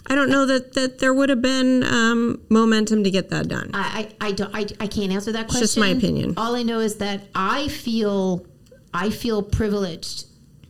I 0.06 0.14
don't 0.14 0.28
know 0.28 0.44
that, 0.46 0.74
that 0.74 0.98
there 0.98 1.14
would 1.14 1.30
have 1.30 1.40
been 1.40 1.82
um, 1.84 2.42
momentum 2.50 3.02
to 3.04 3.10
get 3.10 3.30
that 3.30 3.48
done. 3.48 3.70
I, 3.72 4.08
I, 4.20 4.28
I 4.28 4.32
don't 4.32 4.54
I, 4.54 4.66
I 4.78 4.86
can't 4.86 5.10
answer 5.10 5.32
that 5.32 5.46
question. 5.48 5.62
just 5.62 5.78
my 5.78 5.88
opinion. 5.88 6.34
All 6.36 6.54
I 6.54 6.62
know 6.62 6.80
is 6.80 6.96
that 6.96 7.22
I 7.34 7.68
feel 7.68 8.44
I 8.92 9.08
feel 9.10 9.42
privileged. 9.42 10.26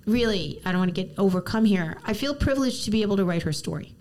Really, 0.07 0.61
I 0.65 0.71
don't 0.73 0.81
want 0.81 0.95
to 0.95 1.05
get 1.05 1.15
overcome 1.19 1.65
here. 1.65 1.99
I 2.05 2.13
feel 2.13 2.35
privileged 2.35 2.85
to 2.85 2.91
be 2.91 3.03
able 3.03 3.17
to 3.17 3.25
write 3.25 3.43
her 3.43 3.53
story. 3.53 3.95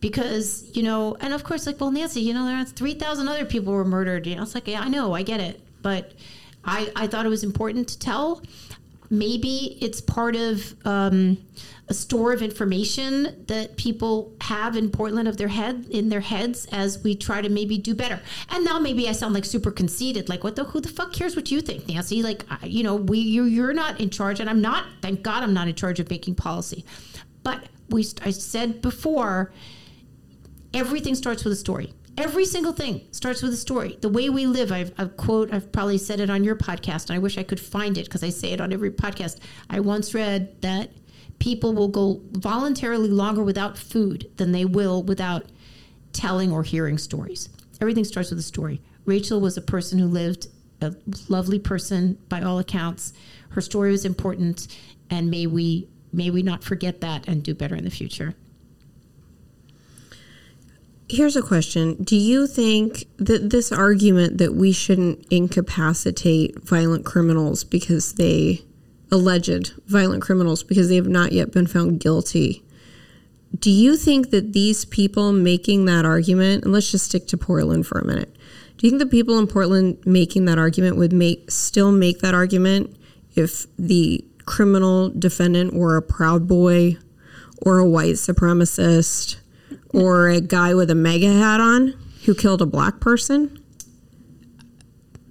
Because, 0.00 0.70
you 0.74 0.82
know, 0.82 1.16
and 1.20 1.32
of 1.32 1.44
course, 1.44 1.66
like, 1.66 1.80
well, 1.80 1.90
Nancy, 1.90 2.20
you 2.20 2.34
know, 2.34 2.44
there 2.44 2.56
are 2.56 2.64
3,000 2.64 3.26
other 3.28 3.44
people 3.46 3.72
were 3.72 3.84
murdered. 3.86 4.26
You 4.26 4.36
know, 4.36 4.42
it's 4.42 4.54
like, 4.54 4.68
yeah, 4.68 4.80
I 4.82 4.88
know, 4.88 5.14
I 5.14 5.22
get 5.22 5.40
it. 5.40 5.60
But 5.80 6.12
I, 6.64 6.90
I 6.96 7.06
thought 7.06 7.24
it 7.24 7.30
was 7.30 7.42
important 7.44 7.88
to 7.88 7.98
tell. 7.98 8.42
Maybe 9.18 9.78
it's 9.80 10.00
part 10.00 10.36
of 10.36 10.74
um, 10.86 11.38
a 11.88 11.94
store 11.94 12.32
of 12.32 12.42
information 12.42 13.44
that 13.46 13.76
people 13.76 14.34
have 14.40 14.76
in 14.76 14.90
Portland 14.90 15.28
of 15.28 15.36
their 15.36 15.48
head 15.48 15.86
in 15.90 16.08
their 16.08 16.20
heads 16.20 16.66
as 16.72 17.02
we 17.04 17.14
try 17.14 17.40
to 17.42 17.48
maybe 17.48 17.78
do 17.78 17.94
better. 17.94 18.20
And 18.50 18.64
now 18.64 18.78
maybe 18.78 19.08
I 19.08 19.12
sound 19.12 19.34
like 19.34 19.44
super 19.44 19.70
conceited, 19.70 20.28
like 20.28 20.42
what 20.44 20.56
the 20.56 20.64
who 20.64 20.80
the 20.80 20.88
fuck 20.88 21.12
cares 21.12 21.36
what 21.36 21.50
you 21.50 21.60
think, 21.60 21.88
Nancy? 21.88 22.22
Like 22.22 22.44
I- 22.50 22.66
you 22.66 22.82
know, 22.82 22.96
we 22.96 23.18
you 23.18 23.44
you're 23.44 23.72
not 23.74 24.00
in 24.00 24.10
charge, 24.10 24.40
and 24.40 24.48
I'm 24.50 24.60
not. 24.60 24.84
Thank 25.02 25.22
God, 25.22 25.42
I'm 25.42 25.54
not 25.54 25.68
in 25.68 25.74
charge 25.74 26.00
of 26.00 26.10
making 26.10 26.34
policy. 26.34 26.84
But 27.42 27.64
we 27.90 28.04
I 28.22 28.30
said 28.30 28.80
before, 28.82 29.52
everything 30.72 31.14
starts 31.14 31.44
with 31.44 31.52
a 31.52 31.56
story. 31.56 31.92
Every 32.16 32.44
single 32.44 32.72
thing 32.72 33.02
starts 33.10 33.42
with 33.42 33.52
a 33.52 33.56
story. 33.56 33.98
The 34.00 34.08
way 34.08 34.30
we 34.30 34.46
live, 34.46 34.70
I've 34.70 34.92
a 34.98 35.08
quote, 35.08 35.52
I've 35.52 35.72
probably 35.72 35.98
said 35.98 36.20
it 36.20 36.30
on 36.30 36.44
your 36.44 36.54
podcast, 36.54 37.08
and 37.08 37.16
I 37.16 37.18
wish 37.18 37.38
I 37.38 37.42
could 37.42 37.58
find 37.58 37.98
it 37.98 38.04
because 38.04 38.22
I 38.22 38.28
say 38.28 38.52
it 38.52 38.60
on 38.60 38.72
every 38.72 38.90
podcast. 38.90 39.40
I 39.68 39.80
once 39.80 40.14
read 40.14 40.60
that 40.62 40.92
people 41.40 41.74
will 41.74 41.88
go 41.88 42.22
voluntarily 42.30 43.08
longer 43.08 43.42
without 43.42 43.76
food 43.76 44.30
than 44.36 44.52
they 44.52 44.64
will 44.64 45.02
without 45.02 45.46
telling 46.12 46.52
or 46.52 46.62
hearing 46.62 46.98
stories. 46.98 47.48
Everything 47.80 48.04
starts 48.04 48.30
with 48.30 48.38
a 48.38 48.42
story. 48.42 48.80
Rachel 49.04 49.40
was 49.40 49.56
a 49.56 49.62
person 49.62 49.98
who 49.98 50.06
lived, 50.06 50.46
a 50.80 50.94
lovely 51.28 51.58
person 51.58 52.16
by 52.28 52.42
all 52.42 52.60
accounts. 52.60 53.12
Her 53.50 53.60
story 53.60 53.90
was 53.90 54.04
important, 54.04 54.68
and 55.10 55.30
may 55.30 55.46
we 55.48 55.88
may 56.12 56.30
we 56.30 56.42
not 56.42 56.62
forget 56.62 57.00
that 57.00 57.26
and 57.26 57.42
do 57.42 57.54
better 57.54 57.74
in 57.74 57.82
the 57.82 57.90
future. 57.90 58.34
Here's 61.14 61.36
a 61.36 61.42
question. 61.42 61.94
Do 62.02 62.16
you 62.16 62.48
think 62.48 63.04
that 63.18 63.50
this 63.50 63.70
argument 63.70 64.38
that 64.38 64.56
we 64.56 64.72
shouldn't 64.72 65.24
incapacitate 65.30 66.60
violent 66.64 67.04
criminals 67.04 67.62
because 67.62 68.14
they, 68.14 68.62
alleged 69.12 69.74
violent 69.86 70.24
criminals, 70.24 70.64
because 70.64 70.88
they 70.88 70.96
have 70.96 71.06
not 71.06 71.30
yet 71.30 71.52
been 71.52 71.68
found 71.68 72.00
guilty, 72.00 72.64
do 73.56 73.70
you 73.70 73.96
think 73.96 74.30
that 74.30 74.54
these 74.54 74.84
people 74.84 75.32
making 75.32 75.84
that 75.84 76.04
argument, 76.04 76.64
and 76.64 76.72
let's 76.72 76.90
just 76.90 77.04
stick 77.04 77.28
to 77.28 77.36
Portland 77.36 77.86
for 77.86 78.00
a 78.00 78.04
minute, 78.04 78.34
do 78.76 78.84
you 78.84 78.90
think 78.90 78.98
the 78.98 79.06
people 79.06 79.38
in 79.38 79.46
Portland 79.46 80.04
making 80.04 80.46
that 80.46 80.58
argument 80.58 80.96
would 80.96 81.12
make 81.12 81.48
still 81.48 81.92
make 81.92 82.18
that 82.18 82.34
argument 82.34 82.96
if 83.36 83.68
the 83.78 84.24
criminal 84.46 85.10
defendant 85.10 85.74
were 85.74 85.96
a 85.96 86.02
proud 86.02 86.48
boy 86.48 86.96
or 87.64 87.78
a 87.78 87.88
white 87.88 88.16
supremacist 88.16 89.36
or 89.92 90.28
a 90.28 90.40
guy 90.40 90.74
with 90.74 90.90
a 90.90 90.94
MAGA 90.94 91.32
hat 91.32 91.60
on 91.60 91.94
who 92.24 92.34
killed 92.34 92.62
a 92.62 92.66
black 92.66 93.00
person? 93.00 93.58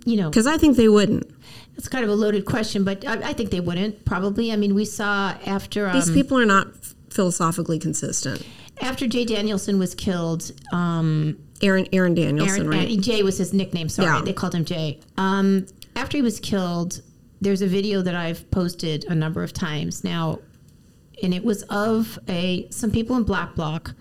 you 0.05 0.17
know, 0.17 0.29
Because 0.29 0.47
I 0.47 0.57
think 0.57 0.77
they 0.77 0.89
wouldn't. 0.89 1.29
it's 1.77 1.87
kind 1.87 2.03
of 2.03 2.09
a 2.09 2.15
loaded 2.15 2.45
question, 2.45 2.83
but 2.83 3.05
I, 3.07 3.29
I 3.29 3.33
think 3.33 3.51
they 3.51 3.59
wouldn't 3.61 4.05
probably. 4.05 4.51
I 4.51 4.55
mean, 4.55 4.75
we 4.75 4.85
saw 4.85 5.33
after 5.45 5.87
um, 5.87 5.93
These 5.95 6.11
people 6.11 6.37
are 6.39 6.45
not 6.45 6.67
philosophically 7.09 7.79
consistent. 7.79 8.45
after 8.81 9.07
Jay 9.07 9.25
Danielson 9.25 9.79
was 9.79 9.95
killed. 9.95 10.51
Um, 10.71 11.37
Aaron 11.61 11.87
Aaron 11.93 12.13
Danielson, 12.15 12.65
Aaron, 12.65 12.69
right? 12.69 12.99
Jay 12.99 13.23
was 13.23 13.37
his 13.37 13.53
nickname. 13.53 13.87
Sorry, 13.87 14.07
Yeah. 14.07 14.21
they 14.25 14.33
called 14.33 14.53
him 14.55 14.65
Jay. 14.65 14.99
Um, 15.17 15.65
after 15.95 16.17
he 16.17 16.21
was 16.21 16.39
killed, 16.41 17.01
there's 17.39 17.61
a 17.61 17.67
video 17.67 18.01
that 18.01 18.15
I've 18.15 18.49
posted 18.51 19.05
a 19.07 19.15
number 19.15 19.41
of 19.43 19.53
times 19.53 20.03
now, 20.03 20.39
and 21.21 21.33
it 21.33 21.45
was 21.45 21.63
of 21.69 22.19
a 22.27 22.67
some 22.71 22.91
people 22.91 23.15
in 23.15 23.23
Black 23.23 23.55
Bloc. 23.55 23.93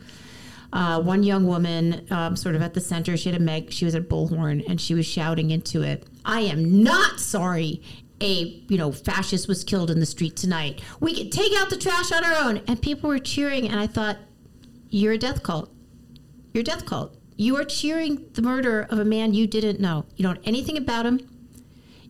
Uh, 0.73 1.01
one 1.01 1.23
young 1.23 1.47
woman, 1.47 2.07
um, 2.11 2.35
sort 2.35 2.55
of 2.55 2.63
at 2.63 2.73
the 2.73 2.81
center, 2.81 3.17
she 3.17 3.31
had 3.31 3.41
a 3.41 3.45
meg. 3.45 3.71
She 3.71 3.85
was 3.85 3.95
at 3.95 4.09
bullhorn, 4.09 4.67
and 4.69 4.81
she 4.81 4.95
was 4.95 5.07
shouting 5.07 5.51
into 5.51 5.83
it. 5.83 6.07
I 6.25 6.41
am 6.43 6.83
not 6.83 7.21
sorry. 7.21 7.83
A 8.21 8.63
you 8.69 8.79
know 8.79 8.93
fascist 8.93 9.49
was 9.49 9.65
killed 9.65 9.91
in 9.91 10.01
the 10.01 10.07
street 10.07 10.37
tonight. 10.37 10.81
We 11.01 11.15
can 11.15 11.31
take 11.31 11.53
out 11.59 11.71
the 11.71 11.77
trash 11.77 12.13
on 12.13 12.25
our 12.25 12.37
own, 12.37 12.63
and 12.67 12.81
people 12.81 13.09
were 13.11 13.19
cheering. 13.19 13.69
And 13.69 13.79
I 13.79 13.87
thought, 13.87 14.17
you're 14.89 15.13
a 15.15 15.19
death 15.19 15.43
cult. 15.43 15.71
You're 16.53 16.63
a 16.63 16.65
death 16.65 16.87
cult. 16.87 17.17
You 17.37 17.57
are 17.57 17.65
cheering 17.65 18.27
the 18.35 18.43
murder 18.43 18.87
of 18.91 18.99
a 18.99 19.05
man 19.05 19.35
you 19.35 19.47
didn't 19.47 19.81
know. 19.81 20.05
You 20.17 20.23
don't 20.23 20.37
know 20.37 20.43
anything 20.45 20.77
about 20.77 21.07
him. 21.07 21.21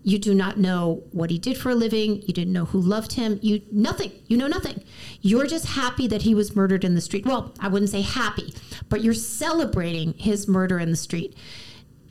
You 0.05 0.19
do 0.19 0.35
not 0.35 0.59
know 0.59 1.03
what 1.13 1.31
he 1.31 1.39
did 1.39 1.57
for 1.57 1.71
a 1.71 1.75
living. 1.75 2.23
You 2.23 2.35
didn't 2.35 2.53
know 2.53 2.65
who 2.65 2.81
loved 2.81 3.13
him. 3.13 3.39
You 3.43 3.63
nothing. 3.71 4.13
You 4.27 4.37
know 4.37 4.49
nothing. 4.49 4.83
You're 5.21 5.47
just 5.47 5.67
happy 5.67 6.07
that 6.09 6.23
he 6.23 6.35
was 6.35 6.57
murdered 6.57 6.85
in 6.85 6.95
the 6.95 7.01
street. 7.01 7.25
Well, 7.25 7.55
I 7.61 7.69
wouldn't 7.69 7.91
say 7.91 8.01
happy, 8.01 8.55
but 8.89 9.03
you're 9.03 9.15
celebrating 9.15 10.15
his 10.15 10.49
murder 10.49 10.79
in 10.79 10.91
the 10.91 10.97
street. 10.97 11.37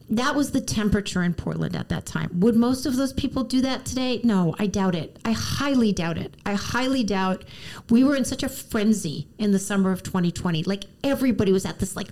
That 0.10 0.36
was 0.36 0.52
the 0.52 0.60
temperature 0.60 1.24
in 1.24 1.34
Portland 1.34 1.74
at 1.74 1.88
that 1.88 2.06
time. 2.06 2.32
Would 2.42 2.58
most 2.58 2.86
of 2.86 2.98
those 2.98 3.14
people 3.14 3.44
do 3.44 3.62
that 3.62 3.86
today? 3.86 4.20
No, 4.26 4.56
I 4.60 4.68
doubt 4.68 4.94
it. 4.94 5.18
I 5.24 5.32
highly 5.32 5.94
doubt 5.94 6.18
it. 6.18 6.36
I 6.46 6.54
highly 6.54 7.04
doubt. 7.04 7.46
We 7.90 8.04
were 8.04 8.18
in 8.18 8.26
such 8.26 8.44
a 8.44 8.50
frenzy 8.50 9.30
in 9.38 9.52
the 9.52 9.60
summer 9.60 9.92
of 9.92 10.04
2020. 10.04 10.64
Like 10.64 10.84
everybody 11.02 11.54
was 11.54 11.66
at 11.66 11.80
this 11.80 11.96
like 11.96 12.10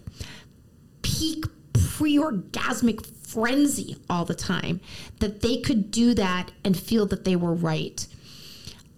peak 1.01 1.43
pre-orgasmic 1.73 3.05
frenzy 3.29 3.97
all 4.09 4.25
the 4.25 4.35
time 4.35 4.79
that 5.19 5.41
they 5.41 5.57
could 5.57 5.91
do 5.91 6.13
that 6.13 6.51
and 6.63 6.77
feel 6.77 7.05
that 7.05 7.25
they 7.25 7.35
were 7.35 7.53
right. 7.53 8.07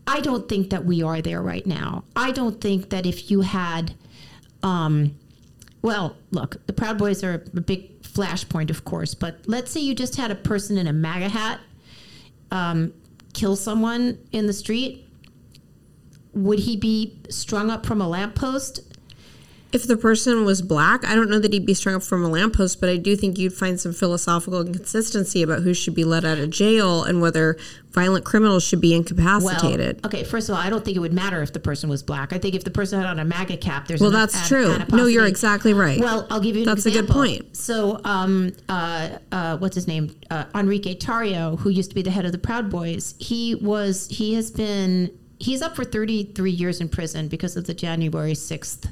I 0.08 0.20
don't 0.20 0.50
think 0.50 0.70
that 0.72 0.86
we 0.86 1.04
are 1.04 1.22
there 1.22 1.42
right 1.42 1.66
now. 1.66 2.04
I 2.16 2.32
don't 2.32 2.60
think 2.60 2.90
that 2.90 3.06
if 3.06 3.30
you 3.30 3.42
had 3.42 3.94
um 4.64 5.16
well, 5.82 6.16
look, 6.30 6.66
the 6.68 6.74
Proud 6.74 7.00
Boys 7.00 7.24
are 7.24 7.44
a 7.56 7.62
big 7.62 8.02
flashpoint, 8.04 8.70
of 8.70 8.86
course, 8.86 9.16
but 9.16 9.40
let's 9.48 9.72
say 9.72 9.80
you 9.80 9.96
just 9.96 10.16
had 10.16 10.30
a 10.30 10.36
person 10.36 10.78
in 10.78 10.86
a 10.86 10.94
MAGA 10.94 11.30
hat 11.30 11.60
um, 12.52 12.94
kill 13.34 13.56
someone 13.56 14.20
in 14.32 14.48
the 14.48 14.54
street. 14.54 15.08
Would 16.34 16.60
he 16.60 16.78
be 16.78 17.18
strung 17.30 17.70
up 17.70 17.86
from 17.86 18.02
a 18.02 18.08
lamppost? 18.08 18.82
If 19.72 19.88
the 19.88 19.96
person 19.96 20.44
was 20.44 20.62
black, 20.62 21.06
I 21.08 21.16
don't 21.16 21.30
know 21.30 21.40
that 21.40 21.54
he'd 21.54 21.66
be 21.66 21.74
strung 21.74 21.96
up 21.96 22.04
from 22.04 22.26
a 22.26 22.28
lamppost, 22.28 22.82
but 22.82 22.90
I 22.90 22.98
do 22.98 23.16
think 23.16 23.38
you'd 23.38 23.54
find 23.54 23.80
some 23.80 23.94
philosophical 23.94 24.60
inconsistency 24.62 25.42
about 25.42 25.62
who 25.62 25.74
should 25.74 25.96
be 25.96 26.04
let 26.04 26.26
out 26.26 26.40
of 26.40 26.50
jail 26.50 27.04
and 27.04 27.22
whether 27.22 27.58
violent 27.92 28.26
criminals 28.26 28.64
should 28.66 28.82
be 28.82 28.94
incapacitated. 28.94 30.06
okay, 30.06 30.24
first 30.24 30.50
of 30.50 30.56
all, 30.56 30.62
I 30.62 30.70
don't 30.70 30.84
think 30.84 30.98
it 30.98 31.00
would 31.00 31.14
matter 31.14 31.42
if 31.42 31.54
the 31.54 31.60
person 31.60 31.90
was 31.90 32.04
black. 32.04 32.34
I 32.34 32.38
think 32.38 32.54
if 32.56 32.64
the 32.66 32.72
person 32.72 33.00
had 33.00 33.08
on 33.10 33.20
a 33.20 33.26
MAGA 33.26 33.58
cap, 33.58 33.88
there's 33.88 34.02
Well, 34.02 34.12
that's 34.12 34.36
ad- 34.36 34.48
true. 34.48 34.78
No, 34.90 35.06
you're 35.06 35.26
exactly 35.26 35.74
right. 35.74 36.00
Well, 36.00 36.28
I'll 36.30 36.42
give 36.42 36.56
you 36.56 36.64
an 36.64 36.68
That's 36.68 36.86
a 36.86 36.92
good 36.92 37.08
point. 37.08 37.56
So, 37.56 38.02
um, 38.04 38.52
uh, 38.68 39.18
uh, 39.32 39.58
what's 39.58 39.76
his 39.76 39.88
name? 39.88 40.14
Uh, 40.30 40.46
Enrique 40.54 40.96
Tarrio, 40.96 41.58
who 41.60 41.70
used 41.70 41.92
to 41.92 41.96
be 41.96 42.02
the 42.02 42.12
head 42.12 42.26
of 42.26 42.34
the 42.34 42.38
Proud 42.38 42.70
Boys, 42.70 43.16
he 43.20 43.56
was 43.56 44.08
he 44.10 44.34
has 44.34 44.52
been 44.52 45.12
he's 45.40 45.62
up 45.62 45.76
for 45.76 45.84
33 45.84 46.52
years 46.52 46.82
in 46.82 46.90
prison 46.90 47.28
because 47.28 47.56
of 47.56 47.66
the 47.68 47.74
January 47.74 48.34
6th. 48.34 48.90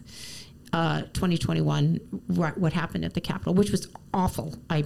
Uh, 0.72 1.02
2021, 1.14 2.00
what 2.28 2.56
what 2.60 2.74
happened 2.74 3.04
at 3.04 3.16
the 3.16 3.22
Capitol, 3.22 3.56
which 3.56 3.72
was 3.72 3.88
awful. 4.14 4.54
I 4.70 4.84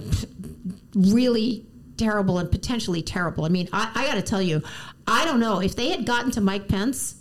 really 0.94 1.66
terrible 1.96 2.38
and 2.38 2.50
potentially 2.50 3.02
terrible. 3.02 3.44
I 3.44 3.48
mean, 3.48 3.68
I, 3.72 3.90
I 3.94 4.06
got 4.06 4.14
to 4.14 4.22
tell 4.22 4.42
you, 4.42 4.62
I 5.06 5.24
don't 5.24 5.40
know 5.40 5.60
if 5.60 5.76
they 5.76 5.90
had 5.90 6.06
gotten 6.06 6.30
to 6.32 6.40
Mike 6.40 6.68
Pence. 6.68 7.16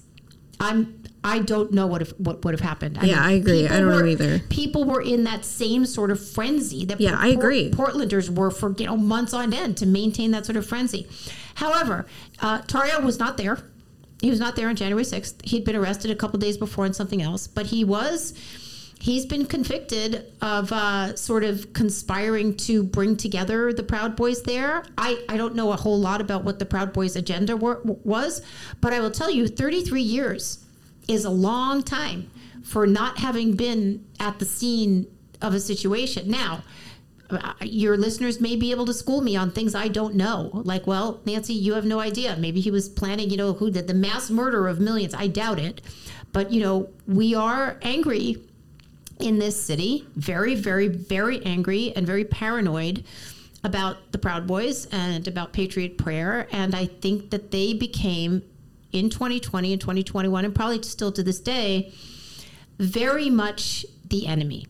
I'm. 0.59 0.99
I 1.25 1.39
don't 1.39 1.71
know 1.71 1.87
what 1.87 2.01
if, 2.01 2.19
what 2.19 2.43
would 2.43 2.53
have 2.53 2.59
happened. 2.59 2.99
Yeah, 3.01 3.23
I 3.23 3.31
agree. 3.31 3.65
I 3.65 3.79
don't 3.79 3.87
know 3.87 4.05
either. 4.05 4.39
People 4.49 4.83
were 4.83 5.01
in 5.01 5.23
that 5.23 5.45
same 5.45 5.85
sort 5.85 6.11
of 6.11 6.25
frenzy 6.25 6.83
that 6.83 6.99
Yeah, 6.99 7.15
I 7.17 7.29
agree. 7.29 7.71
Portlanders 7.71 8.29
were 8.29 8.51
for 8.51 8.75
you 8.77 8.85
know 8.85 8.97
months 8.97 9.33
on 9.33 9.53
end 9.53 9.77
to 9.77 9.85
maintain 9.85 10.31
that 10.31 10.45
sort 10.45 10.57
of 10.57 10.65
frenzy. 10.65 11.07
However, 11.55 12.05
uh, 12.41 12.61
Tarrio 12.63 13.01
was 13.01 13.19
not 13.19 13.37
there. 13.37 13.57
He 14.23 14.29
was 14.29 14.39
not 14.39 14.55
there 14.55 14.69
on 14.69 14.77
January 14.77 15.03
sixth. 15.03 15.35
He'd 15.43 15.65
been 15.65 15.75
arrested 15.75 16.09
a 16.09 16.15
couple 16.15 16.39
days 16.39 16.55
before 16.55 16.85
on 16.85 16.93
something 16.93 17.21
else, 17.21 17.45
but 17.45 17.65
he 17.65 17.83
was. 17.83 18.33
He's 18.97 19.25
been 19.25 19.45
convicted 19.45 20.31
of 20.41 20.71
uh, 20.71 21.17
sort 21.17 21.43
of 21.43 21.73
conspiring 21.73 22.55
to 22.55 22.83
bring 22.83 23.17
together 23.17 23.73
the 23.73 23.83
Proud 23.83 24.15
Boys 24.15 24.43
there. 24.43 24.85
I, 24.97 25.21
I 25.27 25.35
don't 25.35 25.55
know 25.55 25.73
a 25.73 25.75
whole 25.75 25.99
lot 25.99 26.21
about 26.21 26.45
what 26.45 26.57
the 26.57 26.65
Proud 26.65 26.93
Boys 26.93 27.17
agenda 27.17 27.57
was, 27.57 28.41
but 28.79 28.93
I 28.93 29.01
will 29.01 29.11
tell 29.11 29.29
you 29.29 29.45
33 29.49 30.01
years 30.01 30.63
is 31.09 31.25
a 31.25 31.29
long 31.29 31.83
time 31.83 32.31
for 32.63 32.87
not 32.87 33.17
having 33.17 33.57
been 33.57 34.05
at 34.21 34.39
the 34.39 34.45
scene 34.45 35.05
of 35.41 35.53
a 35.53 35.59
situation. 35.59 36.31
Now, 36.31 36.63
Uh, 37.33 37.53
your 37.61 37.97
listeners 37.97 38.39
may 38.39 38.55
be 38.55 38.71
able 38.71 38.85
to 38.85 38.93
school 38.93 39.21
me 39.21 39.35
on 39.35 39.51
things 39.51 39.75
I 39.75 39.87
don't 39.87 40.15
know. 40.15 40.51
Like, 40.53 40.87
well, 40.87 41.21
Nancy, 41.25 41.53
you 41.53 41.73
have 41.73 41.85
no 41.85 41.99
idea. 41.99 42.35
Maybe 42.37 42.61
he 42.61 42.71
was 42.71 42.89
planning, 42.89 43.29
you 43.29 43.37
know, 43.37 43.53
who 43.53 43.71
did 43.71 43.87
the 43.87 43.93
mass 43.93 44.29
murder 44.29 44.67
of 44.67 44.79
millions. 44.79 45.13
I 45.13 45.27
doubt 45.27 45.59
it. 45.59 45.81
But, 46.31 46.51
you 46.51 46.61
know, 46.61 46.89
we 47.07 47.35
are 47.35 47.77
angry 47.81 48.37
in 49.19 49.39
this 49.39 49.61
city, 49.61 50.05
very, 50.15 50.55
very, 50.55 50.87
very 50.87 51.43
angry 51.45 51.93
and 51.95 52.05
very 52.05 52.25
paranoid 52.25 53.03
about 53.63 54.11
the 54.11 54.17
Proud 54.17 54.47
Boys 54.47 54.85
and 54.91 55.27
about 55.27 55.53
Patriot 55.53 55.97
Prayer. 55.97 56.47
And 56.51 56.75
I 56.75 56.85
think 56.87 57.29
that 57.29 57.51
they 57.51 57.73
became, 57.73 58.43
in 58.91 59.09
2020 59.09 59.73
and 59.73 59.81
2021, 59.81 60.45
and 60.45 60.53
probably 60.53 60.81
still 60.83 61.11
to 61.13 61.23
this 61.23 61.39
day, 61.39 61.93
very 62.79 63.29
much 63.29 63.85
the 64.09 64.27
enemy. 64.27 64.67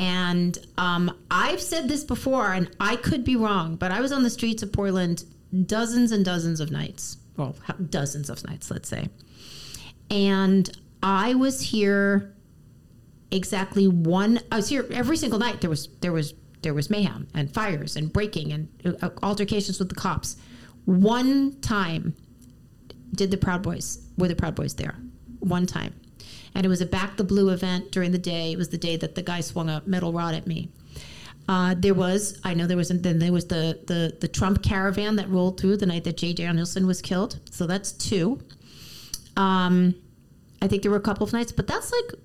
And 0.00 0.58
um, 0.78 1.14
I've 1.30 1.60
said 1.60 1.86
this 1.86 2.04
before, 2.04 2.54
and 2.54 2.74
I 2.80 2.96
could 2.96 3.22
be 3.22 3.36
wrong, 3.36 3.76
but 3.76 3.92
I 3.92 4.00
was 4.00 4.12
on 4.12 4.22
the 4.22 4.30
streets 4.30 4.62
of 4.62 4.72
Portland 4.72 5.24
dozens 5.66 6.10
and 6.10 6.24
dozens 6.24 6.58
of 6.58 6.70
nights. 6.70 7.18
Well, 7.36 7.54
dozens 7.90 8.30
of 8.30 8.42
nights, 8.46 8.70
let's 8.70 8.88
say. 8.88 9.10
And 10.10 10.70
I 11.02 11.34
was 11.34 11.60
here 11.60 12.34
exactly 13.30 13.88
one. 13.88 14.40
I 14.50 14.56
was 14.56 14.70
here 14.70 14.86
every 14.90 15.18
single 15.18 15.38
night. 15.38 15.60
There 15.60 15.68
was 15.68 15.88
there 16.00 16.12
was 16.12 16.32
there 16.62 16.72
was 16.72 16.88
mayhem 16.88 17.28
and 17.34 17.52
fires 17.52 17.94
and 17.94 18.10
breaking 18.10 18.52
and 18.52 18.96
uh, 19.02 19.10
altercations 19.22 19.78
with 19.78 19.90
the 19.90 19.94
cops. 19.94 20.36
One 20.86 21.60
time 21.60 22.16
did 23.12 23.30
the 23.30 23.36
Proud 23.36 23.62
Boys 23.62 23.98
were 24.16 24.28
the 24.28 24.34
Proud 24.34 24.54
Boys 24.54 24.74
there? 24.74 24.96
One 25.40 25.66
time, 25.66 25.94
and 26.54 26.66
it 26.66 26.68
was 26.68 26.80
a 26.80 26.86
back 26.86 27.16
the 27.16 27.24
blue 27.24 27.50
event 27.50 27.92
during 27.92 28.12
the 28.12 28.18
day. 28.18 28.52
It 28.52 28.58
was 28.58 28.68
the 28.68 28.78
day 28.78 28.96
that 28.96 29.14
the 29.14 29.22
guy 29.22 29.40
swung 29.40 29.68
a 29.68 29.82
metal 29.86 30.12
rod 30.12 30.34
at 30.34 30.46
me. 30.46 30.68
Uh, 31.48 31.74
there 31.76 31.94
was, 31.94 32.38
I 32.44 32.54
know 32.54 32.66
there 32.66 32.76
was, 32.76 32.90
then 32.90 33.18
there 33.18 33.32
was 33.32 33.46
the, 33.46 33.80
the 33.86 34.16
the 34.20 34.28
Trump 34.28 34.62
caravan 34.62 35.16
that 35.16 35.28
rolled 35.28 35.60
through 35.60 35.78
the 35.78 35.86
night 35.86 36.04
that 36.04 36.16
Jay 36.16 36.32
Danielson 36.32 36.86
was 36.86 37.02
killed. 37.02 37.40
So 37.50 37.66
that's 37.66 37.92
two. 37.92 38.40
Um, 39.36 39.94
I 40.62 40.68
think 40.68 40.82
there 40.82 40.90
were 40.90 40.98
a 40.98 41.02
couple 41.02 41.24
of 41.24 41.32
nights, 41.32 41.50
but 41.50 41.66
that's 41.66 41.90
like 41.90 42.20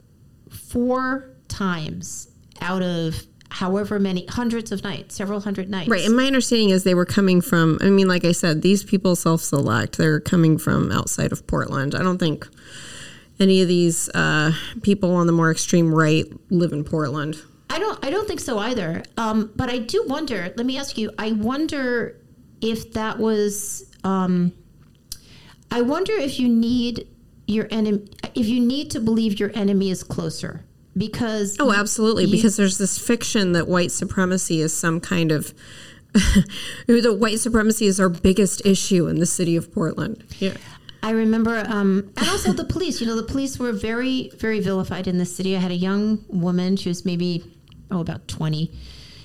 four 0.49 1.31
times 1.47 2.27
out 2.61 2.81
of 2.81 3.15
however 3.49 3.99
many 3.99 4.25
hundreds 4.27 4.71
of 4.71 4.83
nights, 4.83 5.15
several 5.15 5.39
hundred 5.39 5.69
nights. 5.69 5.89
Right. 5.89 6.05
And 6.05 6.15
my 6.15 6.25
understanding 6.25 6.69
is 6.69 6.83
they 6.83 6.93
were 6.93 7.05
coming 7.05 7.41
from, 7.41 7.77
I 7.81 7.89
mean, 7.89 8.07
like 8.07 8.25
I 8.25 8.31
said, 8.33 8.61
these 8.61 8.83
people 8.83 9.15
self 9.15 9.41
select. 9.41 9.97
They're 9.97 10.19
coming 10.19 10.57
from 10.57 10.91
outside 10.91 11.31
of 11.31 11.47
Portland. 11.47 11.95
I 11.95 12.03
don't 12.03 12.17
think 12.17 12.47
any 13.39 13.61
of 13.61 13.67
these 13.67 14.09
uh, 14.09 14.51
people 14.81 15.13
on 15.15 15.27
the 15.27 15.33
more 15.33 15.51
extreme 15.51 15.93
right 15.93 16.25
live 16.49 16.71
in 16.71 16.83
Portland. 16.83 17.37
I 17.69 17.79
don't. 17.79 18.03
I 18.05 18.09
don't 18.09 18.27
think 18.27 18.39
so 18.39 18.57
either. 18.59 19.03
Um, 19.17 19.51
but 19.55 19.69
I 19.69 19.79
do 19.79 20.03
wonder. 20.07 20.53
Let 20.55 20.65
me 20.65 20.77
ask 20.77 20.97
you. 20.97 21.11
I 21.17 21.31
wonder 21.33 22.19
if 22.61 22.93
that 22.93 23.17
was. 23.19 23.91
Um, 24.03 24.53
I 25.71 25.81
wonder 25.81 26.13
if 26.13 26.39
you 26.39 26.47
need 26.47 27.07
your 27.47 27.67
enemy. 27.71 28.07
If 28.35 28.47
you 28.47 28.59
need 28.59 28.91
to 28.91 28.99
believe 28.99 29.39
your 29.39 29.51
enemy 29.55 29.89
is 29.89 30.03
closer, 30.03 30.63
because 30.95 31.57
Oh, 31.59 31.73
absolutely. 31.73 32.25
You- 32.25 32.31
because 32.31 32.55
there's 32.55 32.77
this 32.77 32.97
fiction 32.99 33.51
that 33.53 33.67
white 33.67 33.91
supremacy 33.91 34.61
is 34.61 34.75
some 34.75 34.99
kind 34.99 35.31
of. 35.31 35.53
that 36.87 37.17
white 37.19 37.39
supremacy 37.41 37.87
is 37.87 37.99
our 37.99 38.07
biggest 38.07 38.65
issue 38.65 39.07
in 39.07 39.19
the 39.19 39.25
city 39.25 39.57
of 39.57 39.73
Portland. 39.73 40.23
Yeah. 40.39 40.55
I 41.05 41.11
remember, 41.11 41.63
um, 41.67 42.11
and 42.17 42.27
also 42.29 42.51
the 42.51 42.65
police. 42.65 42.99
You 42.99 43.05
know, 43.05 43.15
the 43.15 43.23
police 43.31 43.59
were 43.59 43.71
very, 43.71 44.31
very 44.39 44.59
vilified 44.59 45.05
in 45.07 45.19
this 45.19 45.35
city. 45.35 45.55
I 45.55 45.59
had 45.59 45.69
a 45.71 45.75
young 45.75 46.25
woman. 46.29 46.77
She 46.77 46.89
was 46.89 47.05
maybe, 47.05 47.43
oh, 47.91 47.99
about 47.99 48.27
20. 48.27 48.71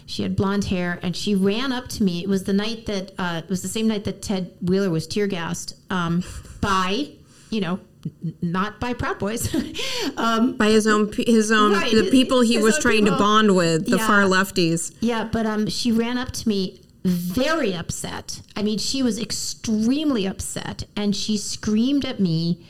She 0.04 0.22
had 0.22 0.36
blonde 0.36 0.64
hair, 0.66 0.98
and 1.02 1.16
she 1.16 1.34
ran 1.34 1.72
up 1.72 1.88
to 1.90 2.02
me. 2.02 2.22
It 2.22 2.28
was 2.28 2.44
the 2.44 2.52
night 2.52 2.84
that 2.84 3.12
uh, 3.18 3.40
it 3.44 3.48
was 3.48 3.62
the 3.62 3.68
same 3.68 3.88
night 3.88 4.04
that 4.04 4.20
Ted 4.20 4.52
Wheeler 4.60 4.90
was 4.90 5.06
tear 5.06 5.26
gassed 5.26 5.74
um, 5.88 6.22
by, 6.60 7.12
you 7.48 7.62
know, 7.62 7.80
n- 8.04 8.34
not 8.42 8.78
by 8.78 8.92
Proud 8.92 9.18
Boys. 9.18 9.48
um, 10.18 10.56
By 10.58 10.68
his 10.68 10.86
own, 10.86 11.10
his 11.16 11.50
own, 11.50 11.72
Right, 11.72 11.94
the 11.94 12.10
people 12.10 12.42
he 12.42 12.58
was 12.58 12.78
trying 12.78 13.06
to 13.06 13.12
bond 13.12 13.56
with, 13.56 13.86
the 13.86 13.96
Yeah. 13.96 14.06
far 14.06 14.22
lefties. 14.24 14.92
Yeah, 15.00 15.24
but 15.32 15.46
um, 15.46 15.66
she 15.68 15.92
ran 15.92 16.18
up 16.18 16.32
to 16.32 16.46
me 16.48 16.82
very 17.04 17.74
upset. 17.74 18.42
I 18.56 18.62
mean, 18.62 18.78
she 18.78 19.02
was 19.02 19.18
extremely 19.18 20.26
upset, 20.26 20.84
and 20.96 21.16
she 21.16 21.36
screamed 21.36 22.04
at 22.04 22.20
me 22.20 22.66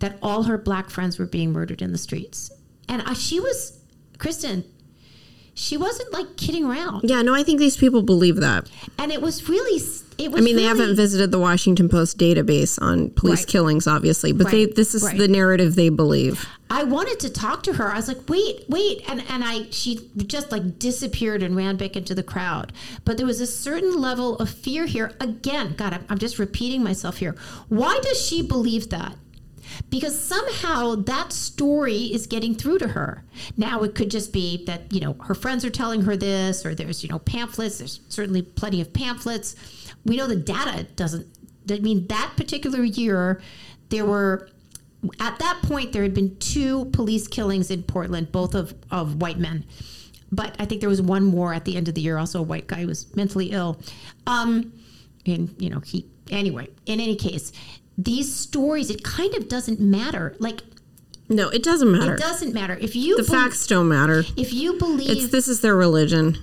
that 0.00 0.18
all 0.22 0.44
her 0.44 0.58
black 0.58 0.90
friends 0.90 1.18
were 1.18 1.26
being 1.26 1.52
murdered 1.52 1.82
in 1.82 1.92
the 1.92 1.98
streets. 1.98 2.50
And 2.88 3.02
I, 3.02 3.12
she 3.12 3.38
was, 3.40 3.78
Kristen, 4.18 4.64
she 5.54 5.76
wasn't 5.76 6.12
like 6.12 6.36
kidding 6.36 6.64
around. 6.64 7.08
Yeah, 7.08 7.22
no, 7.22 7.34
I 7.34 7.42
think 7.42 7.58
these 7.58 7.76
people 7.76 8.02
believe 8.02 8.36
that. 8.36 8.70
And 8.98 9.12
it 9.12 9.20
was 9.20 9.48
really, 9.48 9.78
it 10.20 10.30
was. 10.32 10.40
I 10.40 10.44
mean, 10.44 10.56
they 10.56 10.64
haven't 10.64 10.96
visited 10.96 11.30
the 11.30 11.38
Washington 11.38 11.88
Post 11.88 12.18
database 12.18 12.80
on 12.80 13.10
police 13.10 13.40
Right. 13.40 13.48
killings, 13.48 13.86
obviously, 13.86 14.32
but 14.32 14.50
they 14.50 14.66
this 14.66 14.94
is 14.94 15.02
right. 15.02 15.16
the 15.18 15.28
narrative 15.28 15.74
they 15.74 15.88
believe. 15.88 16.46
I 16.72 16.84
wanted 16.84 17.18
to 17.20 17.30
talk 17.30 17.62
to 17.64 17.72
her. 17.74 17.90
I 17.90 17.96
was 17.96 18.06
like, 18.08 18.28
wait, 18.28 18.64
wait. 18.68 19.02
And 19.08 19.24
and 19.28 19.42
I 19.44 19.66
she 19.70 20.08
just 20.26 20.52
like 20.52 20.78
disappeared 20.78 21.42
and 21.42 21.56
ran 21.56 21.76
back 21.76 21.96
into 21.96 22.14
the 22.14 22.22
crowd. 22.22 22.72
But 23.04 23.16
there 23.16 23.26
was 23.26 23.40
a 23.40 23.46
certain 23.46 24.00
level 24.00 24.36
of 24.36 24.48
fear 24.50 24.86
here. 24.86 25.12
Again, 25.20 25.74
God, 25.76 25.94
I'm, 25.94 26.04
I'm 26.08 26.18
just 26.18 26.38
repeating 26.38 26.82
myself 26.84 27.16
here. 27.16 27.34
Why 27.68 27.98
does 28.02 28.24
she 28.24 28.42
believe 28.42 28.90
that? 28.90 29.16
Because 29.88 30.18
somehow 30.18 30.94
that 30.94 31.32
story 31.32 32.04
is 32.04 32.26
getting 32.26 32.54
through 32.54 32.78
to 32.78 32.88
her. 32.88 33.24
Now 33.56 33.82
it 33.82 33.94
could 33.94 34.10
just 34.10 34.32
be 34.32 34.64
that, 34.66 34.92
you 34.92 35.00
know, 35.00 35.14
her 35.24 35.34
friends 35.34 35.64
are 35.64 35.70
telling 35.70 36.02
her 36.02 36.16
this, 36.16 36.64
or 36.64 36.74
there's, 36.74 37.02
you 37.02 37.08
know, 37.08 37.18
pamphlets. 37.18 37.78
There's 37.78 38.00
certainly 38.08 38.42
plenty 38.42 38.80
of 38.80 38.92
pamphlets. 38.92 39.56
We 40.04 40.16
know 40.16 40.26
the 40.26 40.36
data 40.36 40.84
doesn't 40.96 41.26
I 41.70 41.78
mean, 41.78 42.06
that 42.08 42.32
particular 42.36 42.82
year, 42.82 43.40
there 43.90 44.04
were 44.04 44.48
at 45.18 45.38
that 45.38 45.60
point 45.62 45.92
there 45.92 46.02
had 46.02 46.12
been 46.12 46.36
two 46.36 46.86
police 46.86 47.26
killings 47.26 47.70
in 47.70 47.82
Portland, 47.82 48.30
both 48.32 48.54
of, 48.54 48.74
of 48.90 49.20
white 49.20 49.38
men. 49.38 49.64
But 50.30 50.54
I 50.58 50.64
think 50.66 50.80
there 50.80 50.90
was 50.90 51.02
one 51.02 51.24
more 51.24 51.54
at 51.54 51.64
the 51.64 51.76
end 51.76 51.88
of 51.88 51.94
the 51.94 52.02
year. 52.02 52.18
Also, 52.18 52.40
a 52.40 52.42
white 52.42 52.66
guy 52.66 52.84
was 52.84 53.14
mentally 53.16 53.50
ill. 53.50 53.80
Um, 54.26 54.72
and 55.26 55.54
you 55.58 55.70
know, 55.70 55.80
he 55.80 56.06
anyway. 56.30 56.68
In 56.86 57.00
any 57.00 57.16
case, 57.16 57.52
these 58.04 58.34
stories 58.34 58.90
it 58.90 59.02
kind 59.04 59.34
of 59.34 59.48
doesn't 59.48 59.80
matter. 59.80 60.34
Like 60.38 60.62
No, 61.28 61.48
it 61.48 61.62
doesn't 61.62 61.90
matter. 61.90 62.14
it 62.14 62.20
doesn't 62.20 62.54
matter 62.54 62.76
if 62.80 62.94
you 62.96 63.16
the 63.16 63.22
bel- 63.30 63.42
facts 63.42 63.66
don't 63.66 63.88
matter. 63.88 64.24
If 64.36 64.52
you 64.52 64.78
believe 64.78 65.10
It's 65.10 65.28
this 65.28 65.48
is 65.48 65.60
their 65.60 65.76
religion. 65.76 66.38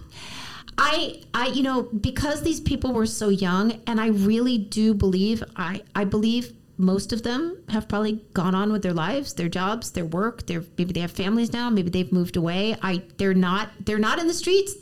I, 0.80 1.24
I, 1.34 1.48
you 1.48 1.64
know, 1.64 1.84
because 1.84 2.44
these 2.44 2.60
people 2.60 2.94
were 2.94 3.08
so 3.08 3.30
young, 3.30 3.82
and 3.88 4.00
I 4.00 4.08
really 4.10 4.60
do 4.60 4.94
believe, 4.94 5.44
I, 5.56 5.82
I 5.96 6.04
believe 6.04 6.54
most 6.78 7.12
of 7.12 7.24
them 7.24 7.58
have 7.70 7.88
probably 7.88 8.24
gone 8.34 8.54
on 8.54 8.72
with 8.72 8.84
their 8.84 8.94
lives, 8.94 9.34
their 9.34 9.50
jobs, 9.50 9.90
their 9.94 10.06
work. 10.06 10.46
They're 10.46 10.64
maybe 10.78 10.94
they 10.94 11.00
have 11.00 11.10
families 11.12 11.52
now. 11.52 11.72
Maybe 11.72 11.90
they've 11.90 12.12
moved 12.12 12.38
away. 12.38 12.76
I, 12.84 13.02
they're 13.18 13.34
not, 13.34 13.70
they're 13.84 13.98
not 13.98 14.20
in 14.20 14.28
the 14.28 14.36
streets. 14.36 14.76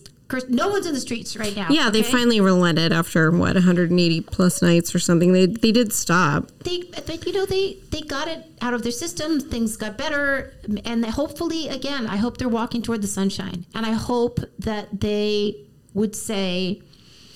No 0.49 0.69
one's 0.69 0.87
in 0.87 0.93
the 0.93 0.99
streets 0.99 1.37
right 1.37 1.55
now. 1.55 1.67
Yeah, 1.69 1.89
they 1.89 2.01
finally 2.01 2.41
relented 2.41 2.91
after 2.91 3.29
what 3.31 3.53
180 3.53 4.21
plus 4.21 4.61
nights 4.61 4.95
or 4.95 4.99
something. 4.99 5.33
They 5.33 5.45
they 5.45 5.71
did 5.71 5.93
stop. 5.93 6.49
they, 6.63 6.83
but 7.05 7.25
you 7.25 7.33
know, 7.33 7.45
they 7.45 7.77
they 7.91 8.01
got 8.01 8.27
it 8.27 8.45
out 8.61 8.73
of 8.73 8.81
their 8.83 8.91
system. 8.91 9.39
Things 9.39 9.77
got 9.77 9.97
better, 9.97 10.53
and 10.83 11.03
they, 11.03 11.09
hopefully, 11.09 11.67
again, 11.67 12.07
I 12.07 12.17
hope 12.17 12.37
they're 12.37 12.49
walking 12.49 12.81
toward 12.81 13.01
the 13.01 13.07
sunshine, 13.07 13.65
and 13.75 13.85
I 13.85 13.91
hope 13.91 14.39
that 14.59 14.99
they 15.01 15.57
would 15.93 16.15
say, 16.15 16.81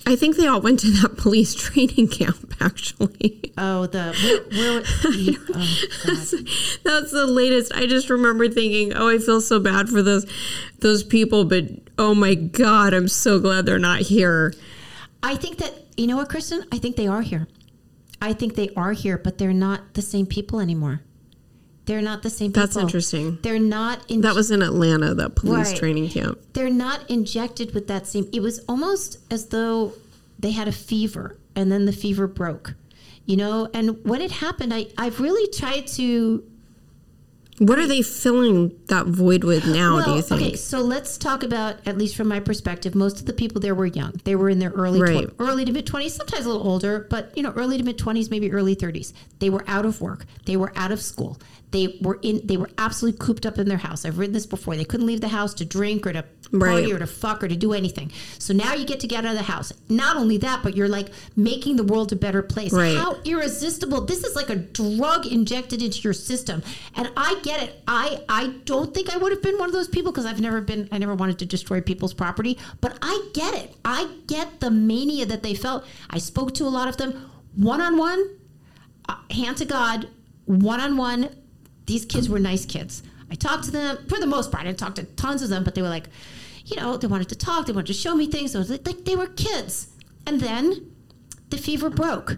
I 0.10 0.16
think 0.16 0.38
they 0.38 0.48
all 0.48 0.60
went 0.60 0.80
to 0.80 0.90
that 1.02 1.18
police 1.18 1.54
training 1.54 2.08
camp 2.08 2.56
actually. 2.60 3.54
"Oh, 3.60 3.86
the 3.86 4.12
where, 4.52 4.82
where 4.82 4.84
oh, 5.04 5.38
God. 5.54 6.48
That's 6.84 7.12
the 7.12 7.28
latest. 7.28 7.72
I 7.76 7.86
just 7.86 8.10
remember 8.10 8.50
thinking, 8.50 8.92
"Oh, 8.96 9.08
I 9.08 9.20
feel 9.20 9.40
so 9.40 9.60
bad 9.60 9.88
for 9.88 10.02
those 10.02 10.26
those 10.80 11.04
people, 11.04 11.46
but 11.46 11.66
oh 12.00 12.16
my 12.16 12.34
god, 12.34 12.96
I'm 12.96 13.08
so 13.08 13.40
glad 13.40 13.68
they're 13.68 13.78
not 13.78 14.02
here." 14.02 14.56
I 15.22 15.36
think 15.36 15.60
that 15.60 15.76
you 15.96 16.08
know 16.08 16.18
what, 16.18 16.28
Kristen. 16.28 16.66
I 16.72 16.80
think 16.80 16.96
they 16.96 17.08
are 17.08 17.22
here. 17.22 17.48
I 18.20 18.34
think 18.34 18.56
they 18.56 18.70
are 18.76 18.94
here, 18.94 19.20
but 19.20 19.38
they're 19.38 19.54
not 19.54 19.94
the 19.94 20.02
same 20.02 20.26
people 20.26 20.60
anymore. 20.60 21.02
They're 21.90 22.04
not 22.04 22.22
the 22.22 22.30
same 22.30 22.52
people. 22.52 22.62
That's 22.62 22.78
interesting. 22.78 23.40
They're 23.42 23.58
not. 23.58 24.02
In, 24.12 24.22
That 24.22 24.36
was 24.36 24.52
in 24.52 24.62
Atlanta, 24.62 25.16
that 25.16 25.36
police 25.36 25.70
Right. 25.70 25.76
training 25.76 26.10
camp. 26.10 26.38
they're 26.54 26.70
not 26.70 27.00
injected 27.10 27.74
with 27.74 27.88
that 27.88 28.06
same. 28.06 28.28
It 28.32 28.42
was 28.44 28.60
almost 28.70 29.18
as 29.32 29.48
though 29.48 29.94
they 30.38 30.52
had 30.52 30.68
a 30.68 30.72
fever, 30.72 31.36
and 31.56 31.72
then 31.72 31.86
the 31.86 31.92
fever 31.92 32.28
broke. 32.28 32.76
You 33.26 33.38
know, 33.38 33.70
and 33.74 33.98
when 34.06 34.22
it 34.22 34.30
happened, 34.34 34.72
I 34.72 34.86
I've 35.00 35.20
really 35.20 35.52
tried 35.52 35.88
to 35.98 36.44
What 37.58 37.78
are 37.80 37.88
they 37.88 38.02
filling 38.04 38.72
that 38.88 39.06
void 39.08 39.44
with 39.44 39.66
now, 39.68 40.00
do 40.06 40.12
you 40.12 40.22
think? 40.22 40.42
Okay, 40.42 40.56
so 40.56 40.80
let's 40.80 41.18
talk 41.18 41.44
about, 41.44 41.76
at 41.86 41.98
least 41.98 42.16
from 42.16 42.30
my 42.30 42.40
perspective, 42.40 42.96
most 42.96 43.20
of 43.20 43.26
the 43.26 43.34
people 43.34 43.60
there 43.60 43.76
were 43.76 43.86
young. 43.88 44.14
They 44.24 44.36
were 44.36 44.50
in 44.50 44.60
their 44.60 44.70
early 44.72 45.02
Right. 45.02 45.24
twen- 45.28 45.32
early 45.50 45.66
to 45.66 45.72
mid 45.74 45.86
twenties, 45.88 46.14
sometimes 46.14 46.46
a 46.46 46.50
little 46.50 46.66
older, 46.66 47.06
but 47.10 47.32
you 47.36 47.42
know, 47.44 47.52
early 47.58 47.78
to 47.80 47.84
mid 47.84 47.98
twenties, 47.98 48.30
maybe 48.32 48.50
early 48.52 48.76
thirties. 48.76 49.12
They 49.40 49.50
were 49.50 49.64
out 49.68 49.86
of 49.86 50.00
work. 50.02 50.26
They 50.46 50.56
were 50.56 50.72
out 50.76 50.92
of 50.92 51.02
school. 51.02 51.38
They 51.72 52.00
were 52.02 52.18
in. 52.24 52.42
They 52.46 52.58
were 52.58 52.70
absolutely 52.78 53.20
cooped 53.20 53.46
up 53.46 53.60
in 53.60 53.68
their 53.68 53.78
house. 53.78 54.04
I've 54.06 54.18
written 54.18 54.34
this 54.34 54.48
before. 54.48 54.76
They 54.76 54.86
couldn't 54.86 55.06
leave 55.06 55.22
the 55.22 55.28
house 55.28 55.54
to 55.56 55.66
drink 55.66 56.08
or 56.08 56.14
to 56.14 56.24
party 56.24 56.86
Right. 56.86 56.92
or 56.94 56.98
to 57.00 57.06
fuck 57.06 57.44
or 57.44 57.48
to 57.48 57.56
do 57.56 57.74
anything. 57.74 58.12
So 58.40 58.56
now 58.56 58.74
you 58.74 58.86
get 58.86 59.00
to 59.02 59.08
get 59.08 59.24
out 59.24 59.32
of 59.34 59.38
the 59.38 59.44
house. 59.44 59.72
Not 59.88 60.18
only 60.18 60.38
that, 60.38 60.64
but 60.64 60.76
you're 60.76 60.88
like 60.90 61.10
making 61.36 61.76
the 61.76 61.84
world 61.84 62.12
a 62.12 62.16
better 62.16 62.42
place. 62.42 62.74
Right. 62.74 62.98
How 62.98 63.18
irresistible! 63.24 64.02
This 64.06 64.24
is 64.24 64.36
like 64.36 64.50
a 64.50 64.56
drug 64.56 65.28
injected 65.28 65.84
into 65.84 66.00
your 66.02 66.14
system, 66.14 66.64
and 66.96 67.12
I 67.16 67.40
get 67.44 67.62
it. 67.62 67.84
I 67.88 68.22
I 68.28 68.48
don't 68.66 68.92
think 68.94 69.14
I 69.14 69.18
would 69.18 69.32
have 69.32 69.44
been 69.44 69.60
one 69.60 69.70
of 69.70 69.74
those 69.74 69.88
people 69.88 70.12
because 70.12 70.26
I've 70.26 70.42
never 70.42 70.62
been. 70.62 70.90
I 70.92 70.98
never 70.98 71.14
wanted 71.14 71.38
to 71.40 71.46
destroy 71.46 71.82
people's 71.82 72.16
property, 72.16 72.58
but 72.82 72.98
I 73.04 73.30
get 73.34 73.54
it. 73.54 73.76
I 73.86 74.10
get 74.26 74.60
the 74.60 74.72
mania 74.72 75.28
that 75.28 75.44
they 75.44 75.54
felt. 75.54 75.86
I 76.10 76.18
spoke 76.18 76.56
to 76.56 76.64
a 76.64 76.70
lot 76.70 76.88
of 76.88 76.98
them 76.98 77.30
one 77.56 77.80
on 77.82 77.98
one, 77.98 78.28
hand 79.32 79.58
to 79.58 79.66
God, 79.66 80.08
one 80.46 80.80
on 80.80 80.98
one. 80.98 81.30
These 81.90 82.06
kids 82.06 82.30
were 82.30 82.38
nice 82.38 82.68
kids. 82.68 83.02
I 83.32 83.36
talked 83.36 83.64
to 83.64 83.72
them 83.72 83.98
for 84.08 84.20
the 84.20 84.28
most 84.28 84.52
part. 84.52 84.62
I 84.62 84.68
didn't 84.68 84.78
talk 84.78 84.94
to 84.96 85.06
tons 85.06 85.42
of 85.42 85.50
them, 85.50 85.64
but 85.64 85.74
they 85.74 85.82
were 85.82 85.90
like, 85.90 86.08
you 86.64 86.76
know, 86.76 86.98
they 86.98 87.08
wanted 87.08 87.30
to 87.30 87.36
talk. 87.36 87.66
They 87.66 87.74
wanted 87.74 87.88
to 87.88 87.94
show 87.94 88.14
me 88.14 88.28
things. 88.28 88.54
Was 88.54 88.70
like, 88.70 88.86
like 88.86 89.06
they 89.06 89.16
were 89.16 89.26
kids. 89.26 89.88
And 90.28 90.40
then 90.40 90.92
the 91.50 91.58
fever 91.58 91.90
broke. 91.90 92.38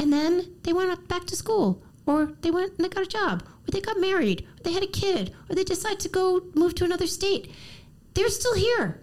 And 0.00 0.12
then 0.12 0.56
they 0.64 0.72
went 0.72 1.06
back 1.06 1.26
to 1.26 1.36
school, 1.36 1.80
or 2.06 2.32
they 2.40 2.50
went 2.50 2.72
and 2.72 2.84
they 2.84 2.88
got 2.88 3.04
a 3.04 3.06
job, 3.06 3.44
or 3.44 3.70
they 3.70 3.80
got 3.80 4.00
married, 4.00 4.48
or 4.58 4.64
they 4.64 4.72
had 4.72 4.82
a 4.82 4.88
kid, 4.88 5.32
or 5.48 5.54
they 5.54 5.62
decided 5.62 6.00
to 6.00 6.08
go 6.08 6.42
move 6.56 6.74
to 6.74 6.84
another 6.84 7.06
state. 7.06 7.52
They're 8.14 8.30
still 8.30 8.56
here. 8.56 9.00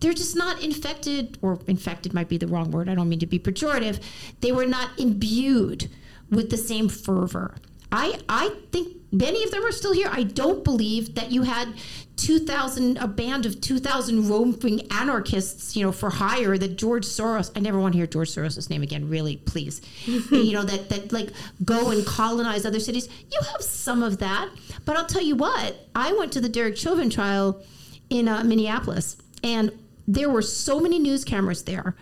They're 0.00 0.14
just 0.14 0.36
not 0.36 0.62
infected, 0.62 1.36
or 1.42 1.60
infected 1.66 2.14
might 2.14 2.30
be 2.30 2.38
the 2.38 2.46
wrong 2.46 2.70
word. 2.70 2.88
I 2.88 2.94
don't 2.94 3.10
mean 3.10 3.18
to 3.18 3.26
be 3.26 3.38
pejorative. 3.38 4.00
They 4.40 4.52
were 4.52 4.64
not 4.64 4.98
imbued 4.98 5.90
with 6.30 6.48
the 6.48 6.56
same 6.56 6.88
fervor. 6.88 7.56
I 7.90 8.20
I 8.28 8.54
think 8.72 8.96
many 9.10 9.42
of 9.44 9.50
them 9.50 9.64
are 9.64 9.72
still 9.72 9.92
here. 9.92 10.08
I 10.10 10.22
don't 10.22 10.62
believe 10.64 11.14
that 11.14 11.30
you 11.30 11.42
had 11.42 11.74
2000 12.16 12.98
a 12.98 13.06
band 13.06 13.46
of 13.46 13.60
2000 13.60 14.28
roaming 14.28 14.90
anarchists, 14.90 15.76
you 15.76 15.84
know, 15.84 15.92
for 15.92 16.10
hire 16.10 16.58
that 16.58 16.76
George 16.76 17.06
Soros, 17.06 17.50
I 17.56 17.60
never 17.60 17.78
want 17.78 17.92
to 17.92 17.98
hear 17.98 18.06
George 18.06 18.30
Soros' 18.30 18.68
name 18.68 18.82
again, 18.82 19.08
really, 19.08 19.36
please. 19.36 19.80
you 20.06 20.52
know, 20.52 20.64
that 20.64 20.88
that 20.90 21.12
like 21.12 21.30
go 21.64 21.90
and 21.90 22.04
colonize 22.06 22.66
other 22.66 22.80
cities. 22.80 23.08
You 23.32 23.40
have 23.52 23.62
some 23.62 24.02
of 24.02 24.18
that, 24.18 24.50
but 24.84 24.96
I'll 24.96 25.06
tell 25.06 25.22
you 25.22 25.36
what, 25.36 25.88
I 25.94 26.12
went 26.12 26.32
to 26.32 26.40
the 26.40 26.48
Derek 26.48 26.76
Chauvin 26.76 27.10
trial 27.10 27.62
in 28.10 28.28
uh, 28.28 28.42
Minneapolis 28.44 29.16
and 29.42 29.72
there 30.06 30.30
were 30.30 30.42
so 30.42 30.80
many 30.80 30.98
news 30.98 31.24
cameras 31.24 31.64
there 31.64 31.94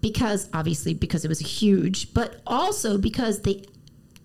because 0.00 0.48
obviously 0.54 0.94
because 0.94 1.24
it 1.24 1.28
was 1.28 1.40
huge, 1.40 2.12
but 2.14 2.40
also 2.46 2.96
because 2.96 3.42
they 3.42 3.64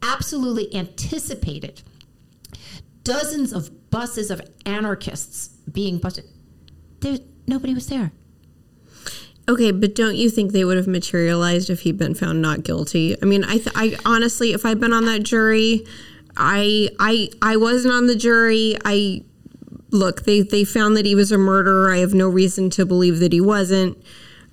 absolutely 0.06 0.73
anticipated 0.76 1.82
dozens 3.03 3.53
of 3.53 3.90
buses 3.90 4.32
of 4.32 4.41
anarchists 4.65 5.48
being 5.72 5.98
busted. 5.98 6.26
There, 6.99 7.19
nobody 7.48 7.73
was 7.73 7.88
there. 7.88 8.11
Okay, 9.48 9.72
but 9.72 9.94
don't 9.94 10.15
you 10.15 10.30
think 10.30 10.52
they 10.52 10.65
would 10.65 10.77
have 10.77 10.88
materialized 10.88 11.69
if 11.69 11.82
he'd 11.82 11.98
been 11.98 12.15
found 12.15 12.41
not 12.41 12.64
guilty? 12.64 13.15
I 13.22 13.26
mean, 13.26 13.44
I, 13.44 13.57
th- 13.57 13.72
I 13.76 13.95
honestly, 14.03 14.53
if 14.53 14.65
I'd 14.65 14.80
been 14.80 14.91
on 14.91 15.06
that 15.06 15.22
jury, 15.22 15.86
I, 16.36 16.90
I, 16.99 17.30
I 17.41 17.57
wasn't 17.57 17.94
on 17.94 18.07
the 18.07 18.15
jury. 18.15 18.76
I 18.84 19.23
look, 19.91 20.23
they, 20.23 20.41
they 20.41 20.64
found 20.64 20.98
that 20.98 21.06
he 21.06 21.14
was 21.14 21.32
a 21.32 21.38
murderer. 21.38 21.94
I 21.94 21.99
have 21.99 22.15
no 22.15 22.27
reason 22.27 22.72
to 22.72 22.88
believe 22.88 23.19
that 23.19 23.32
he 23.32 23.40
wasn't 23.40 23.98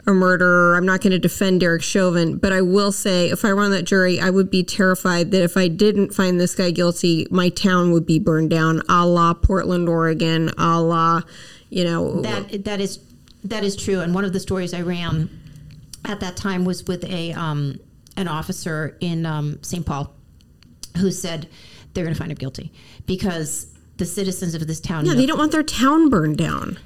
a 0.07 0.13
murderer. 0.13 0.77
I'm 0.77 0.87
not 0.87 1.01
going 1.01 1.13
to 1.13 1.19
defend 1.19 1.61
Derek 1.61 1.83
Chauvin, 1.83 2.37
but 2.39 2.53
I 2.53 2.61
will 2.61 2.93
say, 2.93 3.31
if 3.31 3.45
I 3.45 3.53
were 3.53 3.63
on 3.63 3.71
that 3.71 3.85
jury, 3.85 4.19
I 4.19 4.31
would 4.31 4.51
be 4.51 4.65
terrified 4.65 5.31
that 5.31 5.43
if 5.43 5.57
I 5.57 5.69
didn't 5.69 6.13
find 6.13 6.41
this 6.41 6.55
guy 6.55 6.71
guilty, 6.71 7.27
my 7.31 7.49
town 7.49 7.93
would 7.93 8.07
be 8.07 8.19
burned 8.19 8.51
down, 8.51 8.83
a 8.89 9.07
la 9.07 9.35
Portland, 9.35 9.89
Oregon, 9.89 10.51
a 10.59 10.81
la, 10.81 11.23
you 11.71 11.85
know, 11.85 12.21
That 12.23 12.65
that 12.65 12.81
is 12.81 12.99
that 13.45 13.65
is 13.65 13.77
true. 13.77 14.01
And 14.01 14.15
one 14.15 14.25
of 14.25 14.33
the 14.33 14.41
stories 14.41 14.75
I 14.75 14.83
ran 14.83 15.31
at 16.05 16.21
that 16.21 16.37
time 16.37 16.65
was 16.65 16.85
with 16.85 17.05
a 17.05 17.33
um, 17.33 17.79
an 18.17 18.29
officer 18.29 18.97
in 19.01 19.25
um, 19.25 19.63
St. 19.63 19.87
Paul 19.87 20.13
who 20.99 21.11
said 21.11 21.49
they're 21.95 22.05
going 22.05 22.15
to 22.15 22.19
find 22.19 22.31
him 22.31 22.37
guilty 22.37 22.73
because 23.07 23.67
the 23.97 24.05
citizens 24.05 24.55
of 24.55 24.67
this 24.67 24.81
town. 24.81 25.07
Yeah, 25.07 25.13
know- 25.13 25.19
they 25.21 25.27
don't 25.27 25.39
want 25.39 25.53
their 25.53 25.63
town 25.63 26.09
burned 26.09 26.39
down. 26.39 26.79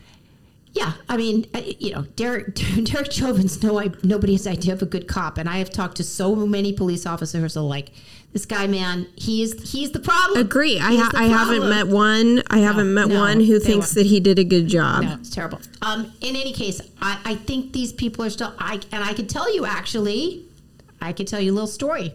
Yeah, 0.76 0.92
I 1.08 1.16
mean, 1.16 1.46
you 1.78 1.92
know, 1.92 2.02
Derek 2.16 2.54
Derek 2.84 3.10
Chauvin's 3.10 3.62
no 3.62 3.80
I, 3.80 3.90
nobody's 4.02 4.46
idea 4.46 4.74
of 4.74 4.82
a 4.82 4.86
good 4.86 5.08
cop, 5.08 5.38
and 5.38 5.48
I 5.48 5.56
have 5.58 5.70
talked 5.70 5.96
to 5.96 6.04
so 6.04 6.36
many 6.36 6.72
police 6.72 7.06
officers 7.06 7.54
who 7.54 7.60
are 7.60 7.62
like, 7.62 7.92
this 8.34 8.44
guy, 8.44 8.66
man, 8.66 9.06
he 9.16 9.42
is 9.42 9.72
he's 9.72 9.92
the 9.92 10.00
problem. 10.00 10.38
Agree. 10.38 10.78
I 10.78 10.94
ha- 10.96 11.12
I 11.14 11.24
haven't 11.24 11.66
met 11.70 11.86
one. 11.86 12.42
I 12.50 12.58
haven't 12.58 12.92
met 12.92 13.08
no, 13.08 13.18
one 13.18 13.40
who 13.40 13.58
thinks 13.58 13.94
that 13.94 14.04
he 14.04 14.20
did 14.20 14.38
a 14.38 14.44
good 14.44 14.68
job. 14.68 15.04
No, 15.04 15.14
it's 15.14 15.30
terrible. 15.30 15.60
Um, 15.80 16.12
in 16.20 16.36
any 16.36 16.52
case, 16.52 16.82
I, 17.00 17.18
I 17.24 17.34
think 17.36 17.72
these 17.72 17.94
people 17.94 18.22
are 18.26 18.30
still. 18.30 18.52
I 18.58 18.74
and 18.92 19.02
I 19.02 19.14
could 19.14 19.30
tell 19.30 19.52
you 19.54 19.64
actually, 19.64 20.44
I 21.00 21.14
could 21.14 21.26
tell 21.26 21.40
you 21.40 21.52
a 21.52 21.54
little 21.54 21.66
story. 21.66 22.12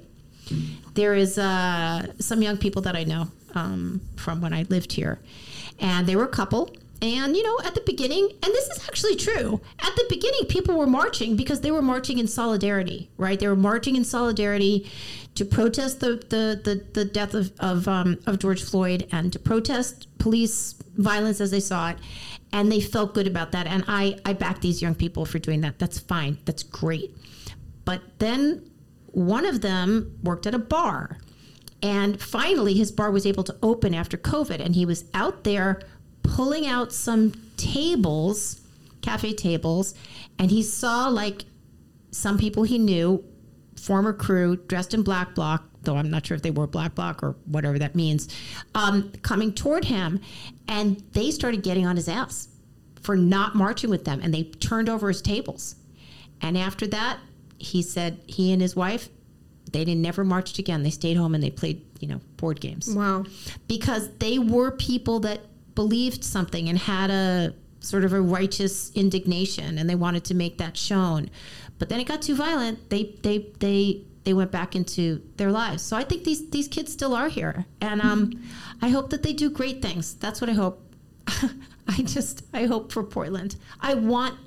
There 0.94 1.16
is 1.16 1.40
uh, 1.40 2.14
some 2.20 2.44
young 2.44 2.58
people 2.58 2.84
that 2.84 2.96
I 2.96 3.06
know 3.06 3.30
um, 3.56 4.02
from 4.18 4.42
when 4.42 4.54
I 4.54 4.64
lived 4.70 4.92
here, 4.92 5.20
and 5.80 6.06
they 6.06 6.16
were 6.16 6.26
a 6.26 6.36
couple. 6.42 6.70
And 7.02 7.36
you 7.36 7.42
know, 7.42 7.58
at 7.66 7.74
the 7.74 7.82
beginning, 7.82 8.30
and 8.44 8.54
this 8.54 8.68
is 8.68 8.88
actually 8.88 9.16
true. 9.16 9.60
At 9.80 9.96
the 9.96 10.06
beginning, 10.08 10.46
people 10.48 10.78
were 10.78 10.86
marching 10.86 11.36
because 11.36 11.62
they 11.62 11.72
were 11.72 11.82
marching 11.82 12.20
in 12.20 12.28
solidarity, 12.28 13.10
right? 13.18 13.40
They 13.40 13.48
were 13.48 13.56
marching 13.56 13.96
in 13.96 14.04
solidarity 14.04 14.90
to 15.34 15.44
protest 15.44 16.00
the 16.00 16.18
the 16.30 16.62
the, 16.64 16.86
the 16.94 17.06
death 17.06 17.34
of 17.34 17.52
of, 17.60 17.88
um, 17.88 18.20
of 18.28 18.38
George 18.38 18.64
Floyd 18.64 19.08
and 19.12 19.34
to 19.34 19.40
protest 19.40 20.08
police 20.20 20.76
violence 20.96 21.42
as 21.42 21.50
they 21.50 21.60
saw 21.60 21.90
it, 21.90 21.98
and 22.54 22.72
they 22.72 22.80
felt 22.80 23.16
good 23.16 23.26
about 23.26 23.52
that. 23.54 23.66
And 23.66 23.84
I 23.88 24.20
I 24.24 24.34
back 24.34 24.62
these 24.62 24.82
young 24.82 24.94
people 24.94 25.26
for 25.26 25.40
doing 25.40 25.62
that. 25.62 25.80
That's 25.80 25.98
fine. 25.98 26.38
That's 26.46 26.64
great. 26.64 27.16
But 27.84 28.02
then 28.20 28.70
one 29.08 29.46
of 29.46 29.62
them 29.62 30.20
worked 30.24 30.46
at 30.46 30.54
a 30.54 30.60
bar. 30.60 31.18
And 31.84 32.22
finally, 32.22 32.76
his 32.76 32.92
bar 32.92 33.10
was 33.10 33.26
able 33.26 33.44
to 33.44 33.58
open 33.64 33.96
after 33.96 34.16
COVID. 34.16 34.64
And 34.64 34.76
he 34.76 34.86
was 34.86 35.06
out 35.16 35.44
there 35.44 35.82
pulling 36.42 36.66
out 36.66 36.92
some 36.92 37.32
tables, 37.56 38.62
cafe 39.04 39.32
tables. 39.32 39.94
And 40.40 40.50
he 40.50 40.64
saw 40.64 41.08
like 41.08 41.46
some 42.10 42.40
people 42.40 42.64
he 42.64 42.80
knew, 42.80 43.24
former 43.80 44.12
crew 44.12 44.56
dressed 44.56 44.96
in 44.96 45.04
black 45.04 45.36
bloc, 45.36 45.64
though 45.84 45.98
I'm 45.98 46.10
not 46.10 46.26
sure 46.26 46.34
if 46.34 46.42
they 46.42 46.50
wore 46.50 46.66
black 46.66 46.96
bloc 46.96 47.22
or 47.22 47.36
whatever 47.46 47.78
that 47.78 47.94
means, 47.94 48.28
um, 48.74 49.12
coming 49.22 49.54
toward 49.54 49.86
him. 49.86 50.20
And 50.68 51.04
they 51.14 51.30
started 51.30 51.62
getting 51.62 51.86
on 51.86 51.96
his 51.96 52.08
ass 52.08 52.48
for 53.02 53.16
not 53.16 53.54
marching 53.54 53.92
with 53.92 54.06
them. 54.06 54.20
And 54.24 54.34
they 54.34 54.44
turned 54.46 54.90
over 54.90 55.10
his 55.10 55.22
tables. 55.22 55.76
And 56.42 56.58
after 56.58 56.88
that, 56.88 57.20
he 57.60 57.84
said 57.84 58.20
he 58.26 58.52
and 58.52 58.60
his 58.64 58.76
wife, 58.76 59.10
they 59.72 59.86
didn't 59.86 60.02
never 60.02 60.24
marched 60.24 60.58
again. 60.58 60.82
They 60.82 60.90
stayed 60.90 61.18
home 61.18 61.36
and 61.36 61.44
they 61.44 61.52
played, 61.52 61.84
you 62.00 62.08
know, 62.08 62.20
board 62.38 62.60
games 62.60 62.92
Wow. 62.92 63.26
because 63.68 64.10
they 64.18 64.40
were 64.40 64.72
people 64.72 65.20
that 65.20 65.42
believed 65.76 66.24
something 66.24 66.70
and 66.70 66.78
had 66.78 67.10
a 67.10 67.54
sort 67.80 68.04
of 68.04 68.14
a 68.14 68.22
righteous 68.22 68.92
indignation 68.94 69.78
and 69.78 69.90
they 69.90 69.96
wanted 69.96 70.24
to 70.26 70.34
make 70.34 70.58
that 70.60 70.78
shown. 70.78 71.30
But 71.80 71.90
then 71.90 72.00
it 72.00 72.08
got 72.08 72.22
too 72.22 72.36
violent. 72.36 72.90
They 72.90 73.16
they 73.24 73.48
they 73.60 74.04
they 74.24 74.34
went 74.34 74.52
back 74.52 74.76
into 74.76 75.22
their 75.38 75.52
lives. 75.52 75.82
So 75.82 75.98
I 75.98 76.04
think 76.04 76.24
these 76.24 76.50
these 76.52 76.68
kids 76.68 76.94
still 76.94 77.16
are 77.16 77.28
here, 77.28 77.66
and 77.82 78.02
um, 78.02 78.40
I 78.82 78.90
hope 78.90 79.10
that 79.10 79.24
they 79.24 79.34
do 79.34 79.50
great 79.50 79.82
things. 79.82 80.14
That's 80.16 80.40
what 80.42 80.50
I 80.50 80.54
hope. 80.54 80.80
I 81.88 82.04
just 82.04 82.44
I 82.54 82.66
hope 82.66 82.92
for 82.92 83.04
Portland. 83.04 83.56
I 83.80 83.96
want 83.96 84.38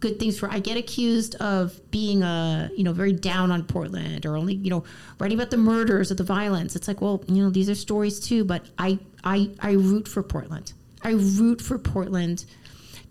good 0.00 0.18
things 0.18 0.38
for 0.38 0.50
I 0.50 0.58
get 0.60 0.76
accused 0.76 1.34
of 1.36 1.78
being 1.90 2.22
a 2.22 2.70
you 2.76 2.84
know 2.84 2.92
very 2.92 3.12
down 3.12 3.50
on 3.50 3.64
Portland 3.64 4.26
or 4.26 4.36
only 4.36 4.54
you 4.54 4.70
know 4.70 4.84
writing 5.18 5.38
about 5.38 5.50
the 5.50 5.56
murders 5.56 6.10
or 6.10 6.14
the 6.14 6.24
violence. 6.24 6.76
It's 6.76 6.88
like 6.88 7.00
well 7.00 7.22
you 7.26 7.42
know 7.42 7.50
these 7.50 7.68
are 7.68 7.74
stories 7.74 8.20
too, 8.20 8.44
but 8.44 8.66
I 8.78 8.98
I 9.24 9.50
I 9.60 9.72
root 9.72 10.08
for 10.08 10.22
Portland. 10.22 10.72
I 11.02 11.10
root 11.10 11.60
for 11.60 11.78
Portland 11.78 12.44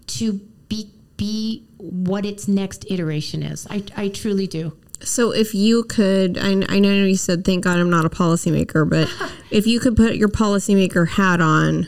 to 0.08 0.34
be 0.70 0.92
be 1.18 1.66
what 1.78 2.26
its 2.26 2.48
next 2.48 2.86
iteration 2.90 3.44
is. 3.44 3.68
I 3.70 3.84
I 3.96 4.10
truly 4.10 4.48
do. 4.48 4.74
So 5.00 5.32
if 5.32 5.54
you 5.54 5.84
could, 5.84 6.40
I, 6.40 6.64
I 6.70 6.80
know 6.80 6.92
you 7.06 7.18
said, 7.18 7.46
thank 7.46 7.64
God 7.64 7.78
I'm 7.78 7.90
not 7.90 8.06
a 8.06 8.10
policymaker, 8.10 8.90
but 8.90 9.08
if 9.52 9.68
you 9.68 9.80
could 9.80 9.96
put 9.96 10.16
your 10.16 10.28
policymaker 10.28 11.08
hat 11.08 11.40
on, 11.40 11.88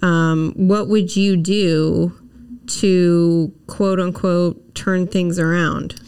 um, 0.00 0.54
what 0.56 0.88
would 0.88 1.14
you 1.14 1.36
do 1.36 2.14
to 2.68 3.52
quote 3.66 4.00
unquote 4.00 4.74
turn 4.74 5.06
things 5.06 5.38
around? 5.38 6.00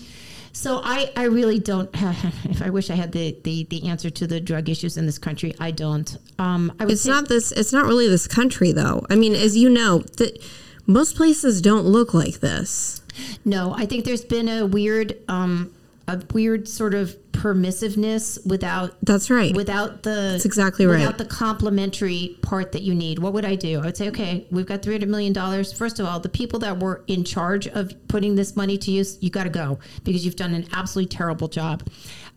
So 0.53 0.81
I, 0.85 1.11
I 1.17 1.25
really 1.25 1.59
don't 1.59 1.95
have, 1.97 2.17
if 2.45 2.61
I 2.61 2.71
wish 2.71 2.91
I 2.91 2.95
had 2.95 3.13
the, 3.13 3.35
the, 3.45 3.65
the 3.71 3.89
answer 3.89 4.11
to 4.11 4.27
the 4.27 4.41
drug 4.41 4.69
issues 4.69 4.97
in 4.97 5.07
this 5.07 5.19
country, 5.19 5.55
I 5.59 5.71
don't. 5.71 6.17
Um, 6.39 6.73
I 6.79 6.85
would 6.85 6.93
It's 6.93 7.07
not 7.07 7.29
this. 7.29 7.51
It's 7.53 7.73
not 7.73 7.87
really 7.87 8.09
this 8.09 8.29
country, 8.29 8.73
though. 8.73 9.07
I 9.09 9.17
mean, 9.17 9.35
as 9.35 9.57
you 9.57 9.71
know, 9.71 10.01
that 10.19 10.39
most 10.87 11.17
places 11.17 11.63
don't 11.63 11.87
look 11.87 12.13
like 12.13 12.41
this. 12.41 13.01
No, 13.45 13.75
I 13.75 13.87
think 13.87 14.05
there's 14.05 14.25
been 14.25 14.49
a 14.49 14.67
weird, 14.67 15.17
um, 15.29 15.73
a 16.07 16.23
weird 16.33 16.69
sort 16.69 16.95
of 16.95 17.30
permissiveness 17.41 18.45
without 18.47 18.95
That's 19.03 19.31
right. 19.31 19.55
without 19.55 20.03
the 20.03 20.33
That's 20.33 20.45
exactly 20.45 20.85
right. 20.87 20.99
without 20.99 21.17
the 21.17 21.25
complementary 21.25 22.37
part 22.43 22.73
that 22.73 22.83
you 22.83 22.95
need. 22.95 23.19
What 23.19 23.33
would 23.33 23.45
I 23.47 23.55
do? 23.55 23.81
I 23.81 23.87
would 23.87 23.97
say, 23.97 24.09
okay, 24.09 24.47
we've 24.51 24.67
got 24.67 24.83
three 24.83 24.93
hundred 24.95 25.09
million 25.09 25.33
dollars. 25.33 25.73
First 25.73 25.99
of 26.01 26.07
all, 26.07 26.21
the 26.21 26.29
people 26.29 26.59
that 26.61 26.79
were 26.79 27.03
in 27.07 27.25
charge 27.25 27.67
of 27.67 27.93
putting 28.09 28.35
this 28.35 28.57
money 28.57 28.77
to 28.79 28.91
use, 28.91 29.17
you 29.23 29.31
got 29.31 29.45
to 29.45 29.51
go 29.51 29.79
because 30.05 30.25
you've 30.25 30.37
done 30.37 30.55
an 30.55 30.67
absolutely 30.73 31.09
terrible 31.09 31.49
job. 31.49 31.83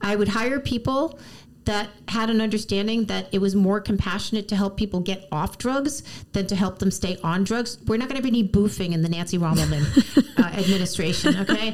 I 0.02 0.16
would 0.16 0.30
hire 0.30 0.60
people 0.60 1.20
that 1.66 1.90
had 2.08 2.30
an 2.30 2.42
understanding 2.42 3.06
that 3.06 3.28
it 3.32 3.40
was 3.40 3.56
more 3.56 3.80
compassionate 3.80 4.48
to 4.50 4.56
help 4.56 4.78
people 4.78 5.00
get 5.00 5.28
off 5.32 5.58
drugs 5.58 6.04
than 6.34 6.46
to 6.48 6.56
help 6.56 6.80
them 6.80 6.92
stay 6.92 7.18
on 7.24 7.44
drugs. 7.44 7.78
We're 7.88 7.98
not 7.98 8.10
going 8.10 8.22
to 8.22 8.24
be 8.24 8.30
any 8.30 8.48
boofing 8.48 8.94
in 8.94 9.02
the 9.02 9.10
Nancy 9.10 9.38
Rommelmann 9.38 10.38
uh, 10.38 10.60
administration, 10.60 11.38
okay? 11.38 11.74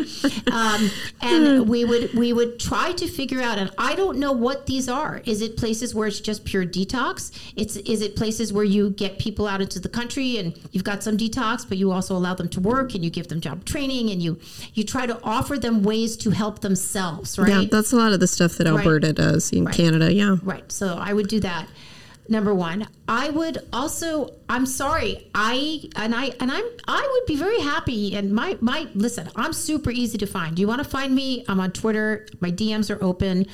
Um, 0.51 0.89
and 1.21 1.67
we 1.67 1.85
would 1.85 2.13
we 2.13 2.33
would 2.33 2.59
try 2.59 2.91
to 2.93 3.07
figure 3.07 3.41
out. 3.41 3.57
And 3.57 3.71
I 3.77 3.95
don't 3.95 4.19
know 4.19 4.31
what 4.31 4.65
these 4.65 4.87
are. 4.87 5.21
Is 5.25 5.41
it 5.41 5.57
places 5.57 5.95
where 5.95 6.07
it's 6.07 6.19
just 6.19 6.45
pure 6.45 6.65
detox? 6.65 7.31
It's 7.55 7.75
is 7.77 8.01
it 8.01 8.15
places 8.15 8.53
where 8.53 8.63
you 8.63 8.91
get 8.91 9.19
people 9.19 9.47
out 9.47 9.61
into 9.61 9.79
the 9.79 9.89
country 9.89 10.37
and 10.37 10.57
you've 10.71 10.83
got 10.83 11.03
some 11.03 11.17
detox, 11.17 11.67
but 11.67 11.77
you 11.77 11.91
also 11.91 12.15
allow 12.15 12.35
them 12.35 12.49
to 12.49 12.59
work 12.59 12.93
and 12.93 13.03
you 13.03 13.09
give 13.09 13.27
them 13.27 13.41
job 13.41 13.65
training 13.65 14.09
and 14.11 14.21
you 14.21 14.39
you 14.73 14.83
try 14.83 15.05
to 15.05 15.19
offer 15.23 15.57
them 15.57 15.83
ways 15.83 16.15
to 16.17 16.29
help 16.29 16.59
themselves, 16.59 17.39
right? 17.39 17.49
Yeah, 17.49 17.65
that's 17.71 17.91
a 17.91 17.95
lot 17.95 18.13
of 18.13 18.19
the 18.19 18.27
stuff 18.27 18.57
that 18.57 18.67
Alberta 18.67 19.13
does 19.13 19.51
in 19.51 19.65
Canada. 19.79 20.13
Yeah. 20.13 20.35
Right. 20.43 20.69
So 20.71 20.97
I 20.99 21.13
would 21.13 21.27
do 21.27 21.39
that. 21.39 21.67
Number 22.27 22.53
one, 22.53 22.87
I 23.07 23.31
would 23.31 23.57
also. 23.73 24.35
I'm 24.47 24.65
sorry. 24.67 25.31
I 25.33 25.89
and 25.95 26.13
I 26.13 26.25
and 26.39 26.51
I'm. 26.51 26.65
I 26.87 27.07
would 27.11 27.25
be 27.25 27.35
very 27.35 27.59
happy. 27.59 28.15
And 28.15 28.31
my 28.31 28.57
my 28.61 28.87
listen. 28.93 29.29
I'm 29.35 29.53
super 29.53 29.89
easy 29.89 30.17
to 30.19 30.27
find. 30.27 30.59
You 30.59 30.67
want 30.67 30.83
to 30.83 30.89
find 30.89 31.15
me? 31.15 31.43
I'm 31.47 31.59
on 31.59 31.71
Twitter. 31.71 32.27
My 32.39 32.51
DMs 32.51 32.95
are 32.95 33.03
open. 33.03 33.47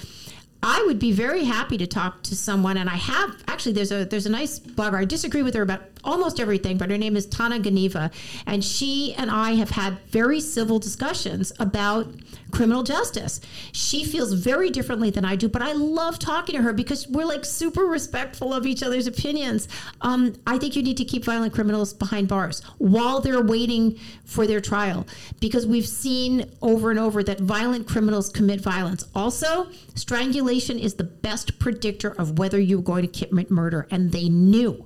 I 0.62 0.84
would 0.88 1.00
be 1.00 1.12
very 1.12 1.44
happy 1.44 1.78
to 1.78 1.88
talk 1.88 2.24
to 2.24 2.36
someone, 2.36 2.78
and 2.78 2.90
I 2.90 2.96
have 2.96 3.44
actually. 3.48 3.74
There's 3.74 3.94
a 3.94 4.04
there's 4.04 4.26
a 4.26 4.32
nice 4.32 4.60
blogger. 4.60 4.96
I 5.00 5.06
disagree 5.06 5.44
with 5.44 5.54
her 5.54 5.62
about 5.62 5.95
almost 6.06 6.40
everything, 6.40 6.78
but 6.78 6.90
her 6.90 6.98
name 6.98 7.18
is 7.18 7.26
Tana 7.26 7.60
Ganiva, 7.60 8.12
and 8.46 8.64
she 8.64 9.14
and 9.18 9.30
I 9.30 9.56
have 9.56 9.72
had 9.72 10.00
very 10.08 10.40
civil 10.40 10.80
discussions 10.80 11.52
about 11.60 12.08
criminal 12.52 12.84
justice. 12.84 13.42
She 13.74 14.06
feels 14.06 14.34
very 14.34 14.70
differently 14.70 15.10
than 15.10 15.26
I 15.26 15.36
do, 15.36 15.50
but 15.50 15.62
I 15.62 15.74
love 15.74 16.20
talking 16.20 16.56
to 16.56 16.62
her 16.62 16.72
because 16.74 17.08
we're 17.08 17.26
like 17.26 17.44
super 17.44 17.84
respectful 17.86 18.54
of 18.54 18.66
each 18.66 18.84
other's 18.84 19.08
opinions. 19.08 19.68
Um, 20.02 20.36
I 20.48 20.58
think 20.58 20.76
you 20.76 20.84
need 20.84 20.98
to 20.98 21.06
keep 21.06 21.26
violent 21.26 21.54
criminals 21.54 21.94
behind 21.94 22.28
bars 22.28 22.62
while 22.78 23.20
they're 23.20 23.42
waiting 23.44 24.00
for 24.24 24.48
their 24.48 24.62
trial 24.62 25.06
because 25.40 25.66
we've 25.66 25.88
seen 25.88 26.50
over 26.62 26.92
and 26.92 27.00
over 27.00 27.24
that 27.24 27.40
violent 27.42 27.88
criminals 27.88 28.30
commit 28.30 28.62
violence. 28.62 29.04
Also, 29.14 29.68
strangulation 29.96 30.80
is 30.80 30.96
the 30.96 31.04
best 31.04 31.60
predictor 31.60 32.12
of 32.12 32.38
whether 32.38 32.60
you're 32.60 32.82
going 32.82 33.08
to 33.08 33.26
commit 33.26 33.52
murder, 33.52 33.88
and 33.92 34.12
they 34.12 34.30
knew 34.30 34.86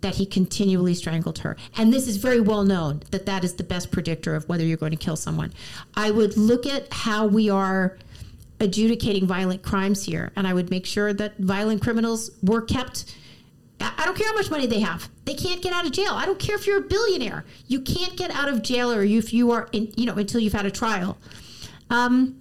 that 0.00 0.14
he 0.14 0.26
continually 0.26 0.94
strangled 0.94 1.38
her. 1.38 1.56
And 1.76 1.92
this 1.92 2.06
is 2.08 2.16
very 2.16 2.40
well 2.40 2.64
known 2.64 3.02
that 3.10 3.26
that 3.26 3.44
is 3.44 3.54
the 3.54 3.64
best 3.64 3.90
predictor 3.90 4.34
of 4.34 4.48
whether 4.48 4.64
you're 4.64 4.76
going 4.76 4.92
to 4.92 4.96
kill 4.96 5.16
someone. 5.16 5.52
I 5.94 6.10
would 6.10 6.36
look 6.36 6.66
at 6.66 6.92
how 6.92 7.26
we 7.26 7.50
are 7.50 7.98
adjudicating 8.60 9.26
violent 9.26 9.62
crimes 9.62 10.04
here, 10.04 10.32
and 10.36 10.46
I 10.46 10.54
would 10.54 10.70
make 10.70 10.86
sure 10.86 11.12
that 11.12 11.38
violent 11.38 11.82
criminals 11.82 12.30
were 12.42 12.62
kept. 12.62 13.16
I 13.80 14.04
don't 14.04 14.16
care 14.16 14.28
how 14.28 14.34
much 14.34 14.50
money 14.50 14.66
they 14.66 14.80
have; 14.80 15.08
they 15.24 15.34
can't 15.34 15.62
get 15.62 15.72
out 15.72 15.86
of 15.86 15.92
jail. 15.92 16.12
I 16.12 16.26
don't 16.26 16.38
care 16.38 16.56
if 16.56 16.66
you're 16.66 16.78
a 16.78 16.82
billionaire; 16.82 17.44
you 17.66 17.80
can't 17.80 18.16
get 18.16 18.30
out 18.30 18.48
of 18.48 18.62
jail, 18.62 18.92
or 18.92 19.02
if 19.02 19.32
you 19.32 19.50
are, 19.52 19.68
in, 19.72 19.92
you 19.96 20.04
know, 20.06 20.14
until 20.14 20.40
you've 20.40 20.52
had 20.52 20.66
a 20.66 20.70
trial. 20.70 21.16
Um, 21.88 22.38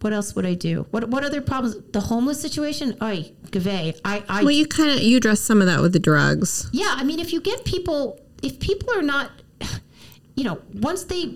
what 0.00 0.12
else 0.12 0.34
would 0.34 0.46
I 0.46 0.54
do? 0.54 0.86
What 0.90 1.08
what 1.10 1.24
other 1.24 1.40
problems? 1.40 1.76
The 1.92 2.00
homeless 2.00 2.40
situation? 2.40 2.96
Oy, 3.02 3.32
Gave. 3.50 4.00
I, 4.04 4.22
I 4.28 4.42
Well, 4.42 4.50
you 4.52 4.66
kind 4.66 4.90
of 4.90 5.00
you 5.00 5.16
address 5.18 5.40
some 5.40 5.60
of 5.60 5.66
that 5.66 5.80
with 5.82 5.92
the 5.92 5.98
drugs. 5.98 6.68
yeah, 6.72 6.94
I 6.96 7.04
mean, 7.04 7.18
if 7.20 7.32
you 7.32 7.40
get 7.40 7.64
people, 7.64 8.18
if 8.42 8.58
people 8.60 8.92
are 8.94 9.02
not, 9.02 9.30
you 10.36 10.44
know, 10.44 10.60
once 10.74 11.04
they 11.04 11.34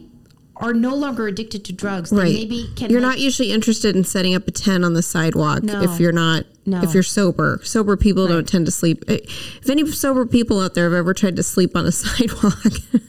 are 0.57 0.73
no 0.73 0.95
longer 0.95 1.27
addicted 1.27 1.65
to 1.67 1.73
drugs, 1.73 2.11
they 2.11 2.17
Right. 2.17 2.35
maybe 2.35 2.71
can 2.77 2.91
You're 2.91 3.01
not 3.01 3.19
usually 3.19 3.51
interested 3.51 3.97
in 3.97 4.05
setting 4.05 4.35
up 4.35 4.47
a 4.47 4.53
tent 4.53 4.85
on 4.85 4.95
the 4.95 5.03
sidewalk 5.03 5.65
No. 5.65 5.83
if 5.83 5.99
you're 5.99 6.13
not 6.13 6.47
No. 6.67 6.83
if 6.83 6.95
you're 6.95 7.03
sober. 7.03 7.61
Sober 7.63 7.97
people 7.97 8.27
don't 8.27 8.49
tend 8.49 8.65
to 8.67 8.73
sleep. 8.73 9.05
Eh, 9.07 9.19
If 9.25 9.69
any 9.69 9.87
sober 9.91 10.25
people 10.25 10.61
out 10.61 10.75
there 10.75 10.85
have 10.85 10.95
ever 10.95 11.13
tried 11.13 11.37
to 11.37 11.43
sleep 11.43 11.77
on 11.77 11.85
a 11.87 11.93
sidewalk, 12.03 12.55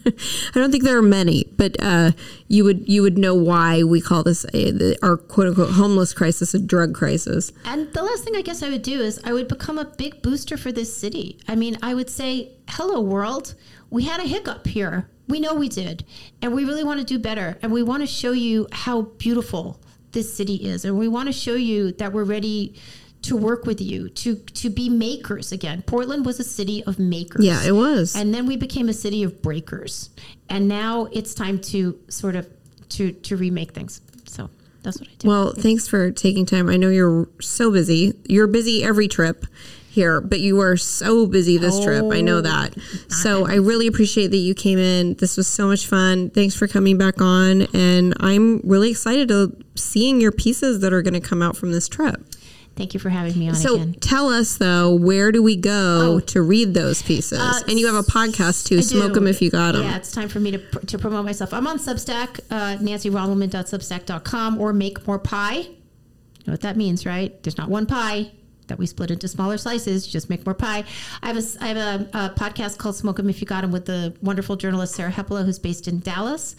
I 0.06 0.60
don't 0.60 0.72
think 0.72 0.84
there 0.84 0.98
are 0.98 1.02
many, 1.02 1.46
but 1.56 1.76
uh, 1.80 2.12
you 2.48 2.64
would 2.66 2.88
you 2.90 3.02
would 3.02 3.18
know 3.18 3.34
why 3.34 3.84
we 3.84 4.02
call 4.02 4.24
this 4.24 4.46
a, 4.54 4.72
the, 4.72 4.98
our 5.02 5.16
quote 5.18 5.48
unquote 5.48 5.72
homeless 5.72 6.14
crisis 6.14 6.54
a 6.54 6.60
drug 6.60 6.94
crisis. 6.94 7.52
And 7.64 7.92
the 7.94 8.04
last 8.04 8.24
thing 8.24 8.36
I 8.36 8.42
guess 8.42 8.62
I 8.62 8.70
would 8.70 8.82
do 8.82 9.00
is 9.00 9.20
I 9.24 9.32
would 9.34 9.48
become 9.48 9.78
a 9.78 9.86
big 9.86 10.22
booster 10.22 10.58
for 10.58 10.72
this 10.72 10.96
city. 10.96 11.38
I 11.48 11.56
mean, 11.56 11.78
I 11.82 11.94
would 11.94 12.10
say, 12.10 12.52
hello, 12.70 13.00
world. 13.00 13.56
We 13.90 14.04
had 14.04 14.20
a 14.20 14.24
hiccup 14.28 14.68
here. 14.68 15.10
We 15.28 15.40
know 15.40 15.54
we 15.56 15.70
did. 15.70 16.04
And 16.42 16.54
we 16.54 16.66
really 16.66 16.84
want 16.84 17.00
to 17.00 17.06
do 17.06 17.18
better. 17.20 17.58
And 17.62 17.72
we 17.72 17.84
want 17.84 18.04
to 18.04 18.08
show 18.08 18.32
you 18.32 18.68
how 18.72 19.04
beautiful 19.04 19.80
this 20.12 20.36
city 20.36 20.56
is. 20.56 20.86
And 20.86 20.98
we 21.00 21.08
want 21.08 21.28
to 21.28 21.34
show 21.34 21.56
you 21.56 21.92
that 21.94 22.12
we're 22.14 22.24
ready 22.26 22.76
to 23.26 23.36
work 23.36 23.66
with 23.66 23.82
you, 23.82 24.10
to, 24.10 24.36
to 24.36 24.70
be 24.70 24.88
makers 24.88 25.52
again. 25.52 25.82
Portland 25.82 26.26
was 26.26 26.40
a 26.40 26.44
city 26.44 26.84
of 26.84 27.00
makers. 27.00 27.44
Yeah, 27.44 27.64
it 27.64 27.72
was. 27.72 28.16
And 28.16 28.34
then 28.34 28.46
we 28.46 28.56
became 28.56 28.88
a 28.88 28.94
city 28.94 29.24
of 29.24 29.42
breakers. 29.42 30.10
And 30.50 30.68
now 30.68 31.08
it's 31.12 31.34
time 31.34 31.60
to 31.60 32.00
sort 32.08 32.36
of 32.36 32.48
to 32.90 33.12
to 33.12 33.36
remake 33.36 33.72
things. 33.74 34.02
So 34.26 34.50
that's 34.84 35.00
what 35.00 35.10
I 35.10 35.14
do. 35.18 35.28
Well, 35.28 35.54
thanks 35.54 35.88
for 35.88 36.12
taking 36.12 36.46
time. 36.46 36.70
I 36.70 36.78
know 36.78 36.90
you're 36.90 37.28
so 37.42 37.72
busy. 37.72 38.14
You're 38.28 38.48
busy 38.48 38.84
every 38.84 39.08
trip 39.08 39.46
here, 39.90 40.22
but 40.22 40.40
you 40.40 40.60
are 40.60 40.78
so 40.78 41.26
busy 41.26 41.58
this 41.58 41.84
trip. 41.84 42.06
I 42.12 42.22
know 42.22 42.38
oh, 42.38 42.42
that. 42.42 42.76
So 43.08 43.48
I 43.48 43.56
really 43.56 43.88
appreciate 43.88 44.28
that 44.28 44.38
you 44.38 44.54
came 44.54 44.78
in. 44.78 45.16
This 45.16 45.38
was 45.38 45.48
so 45.48 45.68
much 45.68 45.88
fun. 45.88 46.30
Thanks 46.30 46.54
for 46.54 46.68
coming 46.68 46.98
back 46.98 47.22
on. 47.22 47.64
And 47.74 48.14
I'm 48.20 48.60
really 48.60 48.92
excited 48.92 49.30
to 49.30 49.56
seeing 49.76 50.20
your 50.22 50.34
pieces 50.34 50.82
that 50.82 50.94
are 50.94 51.02
going 51.02 51.14
to 51.14 51.22
come 51.22 51.42
out 51.42 51.56
from 51.56 51.72
this 51.72 51.88
trip. 51.88 52.22
Thank 52.76 52.94
you 52.94 53.00
for 53.00 53.10
having 53.10 53.40
me 53.40 53.48
on 53.48 53.56
So 53.56 53.76
again. 53.76 53.96
tell 54.02 54.28
us 54.30 54.58
though, 54.58 54.94
where 54.94 55.32
do 55.32 55.42
we 55.42 55.56
go 55.56 56.16
Oh. 56.16 56.20
to 56.20 56.42
read 56.42 56.74
those 56.74 57.02
pieces? 57.02 57.40
Uh, 57.40 57.62
and 57.70 57.80
you 57.80 57.86
have 57.88 57.96
a 57.96 58.04
podcast 58.04 58.66
too. 58.68 58.80
I 58.80 58.82
Smoke 58.82 59.10
do. 59.10 59.14
them 59.16 59.28
if 59.28 59.42
you 59.42 59.50
got 59.50 59.72
them. 59.74 59.84
Yeah, 59.84 59.96
it's 59.96 60.12
time 60.12 60.28
for 60.28 60.40
me 60.42 60.52
to, 60.52 60.60
pr- 60.60 60.80
to 60.86 60.98
promote 60.98 61.24
myself. 61.26 61.54
I'm 61.54 61.68
on 61.68 61.78
Substack, 61.80 62.40
uh, 62.52 62.78
or 64.60 64.74
Make 64.74 65.08
More 65.08 65.20
Pie. 65.20 65.56
You 65.58 65.68
know 66.48 66.54
what 66.54 66.62
that 66.62 66.76
means, 66.78 67.06
right? 67.06 67.42
There's 67.44 67.58
not 67.58 67.70
one 67.70 67.86
pie 67.86 68.32
that 68.68 68.78
we 68.78 68.86
split 68.86 69.12
into 69.12 69.28
smaller 69.28 69.58
slices. 69.58 70.06
Just 70.08 70.30
make 70.30 70.46
more 70.46 70.56
pie. 70.56 70.84
I 71.22 71.28
have 71.28 71.38
a, 71.38 71.44
I 71.64 71.68
have 71.68 71.78
a, 71.78 72.10
a 72.18 72.30
podcast 72.40 72.78
called 72.78 72.96
Smoke 72.96 73.20
'em 73.20 73.30
If 73.30 73.42
You 73.42 73.48
Got 73.48 73.64
'em 73.64 73.72
with 73.72 73.86
the 73.86 74.14
wonderful 74.22 74.56
journalist 74.56 74.96
Sarah 74.96 75.12
Hepola, 75.12 75.46
who's 75.46 75.60
based 75.60 75.88
in 75.88 76.00
Dallas. 76.00 76.56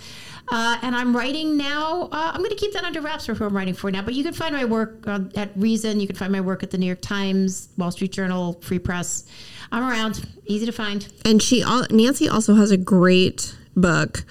Uh, 0.48 0.78
and 0.82 0.94
I'm 0.94 1.16
writing 1.16 1.56
now. 1.56 2.02
Uh, 2.12 2.30
I'm 2.32 2.38
going 2.38 2.50
to 2.50 2.56
keep 2.56 2.72
that 2.74 2.84
under 2.84 3.00
wraps 3.00 3.26
for 3.26 3.34
who 3.34 3.44
I'm 3.44 3.56
writing 3.56 3.74
for 3.74 3.90
now. 3.90 4.02
But 4.02 4.14
you 4.14 4.22
can 4.22 4.32
find 4.32 4.54
my 4.54 4.64
work 4.64 5.02
uh, 5.06 5.20
at 5.34 5.50
Reason. 5.56 5.98
You 5.98 6.06
can 6.06 6.14
find 6.16 6.30
my 6.30 6.40
work 6.40 6.62
at 6.62 6.70
the 6.70 6.78
New 6.78 6.86
York 6.86 7.00
Times, 7.00 7.68
Wall 7.76 7.90
Street 7.90 8.12
Journal, 8.12 8.52
Free 8.62 8.78
Press. 8.78 9.24
I'm 9.72 9.82
around. 9.82 10.28
Easy 10.46 10.64
to 10.66 10.72
find. 10.72 11.08
And 11.24 11.42
she, 11.42 11.62
al- 11.62 11.86
Nancy, 11.90 12.28
also 12.28 12.54
has 12.54 12.70
a 12.70 12.76
great 12.76 13.56
book 13.76 14.24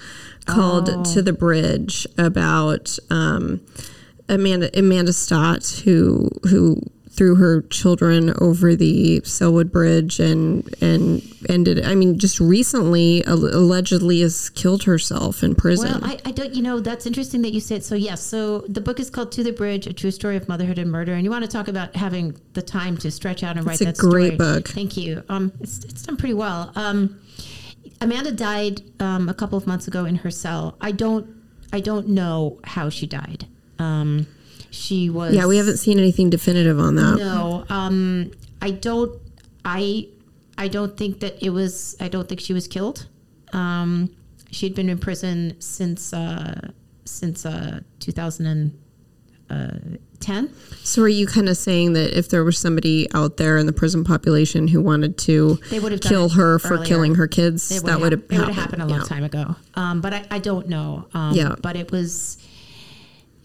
called 0.46 0.88
Oh. 0.88 1.04
"To 1.12 1.20
the 1.20 1.34
Bridge" 1.34 2.06
about 2.16 2.98
um, 3.10 3.60
Amanda 4.28 4.70
Amanda 4.78 5.12
Stott, 5.12 5.82
who 5.84 6.30
who 6.48 6.80
threw 7.16 7.36
her 7.36 7.62
children 7.62 8.34
over 8.40 8.76
the 8.76 9.20
Sellwood 9.24 9.72
Bridge 9.72 10.20
and 10.20 10.68
and 10.82 11.22
ended. 11.48 11.84
I 11.84 11.94
mean, 11.94 12.18
just 12.18 12.38
recently 12.40 13.22
allegedly 13.24 14.20
has 14.20 14.50
killed 14.50 14.84
herself 14.84 15.42
in 15.42 15.54
prison. 15.54 16.00
Well, 16.00 16.04
I, 16.04 16.18
I 16.24 16.30
don't, 16.32 16.54
you 16.54 16.62
know, 16.62 16.80
that's 16.80 17.06
interesting 17.06 17.42
that 17.42 17.52
you 17.52 17.60
say 17.60 17.76
it. 17.76 17.84
so. 17.84 17.94
Yes. 17.94 18.22
So 18.22 18.60
the 18.68 18.80
book 18.80 19.00
is 19.00 19.10
called 19.10 19.32
To 19.32 19.42
the 19.42 19.52
Bridge, 19.52 19.86
a 19.86 19.92
true 19.92 20.10
story 20.10 20.36
of 20.36 20.48
motherhood 20.48 20.78
and 20.78 20.90
murder. 20.90 21.14
And 21.14 21.24
you 21.24 21.30
want 21.30 21.44
to 21.44 21.50
talk 21.50 21.68
about 21.68 21.96
having 21.96 22.38
the 22.52 22.62
time 22.62 22.96
to 22.98 23.10
stretch 23.10 23.42
out 23.42 23.56
and 23.56 23.66
write 23.66 23.80
a 23.80 23.86
that 23.86 23.96
great 23.96 24.34
story. 24.34 24.54
book. 24.54 24.68
Thank 24.68 24.96
you. 24.96 25.22
Um, 25.28 25.52
it's, 25.60 25.84
it's 25.84 26.02
done 26.02 26.16
pretty 26.16 26.34
well. 26.34 26.72
Um, 26.76 27.18
Amanda 28.00 28.32
died 28.32 28.82
um, 29.00 29.28
a 29.28 29.34
couple 29.34 29.56
of 29.56 29.66
months 29.66 29.88
ago 29.88 30.04
in 30.04 30.16
her 30.16 30.30
cell. 30.30 30.76
I 30.80 30.92
don't, 30.92 31.34
I 31.72 31.80
don't 31.80 32.08
know 32.08 32.60
how 32.64 32.90
she 32.90 33.06
died. 33.06 33.46
Um, 33.78 34.26
she 34.76 35.10
was. 35.10 35.34
yeah, 35.34 35.46
we 35.46 35.56
haven't 35.56 35.78
seen 35.78 35.98
anything 35.98 36.30
definitive 36.30 36.78
on 36.78 36.94
that. 36.96 37.16
No, 37.18 37.64
um, 37.68 38.30
I 38.62 38.70
don't. 38.70 39.12
I 39.64 40.08
I 40.58 40.68
don't 40.68 40.96
think 40.96 41.20
that 41.20 41.42
it 41.44 41.50
was. 41.50 41.96
I 42.00 42.08
don't 42.08 42.28
think 42.28 42.40
she 42.40 42.52
was 42.52 42.68
killed. 42.68 43.06
Um, 43.52 44.10
she'd 44.50 44.74
been 44.74 44.88
in 44.88 44.98
prison 44.98 45.56
since 45.60 46.12
uh, 46.12 46.70
since 47.04 47.44
uh, 47.46 47.80
2010. 49.48 50.50
So, 50.82 51.02
are 51.02 51.08
you 51.08 51.26
kind 51.26 51.48
of 51.48 51.56
saying 51.56 51.92
that 51.94 52.16
if 52.16 52.28
there 52.28 52.42
was 52.44 52.58
somebody 52.58 53.06
out 53.14 53.36
there 53.36 53.58
in 53.58 53.66
the 53.66 53.72
prison 53.72 54.02
population 54.04 54.68
who 54.68 54.80
wanted 54.80 55.18
to 55.18 55.58
They 55.70 55.78
would 55.80 55.92
have 55.92 56.00
kill 56.00 56.30
her 56.30 56.58
for 56.58 56.74
earlier. 56.74 56.86
killing 56.86 57.14
her 57.16 57.26
kids, 57.28 57.70
It 57.70 57.84
that 57.84 58.00
would 58.00 58.12
have 58.12 58.22
hap- 58.22 58.32
it 58.32 58.38
would 58.38 58.46
have 58.48 58.56
happened 58.56 58.82
a 58.82 58.86
long 58.86 59.00
yeah. 59.00 59.04
time 59.04 59.24
ago. 59.24 59.56
Um, 59.74 60.00
but 60.00 60.12
I, 60.14 60.24
I 60.30 60.38
don't 60.38 60.68
know. 60.68 61.06
Um, 61.14 61.34
Yeah. 61.34 61.54
But 61.60 61.76
it 61.76 61.90
was. 61.90 62.38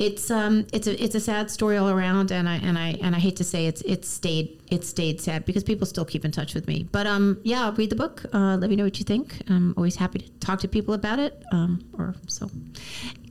It's 0.01 0.31
um 0.31 0.65
it's 0.73 0.87
a 0.87 1.03
it's 1.03 1.13
a 1.13 1.19
sad 1.19 1.51
story 1.51 1.77
all 1.77 1.89
around 1.89 2.31
and 2.31 2.49
I 2.49 2.55
and 2.55 2.75
I 2.75 2.97
and 3.03 3.15
I 3.15 3.19
hate 3.19 3.35
to 3.35 3.43
say 3.43 3.67
it's 3.67 3.81
it's 3.81 4.07
stayed 4.07 4.59
it 4.71 4.83
stayed 4.83 5.21
sad 5.21 5.45
because 5.45 5.63
people 5.63 5.85
still 5.85 6.05
keep 6.05 6.25
in 6.25 6.31
touch 6.31 6.55
with 6.55 6.67
me. 6.67 6.87
But 6.91 7.05
um 7.05 7.39
yeah 7.43 7.71
read 7.77 7.91
the 7.91 7.95
book 7.95 8.25
uh, 8.33 8.57
let 8.57 8.69
me 8.71 8.75
know 8.75 8.83
what 8.83 8.97
you 8.97 9.05
think. 9.05 9.41
I'm 9.47 9.75
always 9.77 9.95
happy 9.95 10.19
to 10.19 10.29
talk 10.39 10.59
to 10.61 10.67
people 10.67 10.95
about 10.95 11.19
it 11.19 11.43
um 11.51 11.87
or 11.99 12.15
so. 12.27 12.49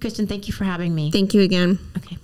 Kristen 0.01 0.29
thank 0.29 0.47
you 0.47 0.55
for 0.55 0.63
having 0.63 0.95
me. 0.95 1.11
Thank 1.11 1.35
you 1.35 1.43
again. 1.43 1.81
okay 1.97 2.17